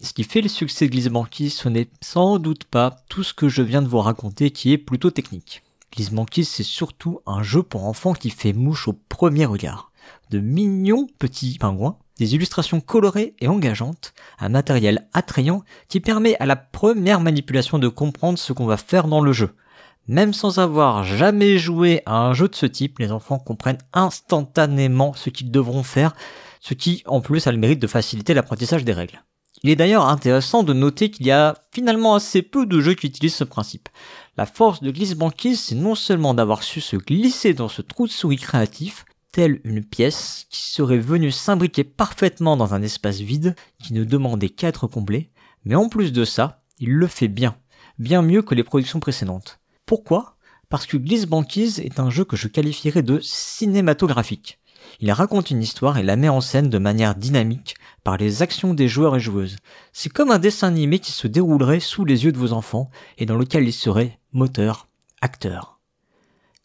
Ce 0.02 0.12
qui 0.12 0.24
fait 0.24 0.40
le 0.40 0.48
succès 0.48 0.86
de 0.86 0.90
Glisse 0.90 1.08
Banquise, 1.08 1.54
ce 1.54 1.68
n'est 1.68 1.88
sans 2.02 2.38
doute 2.38 2.64
pas 2.64 2.96
tout 3.08 3.22
ce 3.22 3.34
que 3.34 3.48
je 3.48 3.62
viens 3.62 3.82
de 3.82 3.88
vous 3.88 4.00
raconter 4.00 4.50
qui 4.50 4.72
est 4.72 4.78
plutôt 4.78 5.10
technique. 5.10 5.62
Glisse 5.92 6.10
Banquise, 6.10 6.48
c'est 6.48 6.62
surtout 6.62 7.20
un 7.26 7.42
jeu 7.42 7.62
pour 7.62 7.84
enfants 7.84 8.14
qui 8.14 8.30
fait 8.30 8.52
mouche 8.52 8.88
au 8.88 8.94
premier 9.08 9.44
regard. 9.46 9.92
De 10.30 10.40
mignons 10.40 11.06
petits 11.18 11.58
pingouins, 11.58 11.96
des 12.18 12.34
illustrations 12.34 12.80
colorées 12.80 13.34
et 13.40 13.48
engageantes, 13.48 14.14
un 14.38 14.48
matériel 14.48 15.08
attrayant 15.12 15.62
qui 15.88 16.00
permet 16.00 16.36
à 16.38 16.46
la 16.46 16.56
première 16.56 17.20
manipulation 17.20 17.78
de 17.78 17.88
comprendre 17.88 18.38
ce 18.38 18.52
qu'on 18.52 18.66
va 18.66 18.76
faire 18.76 19.08
dans 19.08 19.20
le 19.20 19.32
jeu. 19.32 19.50
Même 20.06 20.34
sans 20.34 20.58
avoir 20.58 21.02
jamais 21.02 21.58
joué 21.58 22.02
à 22.04 22.18
un 22.18 22.34
jeu 22.34 22.48
de 22.48 22.54
ce 22.54 22.66
type, 22.66 22.98
les 22.98 23.10
enfants 23.10 23.38
comprennent 23.38 23.78
instantanément 23.94 25.14
ce 25.14 25.30
qu'ils 25.30 25.50
devront 25.50 25.82
faire 25.82 26.14
ce 26.60 26.74
qui 26.74 27.02
en 27.06 27.20
plus 27.20 27.46
a 27.46 27.52
le 27.52 27.58
mérite 27.58 27.80
de 27.80 27.86
faciliter 27.86 28.32
l'apprentissage 28.32 28.84
des 28.84 28.92
règles. 28.92 29.22
Il 29.62 29.70
est 29.70 29.76
d'ailleurs 29.76 30.08
intéressant 30.08 30.62
de 30.62 30.72
noter 30.72 31.10
qu'il 31.10 31.26
y 31.26 31.30
a 31.30 31.54
finalement 31.72 32.14
assez 32.14 32.42
peu 32.42 32.66
de 32.66 32.80
jeux 32.80 32.94
qui 32.94 33.06
utilisent 33.06 33.34
ce 33.34 33.44
principe. 33.44 33.88
La 34.36 34.46
force 34.46 34.82
de 34.82 34.90
Glisse 34.90 35.14
Banquise, 35.14 35.60
c'est 35.60 35.74
non 35.74 35.94
seulement 35.94 36.34
d'avoir 36.34 36.62
su 36.62 36.80
se 36.80 36.96
glisser 36.96 37.54
dans 37.54 37.68
ce 37.68 37.80
trou 37.80 38.06
de 38.06 38.12
souris 38.12 38.36
créatif, 38.36 39.04
telle 39.34 39.60
une 39.64 39.82
pièce 39.82 40.46
qui 40.48 40.62
serait 40.62 41.00
venue 41.00 41.32
s'imbriquer 41.32 41.82
parfaitement 41.82 42.56
dans 42.56 42.72
un 42.72 42.82
espace 42.82 43.18
vide 43.18 43.56
qui 43.82 43.92
ne 43.92 44.04
demandait 44.04 44.48
qu'à 44.48 44.68
être 44.68 44.86
comblé, 44.86 45.32
mais 45.64 45.74
en 45.74 45.88
plus 45.88 46.12
de 46.12 46.24
ça, 46.24 46.62
il 46.78 46.92
le 46.92 47.08
fait 47.08 47.26
bien, 47.26 47.56
bien 47.98 48.22
mieux 48.22 48.42
que 48.42 48.54
les 48.54 48.62
productions 48.62 49.00
précédentes. 49.00 49.58
Pourquoi? 49.86 50.36
Parce 50.68 50.86
que 50.86 50.96
Glisse 50.96 51.26
Banquise 51.26 51.80
est 51.80 51.98
un 51.98 52.10
jeu 52.10 52.24
que 52.24 52.36
je 52.36 52.46
qualifierais 52.46 53.02
de 53.02 53.18
cinématographique. 53.18 54.60
Il 55.00 55.10
raconte 55.10 55.50
une 55.50 55.62
histoire 55.62 55.98
et 55.98 56.04
la 56.04 56.14
met 56.14 56.28
en 56.28 56.40
scène 56.40 56.70
de 56.70 56.78
manière 56.78 57.16
dynamique 57.16 57.74
par 58.04 58.16
les 58.16 58.40
actions 58.40 58.72
des 58.72 58.86
joueurs 58.86 59.16
et 59.16 59.20
joueuses. 59.20 59.56
C'est 59.92 60.10
comme 60.10 60.30
un 60.30 60.38
dessin 60.38 60.68
animé 60.68 61.00
qui 61.00 61.10
se 61.10 61.26
déroulerait 61.26 61.80
sous 61.80 62.04
les 62.04 62.24
yeux 62.24 62.30
de 62.30 62.38
vos 62.38 62.52
enfants 62.52 62.88
et 63.18 63.26
dans 63.26 63.36
lequel 63.36 63.66
ils 63.66 63.72
seraient 63.72 64.20
moteurs, 64.32 64.86
acteurs. 65.20 65.73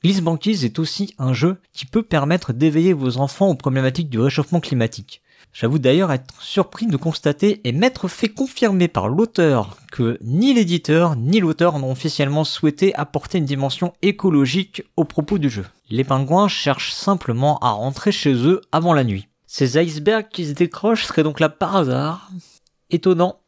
Glisse 0.01 0.21
Banquise 0.21 0.63
est 0.63 0.79
aussi 0.79 1.13
un 1.17 1.33
jeu 1.33 1.57
qui 1.73 1.85
peut 1.85 2.03
permettre 2.03 2.53
d'éveiller 2.53 2.93
vos 2.93 3.17
enfants 3.17 3.49
aux 3.49 3.55
problématiques 3.55 4.09
du 4.09 4.17
réchauffement 4.17 4.61
climatique. 4.61 5.21
J'avoue 5.51 5.79
d'ailleurs 5.79 6.13
être 6.13 6.41
surpris 6.41 6.87
de 6.87 6.95
constater 6.95 7.59
et 7.65 7.73
m'être 7.73 8.07
fait 8.07 8.29
confirmer 8.29 8.87
par 8.87 9.09
l'auteur 9.09 9.77
que 9.91 10.17
ni 10.21 10.53
l'éditeur 10.53 11.17
ni 11.17 11.41
l'auteur 11.41 11.79
n'ont 11.79 11.91
officiellement 11.91 12.45
souhaité 12.45 12.95
apporter 12.95 13.39
une 13.39 13.45
dimension 13.45 13.93
écologique 14.01 14.83
au 14.95 15.03
propos 15.03 15.37
du 15.37 15.49
jeu. 15.49 15.65
Les 15.89 16.05
pingouins 16.05 16.47
cherchent 16.47 16.93
simplement 16.93 17.57
à 17.59 17.71
rentrer 17.71 18.13
chez 18.13 18.33
eux 18.33 18.61
avant 18.71 18.93
la 18.93 19.03
nuit. 19.03 19.27
Ces 19.47 19.77
icebergs 19.77 20.29
qui 20.31 20.45
se 20.45 20.53
décrochent 20.53 21.05
seraient 21.07 21.23
donc 21.23 21.41
là 21.41 21.49
par 21.49 21.75
hasard. 21.75 22.31
Étonnant, 22.89 23.41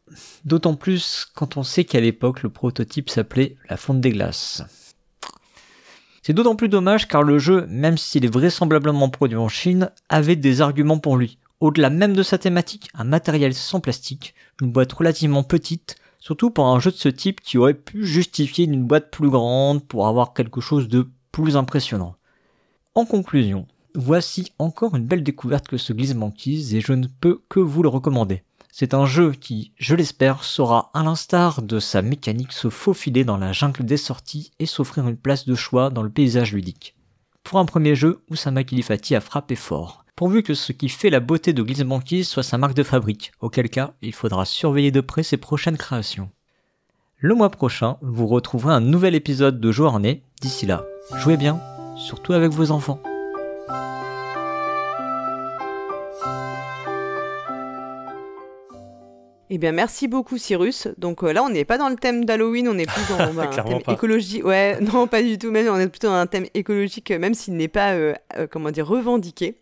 d'autant 0.44 0.74
plus 0.74 1.26
quand 1.34 1.56
on 1.56 1.62
sait 1.62 1.84
qu'à 1.84 2.00
l'époque 2.00 2.42
le 2.42 2.50
prototype 2.50 3.08
s'appelait 3.08 3.56
la 3.70 3.78
fonte 3.78 4.02
des 4.02 4.10
glaces. 4.10 4.64
C'est 6.24 6.34
d'autant 6.34 6.54
plus 6.54 6.68
dommage 6.68 7.08
car 7.08 7.24
le 7.24 7.40
jeu, 7.40 7.66
même 7.68 7.98
s'il 7.98 8.24
est 8.24 8.32
vraisemblablement 8.32 9.08
produit 9.08 9.36
en 9.36 9.48
Chine, 9.48 9.90
avait 10.08 10.36
des 10.36 10.60
arguments 10.60 11.00
pour 11.00 11.16
lui. 11.16 11.38
Au-delà 11.58 11.90
même 11.90 12.14
de 12.14 12.22
sa 12.22 12.38
thématique, 12.38 12.88
un 12.94 13.02
matériel 13.02 13.54
sans 13.54 13.80
plastique, 13.80 14.34
une 14.60 14.70
boîte 14.70 14.92
relativement 14.92 15.42
petite, 15.42 15.96
surtout 16.20 16.50
pour 16.50 16.66
un 16.66 16.78
jeu 16.78 16.92
de 16.92 16.96
ce 16.96 17.08
type 17.08 17.40
qui 17.40 17.58
aurait 17.58 17.74
pu 17.74 18.06
justifier 18.06 18.66
une 18.66 18.84
boîte 18.84 19.10
plus 19.10 19.30
grande 19.30 19.84
pour 19.84 20.06
avoir 20.06 20.32
quelque 20.32 20.60
chose 20.60 20.86
de 20.86 21.08
plus 21.32 21.56
impressionnant. 21.56 22.14
En 22.94 23.04
conclusion, 23.04 23.66
voici 23.96 24.52
encore 24.60 24.94
une 24.94 25.06
belle 25.06 25.24
découverte 25.24 25.66
que 25.66 25.76
ce 25.76 25.92
glisse 25.92 26.14
banquise 26.14 26.72
et 26.72 26.80
je 26.80 26.92
ne 26.92 27.08
peux 27.08 27.40
que 27.48 27.58
vous 27.58 27.82
le 27.82 27.88
recommander. 27.88 28.44
C'est 28.74 28.94
un 28.94 29.06
jeu 29.06 29.32
qui, 29.32 29.72
je 29.76 29.94
l'espère, 29.94 30.42
saura 30.42 30.90
à 30.94 31.04
l'instar 31.04 31.62
de 31.62 31.78
sa 31.78 32.02
mécanique 32.02 32.52
se 32.52 32.70
faufiler 32.70 33.22
dans 33.22 33.36
la 33.36 33.52
jungle 33.52 33.84
des 33.84 33.96
sorties 33.96 34.50
et 34.58 34.66
s'offrir 34.66 35.06
une 35.06 35.16
place 35.16 35.44
de 35.44 35.54
choix 35.54 35.90
dans 35.90 36.02
le 36.02 36.10
paysage 36.10 36.52
ludique. 36.52 36.96
Pour 37.44 37.58
un 37.58 37.66
premier 37.66 37.94
jeu, 37.94 38.24
Oussama 38.30 38.64
Kilifati 38.64 39.14
a 39.14 39.20
frappé 39.20 39.56
fort 39.56 40.02
pourvu 40.16 40.42
que 40.42 40.54
ce 40.54 40.72
qui 40.72 40.88
fait 40.88 41.10
la 41.10 41.20
beauté 41.20 41.52
de 41.52 41.82
Banquise 41.82 42.28
soit 42.28 42.42
sa 42.42 42.58
marque 42.58 42.74
de 42.74 42.82
fabrique, 42.82 43.32
auquel 43.40 43.68
cas 43.68 43.94
il 44.02 44.12
faudra 44.14 44.44
surveiller 44.44 44.90
de 44.90 45.00
près 45.00 45.22
ses 45.22 45.36
prochaines 45.36 45.76
créations. 45.76 46.30
Le 47.18 47.34
mois 47.34 47.50
prochain, 47.50 47.96
vous 48.02 48.26
retrouverez 48.26 48.74
un 48.74 48.80
nouvel 48.80 49.14
épisode 49.14 49.60
de 49.60 49.72
Journée. 49.72 50.22
D'ici 50.40 50.66
là, 50.66 50.84
jouez 51.16 51.36
bien, 51.36 51.60
surtout 51.96 52.32
avec 52.32 52.52
vos 52.52 52.70
enfants. 52.70 53.00
Eh 59.54 59.58
bien, 59.58 59.72
merci 59.72 60.08
beaucoup, 60.08 60.38
Cyrus. 60.38 60.88
Donc 60.96 61.22
euh, 61.22 61.30
là, 61.30 61.44
on 61.44 61.50
n'est 61.50 61.66
pas 61.66 61.76
dans 61.76 61.90
le 61.90 61.96
thème 61.96 62.24
d'Halloween, 62.24 62.68
on 62.68 62.78
est 62.78 62.90
plus 62.90 63.06
dans 63.10 63.18
bah, 63.34 63.50
un 63.52 63.62
thème 63.62 63.80
écologique. 63.86 64.46
Ouais, 64.46 64.80
non, 64.94 65.06
pas 65.06 65.22
du 65.22 65.36
tout. 65.36 65.50
Même 65.50 65.68
on 65.68 65.78
est 65.78 65.88
plutôt 65.88 66.06
dans 66.06 66.14
un 66.14 66.26
thème 66.26 66.46
écologique, 66.54 67.10
même 67.10 67.34
s'il 67.34 67.58
n'est 67.58 67.68
pas, 67.68 67.92
euh, 67.92 68.14
euh, 68.38 68.46
comment 68.50 68.70
dire, 68.70 68.86
revendiqué. 68.86 69.58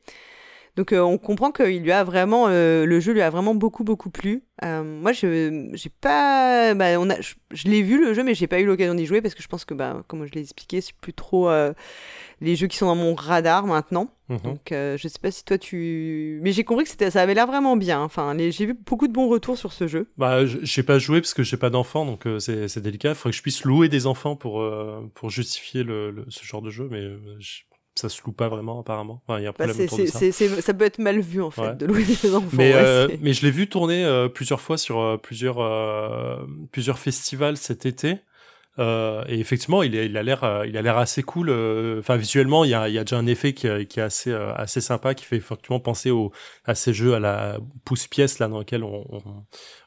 Donc 0.76 0.92
euh, 0.92 1.00
on 1.00 1.18
comprend 1.18 1.50
que 1.50 1.62
lui 1.62 1.92
a 1.92 2.04
vraiment, 2.04 2.46
euh, 2.48 2.86
le 2.86 3.00
jeu 3.00 3.12
lui 3.12 3.22
a 3.22 3.30
vraiment 3.30 3.54
beaucoup 3.54 3.84
beaucoup 3.84 4.10
plu. 4.10 4.44
Euh, 4.64 4.82
moi 4.82 5.12
je 5.12 5.70
j'ai 5.72 5.90
pas, 6.00 6.74
bah, 6.74 6.98
on 6.98 7.10
a, 7.10 7.16
je, 7.20 7.68
l'ai 7.68 7.82
vu 7.82 7.98
le 8.02 8.14
jeu 8.14 8.22
mais 8.22 8.34
j'ai 8.34 8.46
pas 8.46 8.60
eu 8.60 8.66
l'occasion 8.66 8.94
d'y 8.94 9.06
jouer 9.06 9.22
parce 9.22 9.34
que 9.34 9.42
je 9.42 9.48
pense 9.48 9.64
que 9.64 9.74
bah 9.74 10.02
comme 10.06 10.26
je 10.26 10.32
l'ai 10.32 10.42
expliqué 10.42 10.80
c'est 10.80 10.94
plus 10.94 11.14
trop 11.14 11.50
les 12.40 12.56
jeux 12.56 12.66
qui 12.66 12.76
sont 12.76 12.86
dans 12.86 12.94
mon 12.94 13.14
radar 13.14 13.66
maintenant. 13.66 14.10
Mhm. 14.28 14.38
Donc 14.44 14.60
je 14.70 15.08
sais 15.08 15.18
pas 15.20 15.30
si 15.30 15.44
toi 15.44 15.58
tu, 15.58 16.40
mais 16.42 16.52
j'ai 16.52 16.64
compris 16.64 16.84
que 16.84 16.90
c'était, 16.90 17.10
ça 17.10 17.22
avait 17.22 17.34
l'air 17.34 17.46
vraiment 17.46 17.76
bien. 17.76 18.00
Enfin 18.00 18.36
j'ai 18.38 18.66
vu 18.66 18.74
beaucoup 18.74 19.08
de 19.08 19.12
bons 19.12 19.28
retours 19.28 19.56
sur 19.56 19.72
ce 19.72 19.86
jeu. 19.88 20.08
Bah 20.18 20.44
j'ai 20.44 20.82
pas 20.82 20.98
joué 20.98 21.20
parce 21.20 21.34
que 21.34 21.42
j'ai 21.42 21.56
pas 21.56 21.70
d'enfants 21.70 22.04
donc 22.04 22.26
c'est 22.38 22.78
délicat. 22.78 23.10
Il 23.10 23.14
faudrait 23.14 23.32
que 23.32 23.36
je 23.36 23.42
puisse 23.42 23.64
louer 23.64 23.88
des 23.88 24.06
enfants 24.06 24.36
pour 24.36 24.64
pour 25.14 25.30
justifier 25.30 25.82
le, 25.82 26.26
ce 26.28 26.44
genre 26.44 26.62
de 26.62 26.70
jeu 26.70 26.88
mais 26.90 27.08
ça 27.94 28.08
se 28.08 28.22
loue 28.24 28.32
pas 28.32 28.48
vraiment 28.48 28.80
apparemment. 28.80 29.22
Enfin, 29.26 29.40
il 29.40 29.44
y 29.44 29.46
a 29.46 29.50
un 29.50 29.52
bah, 29.52 29.66
problème 29.66 29.86
autour 29.86 29.98
de 29.98 30.06
ça. 30.06 30.60
ça 30.62 30.74
peut 30.74 30.84
être 30.84 30.98
mal 30.98 31.20
vu 31.20 31.42
en 31.42 31.50
fait 31.50 31.76
de 31.76 31.86
louer 31.86 32.04
des 32.04 32.34
enfants. 32.34 32.48
Mais, 32.52 32.72
euh, 32.74 33.08
mais 33.20 33.32
je 33.32 33.42
l'ai 33.42 33.50
vu 33.50 33.68
tourner 33.68 34.04
euh, 34.04 34.28
plusieurs 34.28 34.60
fois 34.60 34.78
sur 34.78 35.00
euh, 35.00 35.16
plusieurs 35.16 35.58
plusieurs 36.72 36.98
festivals 36.98 37.56
cet 37.56 37.86
été. 37.86 38.18
Et 38.78 39.38
effectivement, 39.38 39.82
il, 39.82 39.94
est, 39.94 40.06
il 40.06 40.16
a 40.16 40.22
l'air, 40.22 40.64
il 40.66 40.76
a 40.76 40.82
l'air 40.82 40.96
assez 40.96 41.22
cool. 41.22 41.50
Enfin, 41.98 42.16
visuellement, 42.16 42.64
il 42.64 42.70
y 42.70 42.74
a, 42.74 42.88
il 42.88 42.94
y 42.94 42.98
a 42.98 43.04
déjà 43.04 43.18
un 43.18 43.26
effet 43.26 43.52
qui, 43.52 43.68
qui 43.86 44.00
est 44.00 44.02
assez, 44.02 44.32
assez 44.32 44.80
sympa, 44.80 45.14
qui 45.14 45.24
fait 45.24 45.36
effectivement 45.36 45.80
penser 45.80 46.10
au, 46.10 46.32
à 46.64 46.74
ces 46.74 46.94
jeux 46.94 47.14
à 47.14 47.20
la 47.20 47.58
pouce-pièce 47.84 48.38
là 48.38 48.48
dans 48.48 48.58
lequel 48.60 48.82
on, 48.84 49.04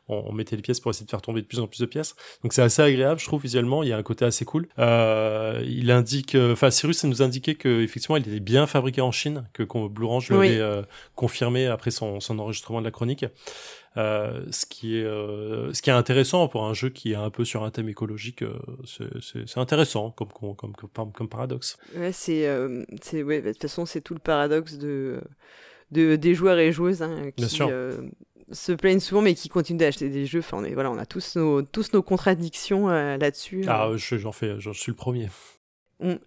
on, 0.07 0.34
mettait 0.34 0.55
les 0.55 0.61
pièces 0.61 0.79
pour 0.79 0.91
essayer 0.91 1.05
de 1.05 1.11
faire 1.11 1.21
tomber 1.21 1.41
de 1.41 1.47
plus 1.47 1.59
en 1.59 1.67
plus 1.67 1.79
de 1.79 1.86
pièces. 1.86 2.15
Donc 2.43 2.53
c'est 2.53 2.61
assez 2.61 2.81
agréable, 2.81 3.19
je 3.19 3.25
trouve 3.25 3.41
visuellement. 3.41 3.84
Il 3.84 3.89
y 3.89 3.93
a 3.93 3.97
un 3.97 4.03
côté 4.03 4.25
assez 4.25 4.45
cool. 4.45 4.67
Euh, 4.79 5.63
il 5.65 5.91
indique, 5.91 6.36
euh, 6.36 6.53
enfin 6.53 6.71
Cyrus 6.71 7.03
nous 7.05 7.21
indiquait 7.21 7.55
que 7.55 7.81
effectivement 7.81 8.17
il 8.17 8.27
était 8.27 8.39
bien 8.39 8.67
fabriqué 8.67 9.01
en 9.01 9.11
Chine, 9.11 9.47
que 9.53 9.63
Blue 9.88 10.05
Range 10.05 10.29
l'avait 10.29 10.59
euh, 10.59 10.81
confirmé 11.15 11.67
après 11.67 11.91
son, 11.91 12.19
son 12.19 12.39
enregistrement 12.39 12.79
de 12.79 12.86
la 12.86 12.91
chronique. 12.91 13.25
Euh, 13.96 14.44
ce 14.50 14.66
qui 14.66 14.98
est 14.98 15.04
euh, 15.04 15.72
ce 15.72 15.84
qui 15.84 15.91
est 15.91 15.94
intéressant 15.94 16.48
pour 16.48 16.66
un 16.66 16.74
jeu 16.74 16.89
qui 16.89 17.12
est 17.12 17.16
un 17.16 17.30
peu 17.30 17.46
sur 17.46 17.64
un 17.64 17.70
thème 17.70 17.89
écologique 17.89 18.41
euh, 18.41 18.58
c'est 19.22 19.60
intéressant 19.60 20.10
comme 20.10 20.30
comme 20.56 21.12
comme, 21.12 21.30
paradoxe 21.30 21.78
ouais 21.96 22.12
c'est 22.12 22.50
c'est 23.04 23.22
ouais 23.22 23.39
bah, 23.39 23.50
de 23.50 23.54
toute 23.54 23.62
façon 23.62 23.86
c'est 23.86 24.02
tout 24.02 24.16
le 24.16 24.20
paradoxe 24.20 24.80
de 24.80 25.22
de 25.91 26.16
des 26.16 26.34
joueurs 26.34 26.58
et 26.58 26.72
joueuses 26.72 27.04
hein, 27.04 27.30
qui 27.36 27.44
Bien 27.44 27.48
sûr 27.48 27.70
se 28.52 28.72
plaignent 28.72 29.00
souvent, 29.00 29.22
mais 29.22 29.34
qui 29.34 29.50
continuent 29.50 29.80
d'acheter 29.80 30.10
des 30.10 30.26
jeux. 30.26 30.39
Enfin, 30.39 30.58
on, 30.58 30.74
voilà, 30.74 30.91
on 30.91 30.98
a 30.98 31.06
tous 31.06 31.36
nos, 31.36 31.62
tous 31.62 31.94
nos 31.94 32.02
contradictions 32.02 32.89
euh, 32.89 33.18
là-dessus. 33.18 33.64
Ah, 33.68 33.91
j'en 33.96 34.32
fais, 34.32 34.60
j'en 34.60 34.74
suis 34.74 34.91
le 34.91 34.96
premier. 34.96 35.30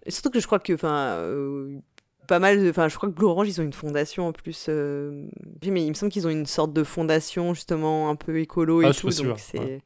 surtout 0.07 0.29
que 0.29 0.39
je 0.39 0.45
crois 0.45 0.59
que, 0.59 0.73
enfin, 0.73 1.15
euh, 1.17 1.79
pas 2.27 2.39
mal. 2.39 2.67
Enfin, 2.69 2.87
je 2.87 2.95
crois 2.95 3.09
que 3.09 3.13
Blue 3.13 3.25
Orange, 3.25 3.47
ils 3.47 3.59
ont 3.59 3.63
une 3.63 3.73
fondation 3.73 4.27
en 4.27 4.31
plus. 4.33 4.67
Euh, 4.69 5.25
mais 5.65 5.83
il 5.83 5.89
me 5.89 5.93
semble 5.93 6.11
qu'ils 6.11 6.27
ont 6.27 6.31
une 6.31 6.45
sorte 6.45 6.73
de 6.73 6.83
fondation 6.83 7.53
justement 7.53 8.09
un 8.09 8.15
peu 8.15 8.39
écolo 8.39 8.81
et 8.81 8.85
ah, 8.85 8.93
tout. 8.93 9.09
Donc 9.09 9.39
c'est. 9.39 9.81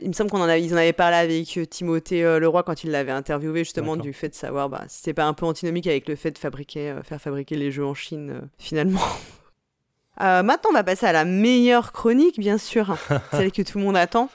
il 0.00 0.08
me 0.08 0.12
semble 0.12 0.30
qu'on 0.30 0.40
en, 0.40 0.44
avait, 0.44 0.62
ils 0.62 0.74
en 0.74 0.76
avaient 0.76 0.92
parlé 0.92 1.16
avec 1.16 1.58
Timothée 1.70 2.22
Leroy 2.38 2.62
quand 2.62 2.84
il 2.84 2.90
l'avait 2.90 3.12
interviewé 3.12 3.64
justement 3.64 3.96
du 3.96 4.12
fait 4.12 4.28
de 4.28 4.34
savoir 4.34 4.68
bah, 4.68 4.84
si 4.88 5.02
c'est 5.02 5.14
pas 5.14 5.24
un 5.24 5.34
peu 5.34 5.46
antinomique 5.46 5.86
avec 5.86 6.08
le 6.08 6.16
fait 6.16 6.30
de 6.30 6.38
fabriquer, 6.38 6.96
faire 7.02 7.20
fabriquer 7.20 7.56
les 7.56 7.70
jeux 7.70 7.84
en 7.84 7.94
Chine 7.94 8.48
finalement. 8.58 9.00
Euh, 10.20 10.42
maintenant, 10.42 10.70
on 10.70 10.74
va 10.74 10.84
passer 10.84 11.06
à 11.06 11.12
la 11.12 11.24
meilleure 11.24 11.92
chronique, 11.92 12.38
bien 12.38 12.58
sûr, 12.58 12.96
celle 13.30 13.52
que 13.52 13.62
tout 13.62 13.78
le 13.78 13.84
monde 13.84 13.96
attend. 13.96 14.30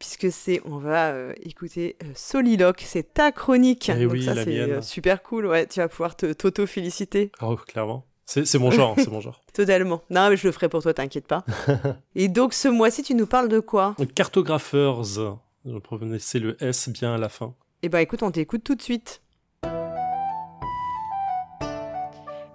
Puisque 0.00 0.32
c'est, 0.32 0.60
on 0.64 0.78
va 0.78 1.10
euh, 1.10 1.32
écouter 1.42 1.96
euh, 2.02 2.06
Soliloque, 2.16 2.82
c'est 2.84 3.12
ta 3.14 3.30
chronique. 3.32 3.90
Eh 3.94 4.02
Donc 4.04 4.12
oui, 4.14 4.24
ça, 4.24 4.34
la 4.34 4.44
c'est 4.44 4.50
mienne. 4.50 4.70
euh, 4.72 4.82
super 4.82 5.22
cool. 5.22 5.46
Ouais, 5.46 5.66
tu 5.66 5.78
vas 5.78 5.88
pouvoir 5.88 6.16
te 6.16 6.32
t'auto-féliciter 6.32 7.30
Oh, 7.42 7.54
clairement. 7.54 8.04
C'est 8.26 8.46
c'est 8.46 8.58
mon 8.58 8.70
genre, 8.70 8.94
c'est 8.98 9.10
mon 9.10 9.20
genre. 9.20 9.42
totalement. 9.52 10.02
Non, 10.10 10.30
mais 10.30 10.36
je 10.36 10.46
le 10.46 10.52
ferai 10.52 10.68
pour 10.68 10.82
toi, 10.82 10.94
t'inquiète 10.94 11.26
pas. 11.26 11.44
Et 12.14 12.28
donc, 12.28 12.54
ce 12.54 12.66
mois-ci, 12.68 13.02
tu 13.02 13.14
nous 13.14 13.26
parles 13.26 13.48
de 13.48 13.60
quoi? 13.60 13.94
Cartographers, 14.14 15.02
je 15.66 15.78
prononcez 15.78 16.38
le 16.38 16.56
S 16.64 16.88
bien 16.88 17.14
à 17.14 17.18
la 17.18 17.28
fin. 17.28 17.54
Eh 17.82 17.88
ben, 17.88 17.98
écoute, 17.98 18.22
on 18.22 18.30
t'écoute 18.30 18.64
tout 18.64 18.74
de 18.74 18.82
suite. 18.82 19.20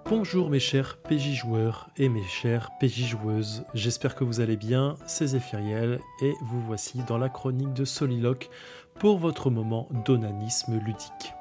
Bonjour 0.08 0.50
mes 0.50 0.60
chers 0.60 0.98
PJ 0.98 1.34
joueurs 1.34 1.90
et 1.96 2.08
mes 2.08 2.22
chères 2.22 2.70
PJ 2.78 3.06
joueuses, 3.06 3.64
j'espère 3.74 4.14
que 4.14 4.22
vous 4.22 4.38
allez 4.38 4.56
bien, 4.56 4.94
c'est 5.04 5.26
Zéphiriel 5.26 5.98
et 6.22 6.32
vous 6.42 6.60
voici 6.60 7.00
dans 7.08 7.18
la 7.18 7.28
chronique 7.28 7.72
de 7.72 7.84
Soliloque 7.84 8.48
pour 9.00 9.18
votre 9.18 9.50
moment 9.50 9.88
d'onanisme 10.04 10.78
ludique. 10.78 11.35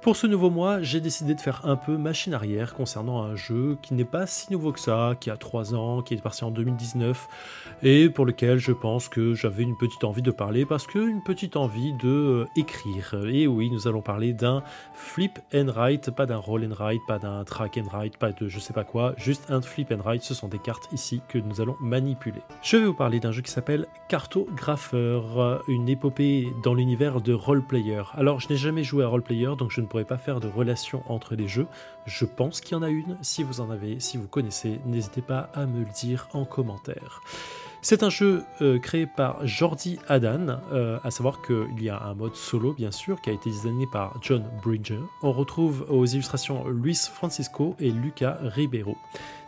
Pour 0.00 0.14
ce 0.14 0.28
nouveau 0.28 0.48
mois, 0.48 0.80
j'ai 0.80 1.00
décidé 1.00 1.34
de 1.34 1.40
faire 1.40 1.62
un 1.64 1.74
peu 1.74 1.96
machine 1.96 2.32
arrière 2.32 2.74
concernant 2.74 3.20
un 3.20 3.34
jeu 3.34 3.76
qui 3.82 3.94
n'est 3.94 4.04
pas 4.04 4.28
si 4.28 4.52
nouveau 4.52 4.70
que 4.70 4.78
ça, 4.78 5.16
qui 5.18 5.28
a 5.28 5.36
3 5.36 5.74
ans, 5.74 6.02
qui 6.02 6.14
est 6.14 6.22
parti 6.22 6.44
en 6.44 6.52
2019, 6.52 7.28
et 7.82 8.08
pour 8.08 8.24
lequel 8.24 8.58
je 8.58 8.70
pense 8.70 9.08
que 9.08 9.34
j'avais 9.34 9.64
une 9.64 9.76
petite 9.76 10.04
envie 10.04 10.22
de 10.22 10.30
parler, 10.30 10.64
parce 10.64 10.86
que 10.86 11.00
une 11.00 11.22
petite 11.24 11.56
envie 11.56 11.92
de 11.94 12.08
euh, 12.08 12.44
écrire. 12.54 13.16
Et 13.26 13.48
oui, 13.48 13.70
nous 13.72 13.88
allons 13.88 14.00
parler 14.00 14.32
d'un 14.32 14.62
flip 14.94 15.40
and 15.52 15.66
write, 15.66 16.12
pas 16.12 16.26
d'un 16.26 16.36
roll 16.36 16.64
and 16.64 16.74
write, 16.78 17.02
pas 17.08 17.18
d'un 17.18 17.42
track 17.42 17.76
and 17.76 17.88
write, 17.90 18.18
pas 18.18 18.30
de 18.30 18.48
je 18.48 18.60
sais 18.60 18.72
pas 18.72 18.84
quoi, 18.84 19.14
juste 19.16 19.50
un 19.50 19.60
flip 19.60 19.90
and 19.90 20.02
write, 20.04 20.22
ce 20.22 20.32
sont 20.32 20.48
des 20.48 20.60
cartes 20.60 20.88
ici 20.92 21.22
que 21.28 21.38
nous 21.38 21.60
allons 21.60 21.76
manipuler. 21.80 22.40
Je 22.62 22.76
vais 22.76 22.86
vous 22.86 22.94
parler 22.94 23.18
d'un 23.18 23.32
jeu 23.32 23.42
qui 23.42 23.50
s'appelle 23.50 23.86
Cartographeur, 24.08 25.60
une 25.66 25.88
épopée 25.88 26.52
dans 26.62 26.74
l'univers 26.74 27.20
de 27.20 27.32
roleplayer. 27.32 28.02
Alors, 28.14 28.38
je 28.38 28.48
n'ai 28.48 28.56
jamais 28.56 28.84
joué 28.84 29.02
à 29.02 29.08
roleplayer, 29.08 29.56
donc 29.58 29.72
je 29.72 29.80
ne 29.80 29.87
pourrais 29.88 30.04
pas 30.04 30.18
faire 30.18 30.40
de 30.40 30.48
relation 30.48 31.02
entre 31.08 31.34
les 31.34 31.48
jeux. 31.48 31.66
Je 32.06 32.24
pense 32.24 32.60
qu'il 32.60 32.72
y 32.72 32.74
en 32.76 32.82
a 32.82 32.88
une. 32.88 33.16
Si 33.22 33.42
vous 33.42 33.60
en 33.60 33.70
avez, 33.70 34.00
si 34.00 34.16
vous 34.16 34.28
connaissez, 34.28 34.80
n'hésitez 34.86 35.22
pas 35.22 35.50
à 35.54 35.66
me 35.66 35.80
le 35.80 35.92
dire 35.92 36.28
en 36.32 36.44
commentaire. 36.44 37.22
C'est 37.80 38.02
un 38.02 38.10
jeu 38.10 38.44
euh, 38.60 38.78
créé 38.80 39.06
par 39.06 39.46
Jordi 39.46 40.00
Adan, 40.08 40.58
euh, 40.72 40.98
à 41.04 41.10
savoir 41.12 41.40
qu'il 41.42 41.80
y 41.80 41.88
a 41.88 42.02
un 42.02 42.14
mode 42.14 42.34
solo 42.34 42.72
bien 42.72 42.90
sûr 42.90 43.20
qui 43.20 43.30
a 43.30 43.32
été 43.32 43.50
designé 43.50 43.86
par 43.92 44.18
John 44.20 44.44
Bridger. 44.64 44.98
On 45.22 45.32
retrouve 45.32 45.86
aux 45.88 46.04
illustrations 46.04 46.66
Luis 46.68 47.08
Francisco 47.12 47.76
et 47.78 47.90
Lucas 47.90 48.38
Ribeiro. 48.42 48.96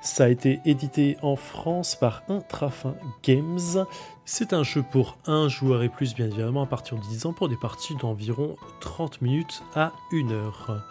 Ça 0.02 0.24
a 0.24 0.28
été 0.28 0.60
édité 0.64 1.18
en 1.20 1.36
France 1.36 1.94
par 1.94 2.22
Intrafin 2.28 2.94
Games. 3.22 3.84
C'est 4.24 4.54
un 4.54 4.62
jeu 4.62 4.82
pour 4.82 5.18
un 5.26 5.48
joueur 5.48 5.82
et 5.82 5.90
plus 5.90 6.14
bien 6.14 6.26
évidemment 6.26 6.62
à 6.62 6.66
partir 6.66 6.96
de 6.96 7.02
10 7.02 7.26
ans 7.26 7.32
pour 7.34 7.50
des 7.50 7.56
parties 7.56 7.94
d'environ 7.96 8.56
30 8.80 9.20
minutes 9.20 9.62
à 9.74 9.92
1 10.12 10.30
heure. 10.30 10.82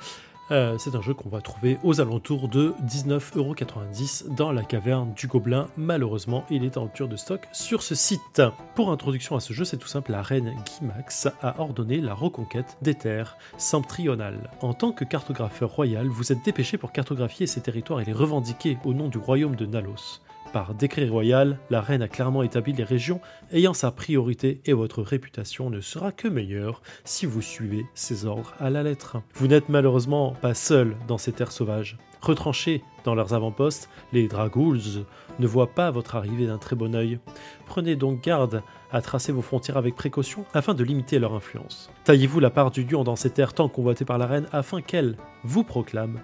Euh, 0.51 0.77
c'est 0.77 0.95
un 0.95 1.01
jeu 1.01 1.13
qu'on 1.13 1.29
va 1.29 1.41
trouver 1.41 1.77
aux 1.83 2.01
alentours 2.01 2.47
de 2.47 2.73
19,90€ 2.85 4.35
dans 4.35 4.51
la 4.51 4.63
caverne 4.63 5.13
du 5.13 5.27
Gobelin. 5.27 5.67
Malheureusement, 5.77 6.43
il 6.49 6.63
est 6.63 6.77
en 6.77 6.83
rupture 6.83 7.07
de 7.07 7.15
stock 7.15 7.47
sur 7.51 7.83
ce 7.83 7.95
site. 7.95 8.41
Pour 8.75 8.91
introduction 8.91 9.35
à 9.35 9.39
ce 9.39 9.53
jeu, 9.53 9.65
c'est 9.65 9.77
tout 9.77 9.87
simple, 9.87 10.11
la 10.11 10.21
reine 10.21 10.55
Guimax 10.65 11.27
a 11.41 11.59
ordonné 11.59 11.97
la 12.01 12.13
reconquête 12.13 12.77
des 12.81 12.95
terres 12.95 13.37
septentrionales. 13.57 14.49
En 14.61 14.73
tant 14.73 14.91
que 14.91 15.05
cartographeur 15.05 15.69
royal, 15.69 16.07
vous 16.07 16.31
êtes 16.31 16.43
dépêché 16.43 16.77
pour 16.77 16.91
cartographier 16.91 17.47
ces 17.47 17.61
territoires 17.61 18.01
et 18.01 18.05
les 18.05 18.13
revendiquer 18.13 18.77
au 18.83 18.93
nom 18.93 19.07
du 19.07 19.17
royaume 19.17 19.55
de 19.55 19.65
Nalos. 19.65 20.21
Par 20.53 20.73
décret 20.73 21.07
royal, 21.07 21.59
la 21.69 21.79
reine 21.79 22.01
a 22.01 22.07
clairement 22.07 22.41
établi 22.41 22.73
les 22.73 22.83
régions 22.83 23.21
ayant 23.51 23.75
sa 23.75 23.91
priorité 23.91 24.61
et 24.65 24.73
votre 24.73 25.03
réputation 25.03 25.69
ne 25.69 25.79
sera 25.79 26.11
que 26.11 26.27
meilleure 26.27 26.81
si 27.03 27.27
vous 27.27 27.43
suivez 27.43 27.85
ses 27.93 28.25
ordres 28.25 28.55
à 28.59 28.71
la 28.71 28.81
lettre. 28.81 29.17
Vous 29.35 29.47
n'êtes 29.47 29.69
malheureusement 29.69 30.33
pas 30.41 30.55
seul 30.55 30.95
dans 31.07 31.19
ces 31.19 31.33
terres 31.33 31.51
sauvages. 31.51 31.97
Retranchés 32.21 32.83
dans 33.03 33.13
leurs 33.13 33.35
avant-postes, 33.35 33.89
les 34.11 34.27
Dragouls 34.27 35.05
ne 35.37 35.47
voient 35.47 35.73
pas 35.73 35.91
votre 35.91 36.15
arrivée 36.15 36.47
d'un 36.47 36.57
très 36.57 36.75
bon 36.75 36.95
œil. 36.95 37.19
Prenez 37.67 37.95
donc 37.95 38.23
garde 38.23 38.63
à 38.91 39.03
tracer 39.03 39.31
vos 39.31 39.43
frontières 39.43 39.77
avec 39.77 39.95
précaution 39.95 40.45
afin 40.55 40.73
de 40.73 40.83
limiter 40.83 41.19
leur 41.19 41.35
influence. 41.35 41.91
Taillez-vous 42.05 42.39
la 42.39 42.49
part 42.49 42.71
du 42.71 42.83
lion 42.83 43.03
dans 43.03 43.15
ces 43.15 43.29
terres 43.29 43.53
tant 43.53 43.69
convoitées 43.69 44.03
par 44.03 44.17
la 44.17 44.25
reine 44.25 44.47
afin 44.51 44.81
qu'elle 44.81 45.15
vous 45.43 45.63
proclame 45.63 46.19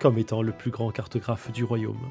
comme 0.00 0.18
étant 0.18 0.42
le 0.42 0.52
plus 0.52 0.70
grand 0.70 0.90
cartographe 0.90 1.50
du 1.50 1.64
royaume. 1.64 2.10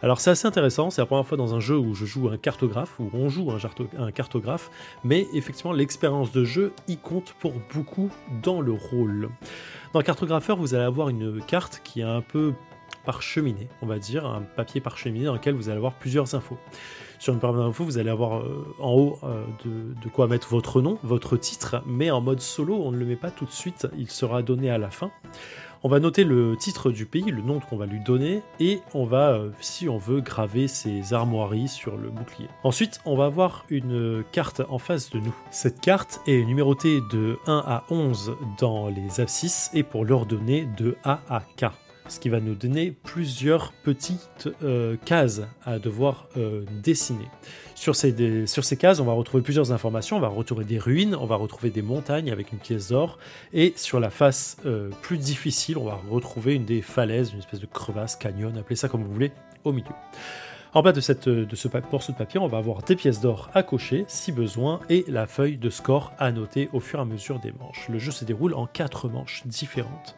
Alors 0.00 0.20
c'est 0.20 0.30
assez 0.30 0.46
intéressant, 0.46 0.90
c'est 0.90 1.00
la 1.00 1.06
première 1.06 1.26
fois 1.26 1.36
dans 1.36 1.54
un 1.54 1.60
jeu 1.60 1.76
où 1.76 1.92
je 1.94 2.06
joue 2.06 2.28
un 2.28 2.36
cartographe, 2.36 3.00
où 3.00 3.10
on 3.12 3.28
joue 3.28 3.50
un, 3.50 4.12
cartographe, 4.12 4.70
mais 5.02 5.26
effectivement 5.34 5.72
l'expérience 5.72 6.30
de 6.30 6.44
jeu 6.44 6.72
y 6.86 6.96
compte 6.96 7.34
pour 7.40 7.52
beaucoup 7.74 8.08
dans 8.42 8.60
le 8.60 8.72
rôle. 8.72 9.28
Dans 9.92 10.02
Cartographeur, 10.02 10.56
vous 10.56 10.74
allez 10.74 10.84
avoir 10.84 11.08
une 11.08 11.40
carte 11.42 11.80
qui 11.82 12.00
est 12.00 12.04
un 12.04 12.20
peu 12.20 12.52
parcheminée, 13.04 13.68
on 13.82 13.86
va 13.86 13.98
dire, 13.98 14.24
un 14.24 14.42
papier 14.42 14.80
parcheminé 14.80 15.24
dans 15.24 15.32
lequel 15.32 15.54
vous 15.54 15.68
allez 15.68 15.78
avoir 15.78 15.94
plusieurs 15.94 16.34
infos. 16.34 16.58
Sur 17.18 17.34
une 17.34 17.40
première 17.40 17.64
info, 17.64 17.82
vous 17.82 17.98
allez 17.98 18.10
avoir 18.10 18.38
euh, 18.38 18.66
en 18.78 18.92
haut 18.92 19.18
euh, 19.24 19.44
de 19.64 20.08
quoi 20.08 20.28
mettre 20.28 20.48
votre 20.50 20.80
nom, 20.80 20.98
votre 21.02 21.36
titre, 21.36 21.82
mais 21.86 22.12
en 22.12 22.20
mode 22.20 22.40
solo, 22.40 22.76
on 22.76 22.92
ne 22.92 22.98
le 22.98 23.06
met 23.06 23.16
pas 23.16 23.32
tout 23.32 23.46
de 23.46 23.50
suite, 23.50 23.88
il 23.98 24.10
sera 24.10 24.42
donné 24.42 24.70
à 24.70 24.78
la 24.78 24.90
fin. 24.90 25.10
On 25.84 25.88
va 25.88 26.00
noter 26.00 26.24
le 26.24 26.56
titre 26.56 26.90
du 26.90 27.06
pays, 27.06 27.30
le 27.30 27.42
nom 27.42 27.60
qu'on 27.60 27.76
va 27.76 27.86
lui 27.86 28.00
donner, 28.00 28.42
et 28.58 28.80
on 28.94 29.04
va, 29.04 29.34
euh, 29.34 29.50
si 29.60 29.88
on 29.88 29.96
veut, 29.96 30.20
graver 30.20 30.66
ses 30.66 31.12
armoiries 31.12 31.68
sur 31.68 31.96
le 31.96 32.10
bouclier. 32.10 32.48
Ensuite, 32.64 33.00
on 33.04 33.16
va 33.16 33.26
avoir 33.26 33.64
une 33.70 34.24
carte 34.32 34.62
en 34.68 34.78
face 34.78 35.10
de 35.10 35.20
nous. 35.20 35.34
Cette 35.50 35.80
carte 35.80 36.20
est 36.26 36.44
numérotée 36.44 37.00
de 37.12 37.38
1 37.46 37.62
à 37.64 37.84
11 37.90 38.36
dans 38.58 38.88
les 38.88 39.20
abscisses 39.20 39.70
et 39.72 39.84
pour 39.84 40.04
l'ordonner 40.04 40.66
de 40.76 40.96
A 41.04 41.20
à 41.28 41.42
K. 41.56 41.66
Ce 42.08 42.18
qui 42.18 42.30
va 42.30 42.40
nous 42.40 42.54
donner 42.54 42.90
plusieurs 42.90 43.72
petites 43.72 44.48
euh, 44.62 44.96
cases 45.04 45.42
à 45.64 45.78
devoir 45.78 46.28
euh, 46.38 46.64
dessiner. 46.82 47.28
Sur 47.74 47.94
ces, 47.94 48.14
cases, 48.78 48.98
on 48.98 49.04
va 49.04 49.12
retrouver 49.12 49.42
plusieurs 49.42 49.72
informations. 49.72 50.16
On 50.16 50.20
va 50.20 50.28
retrouver 50.28 50.64
des 50.64 50.78
ruines, 50.78 51.14
on 51.14 51.26
va 51.26 51.36
retrouver 51.36 51.70
des 51.70 51.82
montagnes 51.82 52.32
avec 52.32 52.50
une 52.50 52.58
pièce 52.58 52.88
d'or, 52.88 53.18
et 53.52 53.74
sur 53.76 54.00
la 54.00 54.10
face 54.10 54.56
euh, 54.66 54.88
plus 55.02 55.18
difficile, 55.18 55.78
on 55.78 55.84
va 55.84 56.00
retrouver 56.10 56.54
une 56.54 56.64
des 56.64 56.82
falaises, 56.82 57.32
une 57.32 57.38
espèce 57.38 57.60
de 57.60 57.66
crevasse, 57.66 58.16
canyon, 58.16 58.56
appelez 58.58 58.74
ça 58.74 58.88
comme 58.88 59.04
vous 59.04 59.12
voulez, 59.12 59.30
au 59.64 59.72
milieu. 59.72 59.86
En 60.74 60.82
bas 60.82 60.92
de, 60.92 61.44
de 61.44 61.56
ce 61.56 61.68
morceau 61.92 62.12
de 62.12 62.18
papier, 62.18 62.40
on 62.40 62.48
va 62.48 62.58
avoir 62.58 62.82
des 62.82 62.96
pièces 62.96 63.20
d'or 63.20 63.50
à 63.54 63.62
cocher 63.62 64.04
si 64.08 64.32
besoin 64.32 64.80
et 64.88 65.04
la 65.08 65.26
feuille 65.26 65.56
de 65.56 65.70
score 65.70 66.12
à 66.18 66.32
noter 66.32 66.68
au 66.72 66.80
fur 66.80 66.98
et 66.98 67.02
à 67.02 67.04
mesure 67.04 67.38
des 67.38 67.52
manches. 67.52 67.88
Le 67.88 67.98
jeu 67.98 68.10
se 68.10 68.24
déroule 68.24 68.54
en 68.54 68.66
quatre 68.66 69.08
manches 69.08 69.46
différentes. 69.46 70.16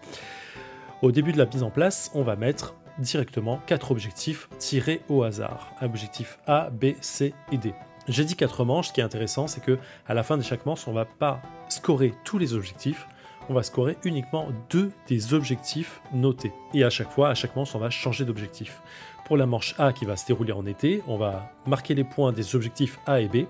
Au 1.02 1.12
début 1.12 1.32
de 1.32 1.38
la 1.38 1.46
mise 1.46 1.62
en 1.62 1.70
place, 1.70 2.10
on 2.14 2.22
va 2.22 2.36
mettre 2.36 2.74
directement 2.98 3.58
quatre 3.66 3.90
objectifs 3.90 4.50
tirés 4.58 5.00
au 5.08 5.22
hasard. 5.22 5.72
Objectif 5.80 6.38
A, 6.46 6.68
B, 6.68 6.88
C 7.00 7.32
et 7.50 7.56
D. 7.56 7.72
J'ai 8.06 8.24
dit 8.26 8.36
quatre 8.36 8.66
manches, 8.66 8.88
ce 8.88 8.92
qui 8.92 9.00
est 9.00 9.04
intéressant, 9.04 9.46
c'est 9.46 9.62
que 9.62 9.78
à 10.06 10.12
la 10.12 10.22
fin 10.22 10.36
de 10.36 10.42
chaque 10.42 10.66
manche, 10.66 10.86
on 10.86 10.92
va 10.92 11.06
pas 11.06 11.40
scorer 11.70 12.12
tous 12.24 12.36
les 12.36 12.52
objectifs, 12.52 13.06
on 13.48 13.54
va 13.54 13.62
scorer 13.62 13.96
uniquement 14.04 14.48
deux 14.68 14.92
des 15.08 15.32
objectifs 15.32 16.02
notés. 16.12 16.52
Et 16.74 16.84
à 16.84 16.90
chaque 16.90 17.10
fois, 17.10 17.30
à 17.30 17.34
chaque 17.34 17.56
manche, 17.56 17.74
on 17.74 17.78
va 17.78 17.88
changer 17.88 18.26
d'objectif. 18.26 18.82
Pour 19.24 19.38
la 19.38 19.46
manche 19.46 19.74
A 19.78 19.94
qui 19.94 20.04
va 20.04 20.16
se 20.16 20.26
dérouler 20.26 20.52
en 20.52 20.66
été, 20.66 21.02
on 21.06 21.16
va 21.16 21.50
marquer 21.66 21.94
les 21.94 22.04
points 22.04 22.32
des 22.32 22.54
objectifs 22.54 22.98
A 23.06 23.20
et 23.20 23.28
B. 23.28 23.46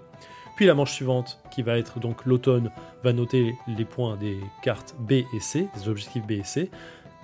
Puis 0.54 0.66
la 0.66 0.74
manche 0.74 0.92
suivante, 0.92 1.40
qui 1.50 1.62
va 1.62 1.78
être 1.78 1.98
donc 1.98 2.26
l'automne, 2.26 2.70
va 3.02 3.12
noter 3.12 3.56
les 3.66 3.86
points 3.86 4.16
des 4.16 4.38
cartes 4.62 4.94
B 5.00 5.12
et 5.12 5.40
C, 5.40 5.68
des 5.74 5.88
objectifs 5.88 6.24
B 6.26 6.32
et 6.32 6.44
C. 6.44 6.70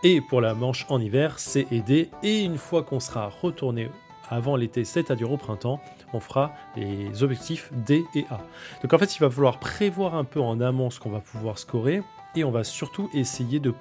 Et 0.09 0.21
pour 0.21 0.41
la 0.41 0.55
manche 0.55 0.87
en 0.89 1.01
hiver, 1.01 1.41
C 1.41 1.67
et 1.73 1.81
D. 1.81 2.11
Et 2.23 2.45
une 2.45 2.59
fois 2.59 2.85
qu'on 2.85 3.01
sera 3.01 3.27
retourné 3.27 3.91
avant 4.31 4.55
l'été, 4.55 4.85
c'est-à-dire 4.85 5.33
au 5.33 5.37
printemps, 5.37 5.81
on 6.13 6.21
fera 6.21 6.53
les 6.77 7.25
objectifs 7.25 7.73
D 7.73 8.05
et 8.15 8.25
A. 8.31 8.39
Donc 8.83 8.93
en 8.93 8.99
fait, 8.99 9.17
il 9.17 9.19
va 9.19 9.29
falloir 9.29 9.59
prévoir 9.59 10.15
un 10.15 10.23
peu 10.23 10.41
en 10.41 10.61
amont 10.61 10.91
ce 10.91 11.01
qu'on 11.01 11.11
va 11.11 11.19
pouvoir 11.19 11.59
scorer. 11.59 12.03
Et 12.37 12.45
on 12.45 12.53
va 12.53 12.63
surtout 12.63 13.11
essayer 13.15 13.59
de, 13.59 13.75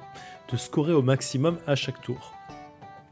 de 0.51 0.57
scorer 0.57 0.93
au 0.93 1.03
maximum 1.03 1.59
à 1.67 1.75
chaque 1.75 2.01
tour. 2.01 2.33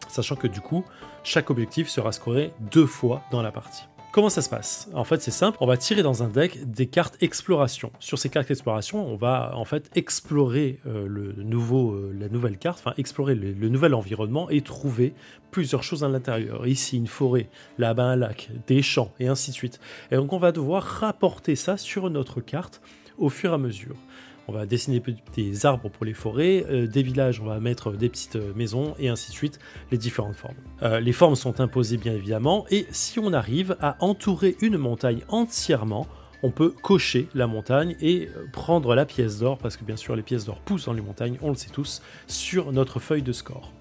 Sachant 0.07 0.35
que 0.35 0.47
du 0.47 0.61
coup, 0.61 0.83
chaque 1.23 1.51
objectif 1.51 1.89
sera 1.89 2.13
scoré 2.13 2.51
deux 2.61 2.87
fois 2.87 3.21
dans 3.29 3.43
la 3.43 3.51
partie. 3.51 3.85
Comment 4.13 4.29
ça 4.29 4.43
se 4.43 4.49
passe? 4.49 4.89
En 4.93 5.05
fait, 5.05 5.23
c'est 5.23 5.31
simple. 5.31 5.57
On 5.59 5.65
va 5.65 5.75
tirer 5.75 6.03
dans 6.03 6.21
un 6.21 6.27
deck 6.27 6.69
des 6.69 6.85
cartes 6.85 7.17
exploration. 7.23 7.91
Sur 7.97 8.19
ces 8.19 8.29
cartes 8.29 8.51
exploration, 8.51 9.03
on 9.11 9.15
va 9.15 9.53
en 9.55 9.65
fait 9.65 9.89
explorer 9.95 10.77
euh, 10.85 11.07
le 11.07 11.33
nouveau, 11.41 11.93
euh, 11.93 12.15
la 12.19 12.29
nouvelle 12.29 12.59
carte, 12.59 12.77
enfin 12.77 12.93
explorer 12.99 13.33
le, 13.33 13.53
le 13.53 13.69
nouvel 13.69 13.95
environnement 13.95 14.51
et 14.51 14.61
trouver 14.61 15.15
plusieurs 15.49 15.81
choses 15.81 16.03
à 16.03 16.09
l'intérieur. 16.09 16.67
Ici, 16.67 16.97
une 16.97 17.07
forêt, 17.07 17.49
là-bas 17.79 18.03
un 18.03 18.15
lac, 18.15 18.51
des 18.67 18.83
champs 18.83 19.11
et 19.19 19.27
ainsi 19.29 19.49
de 19.49 19.55
suite. 19.55 19.79
Et 20.11 20.15
donc, 20.15 20.31
on 20.31 20.37
va 20.37 20.51
devoir 20.51 20.83
rapporter 20.83 21.55
ça 21.55 21.75
sur 21.75 22.07
notre 22.11 22.39
carte 22.39 22.83
au 23.17 23.29
fur 23.29 23.49
et 23.49 23.55
à 23.55 23.57
mesure. 23.57 23.95
On 24.47 24.53
va 24.53 24.65
dessiner 24.65 25.01
des 25.35 25.65
arbres 25.65 25.89
pour 25.89 26.05
les 26.05 26.13
forêts, 26.13 26.65
euh, 26.69 26.87
des 26.87 27.03
villages, 27.03 27.39
on 27.39 27.45
va 27.45 27.59
mettre 27.59 27.91
des 27.91 28.09
petites 28.09 28.35
euh, 28.35 28.53
maisons, 28.55 28.95
et 28.99 29.09
ainsi 29.09 29.31
de 29.31 29.35
suite, 29.35 29.59
les 29.91 29.97
différentes 29.97 30.35
formes. 30.35 30.55
Euh, 30.81 30.99
les 30.99 31.13
formes 31.13 31.35
sont 31.35 31.59
imposées 31.59 31.97
bien 31.97 32.13
évidemment, 32.13 32.65
et 32.69 32.85
si 32.91 33.19
on 33.19 33.33
arrive 33.33 33.77
à 33.81 33.97
entourer 33.99 34.55
une 34.61 34.77
montagne 34.77 35.21
entièrement, 35.29 36.07
on 36.45 36.51
peut 36.51 36.73
cocher 36.81 37.29
la 37.33 37.47
montagne 37.47 37.95
et 38.01 38.27
prendre 38.51 38.95
la 38.95 39.05
pièce 39.05 39.39
d'or, 39.39 39.57
parce 39.57 39.77
que 39.77 39.85
bien 39.85 39.95
sûr 39.95 40.15
les 40.15 40.23
pièces 40.23 40.45
d'or 40.45 40.59
poussent 40.59 40.85
dans 40.85 40.93
les 40.93 41.01
montagnes, 41.01 41.37
on 41.41 41.49
le 41.49 41.55
sait 41.55 41.69
tous, 41.69 42.01
sur 42.27 42.73
notre 42.73 42.99
feuille 42.99 43.21
de 43.21 43.31
score. 43.31 43.71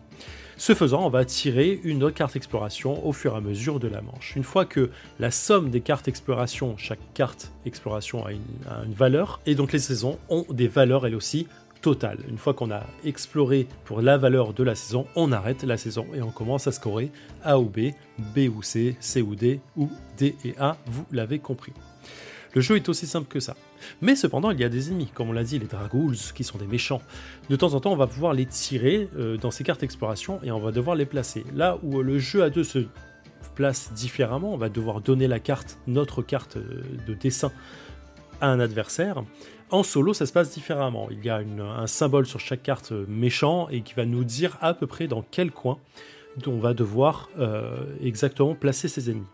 Ce 0.63 0.77
faisant, 0.77 1.05
on 1.05 1.09
va 1.09 1.25
tirer 1.25 1.81
une 1.83 2.05
autre 2.05 2.15
carte 2.15 2.37
exploration 2.37 3.05
au 3.05 3.13
fur 3.13 3.35
et 3.35 3.37
à 3.37 3.41
mesure 3.41 3.81
de 3.81 3.89
la 3.89 4.01
manche. 4.01 4.37
Une 4.37 4.45
fois 4.45 4.65
que 4.65 4.91
la 5.19 5.33
somme 5.33 5.71
des 5.71 5.81
cartes 5.81 6.07
exploration, 6.07 6.77
chaque 6.77 7.01
carte 7.15 7.51
exploration 7.67 8.25
a 8.25 8.31
une, 8.31 8.95
valeur, 8.95 9.41
et 9.45 9.57
donc 9.57 9.73
les 9.73 9.81
saisons 9.81 10.21
ont 10.29 10.47
des 10.51 10.69
valeurs 10.69 11.05
elles 11.05 11.17
aussi 11.17 11.49
totales. 11.81 12.21
Une 12.29 12.39
fois 12.39 12.55
qu'on 12.55 12.71
a 12.71 12.87
exploré 13.05 13.67
pour 13.85 14.03
la 14.03 14.17
valeur 14.19 14.53
de 14.53 14.63
la 14.63 14.77
saison, 14.77 15.09
on 15.17 15.33
arrête 15.33 15.65
la 15.65 15.77
saison 15.77 16.07
et 16.15 16.23
on 16.23 16.31
commence 16.31 16.69
à 16.69 16.71
scorer 16.71 17.11
A 17.43 17.59
ou 17.59 17.65
B, 17.65 17.91
B 18.33 18.49
ou 18.49 18.63
C, 18.63 18.95
C 19.01 19.21
ou 19.21 19.35
D, 19.35 19.59
ou 19.77 19.91
D 20.17 20.37
et 20.45 20.55
A, 20.61 20.77
vous 20.87 21.05
l'avez 21.11 21.41
compris. 21.41 21.73
Le 22.55 22.61
jeu 22.61 22.77
est 22.77 22.89
aussi 22.89 23.07
simple 23.07 23.29
que 23.29 23.41
ça. 23.41 23.57
Mais 24.01 24.15
cependant, 24.15 24.51
il 24.51 24.61
y 24.61 24.65
a 24.65 24.69
des 24.69 24.91
ennemis, 24.91 25.09
comme 25.15 25.31
on 25.31 25.33
l'a 25.33 25.45
dit, 25.45 25.59
les 25.59 25.66
Dragools, 25.66 26.16
qui 26.35 26.45
sont 26.45 26.59
des 26.59 26.66
méchants. 26.66 27.01
De 27.49 27.57
temps 27.57 27.74
en 27.74 27.81
temps, 27.81 27.93
on 27.93 27.97
va 27.97 28.07
pouvoir 28.07 28.35
les 28.35 28.47
tirer 28.47 29.09
euh, 29.16 29.37
dans 29.39 29.51
ces 29.51 29.65
cartes 29.65 29.83
exploration 29.83 30.41
et 30.43 30.51
on 30.51 30.61
va 30.61 30.70
devoir 30.70 30.97
les 30.97 31.07
placer. 31.07 31.45
Là 31.55 31.79
où 31.83 32.03
le 32.03 32.19
jeu 32.19 32.43
à 32.43 32.51
deux 32.51 32.65
se 32.65 32.87
place 33.55 33.93
différemment, 33.93 34.53
on 34.53 34.59
va 34.59 34.69
devoir 34.69 35.01
donner 35.01 35.29
la 35.29 35.39
carte, 35.39 35.79
notre 35.87 36.23
carte 36.23 36.57
euh, 36.57 36.83
de 37.07 37.15
dessin, 37.15 37.53
à 38.41 38.49
un 38.49 38.61
adversaire. 38.61 39.23
En 39.70 39.83
solo, 39.83 40.12
ça 40.12 40.27
se 40.27 40.33
passe 40.33 40.53
différemment. 40.53 41.09
Il 41.11 41.24
y 41.24 41.31
a 41.31 41.39
un 41.39 41.87
symbole 41.87 42.27
sur 42.27 42.41
chaque 42.41 42.62
carte 42.62 42.93
euh, 42.93 43.07
méchant 43.09 43.69
et 43.70 43.81
qui 43.81 43.95
va 43.95 44.05
nous 44.05 44.24
dire 44.24 44.59
à 44.61 44.74
peu 44.74 44.87
près 44.87 45.07
dans 45.07 45.24
quel 45.31 45.51
coin 45.51 45.79
on 46.47 46.59
va 46.59 46.73
devoir 46.73 47.29
exactement 48.01 48.55
placer 48.55 48.89
ses 48.89 49.11
ennemis. 49.11 49.27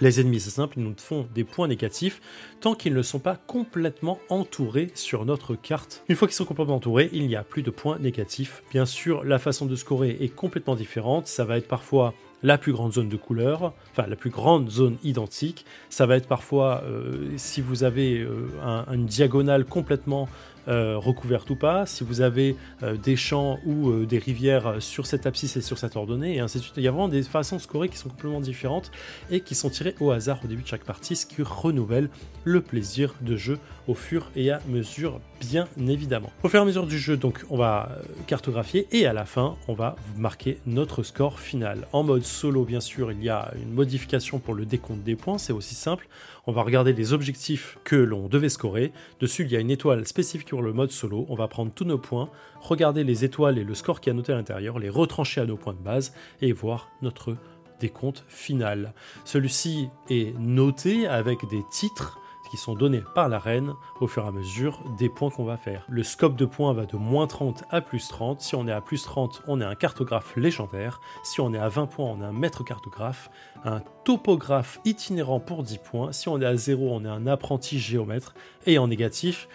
Les 0.00 0.20
ennemis, 0.20 0.40
c'est 0.40 0.50
simple, 0.50 0.78
ils 0.78 0.84
nous 0.84 0.94
font 0.96 1.28
des 1.34 1.44
points 1.44 1.68
négatifs 1.68 2.20
tant 2.60 2.74
qu'ils 2.74 2.94
ne 2.94 3.02
sont 3.02 3.18
pas 3.18 3.36
complètement 3.36 4.18
entourés 4.30 4.90
sur 4.94 5.24
notre 5.24 5.54
carte. 5.54 6.02
Une 6.08 6.16
fois 6.16 6.26
qu'ils 6.28 6.34
sont 6.34 6.44
complètement 6.44 6.76
entourés, 6.76 7.10
il 7.12 7.26
n'y 7.26 7.36
a 7.36 7.44
plus 7.44 7.62
de 7.62 7.70
points 7.70 7.98
négatifs. 7.98 8.62
Bien 8.70 8.86
sûr, 8.86 9.22
la 9.24 9.38
façon 9.38 9.66
de 9.66 9.76
scorer 9.76 10.16
est 10.20 10.34
complètement 10.34 10.74
différente. 10.74 11.26
Ça 11.26 11.44
va 11.44 11.58
être 11.58 11.68
parfois 11.68 12.14
la 12.42 12.58
plus 12.58 12.72
grande 12.72 12.92
zone 12.92 13.08
de 13.08 13.16
couleur, 13.16 13.72
enfin 13.92 14.06
la 14.08 14.16
plus 14.16 14.30
grande 14.30 14.68
zone 14.70 14.96
identique. 15.04 15.64
Ça 15.90 16.06
va 16.06 16.16
être 16.16 16.26
parfois, 16.26 16.82
euh, 16.84 17.30
si 17.36 17.60
vous 17.60 17.84
avez 17.84 18.18
euh, 18.18 18.48
une 18.92 19.06
diagonale 19.06 19.64
complètement 19.64 20.28
euh, 20.68 20.96
recouverte 20.96 21.50
ou 21.50 21.56
pas, 21.56 21.86
si 21.86 22.04
vous 22.04 22.20
avez 22.20 22.56
euh, 22.82 22.96
des 22.96 23.16
champs 23.16 23.58
ou 23.66 23.90
euh, 23.90 24.06
des 24.06 24.18
rivières 24.18 24.76
sur 24.80 25.06
cette 25.06 25.26
abscisse 25.26 25.56
et 25.56 25.60
sur 25.60 25.76
cette 25.76 25.96
ordonnée, 25.96 26.36
et 26.36 26.40
ainsi 26.40 26.58
de 26.58 26.62
suite. 26.62 26.74
Il 26.76 26.84
y 26.84 26.88
a 26.88 26.92
vraiment 26.92 27.08
des 27.08 27.22
façons 27.24 27.56
de 27.56 27.60
scorer 27.60 27.88
qui 27.88 27.96
sont 27.96 28.08
complètement 28.08 28.40
différentes 28.40 28.92
et 29.30 29.40
qui 29.40 29.54
sont 29.56 29.70
tirées 29.70 29.96
au 29.98 30.12
hasard 30.12 30.40
au 30.44 30.46
début 30.46 30.62
de 30.62 30.68
chaque 30.68 30.84
partie, 30.84 31.16
ce 31.16 31.26
qui 31.26 31.42
renouvelle 31.42 32.08
le 32.44 32.60
plaisir 32.60 33.14
de 33.22 33.36
jeu 33.36 33.58
au 33.88 33.94
fur 33.94 34.30
et 34.36 34.52
à 34.52 34.60
mesure, 34.68 35.20
bien 35.40 35.66
évidemment. 35.88 36.30
Au 36.44 36.48
fur 36.48 36.60
et 36.60 36.62
à 36.62 36.64
mesure 36.64 36.86
du 36.86 36.98
jeu, 36.98 37.16
donc, 37.16 37.44
on 37.50 37.56
va 37.56 37.98
cartographier 38.28 38.86
et 38.92 39.06
à 39.06 39.12
la 39.12 39.24
fin, 39.24 39.56
on 39.66 39.74
va 39.74 39.96
marquer 40.16 40.58
notre 40.66 41.02
score 41.02 41.40
final. 41.40 41.88
En 41.92 42.04
mode 42.04 42.22
solo, 42.22 42.64
bien 42.64 42.80
sûr, 42.80 43.10
il 43.10 43.22
y 43.22 43.28
a 43.28 43.52
une 43.60 43.72
modification 43.72 44.38
pour 44.38 44.54
le 44.54 44.64
décompte 44.64 45.02
des 45.02 45.16
points, 45.16 45.38
c'est 45.38 45.52
aussi 45.52 45.74
simple 45.74 46.06
on 46.46 46.52
va 46.52 46.62
regarder 46.62 46.92
les 46.92 47.12
objectifs 47.12 47.78
que 47.84 47.96
l'on 47.96 48.28
devait 48.28 48.48
scorer. 48.48 48.92
Dessus, 49.20 49.44
il 49.44 49.52
y 49.52 49.56
a 49.56 49.60
une 49.60 49.70
étoile 49.70 50.06
spécifique 50.06 50.50
pour 50.50 50.62
le 50.62 50.72
mode 50.72 50.90
solo. 50.90 51.26
On 51.28 51.34
va 51.34 51.48
prendre 51.48 51.72
tous 51.72 51.84
nos 51.84 51.98
points, 51.98 52.30
regarder 52.60 53.04
les 53.04 53.24
étoiles 53.24 53.58
et 53.58 53.64
le 53.64 53.74
score 53.74 54.00
qui 54.00 54.10
a 54.10 54.12
noté 54.12 54.32
à 54.32 54.36
l'intérieur, 54.36 54.78
les 54.78 54.88
retrancher 54.90 55.40
à 55.40 55.46
nos 55.46 55.56
points 55.56 55.74
de 55.74 55.82
base 55.82 56.12
et 56.40 56.52
voir 56.52 56.88
notre 57.00 57.36
décompte 57.80 58.24
final. 58.28 58.94
Celui-ci 59.24 59.88
est 60.08 60.36
noté 60.38 61.06
avec 61.06 61.38
des 61.50 61.62
titres 61.70 62.18
sont 62.56 62.74
donnés 62.74 63.02
par 63.14 63.28
la 63.28 63.38
reine 63.38 63.74
au 64.00 64.06
fur 64.06 64.24
et 64.24 64.28
à 64.28 64.32
mesure 64.32 64.78
des 64.98 65.08
points 65.08 65.30
qu'on 65.30 65.44
va 65.44 65.56
faire. 65.56 65.84
Le 65.88 66.02
scope 66.02 66.36
de 66.36 66.44
points 66.44 66.72
va 66.72 66.86
de 66.86 66.96
moins 66.96 67.26
30 67.26 67.64
à 67.70 67.80
plus 67.80 68.08
30. 68.08 68.40
Si 68.40 68.54
on 68.54 68.66
est 68.68 68.72
à 68.72 68.80
plus 68.80 69.02
30, 69.02 69.42
on 69.46 69.60
est 69.60 69.64
un 69.64 69.74
cartographe 69.74 70.36
légendaire. 70.36 71.00
Si 71.22 71.40
on 71.40 71.52
est 71.54 71.58
à 71.58 71.68
20 71.68 71.86
points, 71.86 72.06
on 72.06 72.20
est 72.20 72.24
un 72.24 72.32
maître 72.32 72.64
cartographe. 72.64 73.30
Un 73.64 73.80
topographe 74.04 74.80
itinérant 74.84 75.40
pour 75.40 75.62
10 75.62 75.78
points. 75.78 76.12
Si 76.12 76.28
on 76.28 76.40
est 76.40 76.46
à 76.46 76.56
0, 76.56 76.88
on 76.90 77.04
est 77.04 77.08
un 77.08 77.26
apprenti 77.26 77.78
géomètre. 77.78 78.34
Et 78.66 78.78
en 78.78 78.88
négatif, 78.88 79.48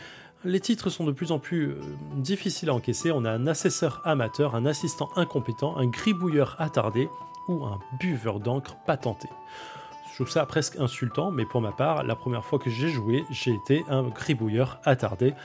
les 0.44 0.60
titres 0.60 0.90
sont 0.90 1.06
de 1.06 1.11
plus 1.11 1.32
en 1.32 1.40
plus 1.40 1.69
euh, 1.69 1.82
difficiles 2.15 2.69
à 2.69 2.74
encaisser. 2.74 3.11
On 3.11 3.26
a 3.26 3.32
un 3.32 3.48
assesseur 3.48 4.02
amateur, 4.06 4.56
un 4.56 4.65
assistant 4.65 5.10
incompétent, 5.15 5.78
un 5.78 5.88
gribouilleur 5.88 6.56
attardé 6.60 7.10
ou 7.48 7.65
un 7.65 7.80
buveur 7.99 8.40
d'encre 8.40 8.76
patenté. 8.86 9.30
Je 10.18 10.23
trouve 10.23 10.34
ça 10.34 10.48
presque 10.48 10.80
insultant, 10.80 11.30
mais 11.30 11.45
pour 11.45 11.61
ma 11.61 11.72
part, 11.72 12.03
la 12.03 12.15
première 12.15 12.44
fois 12.44 12.57
que 12.57 12.72
j'ai 12.72 12.89
joué, 12.89 13.23
j'ai 13.30 13.53
été 13.53 13.85
un 13.88 14.02
gribouilleur 14.02 14.81
attardé. 14.84 15.35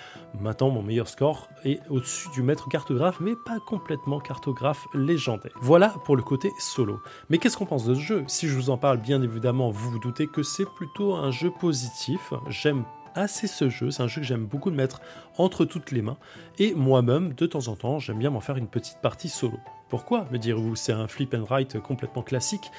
Maintenant, 0.40 0.70
mon 0.70 0.82
meilleur 0.82 1.08
score 1.08 1.50
est 1.62 1.80
au-dessus 1.90 2.30
du 2.30 2.42
maître 2.42 2.70
cartographe, 2.70 3.20
mais 3.20 3.34
pas 3.44 3.58
complètement 3.60 4.18
cartographe 4.18 4.86
légendaire. 4.94 5.52
Voilà 5.60 5.90
pour 6.06 6.16
le 6.16 6.22
côté 6.22 6.52
solo. 6.58 7.02
Mais 7.28 7.36
qu'est-ce 7.36 7.58
qu'on 7.58 7.66
pense 7.66 7.84
de 7.84 7.94
ce 7.94 8.00
jeu? 8.00 8.24
Si 8.28 8.48
je 8.48 8.56
vous 8.56 8.70
en 8.70 8.78
parle, 8.78 8.96
bien 8.96 9.20
évidemment, 9.20 9.68
vous 9.68 9.90
vous 9.90 9.98
doutez 9.98 10.26
que 10.26 10.42
c'est 10.42 10.64
plutôt 10.64 11.16
un 11.16 11.30
jeu 11.30 11.50
positif. 11.50 12.32
J'aime 12.48 12.84
assez 13.14 13.48
ce 13.48 13.68
jeu, 13.68 13.90
c'est 13.90 14.02
un 14.02 14.08
jeu 14.08 14.22
que 14.22 14.26
j'aime 14.26 14.46
beaucoup 14.46 14.70
de 14.70 14.76
mettre 14.76 15.02
entre 15.36 15.66
toutes 15.66 15.90
les 15.90 16.00
mains, 16.00 16.16
et 16.58 16.72
moi-même, 16.72 17.34
de 17.34 17.44
temps 17.44 17.68
en 17.68 17.76
temps, 17.76 17.98
j'aime 17.98 18.16
bien 18.16 18.30
m'en 18.30 18.40
faire 18.40 18.56
une 18.56 18.68
petite 18.68 19.02
partie 19.02 19.28
solo. 19.28 19.58
Pourquoi, 19.90 20.26
me 20.30 20.38
direz-vous, 20.38 20.76
c'est 20.76 20.94
un 20.94 21.06
flip 21.08 21.34
and 21.34 21.44
write 21.44 21.78
complètement 21.78 22.22
classique 22.22 22.70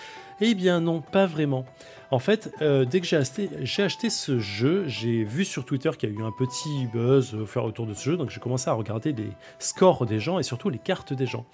eh 0.41 0.55
bien 0.55 0.79
non, 0.79 1.01
pas 1.01 1.25
vraiment. 1.25 1.65
En 2.11 2.19
fait, 2.19 2.53
euh, 2.61 2.85
dès 2.85 3.01
que 3.01 3.07
j'ai 3.07 3.17
acheté, 3.17 4.09
ce 4.11 4.37
jeu, 4.37 4.83
j'ai 4.87 5.23
vu 5.23 5.43
sur 5.43 5.65
Twitter 5.65 5.89
qu'il 5.97 6.11
y 6.11 6.15
a 6.15 6.19
eu 6.19 6.23
un 6.23 6.31
petit 6.31 6.85
buzz 6.93 7.43
faire 7.47 7.65
autour 7.65 7.87
de 7.87 7.95
ce 7.95 8.03
jeu, 8.03 8.17
donc 8.17 8.29
j'ai 8.29 8.39
commencé 8.39 8.69
à 8.69 8.73
regarder 8.73 9.13
les 9.13 9.29
scores 9.57 10.05
des 10.05 10.19
gens 10.19 10.37
et 10.37 10.43
surtout 10.43 10.69
les 10.69 10.77
cartes 10.77 11.13
des 11.13 11.25
gens. 11.25 11.45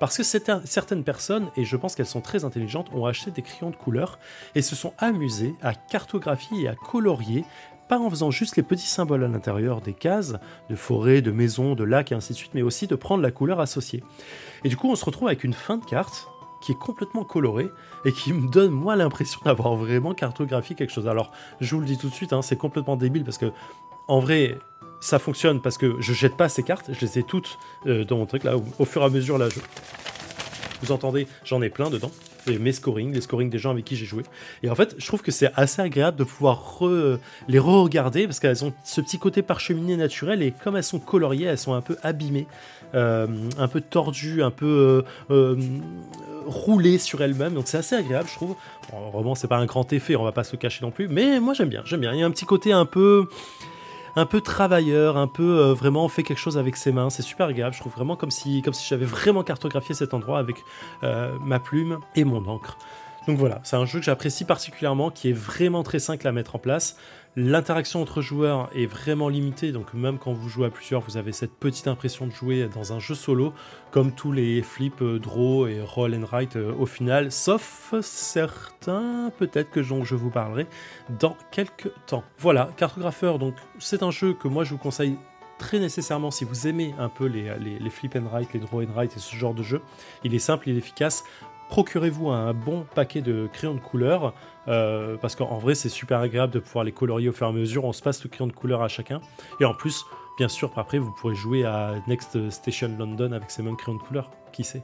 Parce 0.00 0.16
que 0.16 0.24
certaines 0.24 1.04
personnes, 1.04 1.50
et 1.56 1.64
je 1.64 1.76
pense 1.76 1.94
qu'elles 1.94 2.06
sont 2.06 2.20
très 2.20 2.44
intelligentes, 2.44 2.88
ont 2.92 3.06
acheté 3.06 3.30
des 3.30 3.42
crayons 3.42 3.70
de 3.70 3.76
couleur 3.76 4.18
et 4.56 4.62
se 4.62 4.74
sont 4.74 4.92
amusées 4.98 5.54
à 5.62 5.74
cartographier 5.74 6.62
et 6.62 6.68
à 6.68 6.74
colorier 6.74 7.44
pas 7.88 7.98
en 7.98 8.10
faisant 8.10 8.30
juste 8.30 8.56
les 8.56 8.62
petits 8.62 8.86
symboles 8.86 9.24
à 9.24 9.28
l'intérieur 9.28 9.80
des 9.80 9.94
cases, 9.94 10.34
de 10.68 10.76
forêt, 10.76 11.22
de 11.22 11.30
maisons, 11.30 11.74
de 11.74 11.84
lacs 11.84 12.12
et 12.12 12.14
ainsi 12.14 12.34
de 12.34 12.38
suite, 12.38 12.52
mais 12.54 12.62
aussi 12.62 12.86
de 12.86 12.94
prendre 12.94 13.22
la 13.22 13.30
couleur 13.30 13.60
associée. 13.60 14.04
Et 14.62 14.68
du 14.68 14.76
coup, 14.76 14.90
on 14.90 14.94
se 14.94 15.04
retrouve 15.04 15.28
avec 15.28 15.42
une 15.42 15.54
fin 15.54 15.78
de 15.78 15.84
carte 15.84 16.28
qui 16.60 16.72
est 16.72 16.78
complètement 16.78 17.24
coloré 17.24 17.68
et 18.04 18.12
qui 18.12 18.32
me 18.32 18.48
donne 18.48 18.70
moi 18.70 18.96
l'impression 18.96 19.40
d'avoir 19.44 19.76
vraiment 19.76 20.14
cartographié 20.14 20.76
quelque 20.76 20.92
chose. 20.92 21.08
Alors 21.08 21.32
je 21.60 21.74
vous 21.74 21.80
le 21.80 21.86
dis 21.86 21.98
tout 21.98 22.08
de 22.08 22.14
suite, 22.14 22.32
hein, 22.32 22.42
c'est 22.42 22.56
complètement 22.56 22.96
débile 22.96 23.24
parce 23.24 23.38
que 23.38 23.52
en 24.06 24.20
vrai 24.20 24.58
ça 25.00 25.18
fonctionne 25.18 25.60
parce 25.60 25.78
que 25.78 25.96
je 26.00 26.12
jette 26.12 26.36
pas 26.36 26.48
ces 26.48 26.62
cartes, 26.62 26.90
je 26.92 27.00
les 27.00 27.20
ai 27.20 27.22
toutes 27.22 27.58
euh, 27.86 28.04
dans 28.04 28.18
mon 28.18 28.26
truc 28.26 28.44
là, 28.44 28.56
au, 28.78 28.84
fur 28.84 29.02
et 29.02 29.04
à 29.04 29.08
mesure 29.08 29.38
là, 29.38 29.48
je... 29.48 29.60
vous 30.82 30.92
entendez, 30.92 31.28
j'en 31.44 31.62
ai 31.62 31.70
plein 31.70 31.90
dedans 31.90 32.10
mes 32.46 32.72
scorings, 32.72 33.12
les 33.12 33.20
scorings 33.20 33.50
des 33.50 33.58
gens 33.58 33.70
avec 33.70 33.84
qui 33.84 33.96
j'ai 33.96 34.06
joué. 34.06 34.22
Et 34.62 34.70
en 34.70 34.74
fait, 34.74 34.94
je 34.98 35.06
trouve 35.06 35.22
que 35.22 35.30
c'est 35.30 35.50
assez 35.54 35.82
agréable 35.82 36.16
de 36.16 36.24
pouvoir 36.24 36.78
les 37.48 37.58
re-regarder 37.58 38.26
parce 38.26 38.40
qu'elles 38.40 38.64
ont 38.64 38.72
ce 38.84 39.00
petit 39.00 39.18
côté 39.18 39.42
parcheminé 39.42 39.96
naturel 39.96 40.42
et 40.42 40.52
comme 40.52 40.76
elles 40.76 40.84
sont 40.84 40.98
coloriées, 40.98 41.46
elles 41.46 41.58
sont 41.58 41.74
un 41.74 41.80
peu 41.80 41.96
abîmées, 42.02 42.46
euh, 42.94 43.26
un 43.58 43.68
peu 43.68 43.80
tordues, 43.80 44.42
un 44.42 44.50
peu 44.50 45.04
euh, 45.30 45.34
euh, 45.34 45.56
roulées 46.46 46.98
sur 46.98 47.22
elles-mêmes. 47.22 47.54
Donc 47.54 47.68
c'est 47.68 47.78
assez 47.78 47.96
agréable, 47.96 48.28
je 48.28 48.34
trouve. 48.34 48.56
vraiment, 49.12 49.34
c'est 49.34 49.48
pas 49.48 49.58
un 49.58 49.66
grand 49.66 49.92
effet, 49.92 50.16
on 50.16 50.24
va 50.24 50.32
pas 50.32 50.44
se 50.44 50.56
cacher 50.56 50.84
non 50.84 50.90
plus, 50.90 51.08
mais 51.08 51.40
moi 51.40 51.54
j'aime 51.54 51.68
bien, 51.68 51.82
j'aime 51.84 52.00
bien. 52.00 52.12
Il 52.14 52.20
y 52.20 52.22
a 52.22 52.26
un 52.26 52.30
petit 52.30 52.46
côté 52.46 52.72
un 52.72 52.86
peu 52.86 53.28
un 54.16 54.26
peu 54.26 54.40
travailleur, 54.40 55.16
un 55.16 55.26
peu 55.26 55.58
euh, 55.58 55.74
vraiment 55.74 56.08
fait 56.08 56.22
quelque 56.22 56.38
chose 56.38 56.58
avec 56.58 56.76
ses 56.76 56.92
mains. 56.92 57.10
C'est 57.10 57.22
super 57.22 57.46
agréable. 57.46 57.74
Je 57.74 57.80
trouve 57.80 57.92
vraiment 57.92 58.16
comme 58.16 58.30
si, 58.30 58.62
comme 58.62 58.74
si 58.74 58.86
j'avais 58.86 59.04
vraiment 59.04 59.42
cartographié 59.42 59.94
cet 59.94 60.14
endroit 60.14 60.38
avec 60.38 60.56
euh, 61.02 61.36
ma 61.44 61.58
plume 61.58 61.98
et 62.14 62.24
mon 62.24 62.46
encre. 62.46 62.78
Donc 63.26 63.36
voilà, 63.36 63.60
c'est 63.62 63.76
un 63.76 63.84
jeu 63.84 63.98
que 63.98 64.04
j'apprécie 64.06 64.46
particulièrement, 64.46 65.10
qui 65.10 65.28
est 65.28 65.34
vraiment 65.34 65.82
très 65.82 65.98
simple 65.98 66.26
à 66.26 66.32
mettre 66.32 66.56
en 66.56 66.58
place. 66.58 66.96
L'interaction 67.40 68.02
entre 68.02 68.20
joueurs 68.20 68.68
est 68.74 68.86
vraiment 68.86 69.28
limitée, 69.28 69.70
donc 69.70 69.94
même 69.94 70.18
quand 70.18 70.32
vous 70.32 70.48
jouez 70.48 70.66
à 70.66 70.70
plusieurs, 70.70 71.02
vous 71.02 71.16
avez 71.16 71.30
cette 71.30 71.52
petite 71.52 71.86
impression 71.86 72.26
de 72.26 72.32
jouer 72.32 72.66
dans 72.66 72.92
un 72.92 72.98
jeu 72.98 73.14
solo, 73.14 73.52
comme 73.92 74.10
tous 74.10 74.32
les 74.32 74.60
flips, 74.60 75.02
euh, 75.02 75.20
draw 75.20 75.68
et 75.68 75.80
roll 75.80 76.16
and 76.16 76.24
write 76.24 76.56
euh, 76.56 76.74
au 76.74 76.84
final, 76.84 77.30
sauf 77.30 77.94
certains, 78.02 79.30
peut-être 79.38 79.70
que 79.70 79.84
je 79.84 80.16
vous 80.16 80.30
parlerai 80.30 80.66
dans 81.20 81.36
quelques 81.52 81.92
temps. 82.08 82.24
Voilà, 82.38 82.70
Cartographeur, 82.76 83.38
donc 83.38 83.54
c'est 83.78 84.02
un 84.02 84.10
jeu 84.10 84.34
que 84.34 84.48
moi 84.48 84.64
je 84.64 84.70
vous 84.70 84.78
conseille 84.78 85.16
très 85.58 85.78
nécessairement 85.80 86.30
si 86.30 86.44
vous 86.44 86.66
aimez 86.66 86.94
un 86.98 87.08
peu 87.08 87.26
les, 87.26 87.90
flip 87.90 88.16
and 88.16 88.26
write, 88.32 88.52
les 88.54 88.60
draw 88.60 88.80
and 88.80 88.92
write 88.94 89.16
et 89.16 89.20
ce 89.20 89.36
genre 89.36 89.54
de 89.54 89.62
jeu. 89.62 89.82
Il 90.24 90.34
est 90.34 90.38
simple, 90.38 90.68
il 90.68 90.76
est 90.76 90.78
efficace 90.78 91.24
procurez-vous 91.68 92.30
un 92.30 92.52
bon 92.54 92.86
paquet 92.94 93.20
de 93.20 93.48
crayons 93.52 93.74
de 93.74 93.80
couleur, 93.80 94.34
euh, 94.68 95.16
parce 95.20 95.36
qu'en 95.36 95.58
vrai 95.58 95.74
c'est 95.74 95.88
super 95.88 96.20
agréable 96.20 96.52
de 96.52 96.58
pouvoir 96.58 96.84
les 96.84 96.92
colorier 96.92 97.28
au 97.28 97.32
fur 97.32 97.46
et 97.46 97.50
à 97.50 97.52
mesure, 97.52 97.84
on 97.84 97.92
se 97.92 98.02
passe 98.02 98.22
le 98.24 98.30
crayon 98.30 98.46
de 98.46 98.52
couleur 98.52 98.82
à 98.82 98.88
chacun, 98.88 99.20
et 99.60 99.64
en 99.64 99.74
plus 99.74 100.04
Bien 100.38 100.46
sûr, 100.46 100.70
après, 100.76 100.98
vous 100.98 101.10
pourrez 101.10 101.34
jouer 101.34 101.64
à 101.64 101.94
Next 102.06 102.48
Station 102.50 102.94
London 102.96 103.32
avec 103.32 103.50
ces 103.50 103.60
mêmes 103.60 103.76
crayons 103.76 103.98
de 103.98 104.02
couleur, 104.04 104.30
qui 104.52 104.62
sait? 104.62 104.82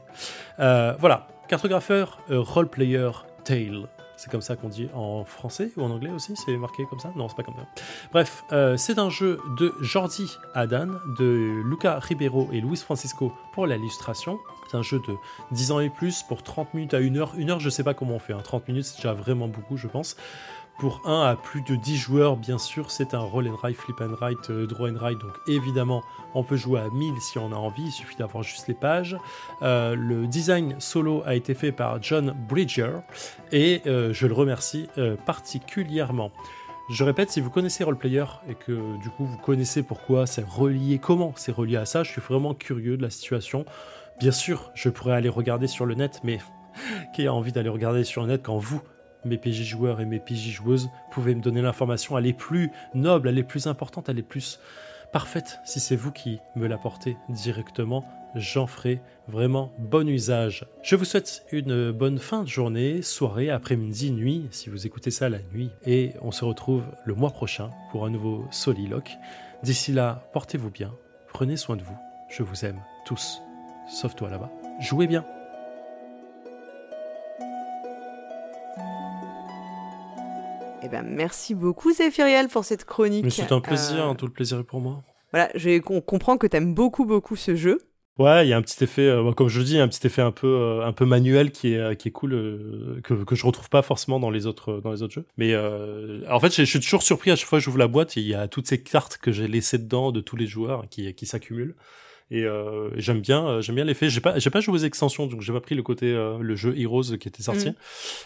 Euh, 0.59 0.93
voilà, 0.99 1.27
cartographeur, 1.47 2.19
euh, 2.29 2.41
role 2.41 2.67
player, 2.67 3.09
Tale. 3.45 3.87
C'est 4.17 4.31
comme 4.31 4.41
ça 4.41 4.55
qu'on 4.55 4.69
dit 4.69 4.89
en 4.93 5.25
français 5.25 5.71
ou 5.77 5.83
en 5.83 5.91
anglais 5.91 6.11
aussi 6.11 6.35
C'est 6.35 6.57
marqué 6.57 6.85
comme 6.89 6.99
ça? 6.99 7.11
Non, 7.15 7.27
c'est 7.27 7.35
pas 7.35 7.43
comme 7.43 7.55
ça. 7.55 7.67
Bref, 8.11 8.43
euh, 8.51 8.77
c'est 8.77 8.99
un 8.99 9.09
jeu 9.09 9.39
de 9.57 9.73
Jordi 9.81 10.37
Adan, 10.53 10.87
de 11.17 11.61
Luca 11.65 11.99
Ribeiro 11.99 12.49
et 12.51 12.61
Luis 12.61 12.77
Francisco 12.77 13.33
pour 13.53 13.67
l'illustration. 13.67 14.39
C'est 14.69 14.77
un 14.77 14.81
jeu 14.81 14.99
de 15.07 15.15
10 15.51 15.71
ans 15.71 15.79
et 15.79 15.89
plus 15.89 16.23
pour 16.23 16.43
30 16.43 16.73
minutes 16.73 16.93
à 16.93 16.97
1 16.97 17.15
heure. 17.15 17.33
1 17.37 17.49
heure, 17.49 17.59
je 17.59 17.69
sais 17.69 17.83
pas 17.83 17.93
comment 17.93 18.15
on 18.15 18.19
fait. 18.19 18.33
30 18.33 18.61
hein. 18.61 18.65
minutes, 18.67 18.85
c'est 18.85 18.97
déjà 18.97 19.13
vraiment 19.13 19.47
beaucoup, 19.47 19.77
je 19.77 19.87
pense. 19.87 20.15
Pour 20.77 21.01
1 21.05 21.21
à 21.21 21.35
plus 21.37 21.61
de 21.61 21.77
10 21.77 21.95
joueurs, 21.95 22.35
bien 22.35 22.57
sûr, 22.57 22.91
c'est 22.91 23.13
un 23.13 23.19
roll 23.19 23.47
and 23.47 23.55
ride, 23.55 23.77
flip 23.77 24.01
and 24.01 24.15
ride, 24.19 24.37
euh, 24.49 24.67
draw 24.67 24.89
and 24.89 24.97
ride. 24.99 25.19
Donc 25.19 25.31
évidemment, 25.47 26.03
on 26.33 26.43
peut 26.43 26.57
jouer 26.57 26.81
à 26.81 26.89
1000 26.89 27.13
si 27.21 27.37
on 27.37 27.53
a 27.53 27.55
envie, 27.55 27.83
il 27.83 27.91
suffit 27.91 28.17
d'avoir 28.17 28.43
juste 28.43 28.67
les 28.67 28.73
pages. 28.73 29.15
Euh, 29.61 29.95
le 29.95 30.27
design 30.27 30.75
solo 30.79 31.23
a 31.25 31.35
été 31.35 31.53
fait 31.53 31.71
par 31.71 32.03
John 32.03 32.35
Bridger 32.49 32.91
et 33.53 33.83
euh, 33.85 34.11
je 34.11 34.27
le 34.27 34.33
remercie 34.33 34.89
particulièrement. 35.25 36.31
Je 36.89 37.03
répète, 37.05 37.31
si 37.31 37.39
vous 37.39 37.49
connaissez 37.49 37.85
Roleplayer 37.85 38.25
et 38.49 38.53
que 38.53 38.97
du 39.01 39.09
coup 39.09 39.25
vous 39.25 39.37
connaissez 39.37 39.81
pourquoi 39.81 40.27
c'est 40.27 40.45
relié, 40.45 40.99
comment 40.99 41.31
c'est 41.37 41.53
relié 41.53 41.77
à 41.77 41.85
ça, 41.85 42.03
je 42.03 42.11
suis 42.11 42.21
vraiment 42.21 42.53
curieux 42.53 42.97
de 42.97 43.01
la 43.01 43.09
situation. 43.09 43.65
Bien 44.19 44.31
sûr, 44.31 44.71
je 44.75 44.89
pourrais 44.89 45.13
aller 45.13 45.29
regarder 45.29 45.67
sur 45.67 45.85
le 45.85 45.95
net, 45.95 46.19
mais 46.23 46.39
qui 47.15 47.27
a 47.27 47.33
envie 47.33 47.53
d'aller 47.53 47.69
regarder 47.69 48.03
sur 48.03 48.21
le 48.21 48.27
net 48.27 48.41
quand 48.43 48.57
vous 48.57 48.81
mes 49.25 49.37
PJ 49.37 49.63
joueurs 49.63 50.01
et 50.01 50.05
mes 50.05 50.19
PJ 50.19 50.49
joueuses 50.51 50.89
pouvaient 51.11 51.35
me 51.35 51.41
donner 51.41 51.61
l'information, 51.61 52.17
elle 52.17 52.27
est 52.27 52.33
plus 52.33 52.71
noble, 52.93 53.29
elle 53.29 53.37
est 53.37 53.43
plus 53.43 53.67
importante, 53.67 54.09
elle 54.09 54.19
est 54.19 54.23
plus 54.23 54.59
parfaite. 55.11 55.59
Si 55.63 55.79
c'est 55.79 55.95
vous 55.95 56.11
qui 56.11 56.39
me 56.55 56.67
l'apportez 56.67 57.17
directement, 57.29 58.05
j'en 58.35 58.67
ferai 58.67 59.01
vraiment 59.27 59.71
bon 59.79 60.07
usage. 60.07 60.65
Je 60.83 60.95
vous 60.95 61.05
souhaite 61.05 61.45
une 61.51 61.91
bonne 61.91 62.19
fin 62.19 62.43
de 62.43 62.47
journée, 62.47 63.01
soirée, 63.01 63.49
après-midi, 63.49 64.11
nuit, 64.11 64.47
si 64.51 64.69
vous 64.69 64.85
écoutez 64.85 65.11
ça 65.11 65.29
la 65.29 65.39
nuit. 65.53 65.71
Et 65.85 66.11
on 66.21 66.31
se 66.31 66.45
retrouve 66.45 66.83
le 67.05 67.13
mois 67.13 67.31
prochain 67.31 67.69
pour 67.91 68.05
un 68.05 68.09
nouveau 68.09 68.45
Soliloque. 68.51 69.17
D'ici 69.63 69.91
là, 69.91 70.27
portez-vous 70.33 70.69
bien, 70.69 70.93
prenez 71.29 71.57
soin 71.57 71.75
de 71.75 71.83
vous. 71.83 71.97
Je 72.29 72.43
vous 72.43 72.65
aime 72.65 72.81
tous, 73.05 73.41
sauf 73.87 74.15
toi 74.15 74.29
là-bas. 74.29 74.51
Jouez 74.79 75.07
bien. 75.07 75.25
Eh 80.85 80.87
ben, 80.87 81.01
merci 81.01 81.55
beaucoup 81.55 81.91
Zéphiriel 81.91 82.47
pour 82.47 82.63
cette 82.63 82.85
chronique. 82.85 83.25
c'est 83.31 83.51
un 83.51 83.59
plaisir, 83.59 84.07
euh, 84.07 84.13
tout 84.13 84.27
le 84.27 84.31
plaisir 84.31 84.59
est 84.59 84.63
pour 84.63 84.81
moi. 84.81 85.01
Voilà, 85.31 85.49
je 85.55 85.79
comprends 85.79 86.37
que 86.37 86.45
tu 86.45 86.55
aimes 86.55 86.75
beaucoup 86.75 87.05
beaucoup 87.05 87.35
ce 87.35 87.55
jeu. 87.55 87.79
Ouais, 88.19 88.45
il 88.45 88.49
y 88.49 88.53
a 88.53 88.57
un 88.57 88.61
petit 88.61 88.83
effet, 88.83 89.01
euh, 89.01 89.31
comme 89.31 89.47
je 89.47 89.59
le 89.59 89.65
dis, 89.65 89.79
un 89.79 89.87
petit 89.87 90.05
effet 90.05 90.21
un 90.21 90.31
peu, 90.31 90.47
euh, 90.47 90.85
un 90.85 90.93
peu 90.93 91.05
manuel 91.05 91.51
qui 91.51 91.73
est, 91.73 91.97
qui 91.97 92.09
est 92.09 92.11
cool, 92.11 93.01
que, 93.03 93.15
que 93.15 93.35
je 93.35 93.45
retrouve 93.47 93.69
pas 93.69 93.81
forcément 93.81 94.19
dans 94.19 94.29
les 94.29 94.45
autres, 94.45 94.79
dans 94.79 94.91
les 94.91 95.01
autres 95.01 95.15
jeux. 95.15 95.25
Mais 95.37 95.55
en 95.57 96.39
fait, 96.39 96.53
je 96.53 96.63
suis 96.63 96.79
toujours 96.79 97.01
surpris 97.01 97.31
à 97.31 97.35
chaque 97.35 97.49
fois 97.49 97.57
que 97.57 97.65
j'ouvre 97.65 97.79
la 97.79 97.87
boîte, 97.87 98.15
il 98.15 98.27
y 98.27 98.35
a 98.35 98.47
toutes 98.47 98.67
ces 98.67 98.81
cartes 98.83 99.17
que 99.17 99.31
j'ai 99.31 99.47
laissées 99.47 99.79
dedans 99.79 100.11
de 100.11 100.21
tous 100.21 100.35
les 100.35 100.45
joueurs 100.45 100.87
qui, 100.87 101.11
qui 101.15 101.25
s'accumulent. 101.25 101.75
Et 102.31 102.43
euh, 102.43 102.89
j'aime 102.95 103.21
bien, 103.21 103.45
euh, 103.47 103.61
j'aime 103.61 103.75
bien 103.75 103.85
l'effet. 103.85 104.09
J'ai 104.09 104.21
pas, 104.21 104.39
j'ai 104.39 104.49
pas 104.49 104.59
joué 104.59 104.73
aux 104.73 104.83
extensions, 104.83 105.27
donc 105.27 105.41
j'ai 105.41 105.53
pas 105.53 105.61
pris 105.61 105.75
le 105.75 105.83
côté 105.83 106.11
euh, 106.11 106.39
le 106.39 106.55
jeu 106.55 106.77
Heroes 106.77 107.17
qui 107.19 107.27
était 107.27 107.43
sorti, 107.43 107.69
mm. 107.69 107.75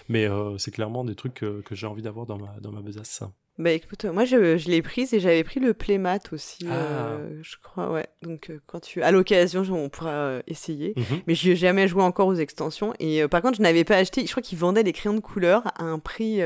mais 0.08 0.28
c'est 0.58 0.72
clairement 0.72 1.04
des 1.04 1.16
trucs 1.16 1.34
que, 1.34 1.62
que 1.62 1.76
j'ai 1.76 1.88
envie 1.88 2.02
d'avoir 2.02 2.26
dans 2.26 2.38
ma 2.38 2.60
dans 2.62 2.72
ma 2.72 2.82
besace. 2.82 3.24
Bah 3.60 3.72
écoute, 3.72 4.06
moi 4.06 4.24
je, 4.24 4.58
je 4.58 4.70
l'ai 4.70 4.82
prise 4.82 5.14
et 5.14 5.20
j'avais 5.20 5.44
pris 5.44 5.60
le 5.60 5.74
playmat 5.74 6.20
aussi, 6.32 6.60
euh, 6.66 6.70
ah. 6.72 7.40
je 7.42 7.56
crois, 7.62 7.92
ouais. 7.92 8.08
Donc 8.22 8.50
euh, 8.50 8.60
quand 8.68 8.80
tu, 8.80 9.04
à 9.04 9.12
l'occasion, 9.12 9.66
on 9.70 9.90
pourra 9.90 10.12
euh, 10.12 10.42
essayer. 10.48 10.94
Mhm. 10.96 11.20
Mais 11.28 11.36
je 11.36 11.50
n'ai 11.50 11.56
jamais 11.58 11.90
joué 11.90 12.02
encore 12.02 12.28
aux 12.28 12.36
extensions. 12.36 12.94
Et 13.02 13.28
par 13.28 13.42
contre, 13.42 13.58
je 13.58 13.62
n'avais 13.62 13.84
pas 13.84 13.98
acheté. 13.98 14.26
Je 14.26 14.32
crois 14.32 14.42
qu'ils 14.42 14.58
vendaient 14.58 14.84
les 14.84 14.94
crayons 14.94 15.14
de 15.14 15.20
couleur 15.20 15.64
à 15.78 15.84
un 15.84 16.00
prix 16.00 16.40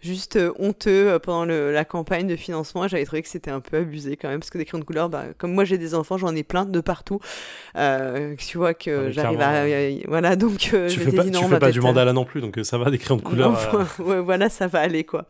juste 0.00 0.38
honteux 0.58 1.18
pendant 1.22 1.46
le, 1.46 1.72
la 1.72 1.86
campagne 1.86 2.26
de 2.26 2.36
financement. 2.36 2.86
J'avais 2.86 3.06
trouvé 3.06 3.22
que 3.22 3.30
c'était 3.30 3.50
un 3.50 3.60
peu 3.60 3.78
abusé 3.78 4.18
quand 4.18 4.28
même, 4.28 4.40
parce 4.40 4.50
que 4.50 4.58
des 4.58 4.66
crayons 4.66 4.80
de 4.80 4.84
couleur, 4.84 5.08
bah, 5.08 5.24
comme 5.38 5.54
moi 5.54 5.64
j'ai 5.64 5.78
des 5.78 5.94
enfants, 5.94 6.18
j'en 6.18 6.36
ai 6.36 6.42
plein 6.42 6.66
de 6.66 6.80
partout. 6.80 7.18
tu 7.74 8.58
vois 8.58 8.74
que 8.74 9.06
ah, 9.06 9.10
j'arrive 9.10 9.40
à, 9.40 9.64
voilà, 10.06 10.36
donc 10.36 10.58
tu 10.58 10.68
fais 10.68 11.12
pas, 11.12 11.24
tu 11.24 11.32
fais 11.32 11.58
pas 11.58 11.72
du 11.72 11.80
mandala 11.80 12.12
non 12.12 12.26
plus, 12.26 12.42
donc 12.42 12.60
ça 12.62 12.76
va 12.76 12.90
des 12.90 12.98
crayons 12.98 13.16
de 13.16 13.22
couleur. 13.26 13.88
ouais, 14.00 14.20
voilà, 14.20 14.50
ça 14.50 14.66
va 14.66 14.80
aller 14.80 15.04
quoi. 15.04 15.26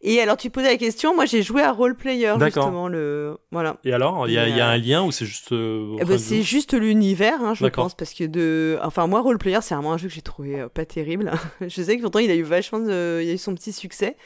Et 0.00 0.20
alors, 0.20 0.36
tu 0.36 0.50
posais 0.50 0.68
la 0.68 0.76
question, 0.76 1.14
moi 1.14 1.24
j'ai 1.24 1.42
joué 1.42 1.62
à 1.62 1.72
Role 1.72 1.96
Player, 1.96 2.34
justement. 2.40 2.88
Le... 2.88 3.36
Voilà. 3.50 3.78
Et 3.84 3.92
alors, 3.92 4.28
il 4.28 4.34
y, 4.34 4.38
a 4.38 4.44
euh, 4.44 4.74
un 4.74 4.76
lien 4.76 5.02
ou 5.02 5.12
c'est 5.12 5.26
juste. 5.26 5.52
Euh, 5.52 5.96
eh 6.00 6.04
ben, 6.04 6.18
c'est 6.18 6.42
juste 6.42 6.74
l'univers, 6.74 7.42
hein, 7.42 7.54
je 7.54 7.66
pense, 7.66 7.94
parce 7.94 8.14
que 8.14 8.24
de. 8.24 8.78
Enfin, 8.82 9.06
moi, 9.06 9.20
Role 9.20 9.38
Player, 9.38 9.58
c'est 9.62 9.74
vraiment 9.74 9.92
un 9.92 9.98
jeu 9.98 10.08
que 10.08 10.14
j'ai 10.14 10.22
trouvé 10.22 10.60
euh, 10.60 10.68
pas 10.68 10.84
terrible. 10.84 11.32
je 11.60 11.82
sais 11.82 11.96
que 11.96 12.02
pourtant, 12.02 12.18
il 12.18 12.30
a 12.30 12.34
eu 12.34 12.42
vachement 12.42 12.80
de. 12.80 13.20
Il 13.22 13.30
a 13.30 13.32
eu 13.32 13.38
son 13.38 13.54
petit 13.54 13.72
succès, 13.72 14.16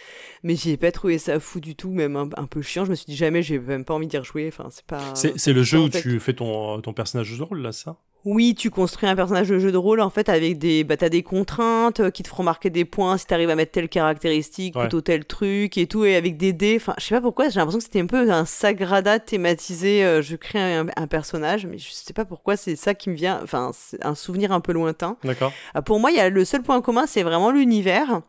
mais 0.43 0.57
j'ai 0.57 0.77
pas 0.77 0.93
trouvé 0.93 1.19
ça 1.19 1.39
fou 1.41 1.61
du 1.61 1.75
tout, 1.75 1.91
même 1.91 2.17
un, 2.17 2.47
peu 2.47 2.63
chiant. 2.63 2.85
Je 2.85 2.91
me 2.91 2.95
suis 2.95 3.07
dit 3.07 3.17
jamais, 3.17 3.43
j'ai 3.43 3.59
même 3.59 3.85
pas 3.85 3.95
envie 3.95 4.07
d'y 4.07 4.19
rejouer. 4.19 4.49
Enfin, 4.49 4.69
c'est 4.71 4.87
pas. 4.87 5.15
C'est 5.15 5.53
le 5.53 5.63
jeu 5.63 5.79
où 5.79 5.89
tu 5.89 6.19
fais 6.21 6.35
ton, 6.35 6.81
ton 6.81 6.93
personnage 6.93 7.37
de 7.37 7.43
rôle, 7.43 7.61
là, 7.61 7.73
ça? 7.73 7.97
Oui, 8.25 8.55
tu 8.55 8.71
construis 8.71 9.09
un 9.09 9.15
personnage 9.15 9.49
de 9.49 9.59
jeu 9.59 9.71
de 9.71 9.77
rôle 9.77 10.01
en 10.01 10.11
fait 10.11 10.29
avec 10.29 10.59
des 10.59 10.83
bah 10.83 10.97
t'as 10.97 11.09
des 11.09 11.23
contraintes 11.23 12.01
euh, 12.01 12.11
qui 12.11 12.23
te 12.23 12.29
feront 12.29 12.43
marquer 12.43 12.69
des 12.69 12.85
points 12.85 13.17
si 13.17 13.27
t'arrives 13.27 13.49
à 13.49 13.55
mettre 13.55 13.73
telle 13.73 13.89
caractéristique 13.89 14.75
plutôt 14.75 15.01
tel 15.01 15.25
truc 15.25 15.79
et 15.79 15.87
tout 15.87 16.05
et 16.05 16.17
avec 16.17 16.37
des 16.37 16.53
dés. 16.53 16.77
Enfin, 16.77 16.95
je 16.99 17.05
sais 17.05 17.15
pas 17.15 17.21
pourquoi, 17.21 17.49
j'ai 17.49 17.61
l'impression 17.61 17.79
que 17.79 17.85
c'était 17.85 18.01
un 18.01 18.07
peu 18.07 18.31
un 18.31 18.45
sagrada 18.45 19.19
thématisé. 19.21 20.05
Euh, 20.05 20.21
je 20.21 20.37
crée 20.37 20.75
un, 20.75 21.07
personnage, 21.07 21.67
mais 21.67 21.79
je 21.79 21.91
sais 21.91 22.13
pas 22.13 22.25
pourquoi 22.25 22.57
c'est 22.57 22.77
ça 22.77 22.93
qui 22.93 23.09
me 23.09 23.15
vient. 23.15 23.41
Enfin, 23.43 23.71
c'est 23.73 24.05
un 24.05 24.15
souvenir 24.15 24.53
un 24.53 24.61
peu 24.61 24.73
lointain. 24.73 25.17
D'accord. 25.25 25.53
Euh, 25.77 25.81
pour 25.81 26.01
moi, 26.01 26.11
il 26.11 26.17
y 26.17 26.21
a 26.21 26.29
le 26.29 26.45
seul 26.45 26.63
point 26.63 26.81
commun, 26.81 27.07
c'est 27.07 27.23
vraiment 27.23 27.51
l'univers. 27.51 28.21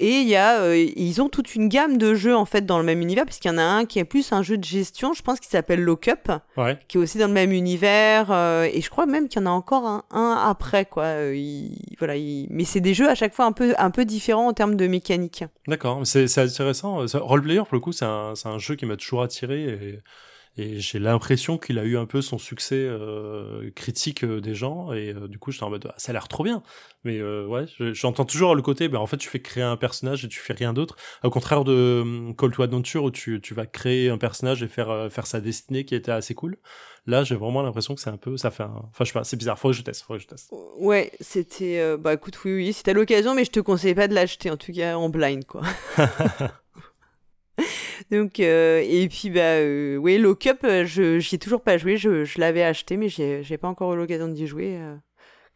Et 0.00 0.20
il 0.20 0.28
y 0.28 0.36
a, 0.36 0.60
euh, 0.60 0.76
ils 0.76 1.20
ont 1.20 1.28
toute 1.28 1.56
une 1.56 1.68
gamme 1.68 1.98
de 1.98 2.14
jeux 2.14 2.36
en 2.36 2.44
fait 2.44 2.64
dans 2.64 2.78
le 2.78 2.84
même 2.84 3.00
univers, 3.00 3.24
puisqu'il 3.24 3.48
y 3.48 3.50
en 3.50 3.58
a 3.58 3.62
un 3.62 3.84
qui 3.84 3.98
est 3.98 4.04
plus 4.04 4.32
un 4.32 4.42
jeu 4.42 4.56
de 4.56 4.62
gestion, 4.62 5.12
je 5.12 5.22
pense, 5.22 5.40
qui 5.40 5.48
s'appelle 5.48 5.80
Lockup, 5.80 6.30
ouais. 6.56 6.78
qui 6.86 6.98
est 6.98 7.00
aussi 7.00 7.18
dans 7.18 7.26
le 7.26 7.32
même 7.32 7.50
univers. 7.50 8.30
Euh, 8.30 8.68
et 8.72 8.80
je 8.80 8.90
crois 8.90 9.06
même 9.06 9.28
qu'il 9.28 9.40
y 9.40 9.44
en 9.44 9.46
a 9.46 9.50
encore 9.50 9.86
un, 9.86 10.04
un 10.12 10.40
après, 10.48 10.84
quoi. 10.84 11.04
Euh, 11.04 11.68
voilà, 11.98 12.14
mais 12.48 12.64
c'est 12.64 12.80
des 12.80 12.94
jeux 12.94 13.08
à 13.08 13.16
chaque 13.16 13.34
fois 13.34 13.46
un 13.46 13.52
peu, 13.52 13.74
un 13.76 13.90
peu 13.90 14.04
différents 14.04 14.46
en 14.46 14.52
termes 14.52 14.76
de 14.76 14.86
mécanique. 14.86 15.44
D'accord, 15.66 16.00
c'est 16.04 16.38
intéressant. 16.38 17.04
Roleplayer, 17.14 17.64
pour 17.64 17.74
le 17.74 17.80
coup, 17.80 17.92
c'est 17.92 18.04
un, 18.04 18.34
un, 18.44 18.58
jeu 18.58 18.76
qui 18.76 18.86
m'a 18.86 18.96
toujours 18.96 19.22
attiré. 19.22 19.64
Et 19.64 20.00
et 20.58 20.80
j'ai 20.80 20.98
l'impression 20.98 21.56
qu'il 21.56 21.78
a 21.78 21.84
eu 21.84 21.96
un 21.96 22.04
peu 22.04 22.20
son 22.20 22.36
succès 22.36 22.74
euh, 22.76 23.70
critique 23.76 24.24
euh, 24.24 24.40
des 24.40 24.56
gens. 24.56 24.92
Et 24.92 25.14
euh, 25.14 25.28
du 25.28 25.38
coup, 25.38 25.52
j'étais 25.52 25.62
en 25.62 25.70
mode, 25.70 25.86
ah, 25.88 25.94
ça 25.98 26.10
a 26.10 26.12
l'air 26.14 26.26
trop 26.26 26.42
bien. 26.42 26.64
Mais 27.04 27.22
ouais, 27.22 27.66
j'entends 27.78 28.24
toujours 28.24 28.56
le 28.56 28.60
côté, 28.60 28.88
ben, 28.88 28.98
en 28.98 29.06
fait, 29.06 29.16
tu 29.16 29.28
fais 29.28 29.40
créer 29.40 29.62
un 29.62 29.76
personnage 29.76 30.24
et 30.24 30.28
tu 30.28 30.40
fais 30.40 30.52
rien 30.52 30.72
d'autre. 30.72 30.96
Au 31.22 31.30
contraire 31.30 31.62
de 31.62 32.00
hum, 32.02 32.34
Call 32.36 32.50
to 32.50 32.62
Adventure, 32.62 33.04
où 33.04 33.10
tu, 33.12 33.40
tu 33.40 33.54
vas 33.54 33.66
créer 33.66 34.10
un 34.10 34.18
personnage 34.18 34.62
et 34.64 34.68
faire, 34.68 35.08
faire 35.10 35.26
sa 35.28 35.40
destinée 35.40 35.84
qui 35.84 35.94
était 35.94 36.10
assez 36.10 36.34
cool. 36.34 36.58
Là, 37.06 37.22
j'ai 37.22 37.36
vraiment 37.36 37.62
l'impression 37.62 37.94
que 37.94 38.00
c'est 38.00 38.10
un 38.10 38.16
peu, 38.16 38.36
ça 38.36 38.50
fait 38.50 38.64
un... 38.64 38.82
Enfin, 38.90 39.04
je 39.04 39.06
sais 39.06 39.12
pas, 39.12 39.24
c'est 39.24 39.36
bizarre, 39.36 39.58
faut 39.58 39.68
que 39.68 39.76
je 39.76 39.82
teste, 39.82 40.02
faut 40.02 40.14
que 40.14 40.18
je 40.18 40.26
teste. 40.26 40.52
Ouais, 40.76 41.12
c'était, 41.20 41.96
bah 41.96 42.12
écoute, 42.12 42.38
oui, 42.44 42.54
oui, 42.54 42.72
c'était 42.72 42.90
à 42.90 42.94
l'occasion, 42.94 43.34
mais 43.34 43.44
je 43.44 43.50
te 43.50 43.60
conseille 43.60 43.94
pas 43.94 44.08
de 44.08 44.14
l'acheter, 44.14 44.50
en 44.50 44.56
tout 44.58 44.72
cas 44.72 44.96
en 44.96 45.08
blind, 45.08 45.44
quoi. 45.46 45.62
Donc, 48.10 48.40
euh, 48.40 48.82
et 48.86 49.08
puis, 49.08 49.30
bah, 49.30 49.40
euh, 49.40 49.96
oui, 49.96 50.18
Lock 50.18 50.46
Up, 50.46 50.60
euh, 50.64 50.84
je 50.86 51.18
j'y 51.18 51.34
ai 51.34 51.38
toujours 51.38 51.60
pas 51.60 51.76
joué. 51.76 51.96
Je, 51.96 52.24
je 52.24 52.40
l'avais 52.40 52.62
acheté, 52.62 52.96
mais 52.96 53.08
j'ai 53.08 53.58
pas 53.58 53.68
encore 53.68 53.92
eu 53.94 53.96
l'occasion 53.96 54.28
d'y 54.28 54.46
jouer 54.46 54.78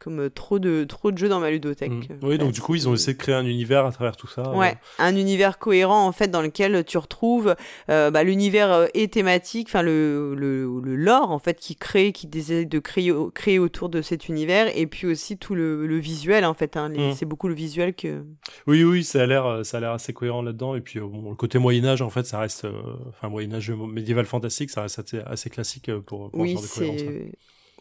comme 0.02 0.20
euh, 0.20 0.30
trop 0.30 0.58
de, 0.58 0.84
trop 0.84 1.12
de 1.12 1.18
jeux 1.18 1.28
dans 1.28 1.38
ma 1.38 1.50
ludothèque. 1.50 1.92
Mm. 1.92 2.16
Oui, 2.22 2.38
donc 2.38 2.52
du 2.52 2.60
coup, 2.60 2.74
ils 2.74 2.88
ont 2.88 2.94
essayé 2.94 3.12
de 3.14 3.18
créer 3.18 3.34
un 3.34 3.46
univers 3.46 3.86
à 3.86 3.92
travers 3.92 4.16
tout 4.16 4.26
ça. 4.26 4.50
Ouais, 4.52 4.76
un 4.98 5.14
univers 5.14 5.58
cohérent 5.58 6.06
en 6.06 6.12
fait 6.12 6.28
dans 6.28 6.42
lequel 6.42 6.84
tu 6.84 6.98
retrouves 6.98 7.54
euh, 7.88 8.10
bah, 8.10 8.24
l'univers 8.24 8.72
euh, 8.72 8.86
et 8.94 9.08
thématique, 9.08 9.68
enfin 9.68 9.82
le, 9.82 10.34
le, 10.34 10.80
le, 10.80 10.96
lore 10.96 11.30
en 11.30 11.38
fait 11.38 11.58
qui 11.58 11.76
crée, 11.76 12.12
qui 12.12 12.26
décide 12.26 12.68
de 12.68 12.78
créer, 12.80 13.12
créer 13.34 13.58
autour 13.58 13.88
de 13.88 14.02
cet 14.02 14.28
univers 14.28 14.76
et 14.76 14.86
puis 14.86 15.06
aussi 15.06 15.38
tout 15.38 15.54
le, 15.54 15.86
le 15.86 15.98
visuel 15.98 16.44
en 16.44 16.54
fait. 16.54 16.76
Hein, 16.76 16.88
mm. 16.88 17.12
C'est 17.14 17.26
beaucoup 17.26 17.48
le 17.48 17.54
visuel 17.54 17.94
que. 17.94 18.24
Oui, 18.66 18.82
oui, 18.82 19.04
ça 19.04 19.22
a 19.22 19.26
l'air, 19.26 19.64
ça 19.64 19.76
a 19.76 19.80
l'air 19.80 19.92
assez 19.92 20.12
cohérent 20.12 20.42
là-dedans 20.42 20.74
et 20.74 20.80
puis 20.80 20.98
bon, 20.98 21.30
le 21.30 21.36
côté 21.36 21.58
Moyen 21.58 21.84
Âge 21.84 22.02
en 22.02 22.10
fait, 22.10 22.26
ça 22.26 22.40
reste, 22.40 22.66
enfin 23.08 23.28
Moyen 23.28 23.52
Âge 23.54 23.70
médiéval 23.70 24.26
fantastique, 24.26 24.70
ça 24.70 24.82
reste 24.82 24.98
assez, 24.98 25.20
assez 25.20 25.50
classique 25.50 25.90
pour, 26.06 26.30
pour 26.30 26.40
oui, 26.40 26.56
c'est 26.58 27.32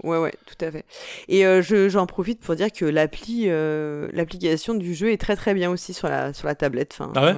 Ouais, 0.03 0.17
ouais, 0.17 0.33
tout 0.45 0.65
à 0.65 0.71
fait. 0.71 0.85
Et 1.27 1.45
euh, 1.45 1.61
j'en 1.89 2.05
profite 2.05 2.41
pour 2.41 2.55
dire 2.55 2.71
que 2.71 2.85
l'appli, 2.85 3.45
euh, 3.47 4.09
l'application 4.13 4.73
du 4.73 4.93
jeu 4.93 5.11
est 5.11 5.19
très 5.19 5.35
très 5.35 5.53
bien 5.53 5.69
aussi 5.69 5.93
sur 5.93 6.09
la, 6.09 6.33
sur 6.33 6.47
la 6.47 6.55
tablette. 6.55 6.97
Enfin, 6.99 7.11
ah 7.15 7.25
ouais 7.25 7.35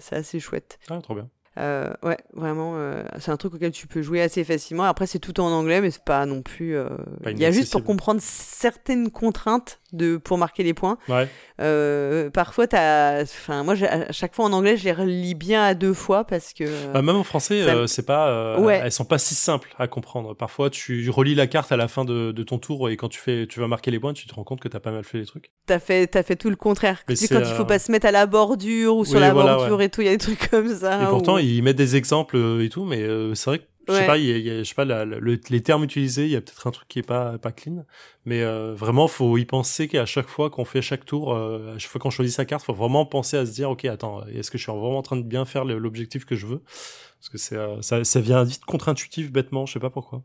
C'est 0.00 0.16
assez 0.16 0.38
chouette. 0.40 0.78
Ah, 0.88 1.00
trop 1.02 1.14
bien. 1.14 1.28
Euh, 1.58 1.90
ouais, 2.02 2.18
vraiment, 2.34 2.74
euh, 2.76 3.02
c'est 3.18 3.30
un 3.30 3.38
truc 3.38 3.54
auquel 3.54 3.72
tu 3.72 3.86
peux 3.86 4.02
jouer 4.02 4.20
assez 4.20 4.44
facilement. 4.44 4.84
Après, 4.84 5.06
c'est 5.06 5.18
tout 5.18 5.40
en 5.40 5.50
anglais, 5.50 5.80
mais 5.80 5.90
c'est 5.90 6.04
pas 6.04 6.26
non 6.26 6.42
plus. 6.42 6.76
Il 7.26 7.38
y 7.38 7.46
a 7.46 7.50
juste 7.50 7.72
pour 7.72 7.82
comprendre 7.82 8.20
certaines 8.22 9.10
contraintes 9.10 9.80
de 9.92 10.16
pour 10.16 10.38
marquer 10.38 10.62
les 10.62 10.74
points. 10.74 10.98
Ouais. 11.08 11.28
Euh, 11.60 12.30
parfois, 12.30 12.66
t'as, 12.66 13.22
enfin, 13.22 13.62
moi, 13.62 13.74
à 13.82 14.12
chaque 14.12 14.34
fois 14.34 14.44
en 14.44 14.52
anglais, 14.52 14.76
je 14.76 14.84
les 14.84 14.92
relis 14.92 15.34
bien 15.34 15.62
à 15.62 15.74
deux 15.74 15.94
fois 15.94 16.24
parce 16.24 16.52
que. 16.52 16.64
Bah, 16.92 17.02
même 17.02 17.16
en 17.16 17.24
français, 17.24 17.64
ça- 17.64 17.74
euh, 17.74 17.86
c'est 17.86 18.04
pas, 18.06 18.28
euh, 18.28 18.58
Ouais. 18.60 18.80
elles 18.82 18.92
sont 18.92 19.04
pas 19.04 19.18
si 19.18 19.34
simples 19.34 19.74
à 19.78 19.88
comprendre. 19.88 20.34
Parfois, 20.34 20.70
tu 20.70 21.08
relis 21.10 21.34
la 21.34 21.46
carte 21.46 21.72
à 21.72 21.76
la 21.76 21.88
fin 21.88 22.04
de, 22.04 22.32
de 22.32 22.42
ton 22.42 22.58
tour 22.58 22.88
et 22.90 22.96
quand 22.96 23.08
tu 23.08 23.20
fais, 23.20 23.46
tu 23.46 23.60
vas 23.60 23.68
marquer 23.68 23.90
les 23.90 23.98
points, 24.00 24.12
tu 24.12 24.26
te 24.26 24.34
rends 24.34 24.44
compte 24.44 24.60
que 24.60 24.68
t'as 24.68 24.80
pas 24.80 24.90
mal 24.92 25.04
fait 25.04 25.18
les 25.18 25.26
trucs. 25.26 25.50
T'as 25.66 25.78
fait, 25.78 26.06
t'as 26.06 26.22
fait 26.22 26.36
tout 26.36 26.50
le 26.50 26.56
contraire. 26.56 27.02
Mais 27.08 27.14
quand 27.14 27.38
il 27.40 27.44
faut 27.46 27.62
euh, 27.62 27.64
pas 27.64 27.78
se 27.78 27.90
mettre 27.90 28.06
à 28.06 28.12
la 28.12 28.26
bordure 28.26 28.96
ou 28.96 29.04
sur 29.04 29.14
Oui, 29.14 29.20
la 29.20 29.32
voilà, 29.32 29.54
bordure 29.56 29.78
ouais. 29.78 29.86
et 29.86 29.88
tout, 29.88 30.00
il 30.02 30.06
y 30.06 30.08
a 30.08 30.12
des 30.12 30.18
trucs 30.18 30.50
comme 30.50 30.68
ça. 30.74 31.02
et 31.02 31.06
pourtant, 31.06 31.36
ou- 31.36 31.38
ils 31.38 31.62
mettent 31.62 31.76
des 31.76 31.96
exemples 31.96 32.36
euh, 32.36 32.64
et 32.64 32.68
tout, 32.68 32.84
mais 32.84 33.02
euh, 33.02 33.34
c'est 33.34 33.50
vrai 33.50 33.58
que 33.60 33.64
je 33.86 33.92
sais 33.92 34.00
Ouais. 34.00 34.06
pas, 34.06 34.18
il 34.18 34.24
y 34.26 34.32
a, 34.32 34.38
y 34.38 34.50
a- 34.50 34.58
je 34.58 34.64
sais 34.64 34.74
pas, 34.74 34.84
la- 34.84 35.04
la- 35.04 35.18
le- 35.18 35.40
les 35.48 35.62
termes 35.62 35.84
utilisés, 35.84 36.24
il 36.24 36.30
y 36.30 36.36
a 36.36 36.40
peut-être 36.40 36.66
un 36.66 36.70
truc 36.70 36.88
qui 36.88 36.98
est 36.98 37.02
pas 37.02 37.38
pas 37.38 37.52
clean, 37.52 37.84
mais 38.24 38.42
euh, 38.42 38.74
vraiment, 38.74 39.08
faut 39.08 39.36
y 39.38 39.44
penser 39.44 39.88
qu'à 39.88 40.06
chaque 40.06 40.28
fois 40.28 40.50
qu'on 40.50 40.64
fait 40.64 40.82
chaque 40.82 41.04
tour, 41.04 41.34
euh, 41.34 41.74
à 41.76 41.78
chaque 41.78 41.90
fois 41.90 42.00
qu'on 42.00 42.10
choisit 42.10 42.34
sa 42.34 42.44
carte, 42.44 42.64
faut 42.64 42.72
vraiment 42.74 43.06
penser 43.06 43.36
à 43.36 43.46
se 43.46 43.52
dire, 43.52 43.70
ok, 43.70 43.84
attends, 43.86 44.24
est-ce 44.26 44.50
que 44.50 44.58
je 44.58 44.62
suis 44.64 44.72
vraiment 44.72 44.98
en 44.98 45.02
train 45.02 45.16
de 45.16 45.22
bien 45.22 45.44
faire 45.44 45.64
l'objectif 45.64 46.24
que 46.24 46.36
je 46.36 46.46
veux? 46.46 46.62
Parce 47.20 47.28
que 47.30 47.38
c'est 47.38 47.56
euh, 47.56 47.80
ça, 47.82 48.04
ça 48.04 48.20
vient 48.20 48.44
vite 48.44 48.64
contre-intuitif, 48.64 49.32
bêtement, 49.32 49.66
je 49.66 49.74
sais 49.74 49.80
pas 49.80 49.90
pourquoi. 49.90 50.22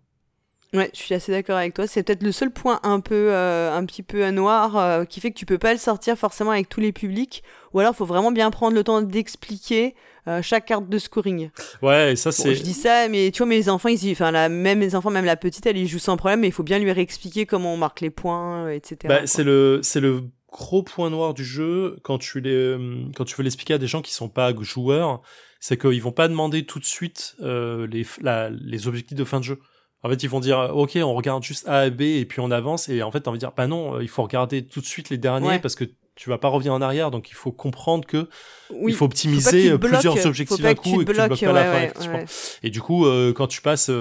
Ouais, 0.74 0.90
je 0.94 1.00
suis 1.00 1.14
assez 1.14 1.32
d'accord 1.32 1.58
avec 1.58 1.74
toi. 1.74 1.86
C'est 1.86 2.04
peut-être 2.04 2.24
le 2.24 2.32
seul 2.32 2.52
point 2.52 2.80
un 2.84 3.02
peu, 3.02 3.32
euh, 3.32 3.76
un 3.76 3.86
petit 3.86 4.04
peu 4.04 4.30
noir 4.30 4.78
euh, 4.78 5.06
qui 5.06 5.20
fait 5.20 5.32
que 5.32 5.38
tu 5.38 5.46
peux 5.46 5.58
pas 5.58 5.74
le 5.74 5.80
sortir 5.80 6.18
forcément 6.18 6.52
avec 6.52 6.70
tous 6.70 6.80
les 6.80 6.92
publics. 6.92 7.44
Ou 7.74 7.80
alors, 7.80 7.96
faut 7.96 8.06
vraiment 8.06 8.32
bien 8.32 8.52
prendre 8.52 8.76
le 8.76 8.84
temps 8.84 9.02
d'expliquer 9.02 9.96
euh, 10.28 10.42
chaque 10.42 10.68
carte 10.68 10.88
de 10.88 10.98
scoring. 11.00 11.50
Ouais, 11.82 12.14
et 12.14 12.16
ça 12.16 12.30
Bon, 12.30 12.36
c'est. 12.36 12.56
je 12.56 12.62
dis 12.62 12.74
ça, 12.74 13.08
mais 13.10 13.32
tu 13.32 13.40
vois, 13.40 13.48
mes 13.48 13.70
enfants, 13.70 13.90
ils, 13.90 14.12
enfin, 14.12 14.32
la, 14.32 14.50
même 14.50 14.80
mes 14.80 14.94
enfants, 14.94 15.10
même 15.10 15.26
la 15.26 15.36
petite, 15.36 15.66
elle 15.66 15.78
y 15.78 15.88
joue 15.88 16.00
sans 16.00 16.16
problème, 16.16 16.42
mais 16.42 16.48
il 16.48 16.54
faut 16.54 16.64
bien 16.64 16.80
lui 16.80 16.92
réexpliquer 16.92 17.46
comment 17.46 17.74
on 17.74 17.78
marque 17.78 18.02
les 18.02 18.12
points, 18.12 18.66
euh, 18.66 18.70
etc. 18.70 18.98
Bah, 19.06 19.26
c'est 19.26 19.44
le 19.44 19.80
c'est 19.82 20.00
le 20.00 20.24
gros 20.52 20.84
point 20.84 21.10
noir 21.10 21.34
du 21.34 21.44
jeu 21.44 21.98
quand 22.04 22.20
tu 22.20 22.40
les 22.40 22.54
euh, 22.54 23.06
quand 23.16 23.26
tu 23.26 23.36
veux 23.36 23.44
l'expliquer 23.44 23.76
à 23.76 23.78
des 23.78 23.88
gens 23.88 24.02
qui 24.02 24.14
sont 24.14 24.30
pas 24.30 24.54
joueurs, 24.62 25.22
c'est 25.60 25.80
qu'ils 25.80 26.02
vont 26.02 26.12
pas 26.12 26.28
demander 26.28 26.66
tout 26.66 26.80
de 26.80 26.86
suite 26.86 27.36
euh, 27.42 27.88
les 27.88 28.06
la, 28.22 28.50
les 28.52 28.88
objectifs 28.88 29.18
de 29.18 29.24
fin 29.24 29.40
de 29.40 29.46
jeu. 29.46 29.60
En 30.04 30.10
fait, 30.10 30.24
ils 30.24 30.30
vont 30.30 30.40
dire 30.40 30.72
OK, 30.74 30.98
on 31.02 31.14
regarde 31.14 31.44
juste 31.44 31.68
A 31.68 31.86
et 31.86 31.92
B 31.92 32.02
et 32.02 32.26
puis 32.26 32.40
on 32.40 32.50
avance. 32.52 32.90
Et 32.90 33.04
en 33.04 33.12
fait, 33.12 33.28
on 33.28 33.32
va 33.32 33.38
dire 33.38 33.52
bah 33.56 33.68
non, 33.68 33.96
euh, 33.96 34.04
il 34.04 34.10
faut 34.10 34.24
regarder 34.24 34.66
tout 34.66 34.82
de 34.82 34.86
suite 34.86 35.10
les 35.10 35.18
derniers 35.18 35.48
Ouais. 35.48 35.60
parce 35.60 35.76
que 35.76 35.86
tu 36.16 36.30
vas 36.30 36.38
pas 36.38 36.48
revenir 36.48 36.74
en 36.74 36.82
arrière. 36.82 37.12
Donc 37.12 37.30
il 37.30 37.36
faut 37.36 37.52
comprendre 37.52 38.06
que 38.06 38.28
Oui, 38.72 38.92
il 38.92 38.96
faut 38.96 39.06
optimiser 39.06 39.72
euh, 39.72 39.78
plusieurs 39.78 40.26
objectifs 40.26 40.58
tu 40.58 40.76
coup 40.76 41.02
et 41.02 41.06
que 41.06 41.12
tu 41.12 41.20
ne 41.20 41.28
bloques, 41.28 41.40
pas 41.40 41.50
à 41.50 41.54
la 41.54 41.90
fin 41.90 42.12
ouais. 42.12 42.26
Et 42.64 42.70
du 42.70 42.82
coup, 42.82 43.06
euh, 43.06 43.32
quand 43.34 43.48
tu 43.48 43.62
passes 43.62 43.92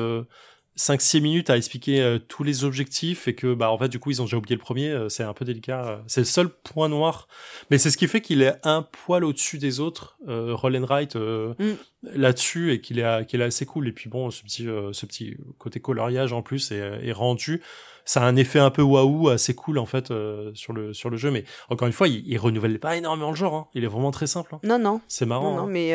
5-6 0.81 1.21
minutes 1.21 1.51
à 1.51 1.59
expliquer 1.59 2.01
euh, 2.01 2.19
tous 2.19 2.43
les 2.43 2.65
objectifs 2.65 3.29
et 3.29 3.35
que, 3.35 3.53
bah, 3.53 3.71
en 3.71 3.77
fait, 3.77 3.89
du 3.91 3.99
coup, 3.99 4.11
ils 4.11 4.23
ont 4.23 4.25
déjà 4.25 4.39
oublié 4.39 4.57
le 4.57 4.61
premier, 4.63 4.89
euh, 4.89 5.11
c'est 5.11 5.23
un 5.23 5.35
peu 5.35 5.45
délicat. 5.45 5.85
euh. 5.87 5.97
C'est 6.07 6.23
le 6.23 6.25
seul 6.25 6.49
point 6.49 6.89
noir. 6.89 7.29
Mais 7.71 7.77
c'est 7.77 7.91
ce 7.91 7.99
qui 7.99 8.09
fait 8.09 8.23
qu'il 8.23 8.41
est 8.41 8.55
un 8.65 8.81
poil 8.83 9.25
au-dessus 9.25 9.59
des 9.59 9.79
autres, 9.79 10.17
euh, 10.27 10.55
Roll 10.55 10.77
and 10.77 10.87
euh, 11.17 11.53
Mm. 11.59 11.75
là-dessus, 12.15 12.73
et 12.73 12.81
qu'il 12.81 12.99
est, 12.99 13.27
qu'il 13.27 13.43
est 13.43 13.45
assez 13.45 13.67
cool. 13.67 13.89
Et 13.89 13.93
puis 13.93 14.09
bon, 14.09 14.31
ce 14.31 14.43
petit, 14.43 14.65
ce 14.93 15.07
petit 15.07 15.37
côté 15.59 15.81
coloriage 15.81 16.33
en 16.33 16.41
plus 16.41 16.73
est, 16.73 17.13
rendu. 17.13 17.61
Ça 18.07 18.23
a 18.23 18.25
un 18.27 18.37
effet 18.37 18.59
un 18.59 18.71
peu 18.71 18.81
waouh, 18.83 19.29
assez 19.29 19.55
cool, 19.55 19.77
en 19.79 19.85
fait, 19.87 20.07
sur 20.55 20.73
le, 20.73 20.95
sur 20.95 21.11
le 21.11 21.19
jeu. 21.19 21.31
Mais 21.31 21.45
encore 21.69 21.87
une 21.87 21.93
fois, 21.93 22.09
il, 22.09 22.27
il 22.27 22.39
renouvelle 22.39 22.79
pas 22.81 22.97
énormément 22.97 23.31
le 23.31 23.37
genre, 23.37 23.55
hein. 23.55 23.67
Il 23.75 23.85
est 23.85 23.89
vraiment 23.89 24.11
très 24.13 24.27
simple, 24.27 24.55
hein. 24.55 24.61
Non, 24.65 24.79
non, 24.79 25.03
C'est 25.09 25.27
non, 25.27 25.29
marrant. 25.29 25.57
non, 25.57 25.63
hein. 25.65 25.67
mais 25.69 25.95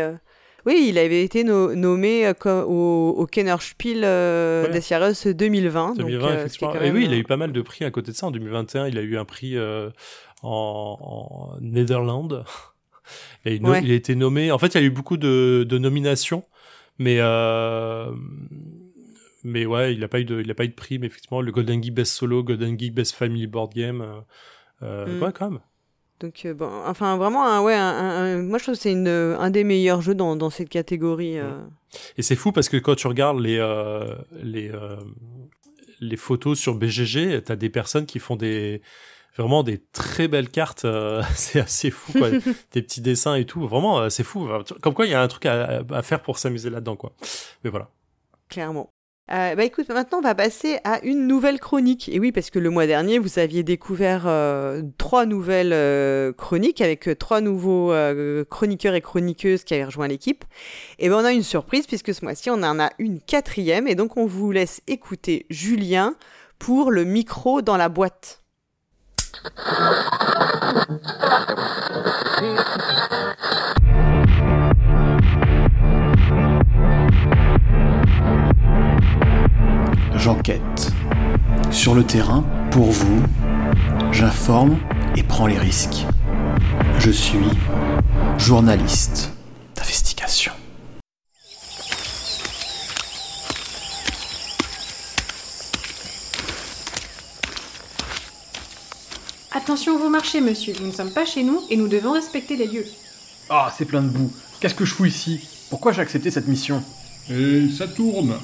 oui, 0.66 0.88
il 0.90 0.98
avait 0.98 1.24
été 1.24 1.44
no- 1.44 1.76
nommé 1.76 2.26
euh, 2.28 2.34
au, 2.66 3.10
au 3.18 3.26
Kennerspiel 3.28 4.04
euh, 4.04 4.66
Ouais. 4.66 4.72
des 4.72 4.82
Sierras 4.82 5.26
2020. 5.26 5.96
2020, 5.96 6.20
donc, 6.22 6.30
euh, 6.32 6.36
effectivement. 6.46 6.74
Et 6.82 6.92
oui, 6.92 7.06
il 7.06 7.14
a 7.14 7.18
eu 7.18 7.24
pas 7.24 7.38
mal 7.38 7.52
de 7.52 7.62
prix 7.62 7.86
à 7.86 7.92
côté 7.92 8.12
de 8.12 8.16
ça. 8.18 8.28
En 8.28 8.32
2021, 8.32 8.88
il 8.88 8.98
a 8.98 9.02
eu 9.02 9.18
un 9.18 9.26
prix 9.26 9.56
en, 9.60 9.92
en 10.44 11.58
Netherlands. 11.62 12.30
Et 13.46 13.56
il, 13.56 13.62
no- 13.62 13.70
Ouais. 13.72 13.82
il 13.84 13.92
a 13.92 13.94
été 13.96 14.16
nommé. 14.16 14.52
En 14.52 14.58
fait, 14.58 14.74
il 14.74 14.82
y 14.82 14.84
a 14.84 14.88
eu 14.88 14.90
beaucoup 14.90 15.18
de, 15.18 15.64
de 15.70 15.78
nominations, 15.78 16.44
mais 16.98 17.18
euh, 17.20 18.12
mais 19.44 19.68
ouais, 19.68 19.94
il 19.94 20.04
a 20.04 20.08
pas 20.08 20.20
eu 20.20 20.26
de, 20.26 20.42
il 20.42 20.50
a 20.50 20.56
pas 20.56 20.64
eu 20.66 20.70
de 20.70 20.74
prix. 20.74 20.98
Mais 20.98 21.06
effectivement, 21.08 21.42
le 21.42 21.52
Golden 21.52 21.84
Geek 21.84 21.94
Best 21.94 22.14
Solo, 22.14 22.44
Golden 22.44 22.80
Geek 22.80 22.94
Best 22.96 23.14
Family 23.16 23.46
Board 23.48 23.74
Game. 23.74 24.02
Euh, 24.02 25.06
Mm. 25.08 25.24
Ouais, 25.24 25.30
quand 25.34 25.52
même. 25.52 25.60
Donc, 26.22 26.44
euh, 26.46 26.54
bon, 26.54 26.70
enfin, 26.86 27.18
vraiment, 27.18 27.46
un, 27.46 27.62
ouais, 27.62 27.74
un- 27.76 27.80
un- 27.82 28.38
un- 28.38 28.42
moi 28.42 28.58
je 28.58 28.64
trouve 28.64 28.76
que 28.76 28.82
c'est 28.82 28.92
une, 28.94 29.08
euh, 29.08 29.38
un 29.38 29.50
des 29.50 29.64
meilleurs 29.66 30.02
jeux 30.02 30.16
dans, 30.16 30.36
dans 30.36 30.50
cette 30.50 30.70
catégorie. 30.70 31.38
euh. 31.40 31.60
Et 32.18 32.22
c'est 32.22 32.36
fou 32.38 32.52
parce 32.52 32.70
que 32.70 32.78
quand 32.78 32.96
tu 32.96 33.08
regardes 33.08 33.40
les 33.40 33.58
les 34.42 34.72
les 36.02 36.18
photos 36.18 36.60
sur 36.60 36.76
BGG, 36.76 37.42
t'as 37.44 37.56
des 37.56 37.70
personnes 37.70 38.06
qui 38.06 38.20
font 38.20 38.36
des 38.36 38.82
vraiment 39.38 39.64
des 39.64 39.80
très 39.94 40.28
belles 40.28 40.50
cartes. 40.50 40.86
euh, 40.86 41.22
c'est 41.36 41.60
assez 41.60 41.92
fou, 41.92 42.14
quoi. 42.14 42.30
des 42.72 42.82
petits 42.82 43.02
dessins 43.02 43.36
et 43.36 43.46
tout. 43.46 43.68
Vraiment, 43.68 44.00
euh, 44.00 44.10
c'est 44.10 44.24
fou. 44.24 44.48
Comme 44.82 44.94
quoi, 44.94 45.06
il 45.06 45.12
y 45.12 45.16
a 45.16 45.22
un 45.22 45.28
truc 45.28 45.46
à, 45.46 45.84
à 45.92 46.02
faire 46.02 46.22
pour 46.22 46.38
s'amuser 46.38 46.70
là-dedans, 46.70 46.96
quoi. 46.96 47.14
Mais 47.64 47.70
voilà. 47.70 47.90
Clairement. 48.50 48.92
Euh, 49.32 49.56
bah 49.56 49.64
écoute, 49.64 49.90
maintenant 49.90 50.20
on 50.20 50.22
va 50.22 50.36
passer 50.36 50.78
à 50.84 51.04
une 51.04 51.26
nouvelle 51.26 51.60
chronique. 51.60 52.10
Et 52.10 52.20
oui, 52.20 52.32
parce 52.32 52.52
que 52.52 52.60
le 52.60 52.70
mois 52.70 52.86
dernier, 52.86 53.18
vous 53.18 53.40
aviez 53.40 53.64
découvert 53.64 54.26
euh, 54.28 54.84
trois 55.00 55.26
nouvelles 55.26 55.74
euh, 55.74 56.32
chroniques 56.32 56.80
avec 56.80 57.10
trois 57.18 57.42
nouveaux 57.42 57.92
chroniqueurs 58.50 58.94
et 58.94 59.02
chroniqueuses 59.02 59.64
qui 59.64 59.74
avaient 59.74 59.86
rejoint 59.86 60.08
l'équipe. 60.08 60.46
Et 61.00 61.10
ben 61.10 61.16
on 61.16 61.26
a 61.26 61.32
une 61.32 61.44
surprise 61.44 61.88
puisque 61.88 62.14
ce 62.14 62.24
mois-ci 62.24 62.52
on 62.52 62.62
en 62.62 62.80
a 62.80 62.92
une 63.00 63.20
quatrième 63.20 63.88
et 63.88 63.96
donc 63.96 64.16
on 64.18 64.28
vous 64.28 64.52
laisse 64.52 64.82
écouter 64.86 65.48
Julien 65.50 66.16
pour 66.60 66.92
le 66.92 67.04
micro 67.04 67.64
dans 67.64 67.78
la 67.78 67.90
boîte. 67.90 68.44
J'enquête. 80.26 80.92
Sur 81.70 81.94
le 81.94 82.04
terrain, 82.04 82.44
pour 82.72 82.90
vous, 82.90 83.22
j'informe 84.12 84.80
et 85.16 85.22
prends 85.22 85.46
les 85.46 85.60
risques. 85.60 86.04
Je 86.98 87.12
suis 87.12 87.46
journaliste 88.40 89.30
d'investigation. 89.76 90.52
Attention, 99.52 100.00
vous 100.00 100.10
marchez, 100.10 100.42
monsieur. 100.42 100.74
Nous 100.82 100.88
ne 100.88 100.92
sommes 100.92 101.14
pas 101.14 101.28
chez 101.28 101.44
nous 101.44 101.62
et 101.70 101.78
nous 101.78 101.88
devons 101.88 102.14
respecter 102.14 102.58
les 102.58 102.66
lieux. 102.66 102.88
Ah, 103.52 103.72
c'est 103.78 103.86
plein 103.86 104.02
de 104.02 104.10
boue. 104.10 104.34
Qu'est-ce 104.60 104.74
que 104.74 104.86
je 104.86 104.96
fous 104.96 105.06
ici? 105.06 105.48
Pourquoi 105.70 105.92
j'ai 105.92 106.02
accepté 106.02 106.32
cette 106.32 106.48
mission? 106.48 106.84
Et 107.30 107.68
ça 107.78 107.88
tourne. 107.88 108.40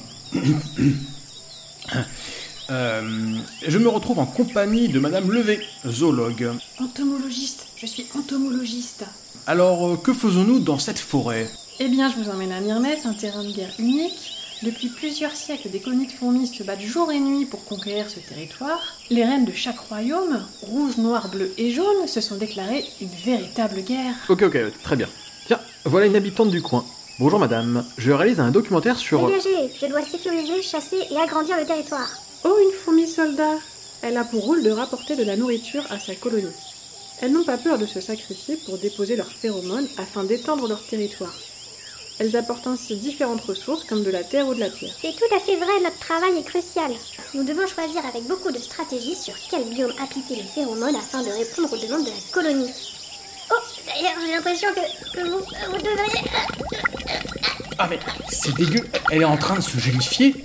Euh, 2.70 3.38
Je 3.68 3.78
me 3.78 3.90
retrouve 3.90 4.20
en 4.20 4.26
compagnie 4.26 4.88
de 4.88 5.00
Madame 5.00 5.32
Levé, 5.32 5.60
zoologue. 5.88 6.52
Entomologiste. 6.80 7.66
Je 7.76 7.86
suis 7.86 8.06
entomologiste. 8.18 9.06
Alors, 9.48 9.88
euh, 9.88 9.98
que 9.98 10.14
faisons-nous 10.14 10.60
dans 10.60 10.78
cette 10.80 11.00
forêt? 11.00 11.50
Eh 11.80 11.88
bien, 11.90 12.10
je 12.12 12.16
vous 12.22 12.30
emmène 12.30 12.52
à 12.52 12.62
Myrmès, 12.62 13.06
un 13.06 13.14
terrain 13.14 13.44
de 13.44 13.52
guerre 13.52 13.74
unique. 13.80 14.38
Depuis 14.64 14.90
plusieurs 14.90 15.36
siècles, 15.36 15.72
des 15.72 15.80
colonies 15.80 16.06
de 16.06 16.12
fourmis 16.12 16.46
se 16.46 16.62
battent 16.64 16.82
jour 16.82 17.12
et 17.12 17.20
nuit 17.20 17.46
pour 17.46 17.66
conquérir 17.66 18.06
ce 18.10 18.20
territoire. 18.20 18.80
Les 19.10 19.26
reines 19.26 19.46
de 19.46 19.52
chaque 19.54 19.80
royaume, 19.80 20.40
rouge, 20.62 20.98
noir, 20.98 21.30
bleu 21.30 21.52
et 21.58 21.72
jaune, 21.72 22.08
se 22.08 22.22
sont 22.22 22.36
déclarées 22.38 22.86
une 23.02 23.10
véritable 23.26 23.82
guerre. 23.82 24.14
Ok, 24.30 24.44
ok, 24.44 24.58
très 24.84 24.96
bien. 24.96 25.10
Tiens, 25.48 25.60
voilà 25.84 26.06
une 26.06 26.16
habitante 26.16 26.52
du 26.52 26.62
coin. 26.62 26.86
Bonjour 27.22 27.38
madame, 27.38 27.86
je 28.00 28.12
réalise 28.12 28.40
un 28.40 28.50
documentaire 28.50 28.98
sur... 28.98 29.28
Dégagez, 29.28 29.72
je 29.80 29.86
dois 29.86 30.02
sécuriser, 30.02 30.64
chasser 30.64 30.98
et 31.12 31.18
agrandir 31.18 31.56
le 31.56 31.68
territoire. 31.68 32.10
Oh, 32.44 32.58
une 32.60 32.72
fourmi 32.72 33.08
soldat 33.08 33.60
Elle 34.02 34.18
a 34.18 34.24
pour 34.24 34.44
rôle 34.44 34.64
de 34.64 34.72
rapporter 34.72 35.16
de 35.16 35.24
la 35.24 35.38
nourriture 35.38 35.84
à 35.92 36.00
sa 36.00 36.16
colonie. 36.16 36.48
Elles 37.22 37.32
n'ont 37.32 37.44
pas 37.44 37.60
peur 37.60 37.78
de 37.78 37.86
se 37.86 38.02
sacrifier 38.02 38.58
pour 38.66 38.80
déposer 38.80 39.16
leurs 39.16 39.32
phéromones 39.32 39.88
afin 40.00 40.24
d'étendre 40.24 40.68
leur 40.68 40.84
territoire. 40.88 41.36
Elles 42.18 42.36
apportent 42.36 42.66
ainsi 42.66 42.96
différentes 42.96 43.42
ressources 43.42 43.84
comme 43.84 44.04
de 44.04 44.10
la 44.10 44.24
terre 44.24 44.48
ou 44.48 44.56
de 44.56 44.60
la 44.60 44.72
pierre. 44.72 44.96
C'est 45.00 45.16
tout 45.16 45.36
à 45.36 45.40
fait 45.40 45.58
vrai, 45.58 45.80
notre 45.84 46.00
travail 46.00 46.40
est 46.40 46.50
crucial. 46.50 46.92
Nous 47.36 47.44
devons 47.44 47.68
choisir 47.68 48.04
avec 48.04 48.24
beaucoup 48.24 48.52
de 48.52 48.58
stratégie 48.58 49.16
sur 49.16 49.36
quel 49.52 49.66
biome 49.66 49.94
appliquer 50.02 50.38
les 50.38 50.50
phéromones 50.56 50.96
afin 50.96 51.22
de 51.22 51.30
répondre 51.30 51.72
aux 51.72 51.86
demandes 51.86 52.06
de 52.06 52.10
la 52.10 52.32
colonie. 52.34 52.72
Oh, 53.52 53.56
d'ailleurs, 53.86 54.14
j'ai 54.26 54.32
l'impression 54.34 54.70
que, 54.74 55.16
que 55.16 55.28
vous, 55.28 55.40
vous 55.40 55.78
devriez... 55.78 56.30
Ah 57.78 57.88
mais 57.90 58.00
c'est 58.30 58.54
dégueu, 58.56 58.86
elle 59.10 59.22
est 59.22 59.26
en 59.26 59.38
train 59.38 59.56
de 59.56 59.62
se 59.62 59.80
gélifier. 59.80 60.36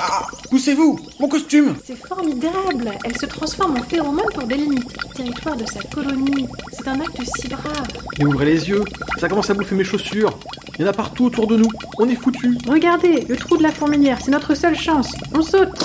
Ah, 0.00 0.26
poussez-vous, 0.50 0.98
mon 1.20 1.28
costume 1.28 1.74
C'est 1.84 1.96
formidable 1.96 2.92
Elle 3.04 3.16
se 3.18 3.26
transforme 3.26 3.76
en 3.78 3.82
phéromone 3.82 4.26
pour 4.32 4.44
délimiter 4.44 4.96
le 5.08 5.14
territoire 5.14 5.56
de 5.56 5.66
sa 5.66 5.80
colonie. 5.82 6.48
C'est 6.72 6.88
un 6.88 7.00
acte 7.00 7.20
si 7.38 7.48
brave. 7.48 7.86
Mais 8.18 8.24
ouvrez 8.24 8.46
les 8.46 8.68
yeux, 8.68 8.82
ça 9.20 9.28
commence 9.28 9.50
à 9.50 9.54
bouffer 9.54 9.74
mes 9.74 9.84
chaussures. 9.84 10.38
Il 10.78 10.82
y 10.82 10.88
en 10.88 10.90
a 10.90 10.92
partout 10.94 11.26
autour 11.26 11.46
de 11.46 11.56
nous, 11.56 11.68
on 11.98 12.08
est 12.08 12.14
foutus. 12.14 12.56
Regardez, 12.66 13.26
le 13.28 13.36
trou 13.36 13.56
de 13.56 13.62
la 13.62 13.72
fourmilière, 13.72 14.18
c'est 14.22 14.30
notre 14.30 14.54
seule 14.54 14.76
chance. 14.76 15.08
On 15.34 15.42
saute 15.42 15.78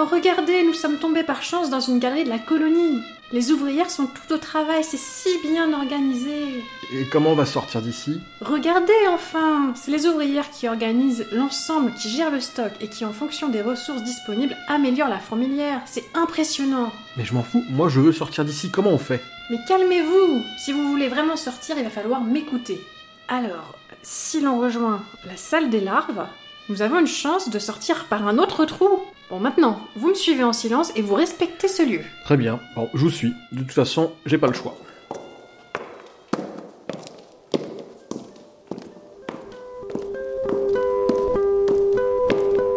Oh 0.00 0.04
regardez, 0.04 0.62
nous 0.62 0.74
sommes 0.74 0.98
tombés 0.98 1.24
par 1.24 1.42
chance 1.42 1.70
dans 1.70 1.80
une 1.80 1.98
galerie 1.98 2.22
de 2.22 2.28
la 2.28 2.38
colonie. 2.38 3.02
Les 3.32 3.50
ouvrières 3.50 3.90
sont 3.90 4.06
toutes 4.06 4.30
au 4.30 4.38
travail, 4.38 4.84
c'est 4.84 4.96
si 4.96 5.28
bien 5.42 5.72
organisé. 5.72 6.62
Et 6.92 7.04
comment 7.10 7.32
on 7.32 7.34
va 7.34 7.46
sortir 7.46 7.82
d'ici? 7.82 8.20
Regardez 8.40 8.92
enfin 9.10 9.72
C'est 9.74 9.90
les 9.90 10.06
ouvrières 10.06 10.50
qui 10.52 10.68
organisent 10.68 11.26
l'ensemble, 11.32 11.92
qui 11.94 12.10
gèrent 12.10 12.30
le 12.30 12.38
stock 12.38 12.70
et 12.80 12.86
qui, 12.86 13.04
en 13.04 13.12
fonction 13.12 13.48
des 13.48 13.60
ressources 13.60 14.04
disponibles, 14.04 14.56
améliorent 14.68 15.08
la 15.08 15.18
fourmilière. 15.18 15.82
C'est 15.84 16.04
impressionnant. 16.14 16.92
Mais 17.16 17.24
je 17.24 17.34
m'en 17.34 17.42
fous, 17.42 17.64
moi 17.68 17.88
je 17.88 17.98
veux 17.98 18.12
sortir 18.12 18.44
d'ici, 18.44 18.70
comment 18.70 18.92
on 18.92 18.98
fait? 18.98 19.20
Mais 19.50 19.58
calmez-vous 19.66 20.44
Si 20.64 20.70
vous 20.70 20.88
voulez 20.90 21.08
vraiment 21.08 21.34
sortir, 21.34 21.76
il 21.76 21.82
va 21.82 21.90
falloir 21.90 22.22
m'écouter. 22.22 22.80
Alors, 23.26 23.74
si 24.04 24.40
l'on 24.40 24.60
rejoint 24.60 25.02
la 25.26 25.36
salle 25.36 25.70
des 25.70 25.80
larves, 25.80 26.24
nous 26.68 26.82
avons 26.82 26.98
une 27.00 27.06
chance 27.06 27.48
de 27.48 27.58
sortir 27.58 28.06
par 28.06 28.26
un 28.26 28.38
autre 28.38 28.64
trou. 28.66 28.88
Bon, 29.30 29.40
maintenant, 29.40 29.78
vous 29.96 30.08
me 30.10 30.14
suivez 30.14 30.44
en 30.44 30.52
silence 30.52 30.92
et 30.96 31.02
vous 31.02 31.14
respectez 31.14 31.68
ce 31.68 31.82
lieu. 31.82 32.00
Très 32.24 32.36
bien, 32.36 32.60
bon, 32.76 32.88
je 32.94 33.00
vous 33.00 33.10
suis. 33.10 33.32
De 33.52 33.60
toute 33.60 33.72
façon, 33.72 34.12
j'ai 34.26 34.38
pas 34.38 34.48
le 34.48 34.52
choix. 34.52 34.76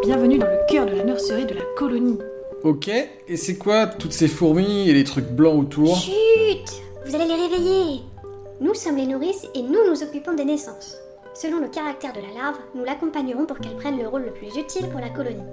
Bienvenue 0.04 0.38
dans 0.38 0.48
le 0.48 0.66
cœur 0.70 0.86
de 0.86 0.92
la 0.92 1.04
nurserie 1.04 1.46
de 1.46 1.54
la 1.54 1.64
colonie. 1.78 2.20
Ok, 2.64 2.90
et 2.90 3.38
c'est 3.38 3.58
quoi 3.58 3.88
toutes 3.88 4.14
ces 4.14 4.28
fourmis 4.28 4.90
et 4.90 4.94
les 4.94 5.04
trucs 5.04 5.30
blancs 5.30 5.60
autour? 5.60 5.98
Chut 5.98 6.14
Vous 7.06 7.16
allez 7.16 7.26
les 7.26 7.36
réveiller 7.36 8.02
Nous 8.62 8.74
sommes 8.74 8.98
les 8.98 9.08
nourrices 9.08 9.48
et 9.56 9.62
nous 9.62 9.90
nous 9.90 10.04
occupons 10.04 10.34
des 10.34 10.46
naissances. 10.46 11.01
Selon 11.34 11.60
le 11.60 11.70
caractère 11.70 12.12
de 12.12 12.20
la 12.20 12.34
larve, 12.34 12.60
nous 12.76 12.84
l'accompagnerons 12.84 13.46
pour 13.46 13.58
qu'elle 13.60 13.78
prenne 13.78 13.98
le 13.98 14.08
rôle 14.08 14.24
le 14.24 14.34
plus 14.34 14.58
utile 14.58 14.90
pour 14.90 15.00
la 15.00 15.10
colonie. 15.10 15.44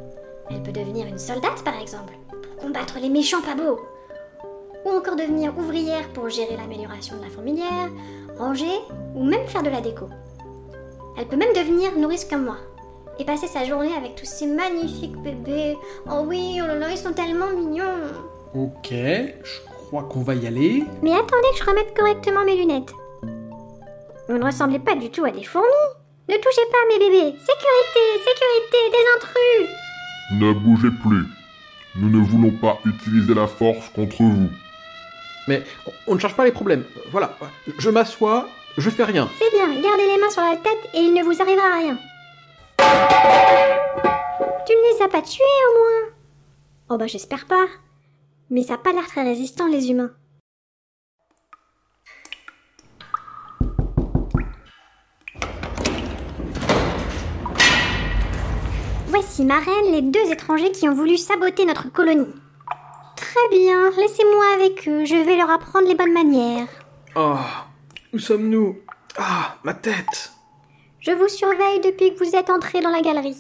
Elle 0.50 0.62
peut 0.62 0.72
devenir 0.72 1.06
une 1.06 1.18
soldate 1.18 1.62
par 1.62 1.80
exemple, 1.80 2.14
pour 2.30 2.56
combattre 2.56 2.98
les 3.00 3.09
méchants 3.09 3.42
pas 3.42 3.55
beaux. 3.55 3.80
Ou 4.84 4.90
encore 4.90 5.16
devenir 5.16 5.56
ouvrière 5.56 6.09
pour 6.14 6.28
gérer 6.28 6.56
l'amélioration 6.56 7.16
de 7.16 7.22
la 7.22 7.30
fourmilière, 7.30 7.90
ranger 8.38 8.80
ou 9.14 9.22
même 9.22 9.46
faire 9.46 9.62
de 9.62 9.70
la 9.70 9.80
déco. 9.80 10.06
Elle 11.16 11.26
peut 11.26 11.36
même 11.36 11.52
devenir 11.55 11.96
nourrice 11.96 12.24
comme 12.24 12.44
moi 12.44 12.56
et 13.18 13.24
passer 13.24 13.46
sa 13.46 13.64
journée 13.64 13.94
avec 13.96 14.16
tous 14.16 14.26
ces 14.26 14.46
magnifiques 14.46 15.16
bébés. 15.16 15.76
Oh 16.10 16.24
oui, 16.26 16.60
oh 16.62 16.66
là 16.66 16.74
là, 16.76 16.90
ils 16.90 16.98
sont 16.98 17.12
tellement 17.12 17.48
mignons. 17.48 17.84
Ok, 18.55 18.90
je 18.90 19.60
crois 19.86 20.05
qu'on 20.05 20.22
va 20.22 20.34
y 20.34 20.46
aller. 20.46 20.84
Mais 21.02 21.12
attendez 21.12 21.48
que 21.52 21.59
je 21.59 21.64
remette 21.64 21.96
correctement 21.96 22.44
mes 22.44 22.56
lunettes. 22.56 22.92
Vous 24.28 24.36
ne 24.36 24.44
ressemblez 24.44 24.78
pas 24.78 24.94
du 24.94 25.10
tout 25.10 25.24
à 25.24 25.30
des 25.30 25.42
fourmis. 25.42 25.66
Ne 26.28 26.34
touchez 26.36 26.60
pas 26.70 26.78
à 26.84 26.88
mes 26.92 26.98
bébés. 26.98 27.38
Sécurité, 27.38 28.05
sécurité, 28.18 28.76
des 28.92 29.05
intrus. 29.16 29.68
Ne 30.32 30.52
bougez 30.52 30.90
plus. 31.02 31.24
Nous 31.96 32.10
ne 32.10 32.22
voulons 32.22 32.50
pas 32.50 32.78
utiliser 32.84 33.32
la 33.32 33.46
force 33.46 33.88
contre 33.88 34.22
vous. 34.22 34.50
Mais 35.48 35.64
on 36.06 36.14
ne 36.14 36.20
cherche 36.20 36.36
pas 36.36 36.44
les 36.44 36.52
problèmes. 36.52 36.84
Voilà, 37.10 37.38
je 37.78 37.88
m'assois, 37.88 38.46
je 38.76 38.90
fais 38.90 39.05
rien. 39.05 39.30
C'est 39.38 39.50
bien, 39.50 39.66
gardez 39.80 40.06
les 40.06 40.18
mains 40.20 40.30
sur 40.30 40.42
la 40.42 40.56
tête 40.56 40.90
et 40.92 40.98
il 40.98 41.14
ne 41.14 41.24
vous 41.24 41.40
arrivera 41.40 41.78
rien. 41.78 41.98
Tu 44.66 44.74
ne 44.74 44.94
les 44.94 45.02
as 45.02 45.09
pas 45.09 45.22
tués 45.22 45.42
au 45.70 45.78
moins 45.78 46.12
Oh 46.90 46.98
bah 46.98 47.06
j'espère 47.06 47.46
pas. 47.46 47.66
Mais 48.50 48.62
ça 48.62 48.74
n'a 48.74 48.78
pas 48.78 48.92
l'air 48.92 49.06
très 49.06 49.22
résistant 49.22 49.66
les 49.66 49.90
humains. 49.90 50.10
Les 59.40 60.02
deux 60.02 60.32
étrangers 60.32 60.73
qui 60.73 60.89
ont 60.89 60.94
voulu 60.94 61.16
saboter 61.16 61.65
notre 61.65 61.93
colonie. 61.93 62.27
Très 63.15 63.56
bien, 63.56 63.90
laissez-moi 63.90 64.44
avec 64.55 64.89
eux, 64.89 65.05
je 65.05 65.15
vais 65.15 65.36
leur 65.36 65.48
apprendre 65.48 65.86
les 65.86 65.94
bonnes 65.94 66.12
manières. 66.12 66.66
Oh, 67.15 67.36
où 68.12 68.19
sommes-nous? 68.19 68.78
Ah, 69.16 69.56
ma 69.62 69.74
tête 69.74 70.32
Je 70.98 71.12
vous 71.12 71.28
surveille 71.28 71.81
depuis 71.85 72.15
que 72.15 72.24
vous 72.24 72.35
êtes 72.35 72.51
entrés 72.51 72.81
dans 72.81 72.90
la 72.90 73.01
galerie. 73.01 73.39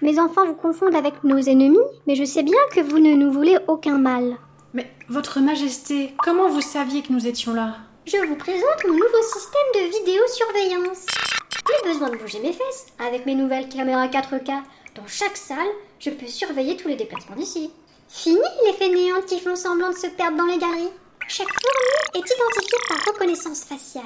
Mes 0.00 0.20
enfants 0.20 0.46
vous 0.46 0.54
confondent 0.54 0.94
avec 0.94 1.24
nos 1.24 1.38
ennemis, 1.38 1.78
mais 2.06 2.14
je 2.14 2.24
sais 2.24 2.44
bien 2.44 2.58
que 2.72 2.80
vous 2.80 3.00
ne 3.00 3.14
nous 3.14 3.32
voulez 3.32 3.58
aucun 3.66 3.98
mal. 3.98 4.36
Mais, 4.74 4.88
Votre 5.08 5.40
Majesté, 5.40 6.14
comment 6.22 6.48
vous 6.48 6.60
saviez 6.60 7.02
que 7.02 7.12
nous 7.12 7.26
étions 7.26 7.52
là? 7.52 7.78
Je 8.06 8.18
vous 8.28 8.36
présente 8.36 8.84
mon 8.86 8.94
nouveau 8.94 9.22
système 9.22 9.72
de 9.74 9.98
vidéosurveillance. 9.98 11.06
Plus 11.64 11.92
besoin 11.92 12.10
de 12.10 12.16
bouger 12.16 12.38
mes 12.40 12.52
fesses. 12.52 12.86
Avec 13.04 13.26
mes 13.26 13.34
nouvelles 13.34 13.68
caméras 13.68 14.06
4K, 14.06 14.62
dans 14.96 15.06
chaque 15.06 15.36
salle, 15.36 15.68
je 15.98 16.10
peux 16.10 16.26
surveiller 16.26 16.76
tous 16.76 16.88
les 16.88 16.96
déplacements 16.96 17.36
d'ici. 17.36 17.70
Fini 18.08 18.40
les 18.66 18.72
fainéantes 18.72 19.26
qui 19.26 19.40
font 19.40 19.56
semblant 19.56 19.90
de 19.90 19.96
se 19.96 20.06
perdre 20.06 20.38
dans 20.38 20.46
les 20.46 20.58
galeries. 20.58 20.92
Chaque 21.28 21.48
fourmi 21.48 22.14
est 22.14 22.18
identifiée 22.18 22.78
par 22.88 23.12
reconnaissance 23.12 23.64
faciale. 23.64 24.04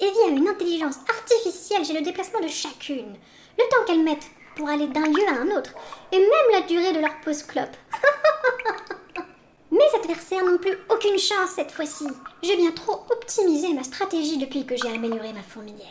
Et 0.00 0.10
via 0.10 0.28
une 0.28 0.48
intelligence 0.48 0.96
artificielle, 1.08 1.84
j'ai 1.84 1.92
le 1.92 2.02
déplacement 2.02 2.40
de 2.40 2.48
chacune. 2.48 3.14
Le 3.58 3.68
temps 3.70 3.84
qu'elles 3.86 4.02
mettent 4.02 4.30
pour 4.56 4.68
aller 4.68 4.88
d'un 4.88 5.06
lieu 5.06 5.28
à 5.28 5.40
un 5.40 5.56
autre. 5.56 5.74
Et 6.10 6.18
même 6.18 6.50
la 6.52 6.62
durée 6.62 6.92
de 6.92 7.00
leur 7.00 7.20
pause 7.20 7.42
clope. 7.44 7.76
Mes 9.70 10.00
adversaires 10.00 10.44
n'ont 10.44 10.58
plus 10.58 10.76
aucune 10.90 11.18
chance 11.18 11.50
cette 11.54 11.70
fois-ci. 11.70 12.06
J'ai 12.42 12.56
bien 12.56 12.72
trop 12.72 13.04
optimisé 13.10 13.72
ma 13.72 13.84
stratégie 13.84 14.38
depuis 14.38 14.66
que 14.66 14.76
j'ai 14.76 14.88
amélioré 14.88 15.32
ma 15.32 15.42
fourmilière. 15.42 15.86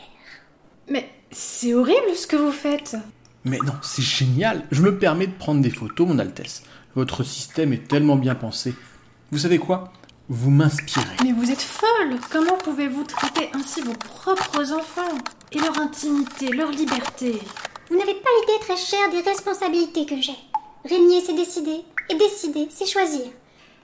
Mais 0.88 1.10
c'est 1.32 1.73
horrible 1.73 2.15
ce 2.15 2.28
que 2.28 2.36
vous 2.36 2.52
faites. 2.52 2.95
Mais 3.44 3.58
non, 3.66 3.74
c'est 3.82 4.04
génial. 4.04 4.64
Je 4.72 4.82
me 4.82 4.98
permets 4.98 5.28
de 5.28 5.34
prendre 5.34 5.62
des 5.62 5.70
photos, 5.70 6.08
mon 6.08 6.20
Altesse. 6.20 6.64
Votre 6.96 7.24
système 7.24 7.74
est 7.74 7.88
tellement 7.88 8.16
bien 8.16 8.36
pensé. 8.36 8.76
Vous 9.32 9.40
savez 9.40 9.58
quoi? 9.58 9.92
Vous 10.30 10.52
m'inspirez. 10.52 11.18
Mais 11.24 11.32
vous 11.32 11.50
êtes 11.50 11.62
folle 11.62 12.18
Comment 12.32 12.58
pouvez-vous 12.58 13.04
traiter 13.04 13.50
ainsi 13.54 13.82
vos 13.82 13.94
propres 13.94 14.72
enfants 14.74 15.18
Et 15.52 15.60
leur 15.60 15.78
intimité, 15.80 16.50
leur 16.50 16.70
liberté? 16.70 17.40
Vous 17.90 17.98
n'avez 17.98 18.14
pas 18.14 18.30
idée 18.44 18.60
très 18.62 18.78
chère 18.78 19.10
des 19.10 19.22
responsabilités 19.22 20.06
que 20.06 20.22
j'ai. 20.22 20.38
Régner, 20.86 21.22
c'est 21.22 21.36
décider. 21.36 21.82
Et 22.10 22.16
décider, 22.16 22.68
c'est 22.70 22.86
choisir. 22.86 23.26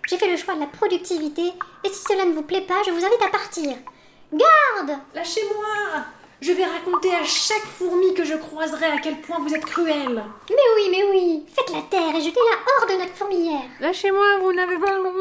J'ai 0.08 0.18
fait 0.18 0.32
le 0.32 0.38
choix 0.38 0.56
de 0.56 0.62
la 0.62 0.68
productivité. 0.68 1.44
Et 1.84 1.90
si 1.90 2.04
cela 2.08 2.26
ne 2.26 2.34
vous 2.34 2.44
plaît 2.44 2.62
pas, 2.62 2.82
je 2.86 2.92
vous 2.92 3.06
invite 3.06 3.24
à 3.26 3.32
partir. 3.32 3.72
Garde 4.32 5.00
Lâchez-moi 5.16 6.06
Je 6.40 6.52
vais 6.52 6.66
raconter 6.66 7.14
à 7.16 7.24
chaque 7.24 7.66
fourmi 7.66 8.14
que 8.14 8.24
je 8.24 8.36
croiserai 8.36 8.86
à 8.86 9.00
quel 9.00 9.20
point 9.22 9.40
vous 9.40 9.56
êtes 9.56 9.66
cruel. 9.66 10.24
Mais 10.50 10.56
oui, 10.76 10.88
mais 10.92 11.04
oui 11.10 11.46
Faites 11.48 11.74
la 11.74 11.82
terre 11.82 12.16
et 12.16 12.22
jetez-la 12.22 12.58
hors 12.80 12.88
de 12.88 13.02
notre 13.02 13.16
fourmilière. 13.16 13.64
Lâchez-moi, 13.80 14.40
vous 14.42 14.54
n'avez 14.54 14.78
pas 14.78 14.94
le 14.98 15.04
droit. 15.04 15.14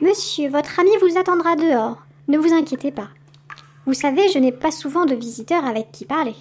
Monsieur, 0.00 0.48
votre 0.50 0.80
ami 0.80 0.90
vous 1.00 1.16
attendra 1.16 1.54
dehors. 1.54 1.98
Ne 2.26 2.38
vous 2.38 2.52
inquiétez 2.52 2.90
pas. 2.90 3.08
Vous 3.86 3.94
savez, 3.94 4.28
je 4.28 4.38
n'ai 4.38 4.52
pas 4.52 4.72
souvent 4.72 5.06
de 5.06 5.14
visiteurs 5.14 5.64
avec 5.64 5.92
qui 5.92 6.04
parler. 6.04 6.34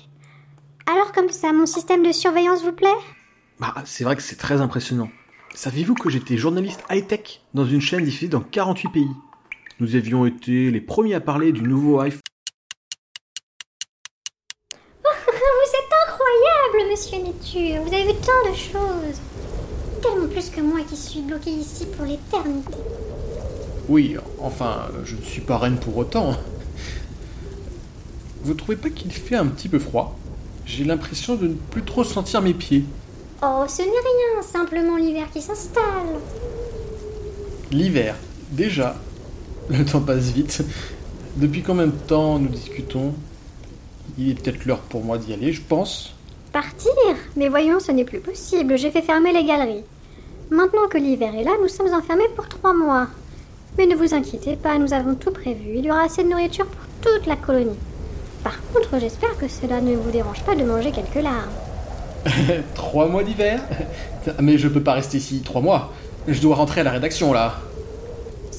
Alors 0.87 1.11
comme 1.11 1.29
ça, 1.29 1.53
mon 1.53 1.67
système 1.67 2.03
de 2.03 2.11
surveillance 2.11 2.63
vous 2.63 2.71
plaît? 2.73 2.89
Bah, 3.59 3.75
c'est 3.85 4.03
vrai 4.03 4.15
que 4.15 4.23
c'est 4.23 4.37
très 4.37 4.59
impressionnant. 4.61 5.09
Saviez-vous 5.53 5.93
que 5.93 6.09
j'étais 6.09 6.37
journaliste 6.37 6.83
high-tech 6.89 7.41
dans 7.53 7.65
une 7.65 7.81
chaîne 7.81 8.03
diffusée 8.03 8.27
dans 8.27 8.41
48 8.41 8.89
pays? 8.89 9.07
Nous 9.81 9.95
avions 9.95 10.25
été 10.27 10.69
les 10.69 10.79
premiers 10.79 11.15
à 11.15 11.19
parler 11.19 11.51
du 11.51 11.63
nouveau 11.63 11.99
iPhone. 12.01 12.21
Vous 15.03 15.71
êtes 15.73 15.91
incroyable, 16.07 16.91
monsieur 16.91 17.17
Neptune. 17.17 17.79
Vous 17.79 17.91
avez 17.91 18.13
vu 18.13 18.19
tant 18.19 18.43
de 18.51 18.55
choses. 18.55 19.19
Tellement 20.03 20.27
plus 20.27 20.51
que 20.51 20.61
moi 20.61 20.81
qui 20.87 20.95
suis 20.95 21.21
bloqué 21.21 21.49
ici 21.49 21.87
pour 21.97 22.05
l'éternité. 22.05 22.77
Oui, 23.89 24.17
enfin, 24.37 24.87
je 25.03 25.15
ne 25.15 25.21
suis 25.23 25.41
pas 25.41 25.57
reine 25.57 25.79
pour 25.79 25.97
autant. 25.97 26.35
Vous 28.43 28.53
trouvez 28.53 28.77
pas 28.77 28.91
qu'il 28.91 29.11
fait 29.11 29.35
un 29.35 29.47
petit 29.47 29.67
peu 29.67 29.79
froid? 29.79 30.15
J'ai 30.63 30.83
l'impression 30.83 31.37
de 31.37 31.47
ne 31.47 31.55
plus 31.55 31.81
trop 31.81 32.03
sentir 32.03 32.43
mes 32.43 32.53
pieds. 32.53 32.85
Oh, 33.41 33.65
ce 33.67 33.81
n'est 33.81 33.87
rien, 33.87 34.43
simplement 34.43 34.97
l'hiver 34.97 35.27
qui 35.33 35.41
s'installe. 35.41 36.19
L'hiver, 37.71 38.15
déjà. 38.51 38.95
Le 39.71 39.85
temps 39.85 40.01
passe 40.01 40.31
vite. 40.31 40.65
Depuis 41.37 41.61
combien 41.61 41.87
de 41.87 41.91
temps 41.91 42.37
nous 42.39 42.49
discutons? 42.49 43.13
Il 44.17 44.29
est 44.29 44.33
peut-être 44.33 44.65
l'heure 44.65 44.81
pour 44.81 45.01
moi 45.01 45.17
d'y 45.17 45.31
aller, 45.33 45.53
je 45.53 45.61
pense. 45.61 46.13
Partir? 46.51 46.91
Mais 47.37 47.47
voyons, 47.47 47.79
ce 47.79 47.93
n'est 47.93 48.03
plus 48.03 48.19
possible. 48.19 48.77
J'ai 48.77 48.91
fait 48.91 49.01
fermer 49.01 49.31
les 49.31 49.45
galeries. 49.45 49.85
Maintenant 50.49 50.89
que 50.89 50.97
l'hiver 50.97 51.33
est 51.35 51.45
là, 51.45 51.51
nous 51.61 51.69
sommes 51.69 51.93
enfermés 51.93 52.27
pour 52.35 52.49
trois 52.49 52.73
mois. 52.73 53.07
Mais 53.77 53.85
ne 53.85 53.95
vous 53.95 54.13
inquiétez 54.13 54.57
pas, 54.57 54.77
nous 54.77 54.91
avons 54.91 55.15
tout 55.15 55.31
prévu. 55.31 55.75
Il 55.75 55.85
y 55.85 55.91
aura 55.91 56.01
assez 56.01 56.25
de 56.25 56.29
nourriture 56.29 56.65
pour 56.65 56.81
toute 57.01 57.25
la 57.25 57.37
colonie. 57.37 57.79
Par 58.43 58.59
contre, 58.73 58.99
j'espère 58.99 59.37
que 59.37 59.47
cela 59.47 59.79
ne 59.79 59.95
vous 59.95 60.11
dérange 60.11 60.43
pas 60.43 60.55
de 60.55 60.65
manger 60.65 60.91
quelques 60.91 61.23
larmes. 61.23 61.49
trois 62.75 63.07
mois 63.07 63.23
d'hiver? 63.23 63.61
Mais 64.41 64.57
je 64.57 64.67
peux 64.67 64.83
pas 64.83 64.93
rester 64.93 65.17
ici 65.17 65.41
trois 65.45 65.61
mois. 65.61 65.93
Je 66.27 66.41
dois 66.41 66.57
rentrer 66.57 66.81
à 66.81 66.83
la 66.83 66.91
rédaction 66.91 67.31
là. 67.31 67.55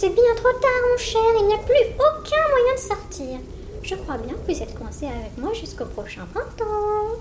C'est 0.03 0.09
bien 0.09 0.35
trop 0.35 0.51
tard, 0.61 0.83
mon 0.91 0.99
cher. 0.99 1.21
Il 1.39 1.47
n'y 1.47 1.55
a 1.55 1.59
plus 1.59 1.77
aucun 1.95 2.49
moyen 2.51 2.75
de 2.75 2.81
sortir. 2.81 3.39
Je 3.85 3.95
crois 3.95 4.19
bien 4.19 4.35
que 4.35 4.53
vous 4.53 4.61
êtes 4.61 4.75
coincé 4.77 5.07
avec 5.07 5.39
moi 5.39 5.53
jusqu'au 5.55 5.85
prochain 5.85 6.23
printemps. 6.35 7.21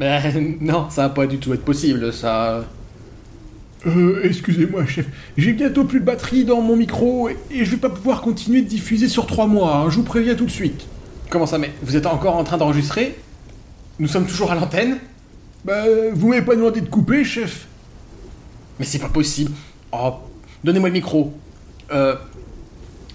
Ben 0.00 0.56
non, 0.62 0.88
ça 0.88 1.02
va 1.02 1.08
pas 1.10 1.26
du 1.26 1.36
tout 1.36 1.52
être 1.52 1.66
possible, 1.66 2.10
ça. 2.10 2.64
Euh, 3.86 4.20
excusez-moi, 4.24 4.86
chef. 4.86 5.04
J'ai 5.36 5.52
bientôt 5.52 5.84
plus 5.84 6.00
de 6.00 6.06
batterie 6.06 6.46
dans 6.46 6.62
mon 6.62 6.74
micro 6.74 7.28
et, 7.28 7.36
et 7.50 7.66
je 7.66 7.72
vais 7.72 7.76
pas 7.76 7.90
pouvoir 7.90 8.22
continuer 8.22 8.62
de 8.62 8.66
diffuser 8.66 9.06
sur 9.06 9.26
trois 9.26 9.46
mois. 9.46 9.76
hein, 9.76 9.90
je 9.90 9.96
vous 9.96 10.04
préviens 10.04 10.36
tout 10.36 10.46
de 10.46 10.50
suite. 10.50 10.86
Comment 11.28 11.44
ça, 11.44 11.58
mais 11.58 11.72
vous 11.82 11.96
êtes 11.96 12.06
encore 12.06 12.36
en 12.36 12.44
train 12.44 12.56
d'enregistrer? 12.56 13.14
Nous 13.98 14.08
sommes 14.08 14.24
toujours 14.26 14.50
à 14.52 14.54
l'antenne? 14.54 15.00
Bah, 15.66 15.84
vous 16.14 16.28
m'avez 16.28 16.40
pas 16.40 16.56
demandé 16.56 16.80
de 16.80 16.88
couper, 16.88 17.24
chef. 17.24 17.66
Mais 18.78 18.86
c'est 18.86 19.00
pas 19.00 19.10
possible. 19.10 19.52
Oh, 19.92 20.14
donnez-moi 20.64 20.88
le 20.88 20.94
micro. 20.94 21.34
Euh. 21.92 22.16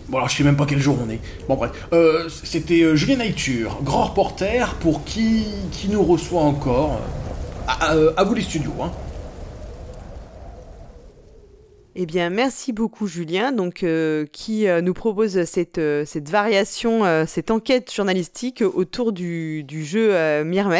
Bon, 0.09 0.17
alors 0.17 0.29
je 0.29 0.35
sais 0.37 0.43
même 0.43 0.57
pas 0.57 0.65
quel 0.65 0.79
jour 0.79 0.97
on 1.03 1.09
est. 1.09 1.19
Bon, 1.47 1.55
bref. 1.55 1.71
Euh, 1.93 2.27
C'était 2.29 2.81
euh, 2.81 2.95
Julien 2.95 3.17
Naïtur, 3.17 3.79
grand 3.83 4.05
reporter, 4.05 4.75
pour 4.75 5.05
qui, 5.05 5.45
qui 5.71 5.89
nous 5.89 6.03
reçoit 6.03 6.41
encore. 6.41 6.99
À, 7.67 8.23
vous 8.25 8.33
les 8.33 8.41
studios, 8.41 8.73
hein. 8.81 8.91
Eh 11.95 12.05
bien, 12.05 12.29
merci 12.29 12.73
beaucoup 12.73 13.07
Julien, 13.07 13.51
donc 13.51 13.85
qui 14.31 14.65
nous 14.81 14.93
propose 14.93 15.43
cette, 15.45 15.79
cette 16.05 16.29
variation, 16.29 17.25
cette 17.27 17.51
enquête 17.51 17.93
journalistique 17.93 18.61
autour 18.61 19.13
du, 19.13 19.63
du 19.63 19.85
jeu 19.85 20.43
Myrmes. 20.43 20.73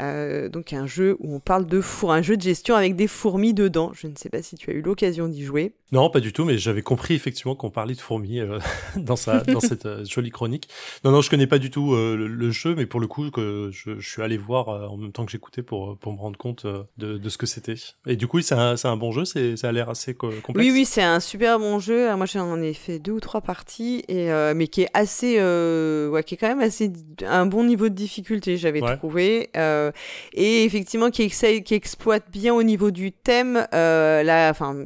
Euh, 0.00 0.48
donc 0.48 0.72
un 0.72 0.86
jeu 0.86 1.16
où 1.20 1.34
on 1.34 1.40
parle 1.40 1.66
de 1.66 1.80
four, 1.80 2.12
un 2.12 2.22
jeu 2.22 2.36
de 2.36 2.42
gestion 2.42 2.74
avec 2.76 2.94
des 2.96 3.06
fourmis 3.08 3.54
dedans. 3.54 3.90
Je 3.94 4.06
ne 4.06 4.14
sais 4.16 4.28
pas 4.28 4.42
si 4.42 4.56
tu 4.56 4.70
as 4.70 4.74
eu 4.74 4.80
l'occasion 4.82 5.26
d'y 5.28 5.44
jouer. 5.44 5.72
Non, 5.90 6.10
pas 6.10 6.20
du 6.20 6.32
tout, 6.32 6.44
mais 6.44 6.58
j'avais 6.58 6.82
compris 6.82 7.14
effectivement 7.14 7.54
qu'on 7.54 7.70
parlait 7.70 7.94
de 7.94 8.00
fourmis 8.00 8.40
euh, 8.40 8.58
dans, 8.96 9.16
sa, 9.16 9.40
dans 9.42 9.60
cette 9.60 9.86
euh, 9.86 10.04
jolie 10.04 10.30
chronique. 10.30 10.68
Non, 11.04 11.10
non, 11.10 11.20
je 11.22 11.30
connais 11.30 11.46
pas 11.46 11.58
du 11.58 11.70
tout 11.70 11.94
le, 11.94 12.26
le 12.28 12.50
jeu, 12.50 12.74
mais 12.74 12.86
pour 12.86 13.00
le 13.00 13.06
coup, 13.06 13.30
que 13.30 13.70
je, 13.72 13.98
je 13.98 14.08
suis 14.08 14.22
allé 14.22 14.36
voir 14.36 14.68
en 14.68 14.96
même 14.96 15.12
temps 15.12 15.24
que 15.24 15.32
j'écoutais 15.32 15.62
pour, 15.62 15.96
pour 15.98 16.12
me 16.12 16.18
rendre 16.18 16.36
compte 16.38 16.66
de, 16.98 17.18
de 17.18 17.28
ce 17.28 17.38
que 17.38 17.46
c'était. 17.46 17.74
Et 18.06 18.16
du 18.16 18.26
coup, 18.26 18.40
c'est 18.40 18.54
un, 18.54 18.74
un 18.84 18.96
bon 18.96 19.12
jeu, 19.12 19.24
ça 19.24 19.68
a 19.68 19.72
l'air 19.72 19.88
assez 19.90 20.14
co- 20.14 20.30
complexe. 20.42 20.66
Oui, 20.68 20.72
oui, 20.72 20.84
c'est 20.84 21.02
un 21.02 21.20
super 21.20 21.58
bon 21.58 21.78
jeu. 21.78 22.04
Alors, 22.06 22.18
moi, 22.18 22.26
j'en 22.26 22.60
ai 22.60 22.74
fait 22.74 22.98
deux 22.98 23.12
ou 23.12 23.20
trois 23.20 23.40
parties, 23.40 24.04
et, 24.08 24.28
mais 24.54 24.68
qui 24.68 24.82
est 24.82 24.90
assez, 24.94 25.36
ouais, 25.40 26.22
qui 26.22 26.34
est 26.34 26.38
quand 26.38 26.48
même 26.48 26.60
assez 26.60 26.92
un 27.26 27.46
bon 27.46 27.64
niveau 27.64 27.88
de 27.88 27.94
difficulté, 27.94 28.56
j'avais 28.56 28.82
Ouais. 28.82 28.96
trouvé, 28.96 29.50
euh, 29.56 29.87
et 30.32 30.64
effectivement 30.64 31.10
qui, 31.10 31.30
exploite 31.70 32.24
bien 32.30 32.54
au 32.54 32.62
niveau 32.62 32.90
du 32.90 33.12
thème, 33.12 33.66
euh, 33.74 34.22
la, 34.22 34.50
enfin. 34.50 34.76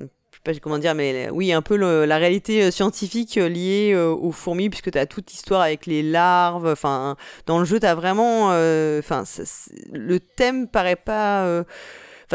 Pas 0.44 0.52
comment 0.60 0.78
dire, 0.78 0.96
mais 0.96 1.28
oui, 1.30 1.52
un 1.52 1.62
peu 1.62 1.76
la 1.76 2.16
réalité 2.18 2.64
euh, 2.64 2.72
scientifique 2.72 3.38
euh, 3.38 3.48
liée 3.48 3.92
euh, 3.94 4.08
aux 4.08 4.32
fourmis, 4.32 4.70
puisque 4.70 4.90
tu 4.90 4.98
as 4.98 5.06
toute 5.06 5.30
l'histoire 5.30 5.60
avec 5.60 5.86
les 5.86 6.02
larves. 6.02 6.66
Enfin, 6.66 7.14
dans 7.46 7.60
le 7.60 7.64
jeu, 7.64 7.78
tu 7.78 7.86
as 7.86 7.94
vraiment. 7.94 8.48
euh, 8.50 8.98
Enfin, 8.98 9.22
le 9.92 10.18
thème 10.18 10.66
paraît 10.66 10.96
pas. 10.96 11.44
euh, 11.44 11.62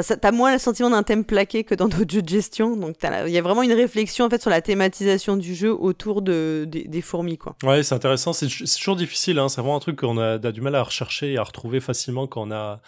T'as 0.04 0.32
moins 0.32 0.54
le 0.54 0.60
sentiment 0.60 0.90
d'un 0.90 1.04
thème 1.04 1.26
plaqué 1.26 1.64
que 1.64 1.76
dans 1.76 1.88
d'autres 1.90 2.12
jeux 2.12 2.22
de 2.22 2.30
gestion. 2.30 2.76
Donc, 2.76 2.96
il 3.02 3.32
y 3.32 3.38
a 3.38 3.42
vraiment 3.42 3.64
une 3.64 3.74
réflexion 3.74 4.26
en 4.26 4.30
fait 4.30 4.42
sur 4.42 4.50
la 4.50 4.62
thématisation 4.62 5.38
du 5.38 5.56
jeu 5.56 5.74
autour 5.74 6.22
de, 6.22 6.68
des, 6.68 7.02
fourmis, 7.02 7.38
quoi. 7.38 7.56
Ouais, 7.64 7.84
c'est 7.84 7.96
intéressant. 7.96 8.34
C'est 8.34 8.48
toujours 8.48 8.96
difficile. 8.96 9.40
Hein. 9.40 9.50
C'est 9.50 9.62
vraiment 9.62 9.78
un 9.78 9.82
truc 9.82 10.00
qu'on 10.00 10.18
a, 10.18 10.38
du 10.38 10.62
mal 10.62 10.76
à 10.76 10.84
rechercher 10.84 11.34
et 11.34 11.38
à 11.38 11.44
retrouver 11.44 11.80
facilement 11.80 12.28
quand 12.28 12.48
on 12.48 12.52
a 12.52 12.82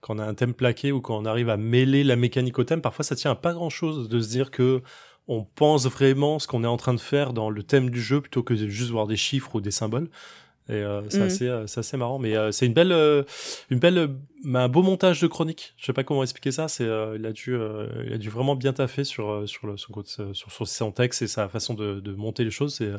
quand 0.00 0.16
on 0.16 0.18
a 0.18 0.26
un 0.26 0.34
thème 0.34 0.52
plaqué 0.52 0.92
ou 0.92 1.00
quand 1.00 1.16
on 1.16 1.24
arrive 1.24 1.48
à 1.48 1.56
mêler 1.56 2.04
la 2.04 2.14
mécanique 2.14 2.58
au 2.58 2.64
thème. 2.64 2.82
Parfois, 2.82 3.06
ça 3.06 3.16
tient 3.16 3.30
à 3.30 3.34
pas 3.34 3.54
grand 3.54 3.70
chose 3.70 4.10
de 4.10 4.20
se 4.20 4.28
dire 4.28 4.50
que 4.50 4.82
on 5.28 5.44
pense 5.44 5.86
vraiment 5.86 6.38
ce 6.38 6.46
qu'on 6.46 6.62
est 6.62 6.68
en 6.68 6.76
train 6.76 6.92
de 6.92 7.00
faire 7.00 7.32
dans 7.32 7.48
le 7.48 7.62
thème 7.62 7.88
du 7.88 8.02
jeu 8.02 8.20
plutôt 8.20 8.42
que 8.42 8.54
juste 8.54 8.90
voir 8.90 9.06
des 9.06 9.16
chiffres 9.16 9.54
ou 9.54 9.60
des 9.62 9.70
symboles. 9.70 10.10
Et 10.68 10.72
euh, 10.74 11.02
c'est 11.10 11.20
assez, 11.20 11.46
euh, 11.48 11.66
c'est 11.66 11.80
assez 11.80 11.96
marrant. 11.96 12.18
Mais 12.18 12.36
euh, 12.36 12.50
c'est 12.50 12.66
une 12.66 12.72
belle, 12.72 12.92
euh, 12.92 13.22
une 13.70 13.78
belle, 13.78 14.16
mais 14.44 14.58
un 14.60 14.68
beau 14.68 14.82
montage 14.82 15.20
de 15.20 15.26
chronique. 15.26 15.74
Je 15.76 15.84
sais 15.84 15.92
pas 15.92 16.04
comment 16.04 16.22
expliquer 16.22 16.52
ça. 16.52 16.68
C'est, 16.68 16.84
il 16.84 17.26
a 17.26 17.32
dû, 17.32 17.56
il 18.06 18.12
a 18.12 18.18
dû 18.18 18.30
vraiment 18.30 18.56
bien 18.56 18.72
taffer 18.72 19.04
sur 19.04 19.48
sur 19.48 19.66
le 19.66 19.76
son, 19.76 19.92
côté- 19.92 20.22
sur, 20.32 20.50
sur 20.50 20.66
son 20.66 20.90
texte 20.92 21.22
et 21.22 21.26
sa 21.26 21.48
façon 21.48 21.74
de, 21.74 22.00
de 22.00 22.14
monter 22.14 22.44
les 22.44 22.50
choses. 22.50 22.76
C'est 22.76 22.92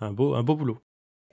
un 0.00 0.12
beau, 0.12 0.34
un 0.34 0.42
beau 0.42 0.54
boulot. 0.54 0.78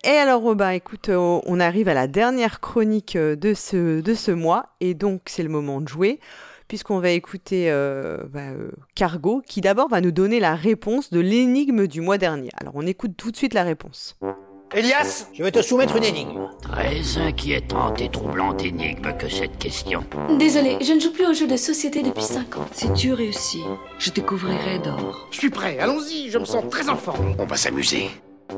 Et 0.06 0.12
alors, 0.12 0.56
bah, 0.56 0.76
écoute, 0.76 1.10
on 1.10 1.60
arrive 1.60 1.90
à 1.90 1.94
la 1.94 2.08
dernière 2.08 2.62
chronique 2.62 3.18
de 3.18 3.54
ce, 3.54 4.00
de 4.00 4.14
ce 4.14 4.32
mois, 4.32 4.68
et 4.80 4.94
donc 4.94 5.24
c'est 5.26 5.44
le 5.44 5.50
moment 5.50 5.82
de 5.82 5.90
jouer, 5.90 6.22
puisqu'on 6.70 7.00
va 7.00 7.10
écouter 7.10 7.70
euh, 7.70 8.24
bah, 8.30 8.52
euh, 8.52 8.72
Cargo, 8.96 9.41
qui 9.46 9.60
d'abord 9.60 9.90
va 9.90 10.00
nous 10.00 10.12
donner 10.14 10.40
la 10.40 10.56
réponse 10.56 11.10
de 11.12 11.20
l'énigme 11.20 11.86
du 11.86 12.00
mois 12.00 12.18
dernier. 12.18 12.50
Alors, 12.62 12.76
on 12.78 12.88
écoute 12.88 13.18
tout 13.18 13.30
de 13.30 13.36
suite 13.36 13.54
la 13.54 13.64
réponse. 13.64 14.18
Elias, 14.76 15.28
je 15.34 15.44
vais 15.44 15.52
te 15.52 15.64
soumettre 15.64 15.96
une 15.96 16.04
énigme. 16.04 16.48
Très 16.62 17.18
inquiétante 17.18 18.02
et 18.02 18.10
troublante 18.10 18.64
énigme 18.64 19.18
que 19.18 19.28
cette 19.28 19.58
question. 19.58 20.04
Désolé, 20.38 20.78
je 20.82 20.94
ne 20.94 21.00
joue 21.00 21.12
plus 21.12 21.26
aux 21.26 21.34
jeux 21.34 21.48
de 21.48 21.58
société 21.58 22.04
depuis 22.04 22.22
5 22.22 22.58
ans. 22.58 22.68
Si 22.72 22.94
tu 22.94 23.14
réussis, 23.14 23.64
je 23.98 24.12
te 24.12 24.22
couvrirai 24.22 24.78
d'or. 24.78 25.28
Je 25.32 25.40
suis 25.40 25.50
prêt, 25.50 25.80
allons-y, 25.80 26.30
je 26.30 26.38
me 26.38 26.46
sens 26.46 26.64
très 26.70 26.88
en 26.88 26.96
forme. 26.96 27.36
On 27.40 27.46
va 27.46 27.58
s'amuser. 27.58 28.10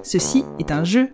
Ceci 0.04 0.44
est 0.60 0.72
un 0.72 0.84
jeu. 0.84 1.14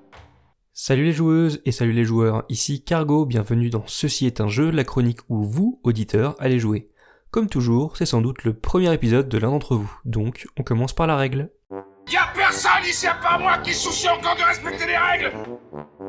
Salut 0.74 1.06
les 1.06 1.14
joueuses 1.14 1.62
et 1.66 1.72
salut 1.72 1.94
les 1.94 2.04
joueurs, 2.04 2.44
ici 2.50 2.84
Cargo, 2.84 3.28
bienvenue 3.28 3.70
dans 3.70 3.84
Ceci 3.86 4.26
est 4.26 4.42
un 4.42 4.48
jeu, 4.48 4.72
la 4.72 4.84
chronique 4.84 5.20
où 5.30 5.44
vous, 5.44 5.80
auditeurs, 5.84 6.36
allez 6.40 6.58
jouer. 6.58 6.90
Comme 7.30 7.50
toujours, 7.50 7.98
c'est 7.98 8.06
sans 8.08 8.22
doute 8.22 8.44
le 8.46 8.54
premier 8.54 8.92
épisode 8.94 9.30
de 9.30 9.38
l'un 9.38 9.52
d'entre 9.52 9.76
vous, 9.76 9.92
donc 10.06 10.48
on 10.58 10.64
commence 10.64 10.94
par 10.94 11.06
la 11.06 11.18
règle. 11.18 11.52
Y'a 12.10 12.32
personne 12.34 12.86
ici 12.88 13.06
à 13.06 13.16
part 13.16 13.40
moi 13.40 13.58
qui 13.58 13.74
soucie 13.74 14.08
encore 14.08 14.36
de 14.38 14.42
respecter 14.42 14.88
les 14.88 14.98
règles 14.98 15.34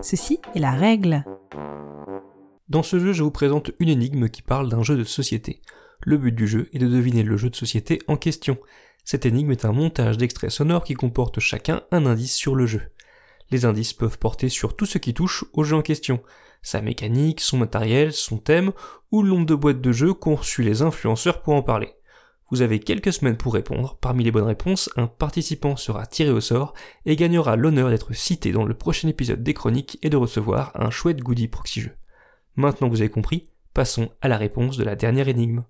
Ceci 0.00 0.38
est 0.54 0.60
la 0.60 0.70
règle. 0.70 1.24
Dans 2.68 2.84
ce 2.84 3.00
jeu, 3.00 3.12
je 3.12 3.24
vous 3.24 3.32
présente 3.32 3.72
une 3.80 3.88
énigme 3.88 4.28
qui 4.28 4.42
parle 4.42 4.68
d'un 4.68 4.84
jeu 4.84 4.96
de 4.96 5.02
société. 5.02 5.60
Le 6.00 6.16
but 6.16 6.32
du 6.32 6.46
jeu 6.46 6.68
est 6.72 6.78
de 6.78 6.86
deviner 6.86 7.24
le 7.24 7.36
jeu 7.36 7.50
de 7.50 7.56
société 7.56 8.00
en 8.06 8.16
question. 8.16 8.58
Cette 9.04 9.26
énigme 9.26 9.50
est 9.50 9.64
un 9.64 9.72
montage 9.72 10.18
d'extraits 10.18 10.50
sonores 10.50 10.84
qui 10.84 10.94
comporte 10.94 11.40
chacun 11.40 11.82
un 11.90 12.06
indice 12.06 12.36
sur 12.36 12.54
le 12.54 12.66
jeu. 12.66 12.82
Les 13.50 13.64
indices 13.64 13.92
peuvent 13.92 14.18
porter 14.18 14.48
sur 14.48 14.76
tout 14.76 14.86
ce 14.86 14.98
qui 14.98 15.14
touche 15.14 15.44
au 15.52 15.64
jeu 15.64 15.74
en 15.74 15.82
question, 15.82 16.22
sa 16.62 16.80
mécanique, 16.80 17.40
son 17.40 17.56
matériel, 17.56 18.12
son 18.12 18.38
thème, 18.38 18.72
ou 19.10 19.22
le 19.22 19.30
nombre 19.30 19.46
de 19.46 19.54
boîtes 19.56 19.80
de 19.80 19.92
jeu 19.92 20.14
qu'ont 20.14 20.36
reçu 20.36 20.62
les 20.62 20.82
influenceurs 20.82 21.42
pour 21.42 21.54
en 21.54 21.62
parler. 21.62 21.94
Vous 22.50 22.62
avez 22.62 22.78
quelques 22.78 23.12
semaines 23.12 23.36
pour 23.36 23.52
répondre. 23.52 23.98
Parmi 24.00 24.24
les 24.24 24.30
bonnes 24.30 24.44
réponses, 24.44 24.88
un 24.96 25.06
participant 25.06 25.76
sera 25.76 26.06
tiré 26.06 26.30
au 26.30 26.40
sort 26.40 26.72
et 27.04 27.14
gagnera 27.14 27.56
l'honneur 27.56 27.90
d'être 27.90 28.14
cité 28.14 28.52
dans 28.52 28.64
le 28.64 28.72
prochain 28.72 29.08
épisode 29.08 29.42
des 29.42 29.52
chroniques 29.52 29.98
et 30.02 30.08
de 30.08 30.16
recevoir 30.16 30.72
un 30.74 30.88
chouette 30.88 31.20
goodie 31.20 31.48
proxy 31.48 31.82
jeu. 31.82 31.90
Maintenant 32.56 32.88
que 32.88 32.94
vous 32.94 33.02
avez 33.02 33.10
compris, 33.10 33.50
passons 33.74 34.08
à 34.22 34.28
la 34.28 34.38
réponse 34.38 34.78
de 34.78 34.84
la 34.84 34.96
dernière 34.96 35.28
énigme. 35.28 35.64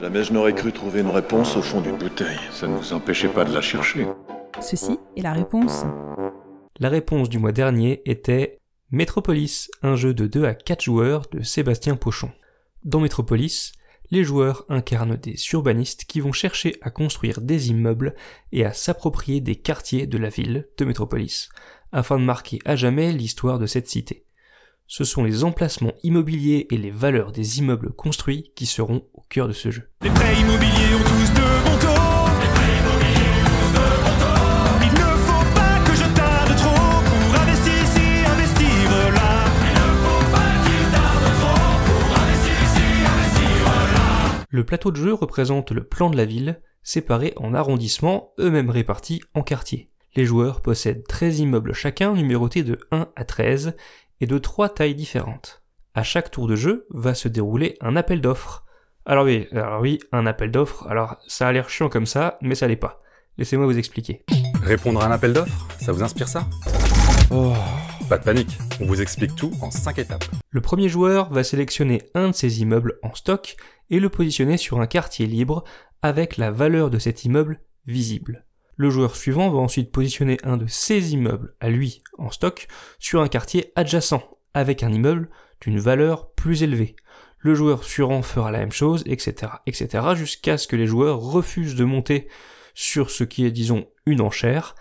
Jamais 0.00 0.24
je 0.24 0.32
n'aurais 0.32 0.54
cru 0.54 0.72
trouver 0.72 1.02
une 1.02 1.10
réponse 1.10 1.56
au 1.56 1.62
fond 1.62 1.80
d'une 1.80 1.98
bouteille. 1.98 2.40
Ça 2.50 2.66
ne 2.66 2.76
vous 2.76 2.92
empêchait 2.92 3.28
pas 3.28 3.44
de 3.44 3.54
la 3.54 3.60
chercher. 3.60 4.06
Ceci 4.60 4.98
est 5.16 5.22
la 5.22 5.32
réponse. 5.32 5.84
La 6.80 6.88
réponse 6.88 7.28
du 7.28 7.38
mois 7.38 7.52
dernier 7.52 8.02
était 8.06 8.58
Metropolis, 8.90 9.70
un 9.82 9.94
jeu 9.94 10.14
de 10.14 10.26
2 10.26 10.44
à 10.46 10.54
4 10.54 10.82
joueurs 10.82 11.22
de 11.30 11.42
Sébastien 11.42 11.94
Pochon. 11.94 12.30
Dans 12.84 13.00
Metropolis, 13.00 13.72
les 14.10 14.24
joueurs 14.24 14.64
incarnent 14.68 15.16
des 15.16 15.36
urbanistes 15.52 16.04
qui 16.04 16.20
vont 16.20 16.32
chercher 16.32 16.76
à 16.82 16.90
construire 16.90 17.40
des 17.40 17.70
immeubles 17.70 18.14
et 18.52 18.64
à 18.64 18.72
s'approprier 18.72 19.40
des 19.40 19.56
quartiers 19.56 20.06
de 20.06 20.18
la 20.18 20.28
ville 20.28 20.68
de 20.76 20.84
Metropolis, 20.84 21.48
afin 21.92 22.18
de 22.18 22.24
marquer 22.24 22.58
à 22.64 22.76
jamais 22.76 23.12
l'histoire 23.12 23.58
de 23.58 23.66
cette 23.66 23.88
cité. 23.88 24.24
Ce 24.86 25.04
sont 25.04 25.24
les 25.24 25.44
emplacements 25.44 25.94
immobiliers 26.02 26.66
et 26.70 26.76
les 26.76 26.90
valeurs 26.90 27.32
des 27.32 27.58
immeubles 27.58 27.92
construits 27.92 28.52
qui 28.54 28.66
seront 28.66 29.06
au 29.14 29.22
cœur 29.22 29.48
de 29.48 29.54
ce 29.54 29.70
jeu. 29.70 29.88
Le 44.54 44.62
plateau 44.62 44.92
de 44.92 44.96
jeu 44.96 45.12
représente 45.12 45.72
le 45.72 45.82
plan 45.82 46.10
de 46.10 46.16
la 46.16 46.24
ville, 46.24 46.60
séparé 46.84 47.32
en 47.38 47.54
arrondissements, 47.54 48.34
eux-mêmes 48.38 48.70
répartis 48.70 49.20
en 49.34 49.42
quartiers. 49.42 49.90
Les 50.14 50.24
joueurs 50.24 50.62
possèdent 50.62 51.04
13 51.08 51.40
immeubles 51.40 51.72
chacun, 51.72 52.12
numérotés 52.12 52.62
de 52.62 52.78
1 52.92 53.08
à 53.16 53.24
13, 53.24 53.74
et 54.20 54.26
de 54.28 54.38
3 54.38 54.68
tailles 54.68 54.94
différentes. 54.94 55.64
À 55.94 56.04
chaque 56.04 56.30
tour 56.30 56.46
de 56.46 56.54
jeu 56.54 56.86
va 56.90 57.14
se 57.14 57.26
dérouler 57.26 57.76
un 57.80 57.96
appel 57.96 58.20
d'offres. 58.20 58.64
Alors 59.06 59.24
oui, 59.24 59.48
alors 59.50 59.80
oui, 59.80 59.98
un 60.12 60.24
appel 60.24 60.52
d'offres, 60.52 60.86
alors 60.86 61.16
ça 61.26 61.48
a 61.48 61.52
l'air 61.52 61.68
chiant 61.68 61.88
comme 61.88 62.06
ça, 62.06 62.38
mais 62.40 62.54
ça 62.54 62.68
l'est 62.68 62.76
pas. 62.76 63.02
Laissez-moi 63.38 63.66
vous 63.66 63.78
expliquer. 63.78 64.24
Répondre 64.62 65.02
à 65.02 65.08
un 65.08 65.10
appel 65.10 65.32
d'offres, 65.32 65.66
ça 65.80 65.90
vous 65.90 66.04
inspire 66.04 66.28
ça? 66.28 66.46
Oh, 67.32 67.54
pas 68.08 68.18
de 68.18 68.24
panique, 68.24 68.58
on 68.80 68.86
vous 68.86 69.00
explique 69.00 69.34
tout 69.34 69.52
en 69.62 69.70
5 69.70 69.98
étapes. 69.98 70.24
Le 70.50 70.60
premier 70.60 70.88
joueur 70.88 71.32
va 71.32 71.44
sélectionner 71.44 72.02
un 72.14 72.28
de 72.28 72.34
ses 72.34 72.60
immeubles 72.60 72.98
en 73.02 73.14
stock 73.14 73.56
et 73.90 73.98
le 73.98 74.08
positionner 74.08 74.56
sur 74.56 74.80
un 74.80 74.86
quartier 74.86 75.26
libre 75.26 75.64
avec 76.02 76.36
la 76.36 76.50
valeur 76.50 76.90
de 76.90 76.98
cet 76.98 77.24
immeuble 77.24 77.60
visible. 77.86 78.44
Le 78.76 78.90
joueur 78.90 79.16
suivant 79.16 79.50
va 79.50 79.58
ensuite 79.58 79.92
positionner 79.92 80.38
un 80.42 80.56
de 80.56 80.66
ses 80.66 81.12
immeubles 81.12 81.54
à 81.60 81.70
lui 81.70 82.02
en 82.18 82.30
stock 82.30 82.66
sur 82.98 83.22
un 83.22 83.28
quartier 83.28 83.72
adjacent 83.76 84.22
avec 84.52 84.82
un 84.82 84.92
immeuble 84.92 85.30
d'une 85.60 85.78
valeur 85.78 86.32
plus 86.32 86.62
élevée. 86.62 86.96
Le 87.38 87.54
joueur 87.54 87.84
suivant 87.84 88.22
fera 88.22 88.50
la 88.50 88.58
même 88.58 88.72
chose, 88.72 89.02
etc., 89.06 89.52
etc., 89.66 90.04
jusqu'à 90.14 90.58
ce 90.58 90.66
que 90.66 90.76
les 90.76 90.86
joueurs 90.86 91.20
refusent 91.20 91.76
de 91.76 91.84
monter 91.84 92.28
sur 92.74 93.10
ce 93.10 93.24
qui 93.24 93.46
est, 93.46 93.50
disons, 93.50 93.86
une 94.06 94.20
enchère. 94.20 94.74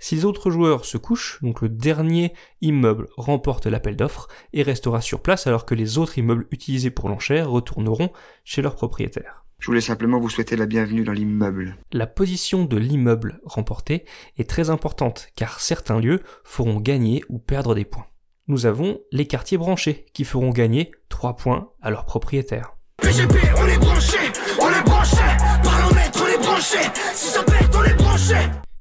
Si 0.00 0.14
les 0.14 0.24
autres 0.24 0.50
joueurs 0.50 0.84
se 0.84 0.96
couchent, 0.96 1.42
donc 1.42 1.60
le 1.60 1.68
dernier 1.68 2.32
immeuble 2.60 3.08
remporte 3.16 3.66
l'appel 3.66 3.96
d'offres 3.96 4.28
et 4.52 4.62
restera 4.62 5.00
sur 5.00 5.20
place 5.20 5.46
alors 5.48 5.66
que 5.66 5.74
les 5.74 5.98
autres 5.98 6.18
immeubles 6.18 6.46
utilisés 6.52 6.90
pour 6.90 7.08
l'enchère 7.08 7.50
retourneront 7.50 8.10
chez 8.44 8.62
leur 8.62 8.76
propriétaire. 8.76 9.44
Je 9.58 9.66
voulais 9.66 9.80
simplement 9.80 10.20
vous 10.20 10.30
souhaiter 10.30 10.54
la 10.54 10.66
bienvenue 10.66 11.02
dans 11.02 11.12
l'immeuble. 11.12 11.76
La 11.90 12.06
position 12.06 12.64
de 12.64 12.76
l'immeuble 12.76 13.40
remporté 13.44 14.04
est 14.36 14.48
très 14.48 14.70
importante 14.70 15.30
car 15.34 15.58
certains 15.58 15.98
lieux 15.98 16.20
feront 16.44 16.78
gagner 16.78 17.24
ou 17.28 17.40
perdre 17.40 17.74
des 17.74 17.84
points. 17.84 18.06
Nous 18.46 18.66
avons 18.66 19.00
les 19.10 19.26
quartiers 19.26 19.58
branchés 19.58 20.06
qui 20.14 20.24
feront 20.24 20.50
gagner 20.50 20.92
3 21.08 21.34
points 21.34 21.72
à 21.82 21.90
leur 21.90 22.04
propriétaire. 22.04 22.76
PGP, 23.02 23.34
on 23.56 23.66
est 23.66 23.78
branché, 23.78 24.18
on 24.60 24.70
est 24.70 24.84
branché, 24.84 25.16
parlomètre, 25.64 26.22
on 26.22 26.26
est 26.28 26.42
branché, 26.42 26.78
si 27.14 27.28
ça 27.28 27.42
pète, 27.42 27.74
on 27.74 27.82
est 27.82 27.94
branché. 27.94 28.36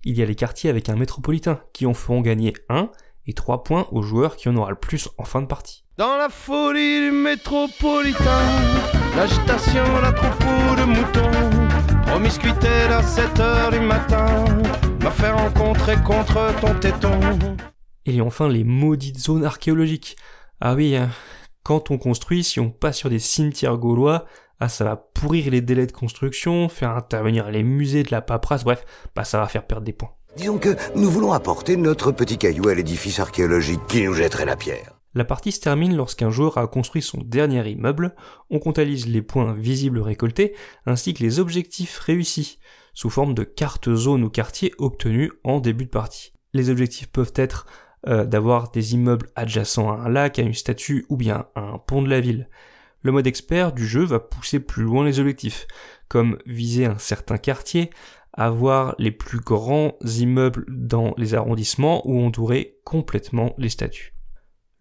Il 0.09 0.17
y 0.17 0.21
a 0.21 0.25
les 0.25 0.35
quartiers 0.35 0.69
avec 0.69 0.87
un 0.87 0.95
métropolitain 0.95 1.59
qui 1.73 1.85
en 1.85 1.93
feront 1.93 2.21
gagner 2.21 2.53
1 2.69 2.89
et 3.25 3.33
3 3.33 3.65
points 3.65 3.89
aux 3.91 4.01
joueurs 4.01 4.37
qui 4.37 4.47
en 4.47 4.55
aura 4.55 4.69
le 4.69 4.77
plus 4.77 5.09
en 5.17 5.25
fin 5.25 5.41
de 5.41 5.47
partie. 5.47 5.83
Dans 5.97 6.15
la 6.15 6.29
folie 6.29 7.01
du 7.01 7.11
métropolitain, 7.11 8.45
l'agitation, 9.17 9.83
la 10.01 10.13
troupeau 10.13 10.75
de 10.77 10.85
moutons, 10.85 12.05
promiscuité 12.05 12.69
à 12.89 13.03
7 13.03 13.37
heures 13.41 13.71
du 13.71 13.81
matin, 13.81 14.45
m'a 15.03 15.11
fait 15.11 15.29
rencontrer 15.29 15.97
contre 16.05 16.57
ton 16.61 16.73
téton. 16.79 17.19
Et 18.05 18.21
enfin 18.21 18.47
les 18.47 18.63
maudites 18.63 19.19
zones 19.19 19.43
archéologiques. 19.43 20.15
Ah 20.61 20.75
oui, 20.75 20.95
hein, 20.95 21.09
quand 21.63 21.91
on 21.91 21.97
construit, 21.97 22.45
si 22.45 22.61
on 22.61 22.69
passe 22.69 22.99
sur 22.99 23.09
des 23.09 23.19
cimetières 23.19 23.77
gaulois, 23.77 24.25
ah 24.59 24.69
ça 24.69 24.83
va 24.83 24.95
pourrir 24.95 25.51
les 25.51 25.61
délais 25.61 25.87
de 25.87 25.91
construction, 25.91 26.69
faire 26.69 26.91
intervenir 26.91 27.49
les 27.51 27.63
musées 27.63 28.03
de 28.03 28.11
la 28.11 28.21
paperasse, 28.21 28.63
bref, 28.63 28.83
bah 29.15 29.23
ça 29.23 29.39
va 29.39 29.47
faire 29.47 29.65
perdre 29.65 29.85
des 29.85 29.93
points. 29.93 30.11
Disons 30.35 30.57
que 30.57 30.75
nous 30.95 31.09
voulons 31.09 31.33
apporter 31.33 31.77
notre 31.77 32.11
petit 32.11 32.37
caillou 32.37 32.67
à 32.67 32.75
l'édifice 32.75 33.19
archéologique 33.19 33.81
qui 33.87 34.03
nous 34.03 34.13
jetterait 34.13 34.45
la 34.45 34.55
pierre. 34.55 34.97
La 35.15 35.25
partie 35.25 35.51
se 35.51 35.59
termine 35.59 35.95
lorsqu'un 35.95 36.29
joueur 36.29 36.59
a 36.59 36.67
construit 36.67 37.01
son 37.01 37.19
dernier 37.23 37.67
immeuble, 37.67 38.13
on 38.51 38.59
comptabilise 38.59 39.07
les 39.07 39.23
points 39.23 39.53
visibles 39.53 39.99
récoltés 39.99 40.53
ainsi 40.85 41.15
que 41.15 41.23
les 41.23 41.39
objectifs 41.39 41.97
réussis, 41.97 42.59
sous 42.93 43.09
forme 43.09 43.33
de 43.33 43.43
cartes 43.43 43.93
zones 43.93 44.23
ou 44.23 44.29
quartiers 44.29 44.73
obtenus 44.77 45.31
en 45.43 45.59
début 45.59 45.85
de 45.85 45.89
partie. 45.89 46.33
Les 46.53 46.69
objectifs 46.69 47.07
peuvent 47.07 47.33
être 47.35 47.65
euh, 48.07 48.25
d'avoir 48.25 48.69
des 48.69 48.93
immeubles 48.93 49.29
adjacents 49.35 49.91
à 49.91 49.95
un 50.05 50.09
lac, 50.09 50.37
à 50.37 50.43
une 50.43 50.53
statue 50.53 51.05
ou 51.09 51.17
bien 51.17 51.47
à 51.55 51.61
un 51.61 51.77
pont 51.79 52.03
de 52.03 52.09
la 52.09 52.19
ville. 52.19 52.47
Le 53.07 53.13
mode 53.13 53.27
expert 53.27 53.71
du 53.71 53.87
jeu 53.87 54.03
va 54.03 54.19
pousser 54.19 54.59
plus 54.59 54.83
loin 54.83 55.05
les 55.05 55.21
objectifs, 55.21 55.65
comme 56.09 56.39
viser 56.45 56.87
un 56.87 56.97
certain 56.97 57.37
quartier, 57.37 57.89
avoir 58.33 58.95
les 58.99 59.11
plus 59.11 59.39
grands 59.39 59.93
immeubles 60.03 60.65
dans 60.67 61.13
les 61.15 61.33
arrondissements 61.33 62.05
ou 62.05 62.21
entourer 62.21 62.81
complètement 62.83 63.55
les 63.57 63.69
statues. 63.69 64.13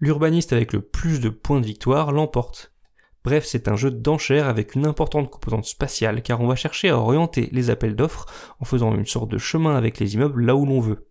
L'urbaniste 0.01 0.53
avec 0.53 0.73
le 0.73 0.81
plus 0.81 1.21
de 1.21 1.29
points 1.29 1.61
de 1.61 1.67
victoire 1.67 2.11
l'emporte. 2.11 2.75
Bref, 3.23 3.45
c'est 3.47 3.69
un 3.69 3.77
jeu 3.77 3.93
d'enchères 3.93 4.49
avec 4.49 4.75
une 4.75 4.87
importante 4.87 5.31
composante 5.31 5.67
spatiale 5.67 6.21
car 6.21 6.41
on 6.41 6.49
va 6.49 6.57
chercher 6.57 6.89
à 6.89 6.99
orienter 6.99 7.49
les 7.53 7.71
appels 7.71 7.95
d'offres 7.95 8.27
en 8.59 8.65
faisant 8.65 8.93
une 8.97 9.07
sorte 9.07 9.31
de 9.31 9.39
chemin 9.39 9.77
avec 9.77 10.01
les 10.01 10.15
immeubles 10.15 10.45
là 10.45 10.57
où 10.57 10.67
l'on 10.67 10.81
veut. 10.81 11.07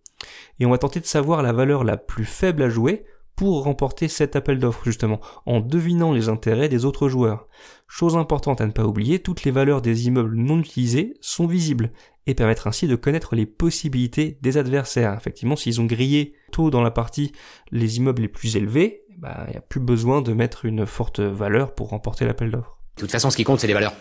Et 0.60 0.66
on 0.66 0.70
va 0.70 0.76
tenter 0.76 1.00
de 1.00 1.06
savoir 1.06 1.42
la 1.42 1.54
valeur 1.54 1.82
la 1.82 1.96
plus 1.96 2.26
faible 2.26 2.62
à 2.62 2.68
jouer 2.68 3.06
pour 3.36 3.64
remporter 3.64 4.08
cet 4.08 4.34
appel 4.34 4.58
d'offres 4.58 4.84
justement, 4.84 5.20
en 5.44 5.60
devinant 5.60 6.12
les 6.12 6.28
intérêts 6.28 6.68
des 6.68 6.84
autres 6.84 7.08
joueurs. 7.08 7.48
Chose 7.86 8.16
importante 8.16 8.60
à 8.60 8.66
ne 8.66 8.72
pas 8.72 8.84
oublier, 8.84 9.18
toutes 9.18 9.44
les 9.44 9.50
valeurs 9.50 9.82
des 9.82 10.06
immeubles 10.06 10.36
non 10.36 10.58
utilisés 10.58 11.14
sont 11.20 11.46
visibles, 11.46 11.92
et 12.26 12.34
permettent 12.34 12.66
ainsi 12.66 12.88
de 12.88 12.96
connaître 12.96 13.36
les 13.36 13.46
possibilités 13.46 14.38
des 14.42 14.58
adversaires. 14.58 15.14
Effectivement, 15.16 15.56
s'ils 15.56 15.80
ont 15.80 15.86
grillé 15.86 16.34
tôt 16.50 16.70
dans 16.70 16.82
la 16.82 16.90
partie 16.90 17.32
les 17.70 17.98
immeubles 17.98 18.22
les 18.22 18.28
plus 18.28 18.56
élevés, 18.56 19.04
bah, 19.18 19.44
il 19.46 19.52
n'y 19.52 19.56
a 19.56 19.60
plus 19.60 19.80
besoin 19.80 20.22
de 20.22 20.32
mettre 20.32 20.64
une 20.64 20.86
forte 20.86 21.20
valeur 21.20 21.74
pour 21.74 21.90
remporter 21.90 22.26
l'appel 22.26 22.50
d'offres. 22.50 22.78
De 22.96 23.02
toute 23.02 23.12
façon, 23.12 23.30
ce 23.30 23.36
qui 23.36 23.44
compte, 23.44 23.60
c'est 23.60 23.66
les 23.66 23.74
valeurs. 23.74 23.94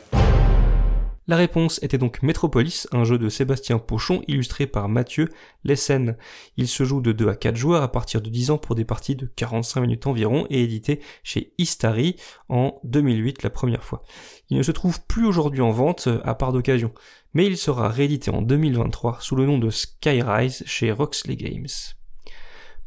La 1.27 1.37
réponse 1.37 1.79
était 1.81 1.97
donc 1.97 2.21
Metropolis, 2.21 2.87
un 2.91 3.03
jeu 3.03 3.17
de 3.17 3.29
Sébastien 3.29 3.79
Pochon 3.79 4.21
illustré 4.27 4.67
par 4.67 4.87
Mathieu 4.89 5.29
Lessen. 5.63 6.17
Il 6.55 6.67
se 6.67 6.83
joue 6.83 7.01
de 7.01 7.13
2 7.13 7.29
à 7.29 7.35
4 7.35 7.55
joueurs 7.55 7.81
à 7.81 7.91
partir 7.91 8.21
de 8.21 8.29
10 8.29 8.51
ans 8.51 8.57
pour 8.59 8.75
des 8.75 8.85
parties 8.85 9.15
de 9.15 9.25
45 9.35 9.81
minutes 9.81 10.05
environ 10.05 10.45
et 10.51 10.61
édité 10.61 10.99
chez 11.23 11.51
Istari 11.57 12.15
en 12.47 12.79
2008 12.83 13.41
la 13.41 13.49
première 13.49 13.83
fois. 13.83 14.03
Il 14.51 14.57
ne 14.57 14.63
se 14.63 14.71
trouve 14.71 15.01
plus 15.07 15.25
aujourd'hui 15.25 15.61
en 15.61 15.71
vente 15.71 16.07
à 16.23 16.35
part 16.35 16.53
d'occasion, 16.53 16.93
mais 17.33 17.47
il 17.47 17.57
sera 17.57 17.89
réédité 17.89 18.29
en 18.29 18.43
2023 18.43 19.17
sous 19.19 19.35
le 19.35 19.47
nom 19.47 19.57
de 19.57 19.71
Skyrise 19.71 20.61
chez 20.67 20.91
Roxley 20.91 21.37
Games. 21.37 21.67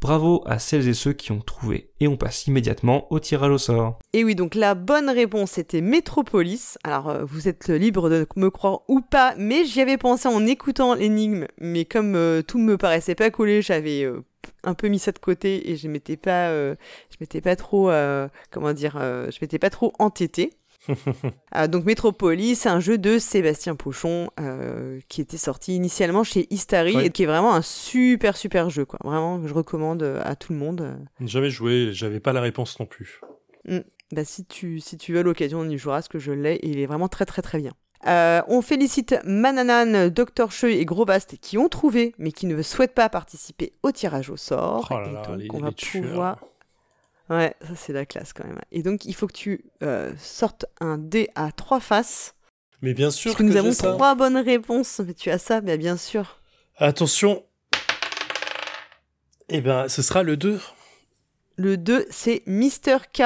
Bravo 0.01 0.43
à 0.47 0.61
celles 0.61 0.87
et 0.87 0.95
ceux 0.95 1.13
qui 1.13 1.33
ont 1.33 1.41
trouvé. 1.41 1.91
Et 1.99 2.07
on 2.07 2.17
passe 2.17 2.47
immédiatement 2.47 3.13
au 3.13 3.19
tirage 3.19 3.51
au 3.51 3.59
sort. 3.59 3.99
Et 4.13 4.23
oui, 4.23 4.37
donc 4.37 4.55
la 4.55 4.75
bonne 4.77 5.11
réponse 5.11 5.59
était 5.59 5.81
Métropolis. 5.81 6.79
Alors 6.85 7.09
euh, 7.09 7.25
vous 7.25 7.49
êtes 7.49 7.69
libre 7.69 8.09
de 8.09 8.27
me 8.37 8.51
croire 8.51 8.83
ou 8.87 9.01
pas, 9.01 9.35
mais 9.37 9.65
j'y 9.65 9.81
avais 9.81 9.99
pensé 9.99 10.29
en 10.29 10.47
écoutant 10.47 10.95
l'énigme. 10.95 11.47
Mais 11.61 11.85
comme 11.85 12.15
euh, 12.15 12.43
tout 12.43 12.59
me 12.59 12.77
paraissait 12.77 13.17
pas 13.17 13.31
collé, 13.31 13.61
j'avais 13.61 14.05
euh, 14.05 14.25
un 14.63 14.75
peu 14.75 14.87
mis 14.87 15.01
ça 15.01 15.11
de 15.11 15.19
côté 15.19 15.71
et 15.71 15.77
je 15.77 15.89
m'étais 15.89 16.17
pas, 16.17 16.53
je 16.53 17.17
m'étais 17.21 17.41
pas 17.41 17.57
trop, 17.57 17.91
comment 18.51 18.73
dire, 18.73 18.99
je 18.99 19.39
m'étais 19.41 19.59
pas 19.59 19.71
trop 19.71 19.93
entêté. 19.99 20.58
Ah, 21.53 21.69
donc 21.69 21.85
Metropolis, 21.85 22.61
c'est 22.61 22.69
un 22.69 22.81
jeu 22.81 22.99
de 22.99 23.19
Sébastien 23.19 23.75
Pochon 23.77 24.31
euh, 24.41 25.01
qui 25.09 25.21
était 25.21 25.37
sorti 25.37 25.75
initialement 25.75 26.25
chez 26.25 26.47
Istari 26.51 26.95
et 27.05 27.11
qui 27.11 27.23
est 27.23 27.27
vraiment 27.27 27.55
un 27.55 27.63
super 27.63 28.37
super 28.37 28.71
jeu 28.71 28.85
quoi. 28.85 28.99
Vraiment, 29.05 29.47
je 29.47 29.53
recommande 29.55 30.03
euh, 30.03 30.21
à 30.25 30.37
tout 30.37 30.53
le 30.53 30.59
monde. 30.59 30.97
Jamais 31.21 31.51
joué, 31.51 31.91
j'avais 31.93 32.21
pas 32.21 32.33
la 32.33 32.41
réponse 32.41 32.79
non 32.81 32.87
plus. 32.87 33.21
Mm. 33.67 33.79
Bah, 34.13 34.25
si 34.25 34.45
tu 34.47 34.81
si 34.81 34.97
tu 34.97 35.19
as 35.19 35.23
l'occasion, 35.23 35.61
on 35.61 35.69
y 35.69 35.77
jouera, 35.77 35.97
parce 35.97 36.09
que 36.09 36.19
je 36.19 36.33
l'ai 36.33 36.55
et 36.55 36.69
il 36.69 36.79
est 36.79 36.87
vraiment 36.87 37.09
très 37.09 37.27
très 37.27 37.43
très 37.43 37.59
bien. 37.59 37.73
Euh, 38.07 38.43
on 38.47 38.63
félicite 38.63 39.17
Mananan, 39.25 40.09
Dr. 40.09 40.53
Cheu 40.53 40.71
et 40.71 40.85
Grosbast 40.85 41.37
qui 41.41 41.59
ont 41.59 41.69
trouvé 41.69 42.15
mais 42.19 42.31
qui 42.31 42.47
ne 42.47 42.63
souhaitent 42.63 42.95
pas 42.95 43.09
participer 43.09 43.73
au 43.83 43.91
tirage 43.91 44.31
au 44.31 44.37
sort. 44.37 44.87
Oh 44.91 44.95
là 44.95 45.09
Et 45.09 45.13
là, 45.13 45.23
donc, 45.27 45.39
les- 45.39 45.49
on 45.53 45.59
va 45.59 45.73
pouvoir. 45.73 46.39
Ouais, 47.31 47.55
ça 47.61 47.75
c'est 47.77 47.93
la 47.93 48.07
classe 48.07 48.33
quand 48.33 48.45
même. 48.47 48.59
Et 48.73 48.83
donc 48.83 49.05
il 49.05 49.15
faut 49.15 49.27
que 49.27 49.33
tu 49.35 49.65
euh, 49.83 50.13
sortes 50.19 50.65
un 50.81 50.97
dé 50.99 51.29
à 51.35 51.53
trois 51.53 51.81
faces. 51.81 52.35
Mais 52.81 52.95
bien 52.95 53.11
sûr 53.11 53.33
Parce 53.33 53.39
que 53.39 53.43
nous 53.43 53.57
avons 53.57 53.73
ça. 53.73 53.93
trois 53.93 54.15
bonnes 54.15 54.37
réponses. 54.37 55.01
Mais 55.05 55.15
tu 55.15 55.31
as 55.31 55.39
ça, 55.39 55.61
bien 55.61 55.97
sûr. 55.97 56.41
Attention. 56.77 57.45
Eh 59.49 59.61
ben, 59.61 59.89
ce 59.89 60.03
sera 60.03 60.23
le 60.23 60.37
2. 60.37 60.61
Le 61.57 61.77
2, 61.77 62.07
c'est 62.11 62.43
Mister 62.47 62.99
K. 63.13 63.23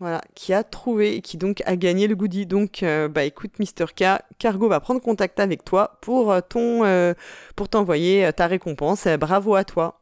Voilà, 0.00 0.20
qui 0.36 0.52
a 0.54 0.62
trouvé 0.62 1.16
et 1.16 1.22
qui 1.22 1.36
donc 1.38 1.60
a 1.66 1.74
gagné 1.74 2.06
le 2.06 2.14
goodie. 2.14 2.46
Donc, 2.46 2.84
euh, 2.84 3.08
bah 3.08 3.24
écoute, 3.24 3.58
Mister 3.58 3.86
K, 3.86 4.22
Cargo 4.38 4.68
va 4.68 4.78
prendre 4.78 5.00
contact 5.00 5.40
avec 5.40 5.64
toi 5.64 5.98
pour 6.00 6.30
euh, 6.30 6.40
ton, 6.40 6.84
euh, 6.84 7.14
pour 7.56 7.68
t'envoyer 7.68 8.30
ta 8.32 8.46
récompense. 8.46 9.08
Bravo 9.18 9.56
à 9.56 9.64
toi. 9.64 10.00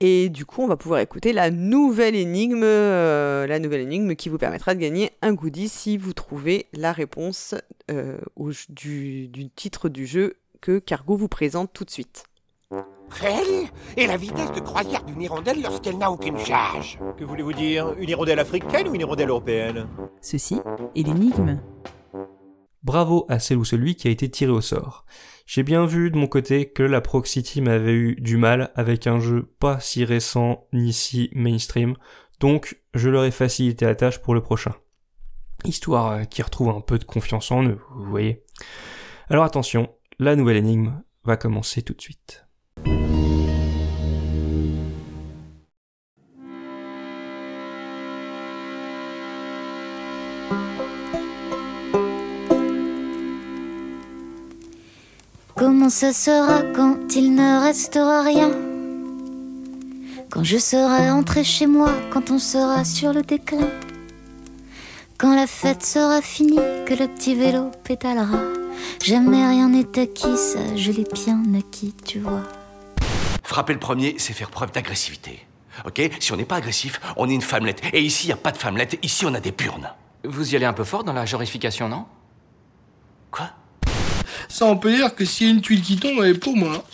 Et 0.00 0.28
du 0.28 0.46
coup, 0.46 0.62
on 0.62 0.68
va 0.68 0.76
pouvoir 0.76 1.00
écouter 1.00 1.32
la 1.32 1.50
nouvelle 1.50 2.14
énigme, 2.14 2.62
euh, 2.62 3.46
la 3.48 3.58
nouvelle 3.58 3.80
énigme 3.80 4.14
qui 4.14 4.28
vous 4.28 4.38
permettra 4.38 4.74
de 4.74 4.80
gagner 4.80 5.10
un 5.22 5.32
goodie 5.32 5.68
si 5.68 5.96
vous 5.96 6.12
trouvez 6.12 6.66
la 6.72 6.92
réponse 6.92 7.54
euh, 7.90 8.18
au- 8.36 8.52
du, 8.68 9.26
du 9.28 9.48
titre 9.50 9.88
du 9.88 10.06
jeu 10.06 10.36
que 10.60 10.78
Cargo 10.78 11.16
vous 11.16 11.26
présente 11.28 11.72
tout 11.72 11.84
de 11.84 11.90
suite. 11.90 12.24
Quelle 13.20 13.66
est 13.96 14.06
la 14.06 14.16
vitesse 14.18 14.52
de 14.52 14.60
croisière 14.60 15.02
d'une 15.02 15.22
hirondelle 15.22 15.62
lorsqu'elle 15.62 15.96
n'a 15.98 16.10
aucune 16.12 16.38
charge 16.38 16.98
Que 17.16 17.24
voulez-vous 17.24 17.54
dire? 17.54 17.94
Une 17.98 18.10
hirondelle 18.10 18.38
africaine 18.38 18.86
ou 18.88 18.94
une 18.94 19.00
hirondelle 19.00 19.30
européenne? 19.30 19.86
Ceci 20.20 20.60
est 20.94 21.02
l'énigme. 21.02 21.58
Bravo 22.88 23.26
à 23.28 23.38
celle 23.38 23.58
ou 23.58 23.66
celui 23.66 23.96
qui 23.96 24.08
a 24.08 24.10
été 24.10 24.30
tiré 24.30 24.50
au 24.50 24.62
sort. 24.62 25.04
J'ai 25.44 25.62
bien 25.62 25.84
vu 25.84 26.10
de 26.10 26.16
mon 26.16 26.26
côté 26.26 26.70
que 26.70 26.82
la 26.82 27.02
Proxy 27.02 27.42
Team 27.42 27.68
avait 27.68 27.92
eu 27.92 28.14
du 28.14 28.38
mal 28.38 28.72
avec 28.76 29.06
un 29.06 29.20
jeu 29.20 29.54
pas 29.60 29.78
si 29.78 30.06
récent 30.06 30.66
ni 30.72 30.94
si 30.94 31.28
mainstream, 31.34 31.96
donc 32.40 32.80
je 32.94 33.10
leur 33.10 33.26
ai 33.26 33.30
facilité 33.30 33.84
la 33.84 33.94
tâche 33.94 34.20
pour 34.20 34.32
le 34.32 34.40
prochain. 34.40 34.74
Histoire 35.66 36.12
euh, 36.12 36.24
qu'ils 36.24 36.44
retrouvent 36.46 36.70
un 36.70 36.80
peu 36.80 36.98
de 36.98 37.04
confiance 37.04 37.50
en 37.50 37.62
eux, 37.62 37.78
vous 37.94 38.06
voyez. 38.06 38.42
Alors 39.28 39.44
attention, 39.44 39.90
la 40.18 40.34
nouvelle 40.34 40.56
énigme 40.56 41.02
va 41.24 41.36
commencer 41.36 41.82
tout 41.82 41.92
de 41.92 42.00
suite. 42.00 42.47
Comment 55.88 55.96
ça 55.96 56.12
sera 56.12 56.60
quand 56.76 57.16
il 57.16 57.34
ne 57.34 57.64
restera 57.64 58.20
rien 58.20 58.50
Quand 60.28 60.44
je 60.44 60.58
serai 60.58 61.10
entré 61.10 61.44
chez 61.44 61.66
moi, 61.66 61.90
quand 62.10 62.30
on 62.30 62.38
sera 62.38 62.84
sur 62.84 63.14
le 63.14 63.22
déclin 63.22 63.70
Quand 65.16 65.34
la 65.34 65.46
fête 65.46 65.82
sera 65.82 66.20
finie, 66.20 66.60
que 66.84 66.92
le 66.92 67.08
petit 67.08 67.34
vélo 67.34 67.70
pétalera. 67.84 68.38
Jamais 69.02 69.48
rien 69.48 69.70
n'est 69.70 69.98
acquis, 69.98 70.36
ça 70.36 70.58
je 70.76 70.92
l'ai 70.92 71.06
bien 71.10 71.42
acquis, 71.58 71.94
tu 72.04 72.18
vois. 72.18 72.42
Frapper 73.42 73.72
le 73.72 73.78
premier, 73.78 74.16
c'est 74.18 74.34
faire 74.34 74.50
preuve 74.50 74.72
d'agressivité. 74.72 75.46
Ok? 75.86 76.02
Si 76.20 76.34
on 76.34 76.36
n'est 76.36 76.44
pas 76.44 76.56
agressif, 76.56 77.00
on 77.16 77.30
est 77.30 77.34
une 77.34 77.40
femmelette. 77.40 77.80
Et 77.94 78.02
ici, 78.02 78.24
il 78.24 78.28
n'y 78.28 78.34
a 78.34 78.36
pas 78.36 78.52
de 78.52 78.58
femmelette, 78.58 78.98
ici, 79.02 79.24
on 79.24 79.32
a 79.32 79.40
des 79.40 79.52
purnes. 79.52 79.90
Vous 80.22 80.52
y 80.52 80.56
allez 80.56 80.66
un 80.66 80.74
peu 80.74 80.84
fort 80.84 81.02
dans 81.02 81.14
la 81.14 81.24
genrification, 81.24 81.88
non? 81.88 82.04
Ça, 84.48 84.66
on 84.66 84.76
peut 84.76 84.94
dire 84.94 85.14
que 85.14 85.24
s'il 85.24 85.46
y 85.46 85.50
a 85.50 85.52
une 85.52 85.60
tuile 85.60 85.82
qui 85.82 85.96
tombe, 85.96 86.18
elle 86.22 86.30
est 86.30 86.34
pour 86.38 86.56
moi. 86.56 86.84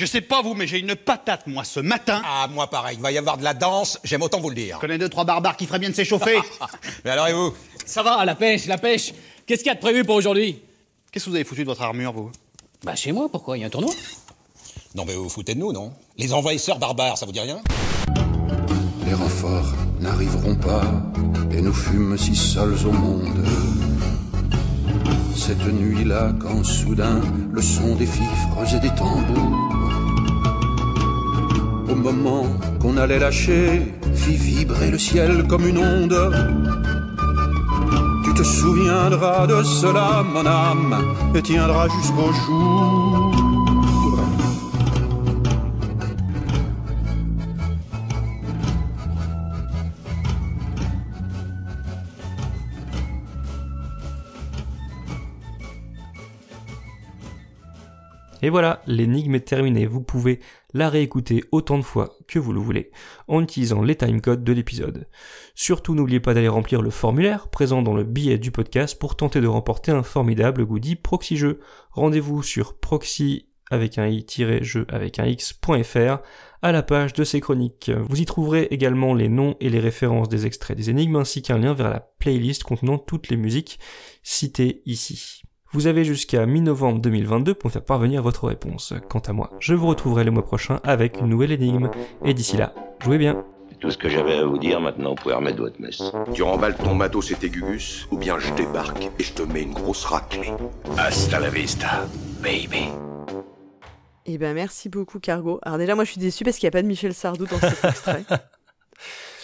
Je 0.00 0.06
sais 0.06 0.22
pas 0.22 0.40
vous, 0.40 0.54
mais 0.54 0.66
j'ai 0.66 0.78
une 0.78 0.96
patate, 0.96 1.46
moi, 1.46 1.62
ce 1.62 1.78
matin. 1.78 2.22
Ah, 2.24 2.48
moi 2.50 2.70
pareil, 2.70 2.96
il 2.96 3.02
va 3.02 3.12
y 3.12 3.18
avoir 3.18 3.36
de 3.36 3.44
la 3.44 3.52
danse, 3.52 3.98
j'aime 4.02 4.22
autant 4.22 4.40
vous 4.40 4.48
le 4.48 4.54
dire. 4.54 4.76
Je 4.76 4.80
connais 4.80 4.96
deux, 4.96 5.10
trois 5.10 5.26
barbares 5.26 5.58
qui 5.58 5.66
feraient 5.66 5.78
bien 5.78 5.90
de 5.90 5.94
s'échauffer. 5.94 6.38
Mais 7.04 7.10
alors 7.10 7.28
et 7.28 7.34
vous? 7.34 7.52
Ça 7.84 8.02
va, 8.02 8.24
la 8.24 8.34
pêche, 8.34 8.64
la 8.64 8.78
pêche. 8.78 9.12
Qu'est-ce 9.44 9.58
qu'il 9.58 9.68
y 9.68 9.72
a 9.72 9.74
de 9.74 9.80
prévu 9.80 10.02
pour 10.04 10.14
aujourd'hui? 10.14 10.62
Qu'est-ce 11.12 11.26
que 11.26 11.28
vous 11.28 11.36
avez 11.36 11.44
foutu 11.44 11.64
de 11.64 11.66
votre 11.66 11.82
armure, 11.82 12.14
vous? 12.14 12.32
Bah 12.82 12.96
chez 12.96 13.12
moi, 13.12 13.28
pourquoi? 13.30 13.58
Il 13.58 13.60
y 13.60 13.64
a 13.64 13.66
un 13.66 13.68
tournoi? 13.68 13.92
Non 14.94 15.04
mais 15.04 15.14
vous 15.14 15.24
vous 15.24 15.28
foutez 15.28 15.52
de 15.52 15.58
nous, 15.58 15.70
non? 15.70 15.92
Les 16.16 16.32
envahisseurs 16.32 16.78
barbares, 16.78 17.18
ça 17.18 17.26
vous 17.26 17.32
dit 17.32 17.40
rien? 17.40 17.60
Les 19.04 19.12
renforts 19.12 19.74
n'arriveront 20.00 20.56
pas, 20.56 20.84
et 21.52 21.60
nous 21.60 21.74
fûmes 21.74 22.16
si 22.16 22.34
seuls 22.34 22.86
au 22.86 22.92
monde. 22.92 23.46
Cette 25.36 25.66
nuit-là, 25.66 26.32
quand 26.40 26.64
soudain 26.64 27.20
le 27.52 27.60
son 27.60 27.96
des 27.96 28.06
fifres 28.06 28.74
et 28.74 28.80
des 28.80 28.94
tambours, 28.94 29.79
au 31.90 31.94
moment 31.94 32.46
qu'on 32.80 32.96
allait 32.96 33.18
lâcher, 33.18 33.82
fit 34.14 34.36
vibrer 34.36 34.90
le 34.90 34.98
ciel 34.98 35.46
comme 35.48 35.66
une 35.66 35.78
onde. 35.78 36.32
Tu 38.24 38.34
te 38.34 38.42
souviendras 38.42 39.46
de 39.46 39.62
cela, 39.62 40.22
mon 40.22 40.46
âme, 40.46 40.96
et 41.34 41.42
tiendras 41.42 41.88
jusqu'au 41.88 42.32
jour. 42.32 43.19
Et 58.42 58.50
voilà, 58.50 58.82
l'énigme 58.86 59.34
est 59.34 59.46
terminée. 59.46 59.86
Vous 59.86 60.00
pouvez 60.00 60.40
la 60.72 60.88
réécouter 60.88 61.44
autant 61.52 61.78
de 61.78 61.82
fois 61.82 62.16
que 62.28 62.38
vous 62.38 62.52
le 62.52 62.60
voulez 62.60 62.90
en 63.28 63.42
utilisant 63.42 63.82
les 63.82 63.96
timecodes 63.96 64.44
de 64.44 64.52
l'épisode. 64.52 65.08
Surtout 65.54 65.94
n'oubliez 65.94 66.20
pas 66.20 66.34
d'aller 66.34 66.48
remplir 66.48 66.80
le 66.82 66.90
formulaire 66.90 67.48
présent 67.48 67.82
dans 67.82 67.94
le 67.94 68.04
billet 68.04 68.38
du 68.38 68.50
podcast 68.50 68.98
pour 68.98 69.16
tenter 69.16 69.40
de 69.40 69.46
remporter 69.46 69.92
un 69.92 70.02
formidable 70.02 70.64
goodie 70.64 70.96
proxy 70.96 71.36
jeu. 71.36 71.60
Rendez-vous 71.90 72.42
sur 72.42 72.78
proxy 72.78 73.46
avec 73.70 73.98
un 73.98 74.08
i-jeu 74.08 74.84
avec 74.88 75.18
un 75.18 75.26
x.fr 75.26 76.18
à 76.62 76.72
la 76.72 76.82
page 76.82 77.12
de 77.14 77.24
ces 77.24 77.40
chroniques. 77.40 77.90
Vous 78.08 78.20
y 78.20 78.24
trouverez 78.24 78.68
également 78.70 79.14
les 79.14 79.28
noms 79.28 79.56
et 79.60 79.70
les 79.70 79.80
références 79.80 80.28
des 80.28 80.44
extraits 80.44 80.76
des 80.76 80.90
énigmes 80.90 81.16
ainsi 81.16 81.40
qu'un 81.40 81.58
lien 81.58 81.72
vers 81.72 81.88
la 81.88 82.00
playlist 82.00 82.64
contenant 82.64 82.98
toutes 82.98 83.28
les 83.28 83.36
musiques 83.36 83.78
citées 84.22 84.82
ici. 84.86 85.42
Vous 85.72 85.86
avez 85.86 86.04
jusqu'à 86.04 86.46
mi-novembre 86.46 87.00
2022 87.00 87.54
pour 87.54 87.70
faire 87.70 87.84
parvenir 87.84 88.22
votre 88.22 88.48
réponse. 88.48 88.92
Quant 89.08 89.20
à 89.20 89.32
moi, 89.32 89.50
je 89.60 89.72
vous 89.74 89.86
retrouverai 89.86 90.24
le 90.24 90.32
mois 90.32 90.44
prochain 90.44 90.80
avec 90.82 91.20
une 91.20 91.28
nouvelle 91.28 91.52
énigme. 91.52 91.90
Et 92.24 92.34
d'ici 92.34 92.56
là, 92.56 92.74
jouez 93.04 93.18
bien. 93.18 93.44
C'est 93.70 93.78
tout 93.78 93.90
ce 93.92 93.96
que 93.96 94.08
j'avais 94.08 94.34
à 94.38 94.44
vous 94.44 94.58
dire, 94.58 94.80
maintenant 94.80 95.10
vous 95.10 95.14
pouvez 95.14 95.34
remettre 95.34 95.58
votre 95.58 95.80
messe. 95.80 96.02
Tu 96.34 96.42
remballes 96.42 96.76
ton 96.76 96.94
matos 96.96 97.30
et 97.30 97.36
tes 97.36 97.50
gugus, 97.50 98.08
ou 98.10 98.18
bien 98.18 98.40
je 98.40 98.52
débarque 98.54 99.10
et 99.20 99.22
je 99.22 99.32
te 99.32 99.42
mets 99.42 99.62
une 99.62 99.72
grosse 99.72 100.04
raclée. 100.06 100.50
Hasta 100.98 101.38
la 101.38 101.50
vista, 101.50 102.04
baby. 102.42 102.88
Eh 104.26 104.38
ben 104.38 104.54
merci 104.54 104.88
beaucoup 104.88 105.20
Cargo. 105.20 105.60
Alors 105.62 105.78
déjà 105.78 105.94
moi 105.94 106.02
je 106.02 106.10
suis 106.10 106.20
déçue 106.20 106.42
parce 106.42 106.56
qu'il 106.56 106.66
n'y 106.66 106.70
a 106.70 106.72
pas 106.72 106.82
de 106.82 106.88
Michel 106.88 107.14
Sardou 107.14 107.46
dans 107.46 107.60
cet 107.60 107.84
extrait. 107.84 108.24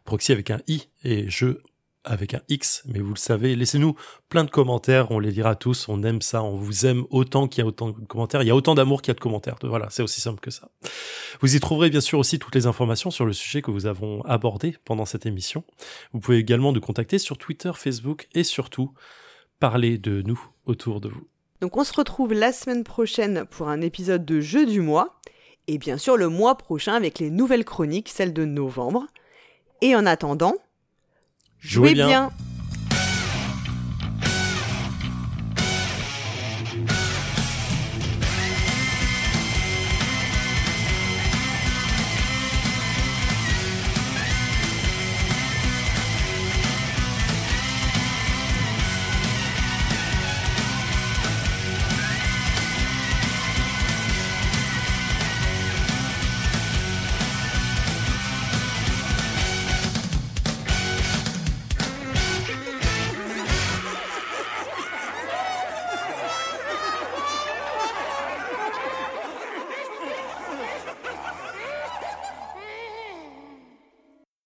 Proxy 0.04 0.32
avec 0.32 0.52
un 0.52 0.60
i 0.68 0.90
et 1.04 1.28
jeu 1.30 1.64
avec 2.08 2.34
un 2.34 2.42
X, 2.48 2.84
mais 2.86 3.00
vous 3.00 3.14
le 3.14 3.20
savez, 3.20 3.56
laissez-nous 3.56 3.96
plein 4.30 4.44
de 4.44 4.50
commentaires, 4.50 5.12
on 5.12 5.20
les 5.20 5.32
lira 5.32 5.56
tous, 5.56 5.88
on 5.90 6.04
aime 6.04 6.22
ça, 6.22 6.42
on 6.42 6.56
vous 6.56 6.86
aime 6.86 7.06
autant 7.10 7.48
qu'il 7.48 7.62
y 7.62 7.66
a 7.66 7.68
autant 7.68 7.90
de 7.90 8.06
commentaires, 8.06 8.42
il 8.42 8.48
y 8.48 8.52
a 8.52 8.56
autant 8.56 8.76
d'amour 8.76 9.02
qu'il 9.02 9.10
y 9.10 9.12
a 9.12 9.16
de 9.16 9.20
commentaires, 9.20 9.58
voilà, 9.64 9.88
c'est 9.90 10.04
aussi 10.04 10.22
simple 10.22 10.40
que 10.40 10.52
ça. 10.52 10.70
Vous 11.42 11.56
y 11.56 11.60
trouverez 11.60 11.90
bien 11.90 12.02
sûr 12.02 12.18
aussi 12.18 12.40
toutes 12.40 12.56
les 12.56 12.66
informations 12.66 13.12
sur 13.12 13.26
le 13.26 13.34
sujet 13.34 13.62
que 13.62 13.72
vous 13.72 13.86
avons 13.86 14.22
abordé 14.24 14.78
pendant 14.86 15.06
cette 15.06 15.26
émission. 15.26 15.64
Vous 16.14 16.20
pouvez 16.20 16.38
également 16.38 16.72
nous 16.72 16.82
contacter 16.82 17.20
sur 17.20 17.38
Twitter, 17.38 17.72
Facebook 17.76 18.28
et 18.34 18.44
surtout 18.44 18.94
parler 19.60 19.98
de 19.98 20.22
nous 20.22 20.40
autour 20.68 21.02
de 21.02 21.10
vous. 21.10 21.28
Donc 21.62 21.76
on 21.78 21.84
se 21.84 21.94
retrouve 21.94 22.34
la 22.34 22.52
semaine 22.52 22.84
prochaine 22.84 23.46
pour 23.50 23.70
un 23.70 23.82
épisode 23.82 24.26
de 24.26 24.40
Jeu 24.42 24.66
du 24.66 24.82
mois. 24.82 25.16
Et 25.68 25.78
bien 25.78 25.98
sûr 25.98 26.16
le 26.18 26.30
mois 26.30 26.58
prochain 26.58 26.94
avec 26.94 27.20
les 27.20 27.30
nouvelles 27.30 27.66
chroniques, 27.66 28.10
celles 28.10 28.34
de 28.34 28.46
novembre. 28.46 29.08
Et 29.82 29.96
en 29.96 30.06
attendant, 30.06 30.54
Jouez 31.60 31.90
jouez 31.90 31.94
bien. 31.94 32.08
bien. 32.08 32.30